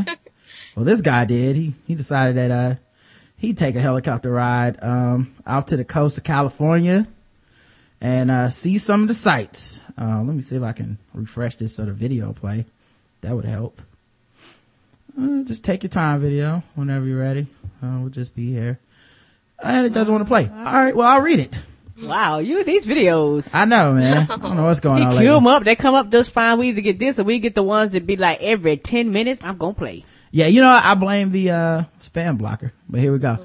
well, 0.75 0.85
this 0.85 1.01
guy 1.03 1.25
did. 1.25 1.57
He 1.57 1.75
he 1.87 1.95
decided 1.95 2.37
that 2.37 2.51
uh 2.51 2.75
he'd 3.37 3.59
take 3.59 3.77
a 3.77 3.81
helicopter 3.81 4.31
ride 4.31 4.83
um 4.83 5.35
out 5.47 5.69
to 5.69 5.77
the 5.77 5.85
coast 5.85 6.19
of 6.19 6.25
California 6.25 7.07
and 8.01 8.31
uh 8.31 8.49
see 8.49 8.79
some 8.79 9.03
of 9.03 9.09
the 9.09 9.15
sights. 9.15 9.81
Uh, 9.99 10.23
let 10.23 10.35
me 10.35 10.41
see 10.43 10.57
if 10.57 10.63
I 10.63 10.73
can 10.73 10.97
refresh 11.13 11.57
this 11.57 11.77
so 11.77 11.85
the 11.85 11.93
video 11.93 12.33
play. 12.33 12.65
That 13.21 13.35
would 13.35 13.45
help. 13.45 13.83
Uh, 15.21 15.43
just 15.43 15.65
take 15.65 15.83
your 15.83 15.91
time, 15.91 16.21
video, 16.21 16.63
whenever 16.75 17.05
you're 17.05 17.21
ready. 17.21 17.47
Uh, 17.83 17.99
we'll 18.01 18.09
just 18.09 18.35
be 18.35 18.51
here. 18.53 18.79
And 19.63 19.85
it 19.85 19.93
doesn't 19.93 20.13
want 20.13 20.25
to 20.25 20.29
play. 20.29 20.49
All 20.49 20.73
right, 20.73 20.97
well, 20.97 21.07
I'll 21.07 21.21
read 21.21 21.39
it. 21.41 21.63
Wow, 22.03 22.39
you 22.39 22.65
these 22.65 22.87
videos. 22.87 23.55
I 23.55 23.65
know, 23.65 23.93
man. 23.95 24.27
I 24.31 24.37
don't 24.37 24.57
know 24.57 24.65
what's 24.65 24.81
going 24.81 25.03
You 25.03 25.09
on. 25.09 25.17
queue 25.19 25.33
them 25.33 25.47
up, 25.47 25.65
they 25.65 25.77
come 25.77 25.95
up 25.95 26.11
just 26.11 26.31
fine. 26.31 26.59
We 26.59 26.69
either 26.69 26.81
get 26.81 26.99
this 26.99 27.19
or 27.19 27.25
we 27.25 27.39
get 27.39 27.55
the 27.55 27.63
ones 27.63 27.93
that 27.93 28.07
be 28.07 28.17
like 28.17 28.41
every 28.43 28.77
10 28.77 29.13
minutes, 29.13 29.41
I'm 29.45 29.57
gonna 29.59 29.75
play. 29.75 30.05
Yeah, 30.31 30.47
you 30.47 30.61
know, 30.61 30.69
I 30.69 30.95
blame 30.95 31.31
the, 31.33 31.51
uh, 31.51 31.83
spam 32.01 32.39
blocker, 32.39 32.73
but 32.89 33.01
here 33.01 33.13
we 33.13 33.19
go. 33.19 33.39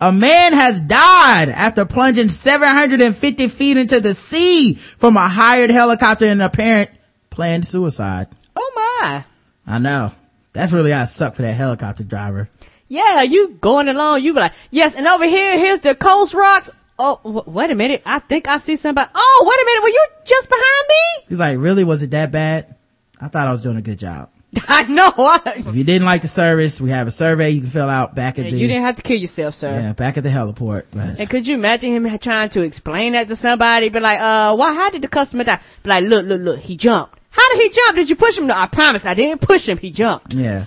A 0.00 0.12
man 0.12 0.52
has 0.52 0.80
died 0.80 1.48
after 1.48 1.86
plunging 1.86 2.28
750 2.28 3.48
feet 3.48 3.76
into 3.78 3.98
the 4.00 4.12
sea 4.12 4.74
from 4.74 5.16
a 5.16 5.26
hired 5.28 5.70
helicopter 5.70 6.26
in 6.26 6.40
apparent 6.42 6.90
planned 7.30 7.66
suicide. 7.66 8.28
Oh 8.54 8.98
my. 9.00 9.24
I 9.66 9.78
know. 9.78 10.12
That's 10.52 10.72
really 10.72 10.90
how 10.90 11.02
it 11.02 11.06
suck 11.06 11.34
for 11.34 11.42
that 11.42 11.54
helicopter 11.54 12.04
driver. 12.04 12.48
Yeah, 12.88 13.22
you 13.22 13.56
going 13.60 13.88
along, 13.88 14.22
you 14.22 14.32
be 14.34 14.40
like, 14.40 14.52
yes, 14.70 14.94
and 14.96 15.06
over 15.06 15.26
here, 15.26 15.58
here's 15.58 15.80
the 15.80 15.94
coast 15.94 16.34
rocks. 16.34 16.70
Oh, 16.98 17.20
w- 17.24 17.44
wait 17.46 17.70
a 17.70 17.74
minute. 17.74 18.02
I 18.06 18.18
think 18.20 18.48
I 18.48 18.56
see 18.56 18.76
somebody. 18.76 19.10
Oh, 19.14 19.44
wait 19.46 19.62
a 19.62 19.64
minute. 19.66 19.82
Were 19.82 19.88
you 19.88 20.06
just 20.24 20.48
behind 20.48 20.88
me? 20.88 21.24
He's 21.28 21.40
like, 21.40 21.58
really? 21.58 21.84
Was 21.84 22.02
it 22.02 22.10
that 22.12 22.32
bad? 22.32 22.74
I 23.20 23.28
thought 23.28 23.46
I 23.48 23.50
was 23.50 23.62
doing 23.62 23.76
a 23.76 23.82
good 23.82 23.98
job. 23.98 24.30
I 24.68 24.84
know. 24.84 25.12
I, 25.16 25.40
If 25.66 25.76
you 25.76 25.84
didn't 25.84 26.06
like 26.06 26.22
the 26.22 26.28
service, 26.28 26.80
we 26.80 26.88
have 26.90 27.06
a 27.06 27.10
survey 27.10 27.50
you 27.50 27.60
can 27.60 27.68
fill 27.70 27.90
out 27.90 28.14
back 28.14 28.38
at 28.38 28.44
the, 28.44 28.50
you 28.50 28.66
didn't 28.66 28.84
have 28.84 28.96
to 28.96 29.02
kill 29.02 29.18
yourself, 29.18 29.54
sir. 29.54 29.68
yeah, 29.68 29.92
back 29.92 30.16
at 30.16 30.22
the 30.22 30.30
heliport. 30.30 30.84
But 30.90 31.20
And 31.20 31.28
could 31.28 31.46
you 31.46 31.54
imagine 31.54 31.90
him 31.92 32.18
trying 32.18 32.48
to 32.50 32.62
explain 32.62 33.12
that 33.12 33.28
to 33.28 33.36
somebody? 33.36 33.90
Be 33.90 34.00
like, 34.00 34.18
uh, 34.20 34.54
why, 34.56 34.72
how 34.74 34.88
did 34.88 35.02
the 35.02 35.08
customer 35.08 35.44
die? 35.44 35.60
Be 35.82 35.88
like, 35.90 36.04
look, 36.04 36.24
look, 36.24 36.40
look, 36.40 36.58
he 36.60 36.76
jumped. 36.76 37.18
How 37.30 37.46
did 37.52 37.60
he 37.62 37.68
jump? 37.68 37.96
Did 37.96 38.08
you 38.08 38.16
push 38.16 38.38
him? 38.38 38.46
No, 38.46 38.54
I 38.56 38.66
promise 38.66 39.04
I 39.04 39.12
didn't 39.12 39.42
push 39.42 39.68
him. 39.68 39.76
He 39.76 39.90
jumped. 39.90 40.32
Yeah. 40.32 40.64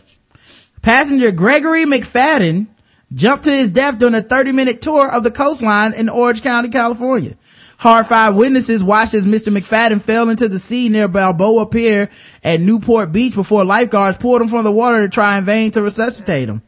Passenger 0.83 1.31
Gregory 1.31 1.85
McFadden 1.85 2.67
jumped 3.13 3.45
to 3.45 3.51
his 3.51 3.71
death 3.71 3.97
during 3.99 4.15
a 4.15 4.21
30 4.21 4.51
minute 4.51 4.81
tour 4.81 5.11
of 5.11 5.23
the 5.23 5.31
coastline 5.31 5.93
in 5.93 6.09
Orange 6.09 6.41
County, 6.41 6.69
California. 6.69 7.35
Horrified 7.79 8.35
witnesses 8.35 8.83
watched 8.83 9.13
as 9.13 9.25
Mr. 9.25 9.55
McFadden 9.55 10.01
fell 10.01 10.29
into 10.29 10.49
the 10.49 10.59
sea 10.59 10.89
near 10.89 11.07
Balboa 11.07 11.65
Pier 11.65 12.09
at 12.43 12.59
Newport 12.59 13.13
Beach 13.13 13.35
before 13.35 13.63
lifeguards 13.63 14.17
pulled 14.17 14.41
him 14.41 14.49
from 14.49 14.65
the 14.65 14.71
water 14.71 15.01
to 15.01 15.09
try 15.09 15.37
in 15.37 15.45
vain 15.45 15.71
to 15.71 15.81
resuscitate 15.81 16.49
him. 16.49 16.61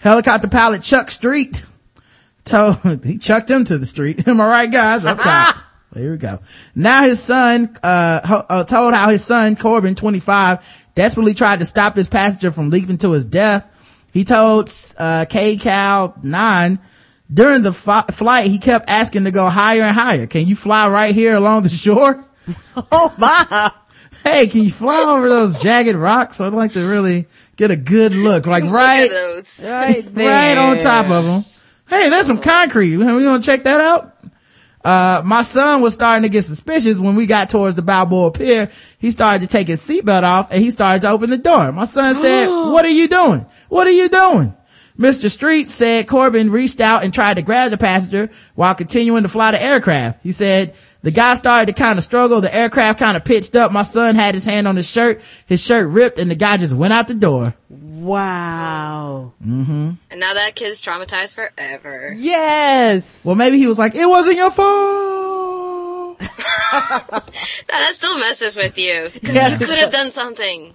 Helicopter 0.00 0.48
pilot 0.48 0.82
Chuck 0.82 1.10
Street 1.12 1.64
told, 2.44 2.78
he 3.04 3.18
chucked 3.18 3.50
him 3.50 3.64
to 3.64 3.78
the 3.78 3.86
street. 3.86 4.26
Am 4.28 4.40
I 4.40 4.46
right, 4.46 4.70
guys? 4.70 5.04
Up 5.04 5.20
top. 5.20 5.56
Here 5.94 6.10
we 6.10 6.18
go. 6.18 6.40
Now 6.74 7.04
his 7.04 7.22
son, 7.22 7.74
uh, 7.82 8.44
uh, 8.48 8.64
told 8.64 8.92
how 8.92 9.08
his 9.08 9.24
son, 9.24 9.56
Corbin, 9.56 9.94
25, 9.94 10.88
desperately 10.94 11.32
tried 11.32 11.60
to 11.60 11.64
stop 11.64 11.96
his 11.96 12.08
passenger 12.08 12.50
from 12.50 12.68
leaping 12.70 12.98
to 12.98 13.12
his 13.12 13.24
death. 13.24 13.64
He 14.16 14.24
told, 14.24 14.70
uh, 14.96 15.26
KCAL 15.28 16.24
9, 16.24 16.78
during 17.32 17.62
the 17.62 17.72
fi- 17.74 18.00
flight, 18.10 18.46
he 18.46 18.56
kept 18.58 18.88
asking 18.88 19.24
to 19.24 19.30
go 19.30 19.50
higher 19.50 19.82
and 19.82 19.94
higher. 19.94 20.26
Can 20.26 20.46
you 20.46 20.56
fly 20.56 20.88
right 20.88 21.14
here 21.14 21.34
along 21.34 21.64
the 21.64 21.68
shore? 21.68 22.24
Oh 22.90 23.14
my. 23.18 23.72
Hey, 24.24 24.46
can 24.46 24.62
you 24.62 24.70
fly 24.70 25.02
over 25.02 25.28
those 25.28 25.60
jagged 25.60 25.96
rocks? 25.96 26.40
I'd 26.40 26.54
like 26.54 26.72
to 26.72 26.86
really 26.88 27.26
get 27.56 27.70
a 27.70 27.76
good 27.76 28.14
look, 28.14 28.46
like 28.46 28.64
right. 28.64 29.10
Right 29.62 30.02
there. 30.14 30.28
right 30.28 30.56
on 30.56 30.78
top 30.78 31.10
of 31.10 31.24
them. 31.24 31.44
Hey, 31.90 32.08
there's 32.08 32.26
some 32.26 32.40
concrete. 32.40 32.96
We 32.96 33.04
gonna 33.04 33.42
check 33.42 33.64
that 33.64 33.80
out? 33.82 34.15
Uh, 34.86 35.20
my 35.24 35.42
son 35.42 35.80
was 35.80 35.94
starting 35.94 36.22
to 36.22 36.28
get 36.28 36.44
suspicious 36.44 37.00
when 37.00 37.16
we 37.16 37.26
got 37.26 37.50
towards 37.50 37.74
the 37.74 37.82
Balboa 37.82 38.30
Pier. 38.30 38.70
He 38.98 39.10
started 39.10 39.40
to 39.40 39.48
take 39.48 39.66
his 39.66 39.82
seatbelt 39.82 40.22
off 40.22 40.52
and 40.52 40.62
he 40.62 40.70
started 40.70 41.02
to 41.02 41.10
open 41.10 41.28
the 41.28 41.38
door. 41.38 41.72
My 41.72 41.86
son 41.86 42.14
said, 42.14 42.46
what 42.70 42.84
are 42.84 42.88
you 42.88 43.08
doing? 43.08 43.44
What 43.68 43.88
are 43.88 43.90
you 43.90 44.08
doing? 44.08 44.54
Mr. 44.98 45.30
Street 45.30 45.68
said 45.68 46.08
Corbin 46.08 46.50
reached 46.50 46.80
out 46.80 47.04
and 47.04 47.12
tried 47.12 47.34
to 47.36 47.42
grab 47.42 47.70
the 47.70 47.76
passenger 47.76 48.30
while 48.54 48.74
continuing 48.74 49.22
to 49.22 49.28
fly 49.28 49.50
the 49.50 49.62
aircraft. 49.62 50.22
He 50.22 50.32
said 50.32 50.74
the 51.02 51.10
guy 51.10 51.34
started 51.34 51.74
to 51.74 51.80
kind 51.80 51.98
of 51.98 52.04
struggle. 52.04 52.40
The 52.40 52.54
aircraft 52.54 52.98
kind 52.98 53.16
of 53.16 53.24
pitched 53.24 53.54
up. 53.56 53.72
My 53.72 53.82
son 53.82 54.14
had 54.14 54.34
his 54.34 54.44
hand 54.44 54.66
on 54.66 54.76
his 54.76 54.90
shirt. 54.90 55.20
His 55.46 55.62
shirt 55.62 55.88
ripped 55.90 56.18
and 56.18 56.30
the 56.30 56.34
guy 56.34 56.56
just 56.56 56.74
went 56.74 56.92
out 56.92 57.08
the 57.08 57.14
door. 57.14 57.54
Wow. 57.68 59.32
Mm-hmm. 59.44 59.90
And 60.10 60.20
now 60.20 60.34
that 60.34 60.54
kid's 60.54 60.80
traumatized 60.80 61.34
forever. 61.34 62.14
Yes. 62.16 63.24
Well, 63.24 63.34
maybe 63.34 63.58
he 63.58 63.66
was 63.66 63.78
like, 63.78 63.94
it 63.94 64.06
wasn't 64.08 64.36
your 64.36 64.50
fault. 64.50 66.20
That 67.68 67.90
still 67.92 68.18
messes 68.18 68.56
with 68.56 68.78
you. 68.78 69.10
Yes, 69.22 69.60
you 69.60 69.66
could 69.66 69.78
have 69.78 69.92
done 69.92 70.10
something. 70.10 70.74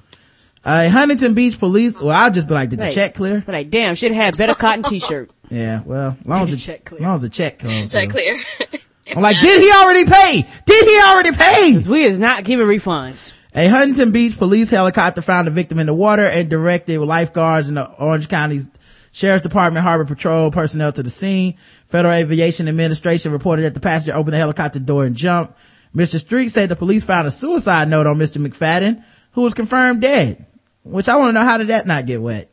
Uh, 0.64 0.90
Huntington 0.90 1.34
Beach 1.34 1.58
police. 1.58 2.00
Well, 2.00 2.16
I'll 2.16 2.32
just 2.32 2.48
be 2.48 2.54
like, 2.54 2.70
did 2.70 2.80
the 2.80 2.86
Right. 2.86 2.94
check 2.94 3.16
clear? 3.16 3.42
But 3.46 3.54
like, 3.54 3.70
damn, 3.72 3.96
should 3.96 4.12
have 4.12 4.24
had 4.36 4.38
better 4.38 4.54
cotton 4.54 4.84
t-shirt. 4.84 5.32
Yeah, 5.50 5.82
well, 5.84 6.16
as 6.22 6.26
long 6.26 6.42
as 6.44 6.52
the 6.52 6.56
Check 6.58 6.86
clear. 6.86 7.00
as 7.00 7.04
long 7.04 7.16
as 7.16 7.22
the 7.24 7.30
check 7.30 7.60
comes. 7.60 7.92
Check 7.92 8.10
through. 8.12 8.22
clear. 8.22 8.38
I'm 9.18 9.22
like, 9.22 9.38
did 9.42 9.60
he 9.62 9.70
already 9.70 10.06
pay? 10.06 10.46
Did 10.66 10.86
he 10.90 11.02
already 11.06 11.32
pay? 11.34 11.78
We 11.90 12.04
is 12.06 12.18
not 12.18 12.46
giving 12.46 12.66
refunds. 12.68 13.38
A 13.54 13.68
Huntington 13.68 14.12
Beach 14.12 14.38
police 14.38 14.70
helicopter 14.70 15.22
found 15.22 15.48
the 15.48 15.52
victim 15.52 15.78
in 15.80 15.88
the 15.88 15.94
water 15.94 16.24
and 16.24 16.50
directed 16.50 17.02
lifeguards 17.02 17.68
in 17.68 17.76
the 17.76 17.86
Orange 17.86 18.30
County's 18.30 18.70
Sheriff's 19.12 19.44
Department 19.44 19.84
Harbor 19.84 20.06
Patrol 20.06 20.52
personnel 20.52 20.94
to 20.94 21.04
the 21.04 21.10
scene. 21.10 21.58
Federal 21.88 22.14
Aviation 22.14 22.70
Administration 22.70 23.34
reported 23.34 23.64
that 23.64 23.74
the 23.74 23.82
passenger 23.82 24.16
opened 24.16 24.32
the 24.36 24.38
helicopter 24.38 24.80
door 24.80 25.04
and 25.04 25.18
jumped. 25.18 25.60
Mr. 25.94 26.18
Street 26.18 26.48
said 26.48 26.70
the 26.70 26.78
police 26.78 27.04
found 27.04 27.28
a 27.28 27.32
suicide 27.32 27.90
note 27.90 28.08
on 28.08 28.16
Mr. 28.16 28.38
McFadden, 28.38 29.04
who 29.34 29.42
was 29.42 29.54
confirmed 29.54 30.02
dead. 30.02 30.46
Which 30.84 31.08
I 31.10 31.16
want 31.18 31.30
to 31.30 31.34
know 31.34 31.46
how 31.46 31.58
did 31.58 31.68
that 31.68 31.86
not 31.86 32.06
get 32.06 32.22
wet? 32.22 32.52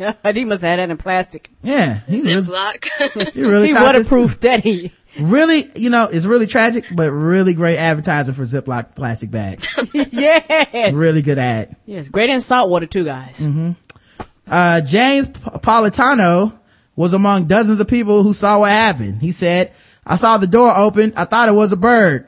he 0.34 0.44
must 0.44 0.62
have 0.62 0.70
had 0.70 0.78
that 0.78 0.90
in 0.90 0.96
plastic. 0.96 1.50
Yeah, 1.62 2.00
he's 2.06 2.24
really, 2.24 2.42
Ziploc. 2.42 3.32
he 3.32 3.42
really 3.42 3.68
He 3.68 3.74
waterproof 3.74 4.40
that 4.40 4.62
he. 4.62 4.92
really, 5.20 5.68
you 5.76 5.90
know, 5.90 6.08
it's 6.10 6.24
really 6.24 6.46
tragic, 6.46 6.86
but 6.94 7.10
really 7.12 7.52
great 7.54 7.76
advertising 7.76 8.32
for 8.32 8.44
Ziploc 8.44 8.94
plastic 8.94 9.30
bags. 9.30 9.68
yes. 9.92 10.94
really 10.94 11.22
good 11.22 11.38
ad. 11.38 11.76
Yes. 11.84 12.08
Great 12.08 12.30
in 12.30 12.40
salt 12.40 12.70
water 12.70 12.86
too, 12.86 13.04
guys. 13.04 13.46
Uh, 14.48 14.80
James 14.80 15.26
P- 15.26 15.34
Politano 15.58 16.58
was 16.96 17.12
among 17.12 17.44
dozens 17.44 17.80
of 17.80 17.88
people 17.88 18.22
who 18.22 18.32
saw 18.32 18.60
what 18.60 18.70
happened. 18.70 19.20
He 19.20 19.32
said, 19.32 19.72
I 20.06 20.16
saw 20.16 20.38
the 20.38 20.46
door 20.46 20.76
open. 20.76 21.12
I 21.16 21.24
thought 21.24 21.48
it 21.48 21.52
was 21.52 21.72
a 21.72 21.76
bird. 21.76 22.26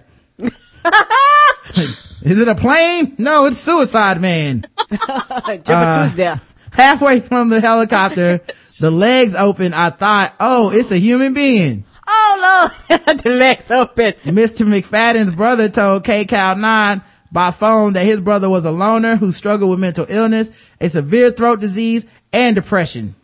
Is 2.24 2.40
it 2.40 2.48
a 2.48 2.54
plane? 2.54 3.14
No, 3.18 3.46
it's 3.46 3.58
suicide 3.58 4.20
man. 4.20 4.64
Jumping 4.90 5.62
Uh, 5.68 6.02
to 6.04 6.08
his 6.08 6.16
death. 6.16 6.70
Halfway 6.72 7.20
from 7.20 7.48
the 7.50 7.60
helicopter, 7.60 8.40
the 8.80 8.90
legs 8.90 9.34
open. 9.34 9.74
I 9.74 9.90
thought, 9.90 10.34
oh, 10.40 10.70
it's 10.72 10.90
a 10.90 10.98
human 10.98 11.34
being. 11.34 11.84
Oh 12.06 12.68
Lord, 12.88 13.18
the 13.22 13.30
legs 13.30 13.70
open. 13.70 14.14
Mr. 14.24 14.66
McFadden's 14.66 15.32
brother 15.34 15.68
told 15.68 16.04
KCAL 16.04 16.58
9 16.58 17.02
by 17.30 17.50
phone 17.50 17.92
that 17.94 18.04
his 18.04 18.20
brother 18.20 18.48
was 18.50 18.64
a 18.64 18.70
loner 18.70 19.16
who 19.16 19.32
struggled 19.32 19.70
with 19.70 19.78
mental 19.80 20.06
illness, 20.08 20.74
a 20.80 20.88
severe 20.88 21.30
throat 21.30 21.60
disease, 21.60 22.06
and 22.32 22.54
depression. 22.56 23.14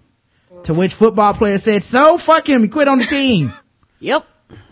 To 0.65 0.75
which 0.75 0.95
football 0.95 1.35
player 1.35 1.59
said, 1.59 1.83
so 1.83 2.19
fuck 2.19 2.49
him, 2.49 2.63
he 2.63 2.69
quit 2.69 2.89
on 2.89 2.99
the 2.99 3.05
team. 3.05 3.53
Yep. 4.01 4.25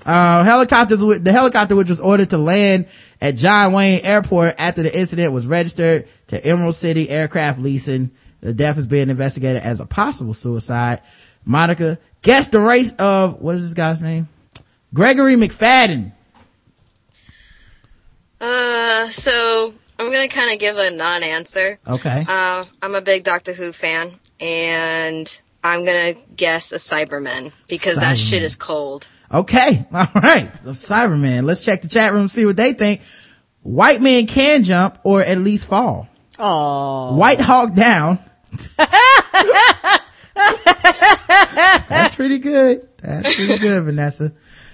Uh, 0.04 0.44
helicopters, 0.44 1.00
the 1.00 1.32
helicopter 1.32 1.74
which 1.74 1.90
was 1.90 2.00
ordered 2.00 2.30
to 2.30 2.38
land 2.38 2.86
at 3.20 3.36
John 3.36 3.72
Wayne 3.72 4.00
Airport 4.04 4.54
after 4.58 4.82
the 4.82 4.96
incident 4.96 5.32
was 5.32 5.46
registered 5.46 6.06
to 6.28 6.44
Emerald 6.44 6.74
City 6.74 7.10
Aircraft 7.10 7.58
Leasing. 7.58 8.10
The 8.40 8.54
death 8.54 8.78
is 8.78 8.86
being 8.86 9.10
investigated 9.10 9.62
as 9.62 9.80
a 9.80 9.86
possible 9.86 10.34
suicide. 10.34 11.02
Monica, 11.44 11.98
guess 12.22 12.48
the 12.48 12.60
race 12.60 12.94
of, 12.94 13.40
what 13.40 13.54
is 13.54 13.62
this 13.62 13.74
guy's 13.74 14.02
name? 14.02 14.28
Gregory 14.94 15.34
McFadden. 15.34 16.12
Uh, 18.40 19.08
so 19.08 19.74
I'm 19.98 20.12
gonna 20.12 20.28
kind 20.28 20.52
of 20.52 20.58
give 20.58 20.78
a 20.78 20.90
non-answer. 20.90 21.78
Okay. 21.86 22.24
Uh, 22.28 22.64
I'm 22.82 22.94
a 22.94 23.00
big 23.00 23.24
Doctor 23.24 23.52
Who 23.52 23.72
fan, 23.72 24.12
and 24.40 25.40
I'm 25.64 25.84
gonna 25.84 26.14
guess 26.36 26.72
a 26.72 26.76
Cyberman 26.76 27.52
because 27.68 27.96
that 27.96 28.18
shit 28.18 28.42
is 28.42 28.56
cold. 28.56 29.06
Okay. 29.32 29.86
All 29.92 30.06
right. 30.14 30.50
The 30.62 30.70
Cyberman. 30.70 31.44
Let's 31.44 31.60
check 31.60 31.82
the 31.82 31.88
chat 31.88 32.12
room, 32.12 32.28
see 32.28 32.46
what 32.46 32.56
they 32.56 32.72
think. 32.72 33.02
White 33.62 34.00
men 34.00 34.26
can 34.26 34.62
jump 34.62 34.98
or 35.02 35.22
at 35.22 35.38
least 35.38 35.68
fall. 35.68 36.08
Oh. 36.38 37.16
White 37.16 37.40
hawk 37.40 37.74
down. 37.74 38.18
That's 41.88 42.14
pretty 42.14 42.38
good. 42.38 42.88
That's 42.98 43.34
pretty 43.34 43.58
good, 43.58 43.84
Vanessa. 43.84 44.32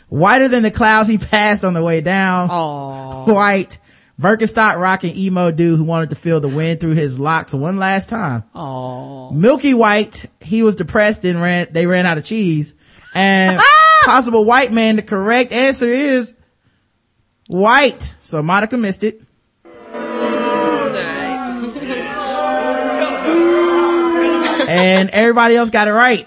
Whiter 0.09 0.49
than 0.49 0.62
the 0.62 0.70
clouds 0.70 1.09
he 1.09 1.19
passed 1.19 1.65
on 1.65 1.73
the 1.74 1.83
way 1.83 2.01
down. 2.01 2.49
Oh. 2.51 3.33
White. 3.33 3.79
Birkenstock 4.20 4.79
rocking 4.79 5.16
emo 5.16 5.51
dude 5.51 5.79
who 5.79 5.85
wanted 5.85 6.11
to 6.11 6.16
feel 6.16 6.41
the 6.41 6.49
wind 6.49 6.81
through 6.81 6.95
his 6.95 7.19
locks 7.19 7.55
one 7.55 7.79
last 7.79 8.09
time. 8.09 8.45
Oh. 8.55 9.31
Milky 9.31 9.74
White, 9.74 10.27
he 10.41 10.62
was 10.62 10.77
depressed 10.77 11.24
and 11.24 11.41
ran, 11.41 11.69
they 11.70 11.87
ran 11.87 12.05
out 12.07 12.19
of 12.19 12.24
cheese. 12.24 12.74
And 13.15 13.59
possible 14.05 14.45
white 14.45 14.73
man, 14.73 14.97
the 14.97 15.03
correct 15.03 15.53
answer 15.53 15.87
is 15.87 16.35
white. 17.49 18.15
So 18.20 18.43
Monica 18.43 18.77
missed 18.77 19.05
it. 19.05 19.20
And 24.69 25.11
everybody 25.11 25.57
else 25.57 25.70
got 25.70 25.89
it 25.89 25.93
right. 25.93 26.27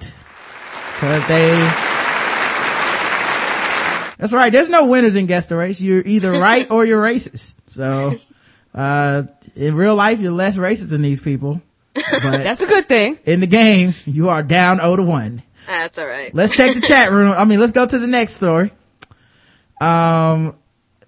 Cause 1.00 1.28
they, 1.28 1.50
that's 4.18 4.34
right. 4.34 4.52
There's 4.52 4.70
no 4.70 4.86
winners 4.86 5.16
in 5.16 5.26
guess 5.26 5.48
the 5.48 5.56
race. 5.56 5.82
You're 5.82 6.04
either 6.06 6.32
right 6.40 6.70
or 6.70 6.86
you're 6.86 7.02
racist. 7.02 7.56
So, 7.70 8.16
uh, 8.74 9.24
in 9.56 9.76
real 9.76 9.96
life, 9.96 10.20
you're 10.20 10.32
less 10.32 10.58
racist 10.58 10.90
than 10.92 11.02
these 11.02 11.20
people. 11.20 11.62
But 12.12 12.44
That's 12.44 12.62
a 12.62 12.68
good 12.68 12.88
thing. 12.88 13.18
in 13.26 13.40
the 13.40 13.48
game, 13.48 13.94
you 14.06 14.30
are 14.30 14.44
down 14.44 14.78
0 14.78 14.98
to 14.98 15.04
1. 15.04 15.42
That's 15.68 15.98
alright. 15.98 16.34
Let's 16.34 16.56
check 16.56 16.76
the 16.76 16.82
chat 16.88 17.12
room. 17.12 17.34
I 17.36 17.46
mean, 17.46 17.60
let's 17.60 17.72
go 17.72 17.86
to 17.86 18.00
the 18.00 18.08
next 18.08 18.34
story. 18.34 18.72
Um, 19.82 20.58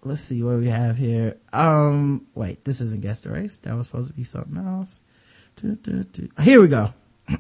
let's 0.03 0.21
see 0.21 0.43
what 0.43 0.57
we 0.57 0.67
have 0.67 0.97
here. 0.97 1.38
Um, 1.53 2.27
wait, 2.35 2.65
this 2.65 2.81
isn't 2.81 3.01
guess 3.01 3.21
the 3.21 3.29
race. 3.29 3.57
That 3.59 3.75
was 3.75 3.88
supposed 3.88 4.09
to 4.09 4.13
be 4.13 4.23
something 4.23 4.57
else. 4.57 4.99
Du, 5.57 5.75
du, 5.75 6.03
du. 6.03 6.29
Here 6.41 6.61
we 6.61 6.67
go. 6.67 6.93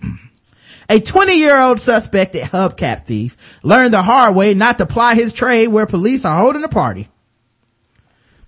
A 0.89 0.99
20 0.99 1.39
year 1.39 1.59
old 1.59 1.79
suspected 1.79 2.43
hubcap 2.43 3.05
thief 3.05 3.59
learned 3.63 3.93
the 3.93 4.01
hard 4.01 4.35
way 4.35 4.53
not 4.53 4.77
to 4.79 4.85
ply 4.85 5.15
his 5.15 5.33
trade 5.33 5.67
where 5.67 5.85
police 5.85 6.25
are 6.25 6.37
holding 6.37 6.63
a 6.63 6.69
party. 6.69 7.07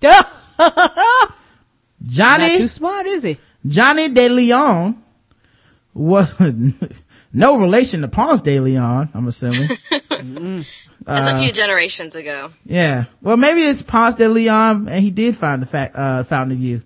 Not 0.02 1.34
Johnny, 2.02 2.58
too 2.58 2.68
smart, 2.68 3.06
is 3.06 3.22
he? 3.22 3.38
Johnny 3.66 4.08
De 4.08 4.28
Leon 4.28 5.02
was 5.92 6.34
no 7.32 7.58
relation 7.58 8.00
to 8.02 8.08
Ponce 8.08 8.42
De 8.42 8.58
Leon, 8.60 9.08
I'm 9.14 9.26
assuming. 9.28 9.68
That's 10.10 11.32
Uh, 11.32 11.36
a 11.36 11.42
few 11.42 11.52
generations 11.52 12.14
ago. 12.14 12.52
Yeah. 12.66 13.04
Well, 13.22 13.36
maybe 13.38 13.60
it's 13.62 13.80
Ponce 13.82 14.16
de 14.16 14.28
Leon 14.28 14.86
and 14.88 15.02
he 15.02 15.10
did 15.10 15.34
find 15.34 15.62
the 15.62 15.66
fact, 15.66 15.94
uh, 15.96 16.24
fountain 16.24 16.56
of 16.56 16.62
youth. 16.62 16.84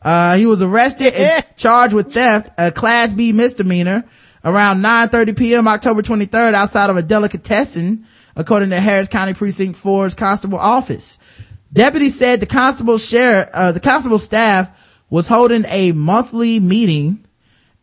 Uh, 0.00 0.36
he 0.36 0.46
was 0.46 0.62
arrested 0.62 1.12
and 1.14 1.44
charged 1.56 1.92
with 1.94 2.12
theft, 2.14 2.48
a 2.58 2.72
class 2.72 3.12
B 3.12 3.32
misdemeanor 3.32 4.04
around 4.44 4.82
9.30 4.82 5.36
p.m. 5.38 5.68
October 5.68 6.02
23rd 6.02 6.54
outside 6.54 6.88
of 6.90 6.96
a 6.96 7.02
delicatessen, 7.02 8.06
according 8.34 8.70
to 8.70 8.80
Harris 8.80 9.08
County 9.08 9.34
Precinct 9.34 9.78
4's 9.78 10.14
constable 10.14 10.58
office. 10.58 11.18
Deputies 11.72 12.18
said 12.18 12.40
the 12.40 12.46
constable 12.46 12.98
share, 12.98 13.48
uh, 13.52 13.70
the 13.72 13.80
constable 13.80 14.18
staff 14.18 15.02
was 15.10 15.28
holding 15.28 15.64
a 15.68 15.92
monthly 15.92 16.58
meeting 16.58 17.24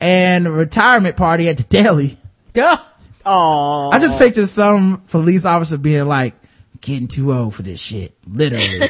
and 0.02 0.48
retirement 0.48 1.18
party 1.18 1.50
at 1.50 1.58
the 1.58 1.64
deli. 1.64 2.18
Oh, 3.26 3.90
I 3.92 4.00
just 4.00 4.18
picture 4.18 4.46
some 4.48 5.04
police 5.10 5.46
officer 5.46 5.78
being 5.78 6.08
like, 6.08 6.34
getting 6.82 7.08
too 7.08 7.32
old 7.34 7.54
for 7.54 7.62
this 7.62 7.80
shit. 7.80 8.16
Literally. 8.26 8.80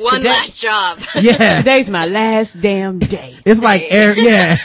One 0.00 0.16
Today- 0.16 0.28
last 0.30 0.60
job. 0.62 0.98
yeah. 1.16 1.58
today's 1.58 1.90
my 1.90 2.06
last 2.06 2.60
damn 2.62 3.00
day. 3.00 3.36
It's 3.44 3.62
like 3.62 3.82
every, 3.90 4.22
yeah. 4.24 4.56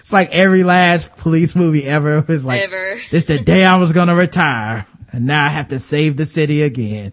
It's 0.00 0.12
like 0.12 0.30
every 0.32 0.64
last 0.64 1.16
police 1.16 1.54
movie 1.56 1.86
ever. 1.86 2.24
It's 2.28 2.44
like, 2.44 2.60
Ever. 2.62 3.00
it's 3.10 3.26
the 3.26 3.38
day 3.38 3.64
I 3.64 3.76
was 3.76 3.92
gonna 3.92 4.14
retire 4.16 4.86
and 5.12 5.24
now 5.24 5.44
I 5.46 5.48
have 5.48 5.68
to 5.68 5.78
save 5.78 6.16
the 6.16 6.26
city 6.26 6.62
again. 6.62 7.12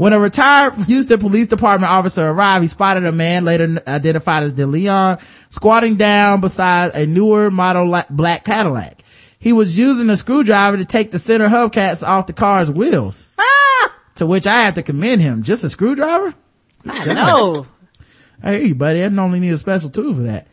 When 0.00 0.14
a 0.14 0.18
retired 0.18 0.76
Houston 0.86 1.20
Police 1.20 1.48
Department 1.48 1.92
officer 1.92 2.26
arrived, 2.26 2.62
he 2.62 2.68
spotted 2.68 3.04
a 3.04 3.12
man 3.12 3.44
later 3.44 3.82
identified 3.86 4.44
as 4.44 4.54
De 4.54 4.66
Leon 4.66 5.18
squatting 5.50 5.96
down 5.96 6.40
beside 6.40 6.94
a 6.94 7.06
newer 7.06 7.50
model 7.50 8.02
black 8.08 8.42
Cadillac. 8.42 9.02
He 9.38 9.52
was 9.52 9.76
using 9.76 10.08
a 10.08 10.16
screwdriver 10.16 10.78
to 10.78 10.86
take 10.86 11.10
the 11.10 11.18
center 11.18 11.48
hubcaps 11.48 12.02
off 12.02 12.26
the 12.26 12.32
car's 12.32 12.70
wheels. 12.70 13.28
Ah! 13.38 13.94
To 14.14 14.24
which 14.24 14.46
I 14.46 14.62
have 14.62 14.76
to 14.76 14.82
commend 14.82 15.20
him. 15.20 15.42
Just 15.42 15.64
a 15.64 15.68
screwdriver? 15.68 16.32
No. 16.82 17.66
I 18.42 18.54
hear 18.54 18.62
you, 18.68 18.74
buddy. 18.74 19.04
I 19.04 19.08
normally 19.08 19.40
need 19.40 19.52
a 19.52 19.58
special 19.58 19.90
tool 19.90 20.14
for 20.14 20.22
that. 20.22 20.48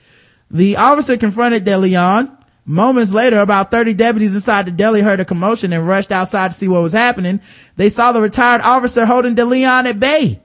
The 0.51 0.75
officer 0.75 1.15
confronted 1.15 1.63
De 1.63 1.77
Leon. 1.77 2.36
Moments 2.69 3.13
later, 3.13 3.39
about 3.39 3.71
30 3.71 3.93
deputies 3.93 4.35
inside 4.35 4.67
the 4.67 4.71
deli 4.71 5.01
heard 5.01 5.21
a 5.21 5.25
commotion 5.25 5.71
and 5.71 5.87
rushed 5.87 6.11
outside 6.11 6.51
to 6.51 6.53
see 6.57 6.67
what 6.67 6.81
was 6.83 6.91
happening. 6.91 7.39
They 7.77 7.87
saw 7.87 8.11
the 8.11 8.21
retired 8.21 8.59
officer 8.61 9.05
holding 9.05 9.35
De 9.35 9.45
Leon 9.45 9.87
at 9.87 10.01
bay. 10.01 10.41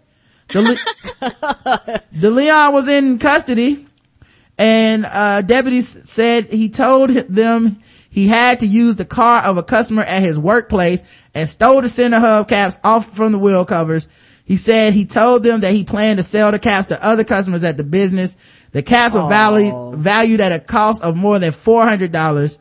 De, 0.47 0.63
Le- 0.63 2.01
De 2.17 2.31
Leon 2.31 2.73
was 2.73 2.89
in 2.89 3.19
custody 3.19 3.85
and, 4.57 5.05
uh, 5.05 5.43
deputies 5.43 6.09
said 6.09 6.45
he 6.45 6.69
told 6.69 7.11
them 7.11 7.81
he 8.09 8.29
had 8.29 8.61
to 8.61 8.67
use 8.67 8.95
the 8.95 9.05
car 9.05 9.43
of 9.43 9.57
a 9.57 9.63
customer 9.65 10.03
at 10.03 10.23
his 10.23 10.39
workplace 10.39 11.27
and 11.35 11.49
stole 11.49 11.83
the 11.83 11.89
center 11.89 12.19
hubcaps 12.19 12.79
off 12.85 13.11
from 13.11 13.33
the 13.33 13.39
wheel 13.39 13.65
covers. 13.65 14.09
He 14.45 14.57
said 14.57 14.93
he 14.93 15.07
told 15.07 15.45
them 15.45 15.61
that 15.61 15.73
he 15.73 15.85
planned 15.85 16.19
to 16.19 16.23
sell 16.23 16.51
the 16.51 16.59
caps 16.59 16.89
to 16.89 17.05
other 17.05 17.25
customers 17.25 17.65
at 17.65 17.77
the 17.77 17.85
business. 17.85 18.37
The 18.73 18.83
caps 18.83 19.15
were 19.15 19.29
valued, 19.29 19.95
valued 19.95 20.41
at 20.41 20.53
a 20.53 20.59
cost 20.59 21.03
of 21.03 21.17
more 21.17 21.39
than 21.39 21.53
$400. 21.53 22.59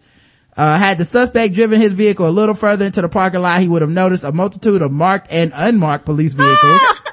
Uh, 0.56 0.78
had 0.78 0.98
the 0.98 1.06
suspect 1.06 1.54
driven 1.54 1.82
his 1.82 1.94
vehicle 1.94 2.28
a 2.28 2.30
little 2.30 2.56
further 2.56 2.86
into 2.86 3.02
the 3.02 3.10
parking 3.10 3.42
lot, 3.42 3.62
he 3.62 3.70
would 3.70 3.82
have 3.82 3.90
noticed 3.90 4.24
a 4.24 4.32
multitude 4.32 4.82
of 4.82 4.92
marked 4.92 5.28
and 5.32 5.52
unmarked 5.56 6.06
police 6.06 6.34
vehicles. 6.34 6.82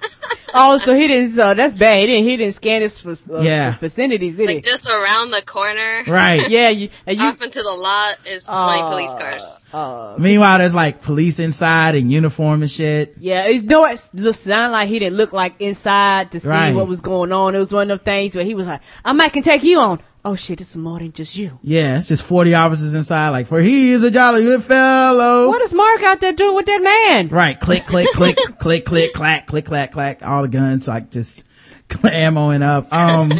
Oh, 0.54 0.78
so 0.78 0.94
he 0.94 1.06
didn't. 1.08 1.38
Uh, 1.38 1.54
that's 1.54 1.74
bad. 1.74 2.00
He 2.00 2.06
didn't. 2.06 2.24
He 2.28 2.36
didn't 2.36 2.54
scan 2.54 2.80
his 2.82 2.98
vic- 3.00 3.18
uh, 3.30 3.40
Yeah. 3.40 3.76
vicinities, 3.78 4.36
did 4.36 4.48
he? 4.48 4.54
Like 4.56 4.64
just 4.64 4.88
around 4.88 5.30
the 5.30 5.42
corner, 5.42 6.04
right. 6.08 6.48
yeah, 6.50 6.68
you, 6.70 6.88
and 7.06 7.18
you 7.18 7.24
off 7.26 7.42
into 7.42 7.62
the 7.62 7.70
lot 7.70 8.16
is 8.26 8.46
20 8.46 8.82
police 8.82 9.12
cars. 9.14 10.18
Meanwhile, 10.18 10.58
there's 10.58 10.74
like 10.74 11.02
police 11.02 11.38
inside 11.38 11.94
in 11.94 12.10
uniform 12.10 12.62
and 12.62 12.70
shit. 12.70 13.14
Yeah, 13.20 13.46
it, 13.46 13.64
no, 13.64 13.84
it 13.84 13.98
sounded 13.98 14.72
like 14.72 14.88
he 14.88 14.98
didn't 14.98 15.16
look 15.16 15.32
like 15.32 15.54
inside 15.60 16.32
to 16.32 16.40
see 16.40 16.48
Right. 16.48 16.74
what 16.74 16.88
was 16.88 17.00
going 17.00 17.32
on. 17.32 17.54
It 17.54 17.58
was 17.58 17.72
one 17.72 17.90
of 17.90 17.98
those 17.98 18.04
things 18.04 18.34
where 18.34 18.44
he 18.44 18.54
was 18.54 18.66
like, 18.66 18.80
I 19.04 19.12
might 19.12 19.32
can 19.32 19.42
take 19.42 19.62
you 19.64 19.78
on. 19.78 20.00
Oh 20.28 20.34
shit, 20.34 20.58
this 20.58 20.72
is 20.72 20.76
more 20.76 20.98
than 20.98 21.10
just 21.12 21.36
you. 21.36 21.58
Yeah, 21.62 21.96
it's 21.96 22.08
just 22.08 22.22
40 22.22 22.52
officers 22.52 22.94
inside, 22.94 23.30
like, 23.30 23.46
for 23.46 23.62
he 23.62 23.92
is 23.92 24.02
a 24.04 24.10
jolly 24.10 24.42
good 24.42 24.62
fellow. 24.62 25.48
What 25.48 25.62
is 25.62 25.72
Mark 25.72 26.02
out 26.02 26.20
there 26.20 26.34
doing 26.34 26.54
with 26.54 26.66
that 26.66 26.82
man? 26.82 27.28
Right. 27.28 27.58
Click, 27.58 27.86
click, 27.86 28.08
click, 28.12 28.36
click, 28.58 28.84
click, 28.84 29.14
clack, 29.14 29.46
click, 29.46 29.64
clack, 29.64 29.92
clack. 29.92 30.26
All 30.26 30.42
the 30.42 30.48
guns, 30.48 30.86
like, 30.86 31.10
just 31.10 31.46
ammoing 31.88 32.60
up. 32.62 32.92
Um, 32.92 33.32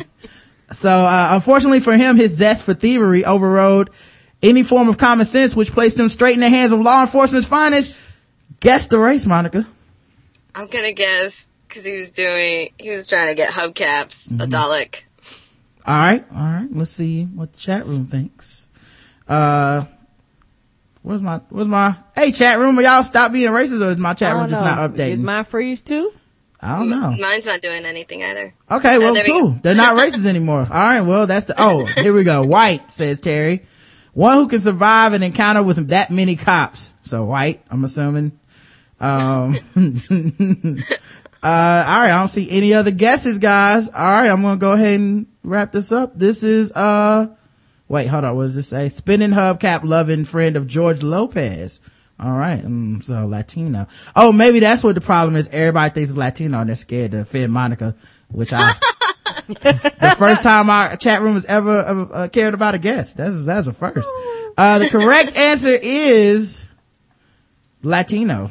so, 0.73 0.89
uh, 0.89 1.29
unfortunately 1.33 1.81
for 1.81 1.95
him, 1.95 2.17
his 2.17 2.33
zest 2.33 2.65
for 2.65 2.73
thievery 2.73 3.23
overrode 3.25 3.91
any 4.43 4.63
form 4.63 4.89
of 4.89 4.97
common 4.97 5.27
sense, 5.27 5.55
which 5.55 5.73
placed 5.73 5.99
him 5.99 6.09
straight 6.09 6.35
in 6.35 6.41
the 6.41 6.49
hands 6.49 6.73
of 6.73 6.81
law 6.81 7.03
enforcement's 7.03 7.47
finest. 7.49 8.17
Guess 8.61 8.87
the 8.87 8.99
race, 8.99 9.27
Monica. 9.27 9.67
I'm 10.55 10.69
gonna 10.69 10.93
guess 10.93 11.51
because 11.69 11.85
he 11.85 11.97
was 11.99 12.13
doing, 12.13 12.71
he 12.79 12.89
was 12.91 13.07
trying 13.07 13.29
to 13.29 13.35
get 13.35 13.51
hubcaps, 13.53 14.31
Mm-hmm. 14.33 14.41
a 14.41 14.47
Dalek. 14.47 15.03
All 15.87 15.97
right. 15.97 16.25
All 16.33 16.43
right. 16.43 16.69
Let's 16.71 16.91
see 16.91 17.25
what 17.25 17.53
the 17.53 17.59
chat 17.59 17.87
room 17.87 18.07
thinks. 18.07 18.69
Uh, 19.27 19.85
where's 21.03 21.23
my, 21.23 21.41
where's 21.51 21.69
my, 21.69 21.97
hey, 22.15 22.33
chat 22.33 22.59
room, 22.59 22.77
will 22.77 22.83
y'all 22.83 23.05
stop 23.05 23.33
being 23.33 23.51
racist 23.51 23.87
or 23.87 23.91
is 23.91 23.99
my 23.99 24.15
chat 24.15 24.33
room 24.33 24.43
don't 24.43 24.51
just 24.51 24.63
know. 24.63 24.75
not 24.75 24.97
Did 24.97 25.19
updating? 25.19 25.23
mine 25.23 25.45
freeze 25.45 25.81
too? 25.81 26.13
I 26.61 26.79
don't 26.79 26.91
know. 26.91 27.15
Mine's 27.21 27.47
not 27.47 27.63
doing 27.63 27.85
anything 27.85 28.23
either. 28.25 28.53
Okay, 28.71 28.99
well, 28.99 29.15
there 29.15 29.23
we 29.25 29.31
cool. 29.31 29.51
go. 29.53 29.59
They're 29.63 29.75
not 29.77 29.97
racist 29.99 30.27
anymore. 30.27 30.61
All 30.61 30.67
right, 30.67 31.03
well, 31.03 31.27
that's 31.27 31.47
the, 31.47 31.55
oh, 31.57 31.87
here 31.87 32.13
we 32.13 32.25
go. 32.25 32.43
White, 32.43 32.91
says 32.91 33.21
Terry. 33.21 33.65
One 34.13 34.39
who 34.39 34.49
can 34.49 34.59
survive 34.59 35.13
an 35.13 35.23
encounter 35.23 35.63
with 35.63 35.89
that 35.89 36.11
many 36.11 36.35
cops. 36.35 36.93
So 37.03 37.25
white, 37.25 37.63
I'm 37.71 37.85
assuming. 37.85 38.39
Um, 38.99 39.59
uh, 41.43 41.47
all 41.47 42.01
right, 42.01 42.11
I 42.11 42.19
don't 42.19 42.29
see 42.29 42.51
any 42.51 42.75
other 42.75 42.91
guesses, 42.91 43.39
guys. 43.39 43.89
All 43.89 44.05
right, 44.05 44.29
I'm 44.29 44.43
gonna 44.43 44.57
go 44.57 44.73
ahead 44.73 44.99
and 44.99 45.27
wrap 45.45 45.71
this 45.71 45.93
up. 45.93 46.19
This 46.19 46.43
is, 46.43 46.73
uh, 46.73 47.29
wait, 47.89 48.07
hold 48.07 48.25
on, 48.25 48.37
what 48.37 48.43
does 48.43 48.57
this 48.57 48.69
say? 48.69 48.89
Spinning 48.89 49.31
hubcap 49.31 49.85
loving 49.85 50.25
friend 50.25 50.57
of 50.57 50.67
George 50.67 51.03
Lopez. 51.03 51.81
All 52.21 52.33
right, 52.33 52.65
um, 52.65 53.01
so 53.03 53.27
Latino. 53.27 53.87
Oh, 54.17 54.33
maybe 54.33 54.59
that's 54.59 54.83
what 54.83 54.97
the 54.97 55.01
problem 55.01 55.37
is. 55.37 55.49
Everybody 55.49 55.95
thinks 55.95 56.11
it's 56.11 56.19
Latino 56.19 56.59
and 56.59 56.69
they're 56.69 56.77
scared 56.77 57.13
to 57.13 57.21
offend 57.21 57.53
Monica, 57.53 57.95
which 58.33 58.53
I, 58.53 58.73
the 59.47 60.17
first 60.19 60.43
time 60.43 60.69
our 60.69 60.97
chat 60.97 61.23
room 61.23 61.35
has 61.35 61.45
ever, 61.45 61.85
ever 61.85 62.09
uh, 62.13 62.29
cared 62.29 62.55
about 62.55 62.75
a 62.75 62.79
guest. 62.79 63.17
That's, 63.17 63.47
that's 63.47 63.69
a 63.69 63.73
first. 63.73 64.11
Uh, 64.57 64.81
the 64.81 64.89
correct 64.89 65.37
answer 65.37 65.79
is 65.81 66.65
Latino. 67.83 68.51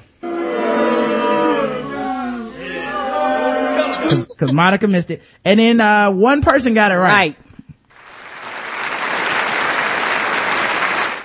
Cause, 4.38 4.48
'cause 4.50 4.54
Monica 4.54 4.88
missed 4.88 5.12
it. 5.12 5.24
And 5.44 5.60
then, 5.60 5.82
uh, 5.82 6.12
one 6.12 6.42
person 6.42 6.74
got 6.74 6.92
it 6.92 6.96
right. 6.96 7.36
Right. 7.36 7.36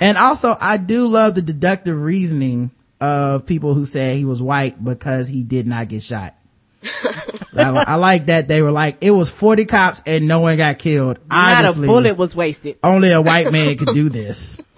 And 0.01 0.17
also, 0.17 0.57
I 0.59 0.77
do 0.77 1.07
love 1.07 1.35
the 1.35 1.41
deductive 1.41 1.97
reasoning 1.97 2.71
of 2.99 3.45
people 3.45 3.73
who 3.73 3.85
say 3.85 4.17
he 4.17 4.25
was 4.25 4.41
white 4.41 4.83
because 4.83 5.29
he 5.29 5.43
did 5.43 5.65
not 5.65 5.87
get 5.87 6.03
shot. 6.03 6.35
I, 7.55 7.69
I 7.87 7.95
like 7.95 8.25
that 8.25 8.47
they 8.49 8.61
were 8.61 8.71
like, 8.71 8.97
it 9.01 9.11
was 9.11 9.29
40 9.29 9.63
cops 9.65 10.03
and 10.05 10.27
no 10.27 10.41
one 10.41 10.57
got 10.57 10.79
killed. 10.79 11.19
Not 11.29 11.59
Obviously, 11.65 11.85
a 11.85 11.87
bullet 11.87 12.17
was 12.17 12.35
wasted. 12.35 12.77
only 12.83 13.11
a 13.11 13.21
white 13.21 13.51
man 13.53 13.77
could 13.77 13.93
do 13.93 14.09
this. 14.09 14.59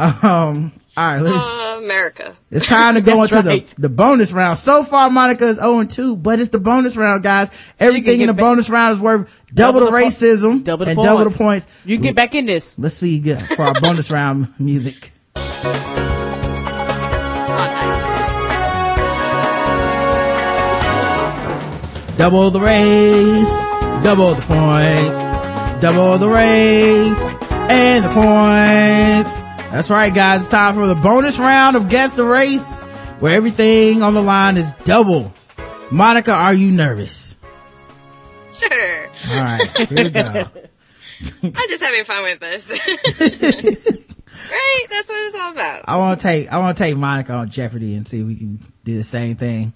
Um, 0.00 0.70
All 0.98 1.06
right, 1.06 1.20
let's, 1.22 1.46
Uh, 1.46 1.80
America. 1.84 2.36
it's 2.50 2.66
time 2.66 2.96
to 2.96 3.00
go 3.00 3.22
into 3.22 3.36
right. 3.36 3.64
the, 3.68 3.82
the 3.82 3.88
bonus 3.88 4.32
round. 4.32 4.58
So 4.58 4.82
far, 4.82 5.08
Monica 5.10 5.46
is 5.46 5.58
0 5.58 5.78
and 5.78 5.88
2, 5.88 6.16
but 6.16 6.40
it's 6.40 6.48
the 6.50 6.58
bonus 6.58 6.96
round, 6.96 7.22
guys. 7.22 7.72
Everything 7.78 8.20
in 8.20 8.26
the 8.26 8.34
back- 8.34 8.42
bonus 8.42 8.68
round 8.68 8.94
is 8.94 9.00
worth 9.00 9.44
double, 9.54 9.78
Double 9.78 9.92
the 9.92 9.96
the 9.96 10.02
po- 10.02 10.08
racism 10.08 10.64
double 10.64 10.84
the 10.86 10.90
and 10.90 11.00
double 11.00 11.18
the 11.24 11.30
points. 11.30 11.66
points. 11.66 11.86
You 11.86 11.96
can 11.98 12.02
get 12.02 12.16
back 12.16 12.34
in 12.34 12.46
this. 12.46 12.74
Let's 12.76 12.96
see 12.96 13.20
good 13.20 13.38
for 13.54 13.62
our 13.62 13.74
bonus 13.74 14.10
round 14.10 14.52
music. 14.58 15.12
Double 22.16 22.50
the 22.50 22.60
race, 22.60 23.56
double 24.02 24.34
the 24.34 24.42
points, 24.42 25.36
double 25.80 26.18
the 26.18 26.28
race, 26.28 27.32
and 27.70 28.04
the 28.04 28.08
points. 28.12 29.40
That's 29.70 29.90
right, 29.90 30.14
guys. 30.14 30.40
It's 30.40 30.48
time 30.48 30.74
for 30.74 30.86
the 30.86 30.94
bonus 30.94 31.38
round 31.38 31.76
of 31.76 31.90
Guess 31.90 32.14
the 32.14 32.24
Race, 32.24 32.80
where 33.20 33.36
everything 33.36 34.02
on 34.02 34.14
the 34.14 34.22
line 34.22 34.56
is 34.56 34.72
double. 34.84 35.30
Monica, 35.90 36.32
are 36.32 36.54
you 36.54 36.72
nervous? 36.72 37.36
Sure. 38.54 39.08
All 39.30 39.42
right, 39.42 39.78
here 39.88 40.04
we 40.04 40.10
go. 40.10 40.20
I'm 41.42 41.68
just 41.68 41.82
having 41.82 42.04
fun 42.04 42.22
with 42.22 42.40
this. 42.40 42.70
right? 44.50 44.86
That's 44.88 45.08
what 45.08 45.26
it's 45.26 45.34
all 45.38 45.52
about. 45.52 45.82
I 45.86 45.98
want 45.98 46.18
to 46.18 46.26
take, 46.26 46.50
I 46.50 46.58
want 46.58 46.76
to 46.76 46.82
take 46.82 46.96
Monica 46.96 47.34
on 47.34 47.50
Jeopardy 47.50 47.94
and 47.94 48.08
see 48.08 48.20
if 48.20 48.26
we 48.26 48.36
can 48.36 48.58
do 48.84 48.96
the 48.96 49.04
same 49.04 49.36
thing. 49.36 49.74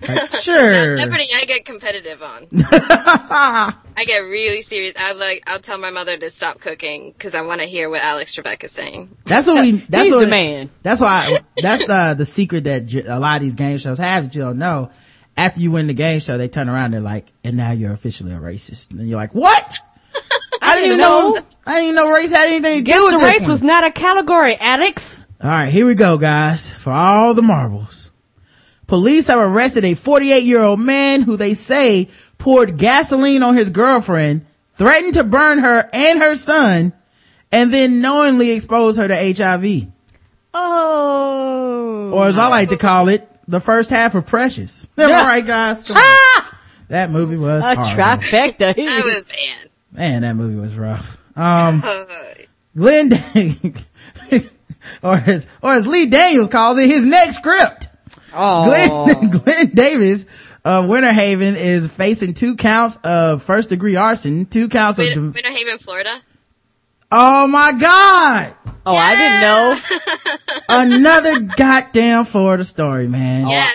It's 0.00 0.08
like, 0.08 0.30
sure. 0.42 0.96
Jeopardy, 0.96 1.26
I 1.34 1.44
get 1.44 1.64
competitive 1.64 2.22
on. 2.22 2.46
I 2.52 4.04
get 4.06 4.18
really 4.18 4.62
serious. 4.62 4.94
I 4.96 5.12
like. 5.12 5.42
I'll 5.46 5.58
tell 5.58 5.78
my 5.78 5.90
mother 5.90 6.16
to 6.16 6.30
stop 6.30 6.60
cooking 6.60 7.10
because 7.12 7.34
I 7.34 7.42
want 7.42 7.60
to 7.60 7.66
hear 7.66 7.90
what 7.90 8.02
Alex 8.02 8.34
Trebek 8.36 8.62
is 8.64 8.72
saying. 8.72 9.16
That's 9.24 9.46
what 9.46 9.60
we. 9.60 9.72
That's 9.88 10.04
He's 10.04 10.14
what, 10.14 10.24
the 10.24 10.30
man. 10.30 10.70
That's 10.82 11.00
why. 11.00 11.40
That's 11.60 11.88
uh, 11.88 12.14
the 12.14 12.24
secret 12.24 12.64
that 12.64 12.86
j- 12.86 13.06
a 13.06 13.18
lot 13.18 13.36
of 13.36 13.42
these 13.42 13.56
game 13.56 13.78
shows 13.78 13.98
have 13.98 14.24
that 14.24 14.34
you 14.34 14.42
don't 14.42 14.58
know. 14.58 14.90
After 15.36 15.60
you 15.60 15.70
win 15.70 15.86
the 15.86 15.94
game 15.94 16.20
show, 16.20 16.36
they 16.36 16.48
turn 16.48 16.68
around. 16.68 16.86
And 16.86 16.94
they're 16.94 17.00
like, 17.00 17.32
"And 17.44 17.56
now 17.56 17.72
you're 17.72 17.92
officially 17.92 18.32
a 18.32 18.38
racist." 18.38 18.90
And 18.90 19.08
you're 19.08 19.18
like, 19.18 19.34
"What? 19.34 19.78
I 20.62 20.74
didn't 20.74 20.86
even 20.86 20.98
know. 20.98 21.32
know. 21.34 21.42
I 21.66 21.74
didn't 21.74 21.84
even 21.90 21.94
know 21.96 22.12
race 22.12 22.32
had 22.32 22.48
anything 22.48 22.78
to 22.78 22.82
Guess 22.82 22.96
do 22.98 23.04
with 23.04 23.12
the 23.14 23.18
this 23.18 23.26
race 23.26 23.40
one." 23.42 23.50
was 23.50 23.62
not 23.62 23.84
a 23.84 23.90
category, 23.90 24.56
Alex. 24.58 25.24
All 25.42 25.50
right, 25.50 25.72
here 25.72 25.86
we 25.86 25.94
go, 25.94 26.18
guys. 26.18 26.72
For 26.72 26.92
all 26.92 27.34
the 27.34 27.42
marbles. 27.42 28.07
Police 28.88 29.28
have 29.28 29.38
arrested 29.38 29.84
a 29.84 29.94
48 29.94 30.42
year 30.42 30.60
old 30.62 30.80
man 30.80 31.22
who 31.22 31.36
they 31.36 31.54
say 31.54 32.08
poured 32.38 32.76
gasoline 32.78 33.42
on 33.44 33.54
his 33.56 33.70
girlfriend, 33.70 34.44
threatened 34.74 35.14
to 35.14 35.22
burn 35.24 35.58
her 35.60 35.88
and 35.92 36.18
her 36.20 36.34
son, 36.34 36.92
and 37.52 37.72
then 37.72 38.00
knowingly 38.00 38.50
exposed 38.50 38.98
her 38.98 39.06
to 39.06 39.14
HIV. 39.14 39.86
Oh. 40.54 42.10
Or 42.12 42.26
as 42.28 42.38
I 42.38 42.48
like 42.48 42.70
to 42.70 42.76
call 42.76 43.08
it, 43.08 43.28
the 43.46 43.60
first 43.60 43.90
half 43.90 44.14
of 44.14 44.26
Precious. 44.26 44.86
Am 44.98 45.10
I 45.10 45.12
right, 45.26 45.46
guys? 45.46 45.84
Come. 45.86 45.96
Ah! 45.98 46.54
That 46.88 47.10
movie 47.10 47.36
was 47.36 47.64
A 47.66 47.74
horrible. 47.74 47.84
trifecta. 47.92 48.74
That 48.76 49.02
was 49.04 49.24
bad. 49.26 49.68
Man, 49.92 50.22
that 50.22 50.36
movie 50.36 50.58
was 50.58 50.74
rough. 50.78 51.22
Um, 51.36 51.82
Glenn, 52.74 53.10
or 55.02 55.16
as, 55.16 55.50
or 55.62 55.74
as 55.74 55.86
Lee 55.86 56.06
Daniels 56.06 56.48
calls 56.48 56.78
it, 56.78 56.88
his 56.88 57.04
next 57.04 57.36
script. 57.36 57.88
Oh. 58.34 58.64
Glenn, 58.66 59.30
Glenn 59.44 59.66
Davis 59.68 60.26
of 60.64 60.86
Winter 60.88 61.12
Haven 61.12 61.56
is 61.56 61.94
facing 61.94 62.34
two 62.34 62.56
counts 62.56 62.98
of 63.04 63.42
first 63.42 63.70
degree 63.70 63.96
arson, 63.96 64.46
two 64.46 64.68
counts 64.68 64.98
of, 64.98 65.06
Winter, 65.06 65.20
Winter 65.20 65.52
Haven, 65.52 65.78
Florida. 65.78 66.18
oh 67.10 67.46
my 67.46 67.72
god! 67.72 68.54
Oh, 68.86 68.94
I 68.96 69.16
didn't 69.16 69.40
know. 69.42 70.38
Another 70.68 71.40
goddamn 71.56 72.24
Florida 72.24 72.64
story, 72.64 73.08
man. 73.08 73.46
Oh, 73.46 73.50
yeah, 73.50 73.70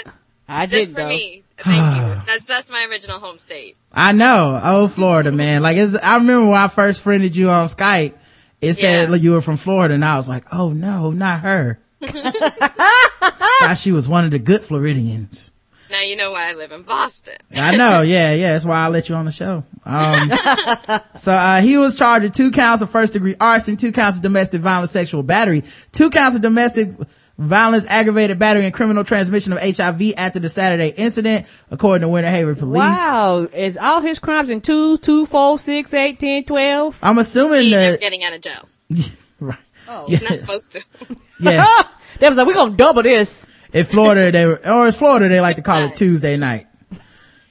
I 0.48 0.66
just 0.66 0.94
didn't 0.94 0.96
for 0.96 1.02
know. 1.02 1.08
me. 1.10 1.44
Thank 1.58 1.98
you. 1.98 2.22
That's 2.28 2.46
that's 2.46 2.72
my 2.72 2.88
original 2.90 3.20
home 3.20 3.38
state. 3.38 3.78
I 3.94 4.12
know. 4.12 4.60
Oh, 4.64 4.88
Florida, 4.88 5.32
man. 5.32 5.62
Like, 5.62 5.78
it's, 5.78 5.96
I 6.02 6.16
remember 6.18 6.48
when 6.48 6.60
I 6.60 6.68
first 6.68 7.04
friended 7.04 7.38
you 7.38 7.50
on 7.50 7.68
Skype, 7.68 8.14
it 8.60 8.74
said 8.74 9.04
Yeah. 9.04 9.12
like, 9.12 9.22
you 9.22 9.34
were 9.34 9.42
from 9.42 9.58
Florida, 9.58 9.94
and 9.94 10.04
I 10.04 10.16
was 10.18 10.28
like, 10.28 10.46
oh 10.52 10.72
no, 10.74 11.12
not 11.12 11.42
her. 11.42 11.80
Thought 13.62 13.78
she 13.78 13.92
was 13.92 14.08
one 14.08 14.26
of 14.26 14.32
the 14.32 14.40
good 14.40 14.62
Floridians. 14.62 15.52
Now 15.94 16.02
you 16.02 16.16
know 16.16 16.32
why 16.32 16.50
I 16.50 16.54
live 16.54 16.72
in 16.72 16.82
Boston. 16.82 17.36
I 17.56 17.78
know, 17.78 18.02
yeah, 18.02 18.34
yeah. 18.34 18.54
That's 18.54 18.66
why 18.66 18.78
I 18.78 18.88
let 18.88 19.10
you 19.10 19.16
on 19.16 19.26
the 19.26 19.32
show. 19.32 19.64
Um, 19.86 20.32
so, 21.16 21.32
uh, 21.32 21.62
he 21.62 21.78
was 21.78 21.96
charged 21.96 22.24
with 22.24 22.34
two 22.34 22.50
counts 22.50 22.82
of 22.82 22.90
first 22.90 23.14
degree 23.14 23.36
arson, 23.40 23.78
two 23.78 23.92
counts 23.92 24.18
of 24.18 24.24
domestic 24.24 24.62
violence, 24.62 24.90
sexual 24.90 25.22
battery, 25.22 25.64
two 25.92 26.10
counts 26.10 26.36
of 26.36 26.42
domestic 26.42 26.90
violence, 27.38 27.86
aggravated 27.88 28.40
battery, 28.40 28.66
and 28.66 28.74
criminal 28.74 29.04
transmission 29.04 29.54
of 29.54 29.60
HIV 29.60 30.14
after 30.18 30.40
the 30.40 30.50
Saturday 30.50 30.90
incident, 30.98 31.46
according 31.70 32.02
to 32.02 32.10
Winter 32.10 32.30
Haven 32.30 32.56
police. 32.56 32.80
Wow. 32.80 33.48
Is 33.54 33.78
all 33.78 34.02
his 34.02 34.18
crimes 34.18 34.50
in 34.50 34.62
two, 34.62 34.98
two, 34.98 35.28
four, 35.28 35.60
six, 35.60 35.94
eight, 35.94 36.20
ten, 36.20 36.44
twelve? 36.44 36.98
I'm 37.04 37.18
assuming 37.18 37.64
He's 37.64 37.72
that, 37.72 38.00
getting 38.00 38.24
out 38.24 38.34
of 38.34 38.42
jail. 38.42 38.70
right. 39.40 39.60
Oh. 39.88 40.06
Yeah. 40.08 40.20
Not 40.20 40.40
supposed 40.40 40.72
to. 40.74 40.84
Yeah. 41.40 41.66
They 42.20 42.30
was 42.30 42.38
like, 42.38 42.46
we're 42.46 42.54
gonna 42.54 42.78
double 42.78 43.02
this. 43.02 43.44
In 43.74 43.86
Florida, 43.86 44.32
they 44.32 44.46
were, 44.46 44.62
or 44.66 44.86
in 44.86 44.92
Florida, 44.92 45.28
they 45.30 45.42
like 45.42 45.56
to 45.56 45.64
call 45.64 45.82
it 45.82 45.96
Tuesday 45.96 46.38
night. 46.38 46.68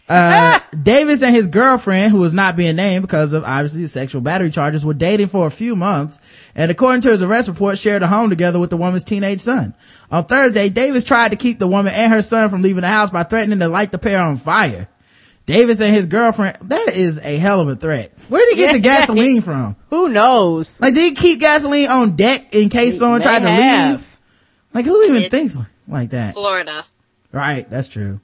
Uh, 0.09 0.61
Davis 0.83 1.23
and 1.23 1.35
his 1.35 1.49
girlfriend, 1.49 2.13
who 2.13 2.21
was 2.21 2.33
not 2.33 2.55
being 2.57 2.77
named 2.77 3.03
because 3.03 3.33
of 3.33 3.45
obviously 3.45 3.87
sexual 3.87 4.21
battery 4.21 4.51
charges, 4.51 4.85
were 4.87 4.95
dating 4.95 5.27
for 5.27 5.47
a 5.47 5.51
few 5.51 5.75
months, 5.75 6.51
and 6.55 6.71
according 6.71 7.01
to 7.03 7.11
his 7.11 7.23
arrest 7.25 7.49
report, 7.49 7.77
shared 7.77 8.03
a 8.03 8.07
home 8.07 8.31
together 8.31 8.61
with 8.61 8.71
the 8.71 8.77
woman's 8.77 9.05
teenage 9.05 9.41
son. 9.41 9.75
On 10.11 10.25
Thursday, 10.25 10.69
Davis 10.69 11.03
tried 11.05 11.31
to 11.31 11.37
keep 11.37 11.59
the 11.59 11.67
woman 11.67 11.93
and 11.93 12.13
her 12.13 12.23
son 12.23 12.49
from 12.49 12.63
leaving 12.63 12.83
the 12.83 12.89
house 12.89 13.11
by 13.11 13.25
threatening 13.25 13.59
to 13.59 13.69
light 13.69 13.91
the 13.91 13.99
pair 13.99 14.23
on 14.23 14.37
fire. 14.37 14.89
Davis 15.47 15.81
and 15.81 15.95
his 15.95 16.07
girlfriend, 16.07 16.57
that 16.69 16.91
is 16.95 17.19
a 17.25 17.37
hell 17.37 17.61
of 17.61 17.69
a 17.69 17.75
threat. 17.77 18.13
Where 18.29 18.45
did 18.47 18.57
he 18.57 18.65
get 18.65 18.73
the 18.75 18.81
gasoline 18.81 19.41
from? 19.43 19.77
Who 19.91 20.09
knows? 20.09 20.81
Like, 20.81 20.95
did 20.95 21.03
he 21.03 21.15
keep 21.15 21.41
gasoline 21.41 21.89
on 21.91 22.17
deck 22.17 22.55
in 22.55 22.69
case 22.69 22.99
someone 22.99 23.19
May 23.19 23.25
tried 23.25 23.39
to 23.41 23.49
have. 23.51 24.01
leave? 24.01 24.19
Like, 24.75 24.85
who 24.85 25.03
even 25.05 25.17
It's- 25.23 25.31
thinks 25.31 25.59
like 25.89 26.11
that? 26.11 26.35
Florida. 26.35 26.85
Right, 27.33 27.69
that's 27.69 27.89
true. 27.89 28.21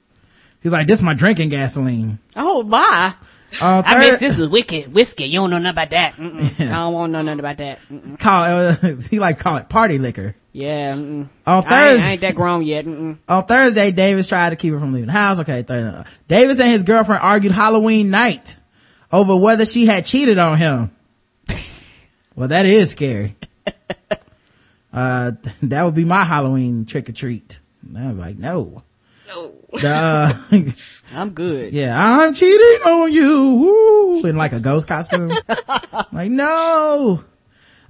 He's 0.61 0.71
like, 0.73 0.87
this 0.87 0.99
is 0.99 1.03
my 1.03 1.13
drinking 1.13 1.49
gasoline. 1.49 2.19
Oh 2.35 2.63
my. 2.63 3.13
Uh, 3.61 3.81
I 3.85 3.93
third, 3.93 3.99
miss 4.11 4.19
this 4.19 4.37
was 4.37 4.49
wicked 4.49 4.93
whiskey. 4.93 5.25
You 5.25 5.39
don't 5.39 5.49
know 5.49 5.57
nothing 5.57 5.71
about 5.71 5.89
that. 5.89 6.13
Mm-mm. 6.17 6.61
I 6.61 6.75
don't 6.75 6.93
want 6.93 7.09
to 7.09 7.13
know 7.13 7.21
nothing 7.23 7.39
about 7.39 7.57
that. 7.57 7.79
Mm-mm. 7.79 8.19
call, 8.19 8.43
uh, 8.43 8.75
he 9.09 9.19
like 9.19 9.39
call 9.39 9.57
it 9.57 9.67
party 9.69 9.97
liquor. 9.97 10.35
Yeah. 10.51 10.95
Mm-mm. 10.95 11.29
On 11.45 11.63
I, 11.65 11.69
Thursday, 11.69 12.05
I 12.05 12.11
ain't 12.11 12.21
that 12.21 12.35
grown 12.35 12.63
yet. 12.63 12.85
Mm-mm. 12.85 13.17
on 13.27 13.45
Thursday, 13.45 13.91
Davis 13.91 14.27
tried 14.27 14.51
to 14.51 14.55
keep 14.55 14.73
her 14.73 14.79
from 14.79 14.93
leaving 14.93 15.07
the 15.07 15.13
house. 15.13 15.39
Okay, 15.39 15.61
Thursday. 15.61 16.09
Davis 16.27 16.59
and 16.59 16.71
his 16.71 16.83
girlfriend 16.83 17.21
argued 17.21 17.53
Halloween 17.53 18.09
night 18.09 18.55
over 19.11 19.35
whether 19.35 19.65
she 19.65 19.85
had 19.85 20.05
cheated 20.05 20.37
on 20.37 20.57
him. 20.57 20.91
well, 22.35 22.47
that 22.47 22.65
is 22.65 22.91
scary. 22.91 23.35
uh, 24.93 25.31
that 25.63 25.83
would 25.83 25.95
be 25.95 26.05
my 26.05 26.23
Halloween 26.23 26.85
trick 26.85 27.09
or 27.09 27.13
treat. 27.13 27.59
I'm 27.95 28.19
like, 28.19 28.37
no. 28.37 28.83
No. 29.27 29.53
Uh, 29.83 30.33
I'm 31.13 31.29
good. 31.31 31.73
Yeah, 31.73 31.95
I'm 31.95 32.33
cheating 32.33 32.81
on 32.85 33.11
you. 33.11 33.53
Woo, 33.53 34.25
in 34.25 34.37
like 34.37 34.53
a 34.53 34.59
ghost 34.59 34.87
costume. 34.87 35.31
like, 36.11 36.31
no. 36.31 37.23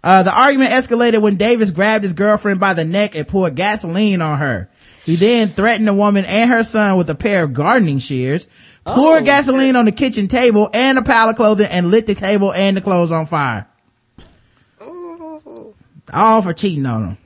Uh, 0.01 0.23
the 0.23 0.33
argument 0.33 0.71
escalated 0.71 1.21
when 1.21 1.35
Davis 1.35 1.71
grabbed 1.71 2.03
his 2.03 2.13
girlfriend 2.13 2.59
by 2.59 2.73
the 2.73 2.85
neck 2.85 3.15
and 3.15 3.27
poured 3.27 3.55
gasoline 3.55 4.21
on 4.21 4.37
her. 4.39 4.69
He 5.05 5.15
then 5.17 5.49
threatened 5.49 5.87
the 5.87 5.93
woman 5.93 6.23
and 6.25 6.49
her 6.49 6.63
son 6.63 6.97
with 6.97 7.09
a 7.09 7.15
pair 7.15 7.43
of 7.43 7.51
gardening 7.53 7.99
shears, 7.99 8.47
poured 8.85 9.23
Oh. 9.23 9.25
gasoline 9.25 9.75
on 9.75 9.83
the 9.85 9.91
kitchen 9.91 10.27
table 10.29 10.69
and 10.73 10.97
a 10.97 11.01
pile 11.01 11.27
of 11.29 11.35
clothing 11.35 11.67
and 11.69 11.91
lit 11.91 12.07
the 12.07 12.15
table 12.15 12.53
and 12.53 12.77
the 12.77 12.81
clothes 12.81 13.11
on 13.11 13.25
fire. 13.25 13.67
Ooh, 14.81 15.73
All 16.13 16.41
for 16.41 16.53
cheating 16.53 16.85
on 16.85 17.03
him. 17.09 17.17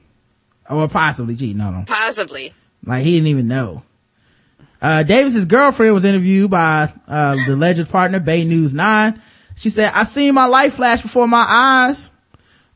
Or 0.70 0.88
possibly 0.88 1.36
cheating 1.36 1.62
on 1.62 1.76
him. 1.76 1.86
possibly. 1.86 2.54
Like 2.86 3.04
he 3.04 3.16
didn't 3.16 3.28
even 3.28 3.48
know. 3.48 3.84
Uh, 4.82 5.04
Davis's 5.04 5.46
girlfriend 5.46 5.94
was 5.94 6.04
interviewed 6.06 6.50
by, 6.52 6.92
uh, 7.08 7.36
the 7.46 7.54
alleged 7.54 7.90
partner, 7.90 8.20
Bay 8.20 8.44
News 8.44 8.74
9. 8.74 9.22
She 9.56 9.70
said, 9.70 9.92
I 9.94 10.04
seen 10.04 10.34
my 10.34 10.46
life 10.46 10.74
flash 10.74 11.02
before 11.02 11.28
my 11.28 11.46
eyes. 11.48 12.10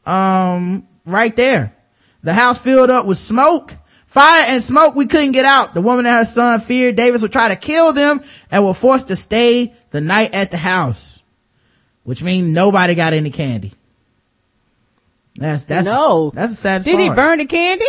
Um, 0.08 0.88
right 1.06 1.36
there. 1.36 1.74
The 2.24 2.34
house 2.34 2.60
filled 2.60 2.90
up 2.90 3.06
with 3.06 3.18
smoke. 3.18 3.74
Fire 4.08 4.46
and 4.48 4.64
smoke 4.64 4.96
we 4.96 5.06
couldn't 5.06 5.34
get 5.34 5.46
out. 5.46 5.74
The 5.74 5.82
woman 5.82 6.06
and 6.06 6.16
her 6.16 6.26
son 6.26 6.60
feared 6.62 6.96
Davis 6.96 7.22
would 7.22 7.32
try 7.32 7.50
to 7.50 7.56
kill 7.56 7.94
them 7.94 8.22
and 8.50 8.66
were 8.66 8.74
forced 8.74 9.10
to 9.10 9.16
stay 9.16 9.74
the 9.92 10.02
night 10.02 10.34
at 10.34 10.50
the 10.50 10.58
house. 10.58 11.22
Which 12.04 12.24
means 12.24 12.48
nobody 12.48 12.96
got 12.96 13.14
any 13.14 13.30
candy. 13.30 13.74
That's, 15.36 15.66
that's, 15.66 15.86
No. 15.86 16.32
that's 16.34 16.54
the 16.54 16.56
saddest 16.56 16.86
Did 16.86 17.00
he 17.00 17.10
burn 17.10 17.40
the 17.40 17.46
candy? 17.46 17.86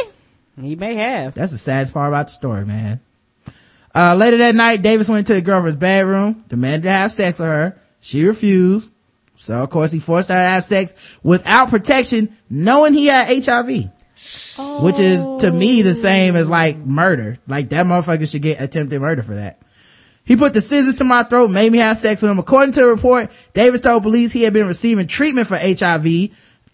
He 0.60 0.74
may 0.76 0.96
have. 0.96 1.34
That's 1.34 1.52
the 1.52 1.58
saddest 1.58 1.94
part 1.94 2.08
about 2.08 2.26
the 2.26 2.32
story, 2.32 2.66
man. 2.66 3.00
Uh, 3.94 4.14
later 4.16 4.36
that 4.38 4.54
night, 4.54 4.82
Davis 4.82 5.08
went 5.08 5.28
to 5.28 5.34
the 5.34 5.40
girlfriend's 5.40 5.78
bedroom, 5.78 6.44
demanded 6.48 6.82
to 6.82 6.90
have 6.90 7.12
sex 7.12 7.38
with 7.38 7.48
her. 7.48 7.80
She 8.00 8.24
refused. 8.26 8.90
So 9.38 9.62
of 9.62 9.70
course 9.70 9.92
he 9.92 10.00
forced 10.00 10.28
her 10.28 10.34
to 10.34 10.38
have 10.38 10.64
sex 10.64 11.18
without 11.22 11.70
protection, 11.70 12.36
knowing 12.50 12.92
he 12.92 13.06
had 13.06 13.44
HIV. 13.44 13.90
which 14.80 14.98
is 14.98 15.24
to 15.40 15.50
me 15.52 15.82
the 15.82 15.94
same 15.94 16.36
as 16.36 16.50
like 16.50 16.76
murder. 16.76 17.38
Like 17.46 17.68
that 17.70 17.86
motherfucker 17.86 18.30
should 18.30 18.42
get 18.42 18.60
attempted 18.60 19.00
murder 19.00 19.22
for 19.22 19.36
that. 19.36 19.58
He 20.24 20.36
put 20.36 20.52
the 20.52 20.60
scissors 20.60 20.96
to 20.96 21.04
my 21.04 21.22
throat, 21.22 21.48
made 21.48 21.72
me 21.72 21.78
have 21.78 21.96
sex 21.96 22.20
with 22.20 22.30
him. 22.30 22.38
According 22.38 22.72
to 22.72 22.80
the 22.80 22.88
report, 22.88 23.30
Davis 23.54 23.80
told 23.80 24.02
police 24.02 24.30
he 24.30 24.42
had 24.42 24.52
been 24.52 24.66
receiving 24.66 25.06
treatment 25.06 25.46
for 25.46 25.56
HIV. 25.56 26.04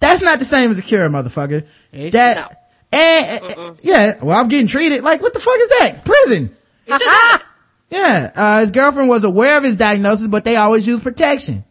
That's 0.01 0.23
not 0.23 0.41
the 0.41 0.45
same 0.45 0.73
as 0.73 0.79
a 0.81 0.83
cure, 0.83 1.09
motherfucker. 1.09 1.67
It's 1.93 2.15
that, 2.17 2.65
and, 2.91 2.93
eh, 2.93 3.39
eh, 3.43 3.55
eh, 3.57 3.73
yeah, 3.83 4.25
well, 4.25 4.37
I'm 4.39 4.49
getting 4.49 4.67
treated. 4.67 5.05
Like, 5.05 5.23
what 5.23 5.33
the 5.35 5.39
fuck 5.39 5.57
is 5.57 5.69
that? 5.69 6.05
Prison. 6.05 6.57
You 6.87 6.93
said 6.93 6.99
that. 6.99 7.43
Yeah, 7.91 8.33
uh, 8.35 8.61
his 8.61 8.73
girlfriend 8.73 9.09
was 9.09 9.23
aware 9.23 9.57
of 9.57 9.63
his 9.63 9.77
diagnosis, 9.77 10.27
but 10.27 10.45
they 10.45 10.57
always 10.57 10.89
use 10.89 11.01
protection. 11.01 11.65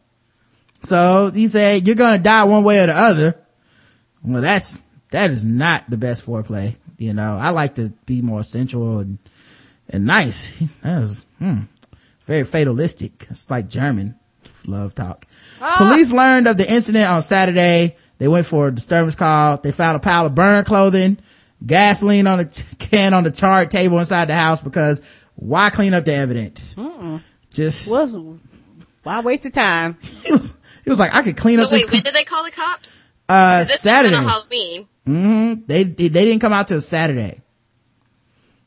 So 0.83 1.31
he 1.31 1.47
said, 1.47 1.87
you're 1.87 1.95
gonna 1.95 2.19
die 2.19 2.43
one 2.43 2.63
way 2.63 2.79
or 2.79 2.87
the 2.87 2.97
other. 2.97 3.35
Well, 4.23 4.41
that's, 4.41 4.79
that 5.11 5.31
is 5.31 5.43
not 5.45 5.89
the 5.89 5.97
best 5.97 6.25
foreplay. 6.25 6.75
You 6.97 7.13
know, 7.13 7.37
I 7.37 7.49
like 7.49 7.75
to 7.75 7.89
be 8.05 8.21
more 8.21 8.43
sensual 8.43 8.99
and, 8.99 9.17
and 9.89 10.05
nice. 10.05 10.61
That 10.81 10.99
was, 10.99 11.25
hmm, 11.39 11.61
very 12.23 12.43
fatalistic. 12.43 13.27
It's 13.29 13.49
like 13.49 13.67
German 13.67 14.15
love 14.65 14.95
talk. 14.95 15.25
Police 15.77 16.11
learned 16.11 16.47
of 16.47 16.57
the 16.57 16.69
incident 16.71 17.09
on 17.09 17.21
Saturday. 17.21 17.97
They 18.17 18.27
went 18.27 18.45
for 18.45 18.67
a 18.69 18.71
disturbance 18.75 19.15
call. 19.15 19.57
They 19.57 19.71
found 19.71 19.97
a 19.97 19.99
pile 19.99 20.25
of 20.25 20.35
burned 20.35 20.65
clothing, 20.65 21.17
gasoline 21.65 22.27
on 22.27 22.39
a 22.39 22.45
can 22.79 23.13
on 23.13 23.23
the 23.23 23.31
chart 23.31 23.71
table 23.71 23.99
inside 23.99 24.29
the 24.29 24.35
house 24.35 24.61
because 24.61 25.25
why 25.35 25.69
clean 25.69 25.93
up 25.93 26.05
the 26.05 26.13
evidence? 26.13 26.75
Just, 27.49 27.91
Well, 27.91 28.37
why 29.03 29.19
waste 29.21 29.43
the 29.43 29.49
time? 29.49 29.97
he 30.83 30.89
was, 30.89 30.99
like, 30.99 31.13
I 31.13 31.21
could 31.23 31.37
clean 31.37 31.59
So 31.59 31.65
up 31.65 31.71
this. 31.71 31.83
wait, 31.85 31.91
when 31.91 32.03
did 32.03 32.13
they 32.13 32.23
call 32.23 32.43
the 32.43 32.51
cops? 32.51 33.03
uh, 33.29 33.59
This 33.59 33.79
Saturday. 33.81 34.15
Halloween. 34.15 34.87
hmm 35.05 35.53
They, 35.65 35.83
they 35.83 36.09
didn't 36.09 36.39
come 36.39 36.53
out 36.53 36.67
till 36.67 36.81
Saturday. 36.81 37.39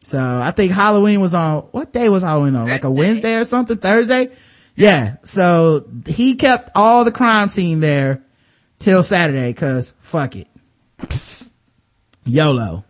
So 0.00 0.18
I 0.40 0.52
think 0.52 0.72
Halloween 0.72 1.20
was 1.20 1.34
on, 1.34 1.62
what 1.72 1.92
day 1.92 2.08
was 2.08 2.22
Halloween 2.22 2.54
on? 2.56 2.68
Like 2.68 2.84
a 2.84 2.90
Wednesday 2.90 3.34
or 3.36 3.44
something? 3.44 3.76
Thursday? 3.76 4.30
Yeah. 4.76 5.16
So 5.24 5.88
he 6.06 6.36
kept 6.36 6.70
all 6.76 7.04
the 7.04 7.10
crime 7.12 7.48
scene 7.48 7.80
there 7.80 8.22
till 8.78 9.02
Saturday 9.02 9.52
cause 9.52 9.94
fuck 9.98 10.36
it. 10.36 10.46
YOLO. 12.24 12.84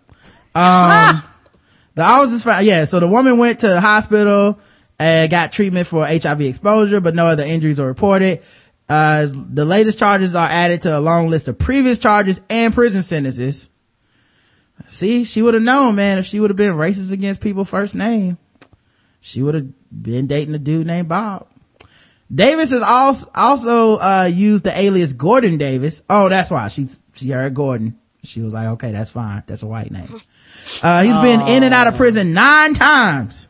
Um, 0.55 1.23
the 1.95 2.03
officers 2.03 2.45
found, 2.45 2.67
yeah, 2.67 2.85
so 2.85 3.01
the 3.01 3.09
woman 3.09 3.39
went 3.39 3.61
to 3.61 3.69
the 3.69 3.81
hospital 3.81 4.59
and 4.99 5.31
got 5.31 5.53
treatment 5.53 5.87
for 5.87 6.07
HIV 6.07 6.41
exposure, 6.43 7.01
but 7.01 7.15
no 7.15 7.27
other 7.27 7.45
injuries 7.45 7.79
were 7.79 7.87
reported. 7.87 8.43
Uh, 8.89 9.27
the 9.33 9.65
latest 9.65 9.99
charges 9.99 10.35
are 10.35 10.49
added 10.49 10.83
to 10.83 10.97
a 10.97 11.01
long 11.01 11.29
list 11.29 11.49
of 11.49 11.59
previous 11.59 11.99
charges 11.99 12.41
and 12.49 12.73
prison 12.73 13.03
sentences. 13.03 13.69
See, 14.87 15.25
she 15.25 15.43
would 15.43 15.55
have 15.55 15.63
known, 15.63 15.97
man, 15.97 16.19
if 16.19 16.27
she 16.27 16.39
would 16.39 16.51
have 16.51 16.57
been 16.57 16.75
racist 16.75 17.13
against 17.13 17.41
people 17.41 17.65
first 17.65 17.97
name. 17.97 18.39
She 19.21 19.43
would 19.43 19.55
have 19.55 19.67
been 19.91 20.29
dating 20.29 20.55
a 20.55 20.59
dude 20.59 20.87
named 20.87 21.09
Bob. 21.09 21.49
Davis 22.33 22.71
has 22.71 22.83
also, 22.83 23.31
also, 23.35 23.97
uh, 23.99 24.31
used 24.33 24.65
the 24.65 24.79
alias 24.79 25.13
Gordon 25.13 25.59
Davis. 25.59 26.03
Oh, 26.09 26.29
that's 26.29 26.51
why 26.51 26.69
she, 26.69 26.89
she 27.15 27.31
heard 27.31 27.55
Gordon. 27.55 27.99
She 28.23 28.41
was 28.41 28.55
like, 28.55 28.69
okay, 28.69 28.93
that's 28.93 29.11
fine. 29.11 29.43
That's 29.47 29.63
a 29.63 29.67
white 29.67 29.91
name. 29.91 30.21
Uh, 30.83 31.03
he's 31.03 31.19
been 31.19 31.41
in 31.49 31.63
and 31.63 31.73
out 31.73 31.87
of 31.87 31.95
prison 31.95 32.33
nine 32.35 32.75
times. 32.75 33.47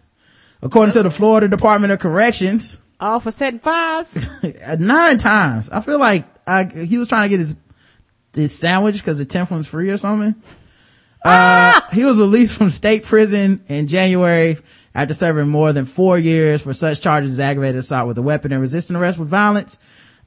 According 0.63 0.93
to 0.95 1.03
the 1.03 1.11
Florida 1.11 1.49
Department 1.49 1.93
of 1.93 1.99
Corrections. 1.99 2.79
All 2.99 3.21
for 3.21 3.31
setting 3.31 3.61
fires. 3.61 4.27
Nine 4.79 5.19
times. 5.19 5.71
I 5.71 5.81
feel 5.81 5.99
like 5.99 6.25
uh, 6.47 6.67
he 6.69 6.99
was 6.99 7.09
trying 7.09 7.25
to 7.25 7.29
get 7.29 7.41
his 7.41 7.57
his 8.35 8.57
sandwich 8.57 8.97
because 8.97 9.19
the 9.19 9.25
tenth 9.25 9.51
one's 9.51 9.69
free 9.69 9.91
or 9.91 9.97
something. 9.97 10.35
Uh, 11.25 11.81
he 11.93 12.05
was 12.05 12.19
released 12.19 12.57
from 12.57 12.71
state 12.71 13.05
prison 13.05 13.65
in 13.69 13.89
January 13.89 14.59
after 14.95 15.13
serving 15.13 15.49
more 15.49 15.73
than 15.73 15.85
four 15.85 16.17
years 16.19 16.63
for 16.63 16.73
such 16.73 17.01
charges 17.01 17.33
as 17.33 17.41
aggravated 17.41 17.81
assault 17.81 18.07
with 18.07 18.17
a 18.19 18.23
weapon 18.23 18.53
and 18.53 18.61
resisting 18.61 18.95
arrest 18.95 19.19
with 19.19 19.29
violence. 19.29 19.79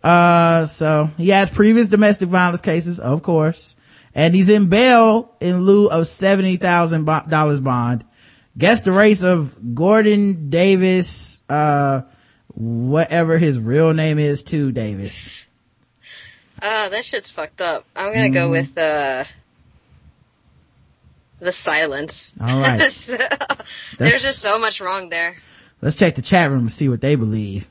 Uh, 0.03 0.65
so 0.65 1.09
he 1.17 1.29
has 1.29 1.49
previous 1.49 1.89
domestic 1.89 2.29
violence 2.29 2.61
cases, 2.61 2.99
of 2.99 3.21
course, 3.21 3.75
and 4.13 4.35
he's 4.35 4.49
in 4.49 4.67
bail 4.67 5.33
in 5.39 5.61
lieu 5.61 5.87
of 5.87 6.07
seventy 6.07 6.57
thousand 6.57 7.05
dollars 7.05 7.61
bond. 7.61 8.03
Guess 8.57 8.81
the 8.81 8.91
race 8.91 9.23
of 9.23 9.75
Gordon 9.75 10.49
Davis, 10.49 11.41
uh, 11.49 12.01
whatever 12.59 13.37
his 13.37 13.57
real 13.57 13.93
name 13.93 14.19
is 14.19 14.43
too, 14.43 14.71
Davis. 14.71 15.47
Uh, 16.61 16.89
that 16.89 17.05
shit's 17.05 17.31
fucked 17.31 17.61
up. 17.61 17.85
I'm 17.95 18.13
gonna 18.13 18.29
go 18.29 18.49
with, 18.49 18.77
uh, 18.77 19.23
the 21.39 21.51
silence. 21.51 22.35
All 22.39 22.59
right. 22.59 22.81
So, 22.91 23.17
there's 23.97 24.23
just 24.23 24.39
so 24.39 24.59
much 24.59 24.81
wrong 24.81 25.09
there. 25.09 25.35
Let's 25.81 25.95
check 25.95 26.15
the 26.15 26.21
chat 26.21 26.49
room 26.49 26.59
and 26.61 26.71
see 26.71 26.89
what 26.89 27.01
they 27.01 27.15
believe. 27.15 27.67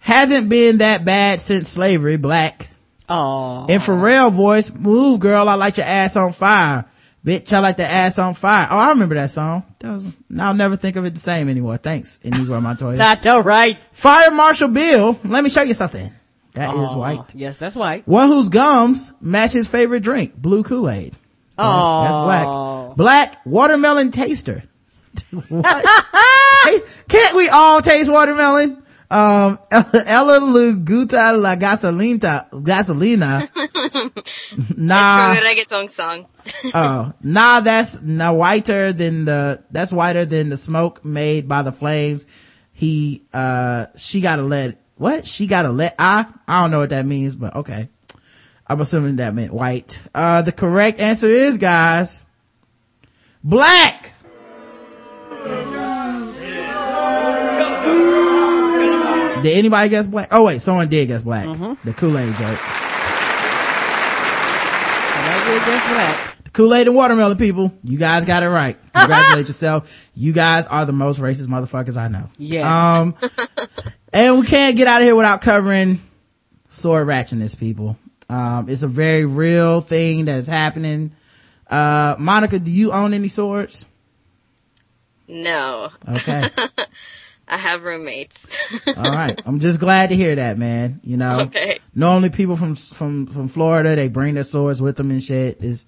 Hasn't 0.00 0.48
been 0.48 0.78
that 0.78 1.04
bad 1.04 1.40
since 1.40 1.68
slavery, 1.68 2.16
black. 2.16 2.68
Oh. 3.08 3.66
In 3.68 3.80
Pharrell 3.80 4.32
voice, 4.32 4.72
move 4.72 5.20
girl, 5.20 5.48
I 5.48 5.54
like 5.54 5.76
your 5.76 5.86
ass 5.86 6.16
on 6.16 6.32
fire. 6.32 6.84
Bitch, 7.24 7.52
I 7.52 7.60
like 7.60 7.76
the 7.76 7.84
ass 7.84 8.18
on 8.18 8.34
fire. 8.34 8.66
Oh, 8.68 8.76
I 8.76 8.88
remember 8.88 9.14
that 9.14 9.30
song. 9.30 9.62
That 9.78 9.92
was, 9.94 10.06
I'll 10.38 10.54
never 10.54 10.76
think 10.76 10.96
of 10.96 11.04
it 11.04 11.14
the 11.14 11.20
same 11.20 11.48
anymore. 11.48 11.76
Thanks, 11.76 12.18
Inigo 12.22 12.60
Montoya. 12.60 13.00
I 13.00 13.20
know, 13.24 13.38
right? 13.40 13.78
Fire 13.92 14.32
Marshal 14.32 14.68
Bill, 14.68 15.18
let 15.24 15.44
me 15.44 15.50
show 15.50 15.62
you 15.62 15.74
something. 15.74 16.12
That 16.54 16.74
is 16.74 16.92
Aw, 16.92 16.98
white. 16.98 17.34
Yes, 17.34 17.56
that's 17.58 17.76
white. 17.76 18.06
One 18.08 18.28
whose 18.28 18.48
gums 18.48 19.12
match 19.20 19.52
his 19.52 19.68
favorite 19.68 20.02
drink, 20.02 20.34
blue 20.36 20.64
Kool-Aid. 20.64 21.14
Oh, 21.58 22.02
That's 22.02 22.16
black. 22.16 22.96
Black 22.96 23.46
watermelon 23.46 24.10
taster. 24.10 24.64
what? 25.48 25.86
Hey, 26.64 26.78
Can't 27.08 27.34
we 27.36 27.48
all 27.48 27.82
taste 27.82 28.10
watermelon? 28.10 28.81
Um, 29.12 29.58
Ella 29.70 30.40
Luguta 30.40 31.38
La 31.38 31.54
Gasolina, 31.54 32.48
Gasolina. 32.50 33.42
nah, 34.76 35.34
True 35.34 35.44
reggaeton 35.44 35.90
song. 35.90 36.26
oh, 36.72 37.12
nah, 37.22 37.60
that's 37.60 38.00
nah 38.00 38.32
whiter 38.32 38.94
than 38.94 39.26
the, 39.26 39.62
that's 39.70 39.92
whiter 39.92 40.24
than 40.24 40.48
the 40.48 40.56
smoke 40.56 41.04
made 41.04 41.46
by 41.46 41.60
the 41.60 41.72
flames. 41.72 42.26
He, 42.72 43.26
uh, 43.34 43.86
she 43.98 44.22
gotta 44.22 44.44
let, 44.44 44.80
what? 44.96 45.26
She 45.26 45.46
gotta 45.46 45.70
let, 45.70 45.94
I, 45.98 46.24
I 46.48 46.62
don't 46.62 46.70
know 46.70 46.78
what 46.78 46.90
that 46.90 47.04
means, 47.04 47.36
but 47.36 47.54
okay. 47.54 47.90
I'm 48.66 48.80
assuming 48.80 49.16
that 49.16 49.34
meant 49.34 49.52
white. 49.52 50.02
Uh, 50.14 50.40
the 50.40 50.52
correct 50.52 51.00
answer 51.00 51.28
is, 51.28 51.58
guys, 51.58 52.24
black. 53.44 54.14
Did 59.42 59.56
anybody 59.56 59.88
guess 59.88 60.06
black? 60.06 60.28
Oh 60.30 60.44
wait, 60.44 60.60
someone 60.60 60.88
did 60.88 61.08
guess 61.08 61.22
black. 61.22 61.46
The 61.84 61.92
Kool-Aid 61.92 62.34
joke. 62.34 62.58
That 65.22 65.44
good, 65.46 65.62
that's 65.72 65.86
black. 65.88 66.44
The 66.44 66.50
Kool-Aid 66.50 66.86
and 66.86 66.96
watermelon 66.96 67.38
people. 67.38 67.72
You 67.84 67.98
guys 67.98 68.24
got 68.24 68.42
it 68.42 68.48
right. 68.48 68.76
Congratulate 68.94 69.46
yourself. 69.46 70.10
You 70.14 70.32
guys 70.32 70.66
are 70.66 70.84
the 70.84 70.92
most 70.92 71.20
racist 71.20 71.46
motherfuckers 71.46 71.96
I 71.96 72.08
know. 72.08 72.28
Yes. 72.38 72.66
Um, 72.66 73.14
and 74.12 74.38
we 74.40 74.46
can't 74.46 74.76
get 74.76 74.88
out 74.88 75.00
of 75.00 75.06
here 75.06 75.16
without 75.16 75.40
covering 75.42 76.00
sword 76.68 77.06
ratchetness, 77.06 77.58
people. 77.58 77.96
Um, 78.28 78.68
it's 78.68 78.82
a 78.82 78.88
very 78.88 79.24
real 79.24 79.80
thing 79.80 80.24
that 80.24 80.38
is 80.38 80.46
happening. 80.46 81.12
Uh, 81.68 82.16
Monica, 82.18 82.58
do 82.58 82.70
you 82.70 82.92
own 82.92 83.14
any 83.14 83.28
swords? 83.28 83.86
No. 85.28 85.90
Okay. 86.08 86.48
I 87.52 87.58
have 87.58 87.82
roommates. 87.84 88.46
All 88.96 89.02
right. 89.12 89.40
I'm 89.44 89.60
just 89.60 89.78
glad 89.78 90.08
to 90.08 90.16
hear 90.16 90.34
that, 90.36 90.56
man. 90.56 91.00
You 91.04 91.18
know, 91.18 91.40
Okay. 91.40 91.80
normally 91.94 92.30
people 92.30 92.56
from, 92.56 92.74
from, 92.76 93.26
from 93.26 93.48
Florida, 93.48 93.94
they 93.94 94.08
bring 94.08 94.34
their 94.34 94.44
swords 94.44 94.80
with 94.80 94.96
them 94.96 95.10
and 95.10 95.22
shit. 95.22 95.58
It's, 95.62 95.84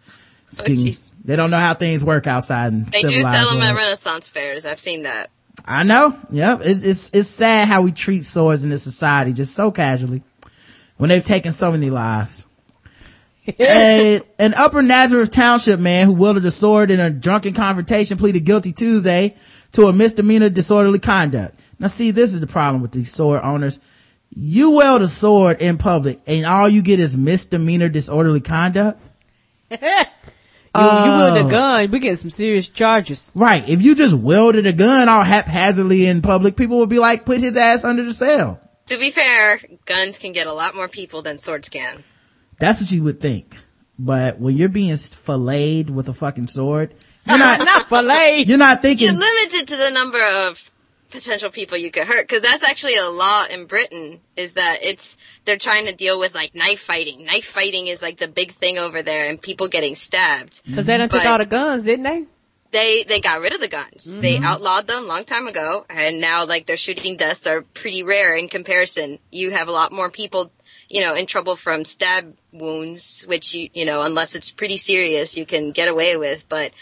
it's 0.53 0.61
Oh, 0.61 0.65
getting- 0.65 0.95
they 1.25 1.37
don't 1.37 1.51
know 1.51 1.59
how 1.59 1.73
things 1.73 2.05
work 2.05 2.27
outside 2.27 2.73
in 2.75 2.85
They 2.85 3.01
do 3.01 3.23
sell 3.23 3.51
them 3.51 3.63
at. 3.63 3.75
Renaissance 3.75 4.29
fairs. 4.29 4.67
I've 4.67 4.79
seen 4.79 5.05
that. 5.05 5.31
I 5.65 5.85
know. 5.85 6.19
Yep. 6.31 6.61
It's, 6.65 6.85
it's, 6.85 7.11
it's 7.15 7.29
sad 7.29 7.67
how 7.67 7.81
we 7.81 7.93
treat 7.93 8.27
swords 8.27 8.63
in 8.65 8.69
this 8.71 8.83
society 8.83 9.33
just 9.33 9.55
so 9.55 9.71
casually 9.71 10.23
when 10.99 11.09
they've 11.09 11.25
taken 11.25 11.53
so 11.53 11.73
many 11.73 11.89
lives. 11.89 12.45
a, 13.59 14.21
an 14.39 14.55
upper 14.55 14.83
Nazareth 14.83 15.31
township 15.31 15.81
man 15.81 16.07
who 16.07 16.13
wielded 16.13 16.45
a 16.47 16.51
sword 16.51 16.91
in 16.91 17.01
a 17.01 17.11
drunken 17.11 17.55
confrontation 17.55 18.17
pleaded 18.19 18.45
guilty 18.45 18.73
Tuesday 18.73 19.35
to 19.75 19.87
a 19.87 19.93
misdemeanor 19.93 20.49
disorderly 20.49 20.99
conduct. 20.99 21.61
Now 21.79 21.87
see, 21.89 22.11
this 22.11 22.33
is 22.35 22.41
the 22.41 22.47
problem 22.47 22.83
with 22.83 22.93
these 22.93 23.13
sword 23.13 23.43
owners. 23.45 23.79
You 24.37 24.71
wield 24.73 25.03
a 25.03 25.07
sword 25.09 25.61
in 25.61 25.79
public 25.79 26.21
and 26.27 26.45
all 26.47 26.69
you 26.69 26.83
get 26.83 26.99
is 26.99 27.17
misdemeanor 27.17 27.89
disorderly 27.89 28.41
conduct. 28.41 29.01
You, 30.77 30.81
you 30.81 30.87
with 30.89 31.45
Oh. 31.45 31.47
a 31.47 31.51
gun, 31.53 31.91
we 31.93 32.01
get 32.01 32.19
some 32.19 32.31
serious 32.31 32.67
charges. 32.69 33.31
Right. 33.37 33.69
If 33.69 33.81
you 33.83 33.95
just 33.95 34.13
wielded 34.13 34.67
a 34.67 34.73
gun 34.73 35.09
all 35.09 35.23
haphazardly 35.23 36.07
in 36.07 36.21
public, 36.21 36.57
people 36.57 36.79
would 36.79 36.89
be 36.89 36.99
like, 36.99 37.25
put 37.25 37.39
his 37.39 37.57
ass 37.57 37.85
under 37.85 38.03
the 38.03 38.13
cell. 38.13 38.59
To 38.87 38.99
be 38.99 39.13
fair, 39.13 39.61
guns 39.87 40.19
can 40.19 40.33
get 40.33 40.49
a 40.49 40.53
lot 40.53 40.75
more 40.75 40.89
people 40.89 41.23
than 41.23 41.39
swords 41.39 41.69
can. 41.69 42.03
That's 42.59 42.81
what 42.81 42.91
you 42.91 43.05
would 43.05 43.21
think. 43.21 43.57
but 44.01 44.41
when 44.41 44.57
you're 44.57 44.69
being 44.69 44.97
filleted 44.97 45.91
with 45.91 46.09
a 46.09 46.13
fucking 46.13 46.49
sword, 46.49 46.93
you're 47.27 47.39
not, 47.39 47.59
Not 47.65 47.89
fillet. 47.89 48.45
you're 48.47 48.59
not 48.59 48.83
thinking, 48.83 49.07
You're 49.07 49.19
limited 49.19 49.69
to 49.69 49.77
the 49.77 49.91
number 49.91 50.21
of 50.21 50.71
potential 51.11 51.49
people 51.49 51.79
you 51.79 51.91
could 51.91 52.07
hurt 52.07 52.27
because 52.27 52.43
that's 52.43 52.65
actually 52.65 52.97
a 52.97 53.09
law 53.09 53.45
in 53.49 53.67
Britain 53.67 54.21
is 54.37 54.55
that 54.55 54.79
it's 54.83 55.17
they're 55.45 55.57
trying 55.57 55.87
to 55.87 55.95
deal 55.95 56.19
with 56.19 56.35
like 56.35 56.55
knife 56.55 56.81
fighting. 56.81 57.25
Knife 57.25 57.45
fighting 57.45 57.87
is 57.87 58.03
like 58.03 58.19
the 58.19 58.27
big 58.27 58.53
thing 58.53 58.79
over 58.79 59.01
there 59.01 59.31
and 59.31 59.41
people 59.41 59.69
getting 59.69 59.95
stabbed. 59.95 60.63
Cause 60.75 60.85
they 60.85 60.99
done 60.99 61.09
took 61.09 61.23
But- 61.23 61.29
all 61.29 61.39
the 61.39 61.47
guns, 61.47 61.85
didn't 61.85 62.05
they? 62.05 62.27
They 62.73 63.05
they 63.05 63.21
got 63.21 63.41
rid 63.41 63.55
of 63.55 63.61
the 63.61 63.69
guns. 63.69 64.19
They 64.19 64.35
mm-hmm. 64.35 64.45
outlawed 64.45 64.89
them 64.89 65.05
a 65.05 65.07
long 65.07 65.25
time 65.25 65.47
ago 65.47 65.87
and 65.89 66.21
now 66.21 66.45
like 66.45 66.67
their 66.67 66.77
shooting 66.77 67.17
deaths 67.17 67.47
are 67.47 67.63
pretty 67.63 68.03
rare 68.03 68.37
in 68.37 68.49
comparison. 68.49 69.21
You 69.31 69.53
have 69.53 69.69
a 69.69 69.73
lot 69.73 69.93
more 69.93 70.11
people 70.11 70.51
you 70.89 71.01
know, 71.01 71.15
in 71.15 71.27
trouble 71.27 71.57
from 71.57 71.85
stab 71.85 72.37
wounds, 72.53 73.25
which 73.27 73.55
you, 73.55 73.71
you 73.73 73.85
know, 73.85 74.03
unless 74.03 74.35
it's 74.35 74.51
pretty 74.51 74.77
serious, 74.77 75.37
you 75.37 75.47
can 75.47 75.73
get 75.73 75.89
away 75.89 76.17
with, 76.17 76.49
but 76.49 76.73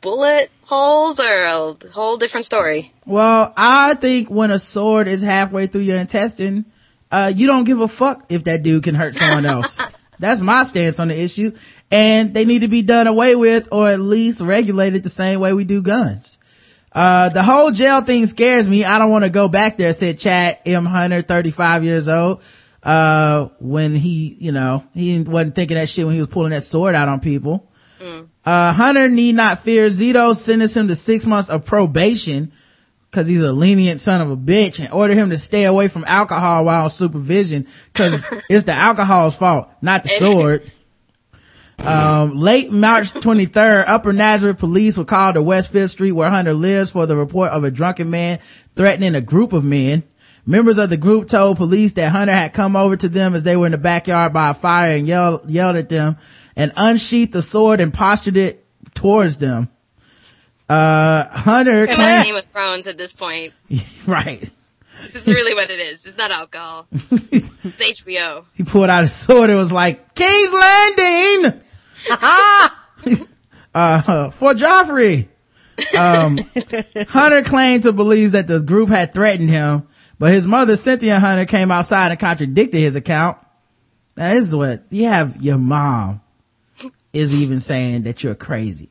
bullet 0.00 0.50
holes 0.64 1.20
are 1.20 1.44
a 1.44 1.90
whole 1.90 2.16
different 2.16 2.46
story. 2.46 2.92
well, 3.06 3.52
I 3.56 3.94
think 3.94 4.30
when 4.30 4.50
a 4.50 4.58
sword 4.58 5.08
is 5.08 5.22
halfway 5.22 5.66
through 5.66 5.82
your 5.82 5.98
intestine, 5.98 6.64
uh, 7.10 7.32
you 7.34 7.46
don't 7.46 7.64
give 7.64 7.80
a 7.80 7.88
fuck 7.88 8.26
if 8.28 8.44
that 8.44 8.62
dude 8.62 8.84
can 8.84 8.94
hurt 8.94 9.14
someone 9.14 9.46
else. 9.46 9.82
That's 10.18 10.40
my 10.40 10.64
stance 10.64 10.98
on 10.98 11.08
the 11.08 11.20
issue. 11.20 11.52
And 11.90 12.34
they 12.34 12.44
need 12.44 12.60
to 12.60 12.68
be 12.68 12.82
done 12.82 13.06
away 13.06 13.36
with 13.36 13.68
or 13.72 13.88
at 13.88 14.00
least 14.00 14.40
regulated 14.40 15.02
the 15.02 15.08
same 15.08 15.40
way 15.40 15.52
we 15.52 15.64
do 15.64 15.80
guns. 15.80 16.38
Uh, 16.92 17.28
the 17.28 17.42
whole 17.42 17.70
jail 17.70 18.00
thing 18.00 18.26
scares 18.26 18.68
me. 18.68 18.84
I 18.84 18.98
don't 18.98 19.10
want 19.10 19.24
to 19.24 19.30
go 19.30 19.48
back 19.48 19.76
there, 19.76 19.92
said 19.92 20.18
Chad 20.18 20.58
M. 20.66 20.84
Hunter, 20.84 21.22
35 21.22 21.84
years 21.84 22.08
old. 22.08 22.42
Uh, 22.82 23.48
when 23.60 23.94
he, 23.94 24.36
you 24.38 24.52
know, 24.52 24.84
he 24.94 25.22
wasn't 25.22 25.54
thinking 25.54 25.76
that 25.76 25.88
shit 25.88 26.06
when 26.06 26.14
he 26.14 26.20
was 26.20 26.30
pulling 26.30 26.50
that 26.50 26.62
sword 26.62 26.94
out 26.94 27.08
on 27.08 27.20
people. 27.20 27.67
Uh, 28.44 28.72
Hunter 28.72 29.08
need 29.08 29.34
not 29.34 29.60
fear. 29.60 29.88
Zito 29.88 30.34
sentenced 30.34 30.76
him 30.76 30.88
to 30.88 30.94
six 30.94 31.26
months 31.26 31.50
of 31.50 31.66
probation 31.66 32.52
cause 33.10 33.28
he's 33.28 33.42
a 33.42 33.52
lenient 33.52 34.00
son 34.00 34.20
of 34.20 34.30
a 34.30 34.36
bitch 34.36 34.78
and 34.78 34.92
order 34.92 35.14
him 35.14 35.30
to 35.30 35.38
stay 35.38 35.64
away 35.64 35.88
from 35.88 36.04
alcohol 36.06 36.66
while 36.66 36.84
on 36.84 36.90
supervision 36.90 37.66
cause 37.94 38.24
it's 38.50 38.64
the 38.64 38.72
alcohol's 38.72 39.36
fault, 39.36 39.68
not 39.80 40.02
the 40.02 40.08
sword. 40.08 40.70
Um, 41.78 42.36
late 42.36 42.72
March 42.72 43.12
23rd, 43.12 43.84
Upper 43.86 44.12
Nazareth 44.12 44.58
police 44.58 44.98
were 44.98 45.04
called 45.04 45.34
to 45.34 45.42
West 45.42 45.70
Fifth 45.70 45.92
Street 45.92 46.12
where 46.12 46.28
Hunter 46.28 46.52
lives 46.52 46.90
for 46.90 47.06
the 47.06 47.16
report 47.16 47.52
of 47.52 47.62
a 47.62 47.70
drunken 47.70 48.10
man 48.10 48.38
threatening 48.38 49.14
a 49.14 49.20
group 49.20 49.52
of 49.52 49.64
men. 49.64 50.02
Members 50.44 50.78
of 50.78 50.90
the 50.90 50.96
group 50.96 51.28
told 51.28 51.58
police 51.58 51.92
that 51.92 52.10
Hunter 52.10 52.32
had 52.32 52.52
come 52.52 52.74
over 52.74 52.96
to 52.96 53.08
them 53.08 53.34
as 53.34 53.42
they 53.42 53.56
were 53.56 53.66
in 53.66 53.72
the 53.72 53.78
backyard 53.78 54.32
by 54.32 54.50
a 54.50 54.54
fire 54.54 54.96
and 54.96 55.06
yelled, 55.06 55.48
yelled 55.50 55.76
at 55.76 55.88
them 55.88 56.16
and 56.58 56.72
unsheathed 56.76 57.32
the 57.32 57.40
sword 57.40 57.80
and 57.80 57.94
postured 57.94 58.36
it 58.36 58.66
towards 58.92 59.38
them. 59.38 59.70
Uh, 60.68 61.24
Hunter, 61.30 61.84
It's 61.84 61.96
like 61.96 62.26
Game 62.26 62.36
of 62.36 62.44
Thrones 62.46 62.86
at 62.86 62.98
this 62.98 63.14
point. 63.14 63.54
right. 64.06 64.40
This 65.12 65.28
is 65.28 65.28
really 65.28 65.54
what 65.54 65.70
it 65.70 65.78
is. 65.78 66.04
It's 66.04 66.18
not 66.18 66.32
alcohol. 66.32 66.88
it's 66.92 68.02
HBO. 68.02 68.44
He 68.54 68.64
pulled 68.64 68.90
out 68.90 69.02
his 69.02 69.14
sword 69.14 69.48
and 69.48 69.58
was 69.58 69.72
like, 69.72 70.14
King's 70.14 70.52
Landing! 70.52 71.62
uh, 73.74 74.30
for 74.30 74.52
Joffrey. 74.54 75.28
Um, 75.96 76.40
Hunter 77.08 77.44
claimed 77.44 77.84
to 77.84 77.92
believe 77.92 78.32
that 78.32 78.48
the 78.48 78.58
group 78.58 78.88
had 78.88 79.14
threatened 79.14 79.48
him, 79.48 79.86
but 80.18 80.32
his 80.32 80.44
mother, 80.44 80.76
Cynthia 80.76 81.20
Hunter, 81.20 81.44
came 81.44 81.70
outside 81.70 82.10
and 82.10 82.18
contradicted 82.18 82.80
his 82.80 82.96
account. 82.96 83.38
Now, 84.16 84.30
this 84.30 84.48
is 84.48 84.56
what 84.56 84.82
you 84.90 85.04
have 85.04 85.40
your 85.40 85.58
mom 85.58 86.20
is 87.12 87.34
even 87.34 87.60
saying 87.60 88.02
that 88.02 88.22
you're 88.22 88.34
crazy. 88.34 88.90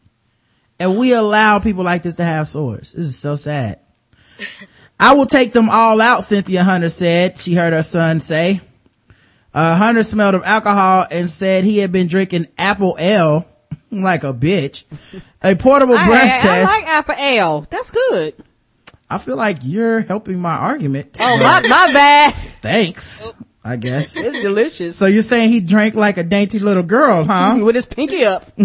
And 0.79 0.97
we 0.97 1.13
allow 1.13 1.59
people 1.59 1.83
like 1.83 2.03
this 2.03 2.15
to 2.15 2.23
have 2.23 2.47
swords. 2.47 2.93
This 2.93 3.07
is 3.07 3.17
so 3.17 3.35
sad. 3.35 3.79
I 4.99 5.13
will 5.13 5.25
take 5.25 5.53
them 5.53 5.69
all 5.69 6.01
out, 6.01 6.23
Cynthia 6.23 6.63
Hunter 6.63 6.89
said. 6.89 7.37
She 7.37 7.53
heard 7.53 7.73
her 7.73 7.83
son 7.83 8.19
say. 8.19 8.61
Uh, 9.53 9.75
Hunter 9.75 10.03
smelled 10.03 10.35
of 10.35 10.43
alcohol 10.43 11.07
and 11.09 11.29
said 11.29 11.63
he 11.63 11.79
had 11.79 11.91
been 11.91 12.07
drinking 12.07 12.47
apple 12.57 12.95
ale 12.99 13.47
like 13.91 14.23
a 14.23 14.33
bitch. 14.33 14.83
A 15.41 15.55
portable 15.55 15.97
I, 15.97 16.07
breath 16.07 16.31
I, 16.31 16.35
I 16.35 16.39
test. 16.39 16.73
like 16.73 16.87
apple 16.87 17.15
ale. 17.17 17.65
That's 17.69 17.91
good. 17.91 18.35
I 19.09 19.17
feel 19.17 19.37
like 19.37 19.59
you're 19.61 20.01
helping 20.01 20.39
my 20.39 20.55
argument. 20.55 21.17
Oh, 21.21 21.37
my, 21.37 21.61
my 21.61 21.93
bad. 21.93 22.33
Thanks, 22.33 23.31
I 23.67 23.75
guess. 23.75 24.15
It's 24.25 24.41
delicious. 24.41 24.97
So 24.97 25.05
you're 25.05 25.21
saying 25.23 25.49
he 25.51 25.59
drank 25.59 25.95
like 25.95 26.17
a 26.17 26.23
dainty 26.23 26.59
little 26.59 26.83
girl, 26.83 27.23
huh? 27.25 27.57
With 27.61 27.75
his 27.75 27.85
pinky 27.85 28.23
up. 28.25 28.51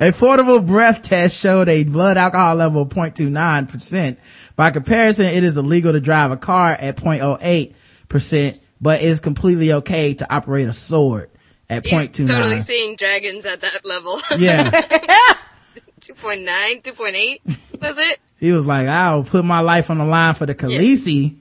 A 0.00 0.10
portable 0.10 0.58
breath 0.58 1.02
test 1.02 1.38
showed 1.38 1.68
a 1.68 1.84
blood 1.84 2.16
alcohol 2.16 2.56
level 2.56 2.82
of 2.82 2.88
0.29%. 2.88 4.16
By 4.56 4.72
comparison, 4.72 5.26
it 5.26 5.44
is 5.44 5.56
illegal 5.56 5.92
to 5.92 6.00
drive 6.00 6.32
a 6.32 6.36
car 6.36 6.72
at 6.72 6.96
0.08%, 6.96 8.60
but 8.80 9.02
is 9.02 9.20
completely 9.20 9.72
okay 9.74 10.14
to 10.14 10.34
operate 10.34 10.66
a 10.66 10.72
sword 10.72 11.30
at 11.70 11.86
He's 11.86 11.94
0.29. 12.10 12.28
totally 12.28 12.60
seeing 12.60 12.96
dragons 12.96 13.46
at 13.46 13.60
that 13.60 13.86
level. 13.86 14.20
Yeah. 14.36 14.68
2.9, 16.00 16.82
2.8. 16.82 17.58
That's 17.78 17.98
it. 17.98 18.18
He 18.40 18.50
was 18.52 18.66
like, 18.66 18.88
I'll 18.88 19.22
put 19.22 19.44
my 19.44 19.60
life 19.60 19.90
on 19.90 19.98
the 19.98 20.04
line 20.04 20.34
for 20.34 20.46
the 20.46 20.54
Khaleesi, 20.56 21.36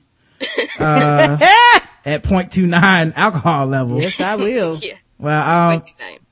uh, 0.80 1.38
at 2.06 2.24
0.29 2.24 3.14
alcohol 3.16 3.68
level. 3.68 4.02
yes, 4.02 4.20
I 4.20 4.36
will. 4.36 4.78
Yeah. 4.82 4.94
Well, 5.20 5.74
um, 5.78 5.82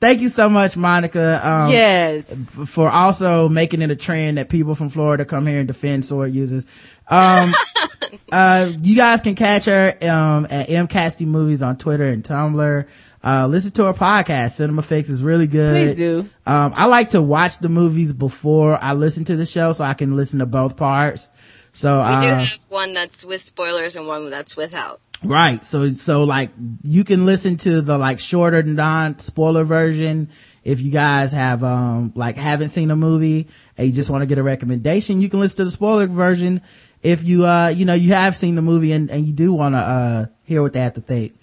thank 0.00 0.20
you 0.20 0.28
so 0.28 0.48
much, 0.48 0.76
Monica. 0.76 1.40
Um, 1.44 1.72
yes. 1.72 2.54
for 2.66 2.88
also 2.88 3.48
making 3.48 3.82
it 3.82 3.90
a 3.90 3.96
trend 3.96 4.38
that 4.38 4.48
people 4.48 4.76
from 4.76 4.90
Florida 4.90 5.24
come 5.24 5.44
here 5.46 5.58
and 5.58 5.66
defend 5.66 6.04
sword 6.04 6.32
users. 6.32 6.66
Um, 7.08 7.52
uh, 8.32 8.70
you 8.80 8.94
guys 8.94 9.22
can 9.22 9.34
catch 9.34 9.64
her, 9.64 9.88
um, 10.02 10.46
at 10.48 10.68
MCasti 10.68 11.26
Movies 11.26 11.64
on 11.64 11.76
Twitter 11.78 12.04
and 12.04 12.22
Tumblr. 12.22 12.86
Uh, 13.24 13.46
listen 13.48 13.72
to 13.72 13.84
her 13.86 13.92
podcast. 13.92 14.52
Cinema 14.52 14.82
Fix 14.82 15.08
is 15.08 15.20
really 15.20 15.48
good. 15.48 15.72
Please 15.72 15.96
do. 15.96 16.20
Um, 16.46 16.72
I 16.76 16.86
like 16.86 17.08
to 17.10 17.20
watch 17.20 17.58
the 17.58 17.68
movies 17.68 18.12
before 18.12 18.78
I 18.80 18.92
listen 18.92 19.24
to 19.24 19.34
the 19.34 19.46
show 19.46 19.72
so 19.72 19.84
I 19.84 19.94
can 19.94 20.14
listen 20.14 20.38
to 20.38 20.46
both 20.46 20.76
parts. 20.76 21.28
So, 21.76 21.98
We 21.98 22.04
do 22.04 22.32
uh, 22.32 22.44
have 22.44 22.58
one 22.70 22.94
that's 22.94 23.22
with 23.22 23.42
spoilers 23.42 23.96
and 23.96 24.06
one 24.06 24.30
that's 24.30 24.56
without. 24.56 24.98
Right. 25.22 25.62
So, 25.62 25.92
so 25.92 26.24
like 26.24 26.48
you 26.82 27.04
can 27.04 27.26
listen 27.26 27.58
to 27.58 27.82
the 27.82 27.98
like 27.98 28.18
shorter 28.18 28.62
non 28.62 29.18
spoiler 29.18 29.62
version. 29.64 30.30
If 30.64 30.80
you 30.80 30.90
guys 30.90 31.34
have, 31.34 31.62
um, 31.62 32.14
like 32.14 32.36
haven't 32.38 32.70
seen 32.70 32.90
a 32.90 32.96
movie 32.96 33.48
and 33.76 33.86
you 33.86 33.92
just 33.92 34.08
want 34.08 34.22
to 34.22 34.26
get 34.26 34.38
a 34.38 34.42
recommendation, 34.42 35.20
you 35.20 35.28
can 35.28 35.38
listen 35.38 35.58
to 35.58 35.64
the 35.64 35.70
spoiler 35.70 36.06
version. 36.06 36.62
If 37.02 37.24
you, 37.24 37.44
uh, 37.44 37.68
you 37.68 37.84
know, 37.84 37.92
you 37.92 38.14
have 38.14 38.34
seen 38.34 38.54
the 38.54 38.62
movie 38.62 38.92
and, 38.92 39.10
and 39.10 39.26
you 39.26 39.34
do 39.34 39.52
want 39.52 39.74
to, 39.74 39.78
uh, 39.78 40.26
hear 40.44 40.62
what 40.62 40.72
they 40.72 40.80
have 40.80 40.94
to 40.94 41.02
think. 41.02 41.34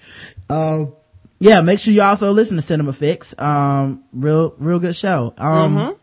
Um, 0.49 0.95
yeah, 1.37 1.61
make 1.61 1.77
sure 1.77 1.93
you 1.93 2.01
also 2.01 2.31
listen 2.31 2.55
to 2.55 2.63
Cinema 2.63 2.91
Fix. 2.91 3.37
Um, 3.37 4.03
real, 4.11 4.55
real 4.57 4.79
good 4.79 4.95
show. 4.95 5.35
Um, 5.37 5.95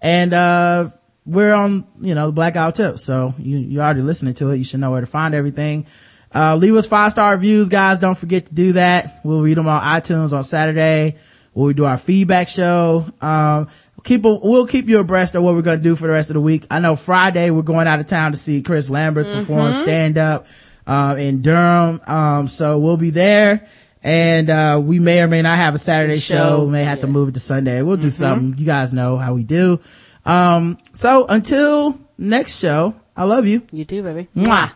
and, 0.00 0.32
uh, 0.32 0.90
we're 1.24 1.54
on, 1.54 1.86
you 2.00 2.14
know, 2.14 2.26
the 2.26 2.32
Black 2.32 2.54
Guy 2.54 2.66
Who 2.66 2.72
Tips. 2.72 3.04
So 3.04 3.34
you, 3.38 3.58
you're 3.58 3.82
already 3.82 4.02
listening 4.02 4.34
to 4.34 4.50
it. 4.50 4.56
You 4.56 4.64
should 4.64 4.80
know 4.80 4.90
where 4.90 5.00
to 5.00 5.06
find 5.06 5.34
everything. 5.34 5.86
Uh, 6.34 6.56
leave 6.56 6.74
us 6.74 6.88
five 6.88 7.12
star 7.12 7.34
reviews, 7.34 7.68
guys. 7.68 7.98
Don't 7.98 8.16
forget 8.16 8.46
to 8.46 8.54
do 8.54 8.72
that. 8.72 9.20
We'll 9.22 9.42
read 9.42 9.56
them 9.56 9.68
on 9.68 9.82
iTunes 9.82 10.32
on 10.32 10.42
Saturday. 10.42 11.16
We'll 11.54 11.74
do 11.74 11.84
our 11.84 11.98
feedback 11.98 12.48
show. 12.48 13.06
Um, 13.20 13.68
keep, 14.02 14.24
a, 14.24 14.34
we'll 14.34 14.66
keep 14.66 14.88
you 14.88 14.98
abreast 14.98 15.34
of 15.34 15.42
what 15.42 15.54
we're 15.54 15.62
going 15.62 15.78
to 15.78 15.84
do 15.84 15.94
for 15.94 16.06
the 16.06 16.14
rest 16.14 16.30
of 16.30 16.34
the 16.34 16.40
week. 16.40 16.66
I 16.70 16.80
know 16.80 16.96
Friday 16.96 17.50
we're 17.50 17.62
going 17.62 17.86
out 17.86 18.00
of 18.00 18.06
town 18.06 18.32
to 18.32 18.38
see 18.38 18.62
Chris 18.62 18.88
Lambert 18.88 19.26
perform 19.26 19.74
stand 19.74 20.16
up, 20.16 20.46
uh, 20.86 21.14
in 21.18 21.42
Durham. 21.42 22.00
Um, 22.06 22.48
so 22.48 22.78
we'll 22.78 22.96
be 22.96 23.10
there. 23.10 23.68
And, 24.02 24.50
uh, 24.50 24.80
we 24.82 24.98
may 24.98 25.20
or 25.20 25.28
may 25.28 25.42
not 25.42 25.58
have 25.58 25.74
a 25.74 25.78
Saturday 25.78 26.18
show. 26.18 26.34
Show. 26.34 26.64
We 26.64 26.72
may 26.72 26.84
have 26.84 27.02
to 27.02 27.06
move 27.06 27.28
it 27.28 27.34
to 27.34 27.40
Sunday. 27.40 27.82
We'll 27.82 27.98
do 27.98 28.10
something. 28.10 28.58
You 28.58 28.66
guys 28.66 28.94
know 28.94 29.18
how 29.18 29.34
we 29.34 29.44
do. 29.44 29.78
Um, 30.24 30.78
so 30.92 31.26
until 31.28 31.98
next 32.18 32.58
show, 32.58 32.94
I 33.16 33.24
love 33.24 33.46
you. 33.46 33.62
You 33.72 33.84
too, 33.84 34.02
baby. 34.02 34.28
Mwah. 34.36 34.72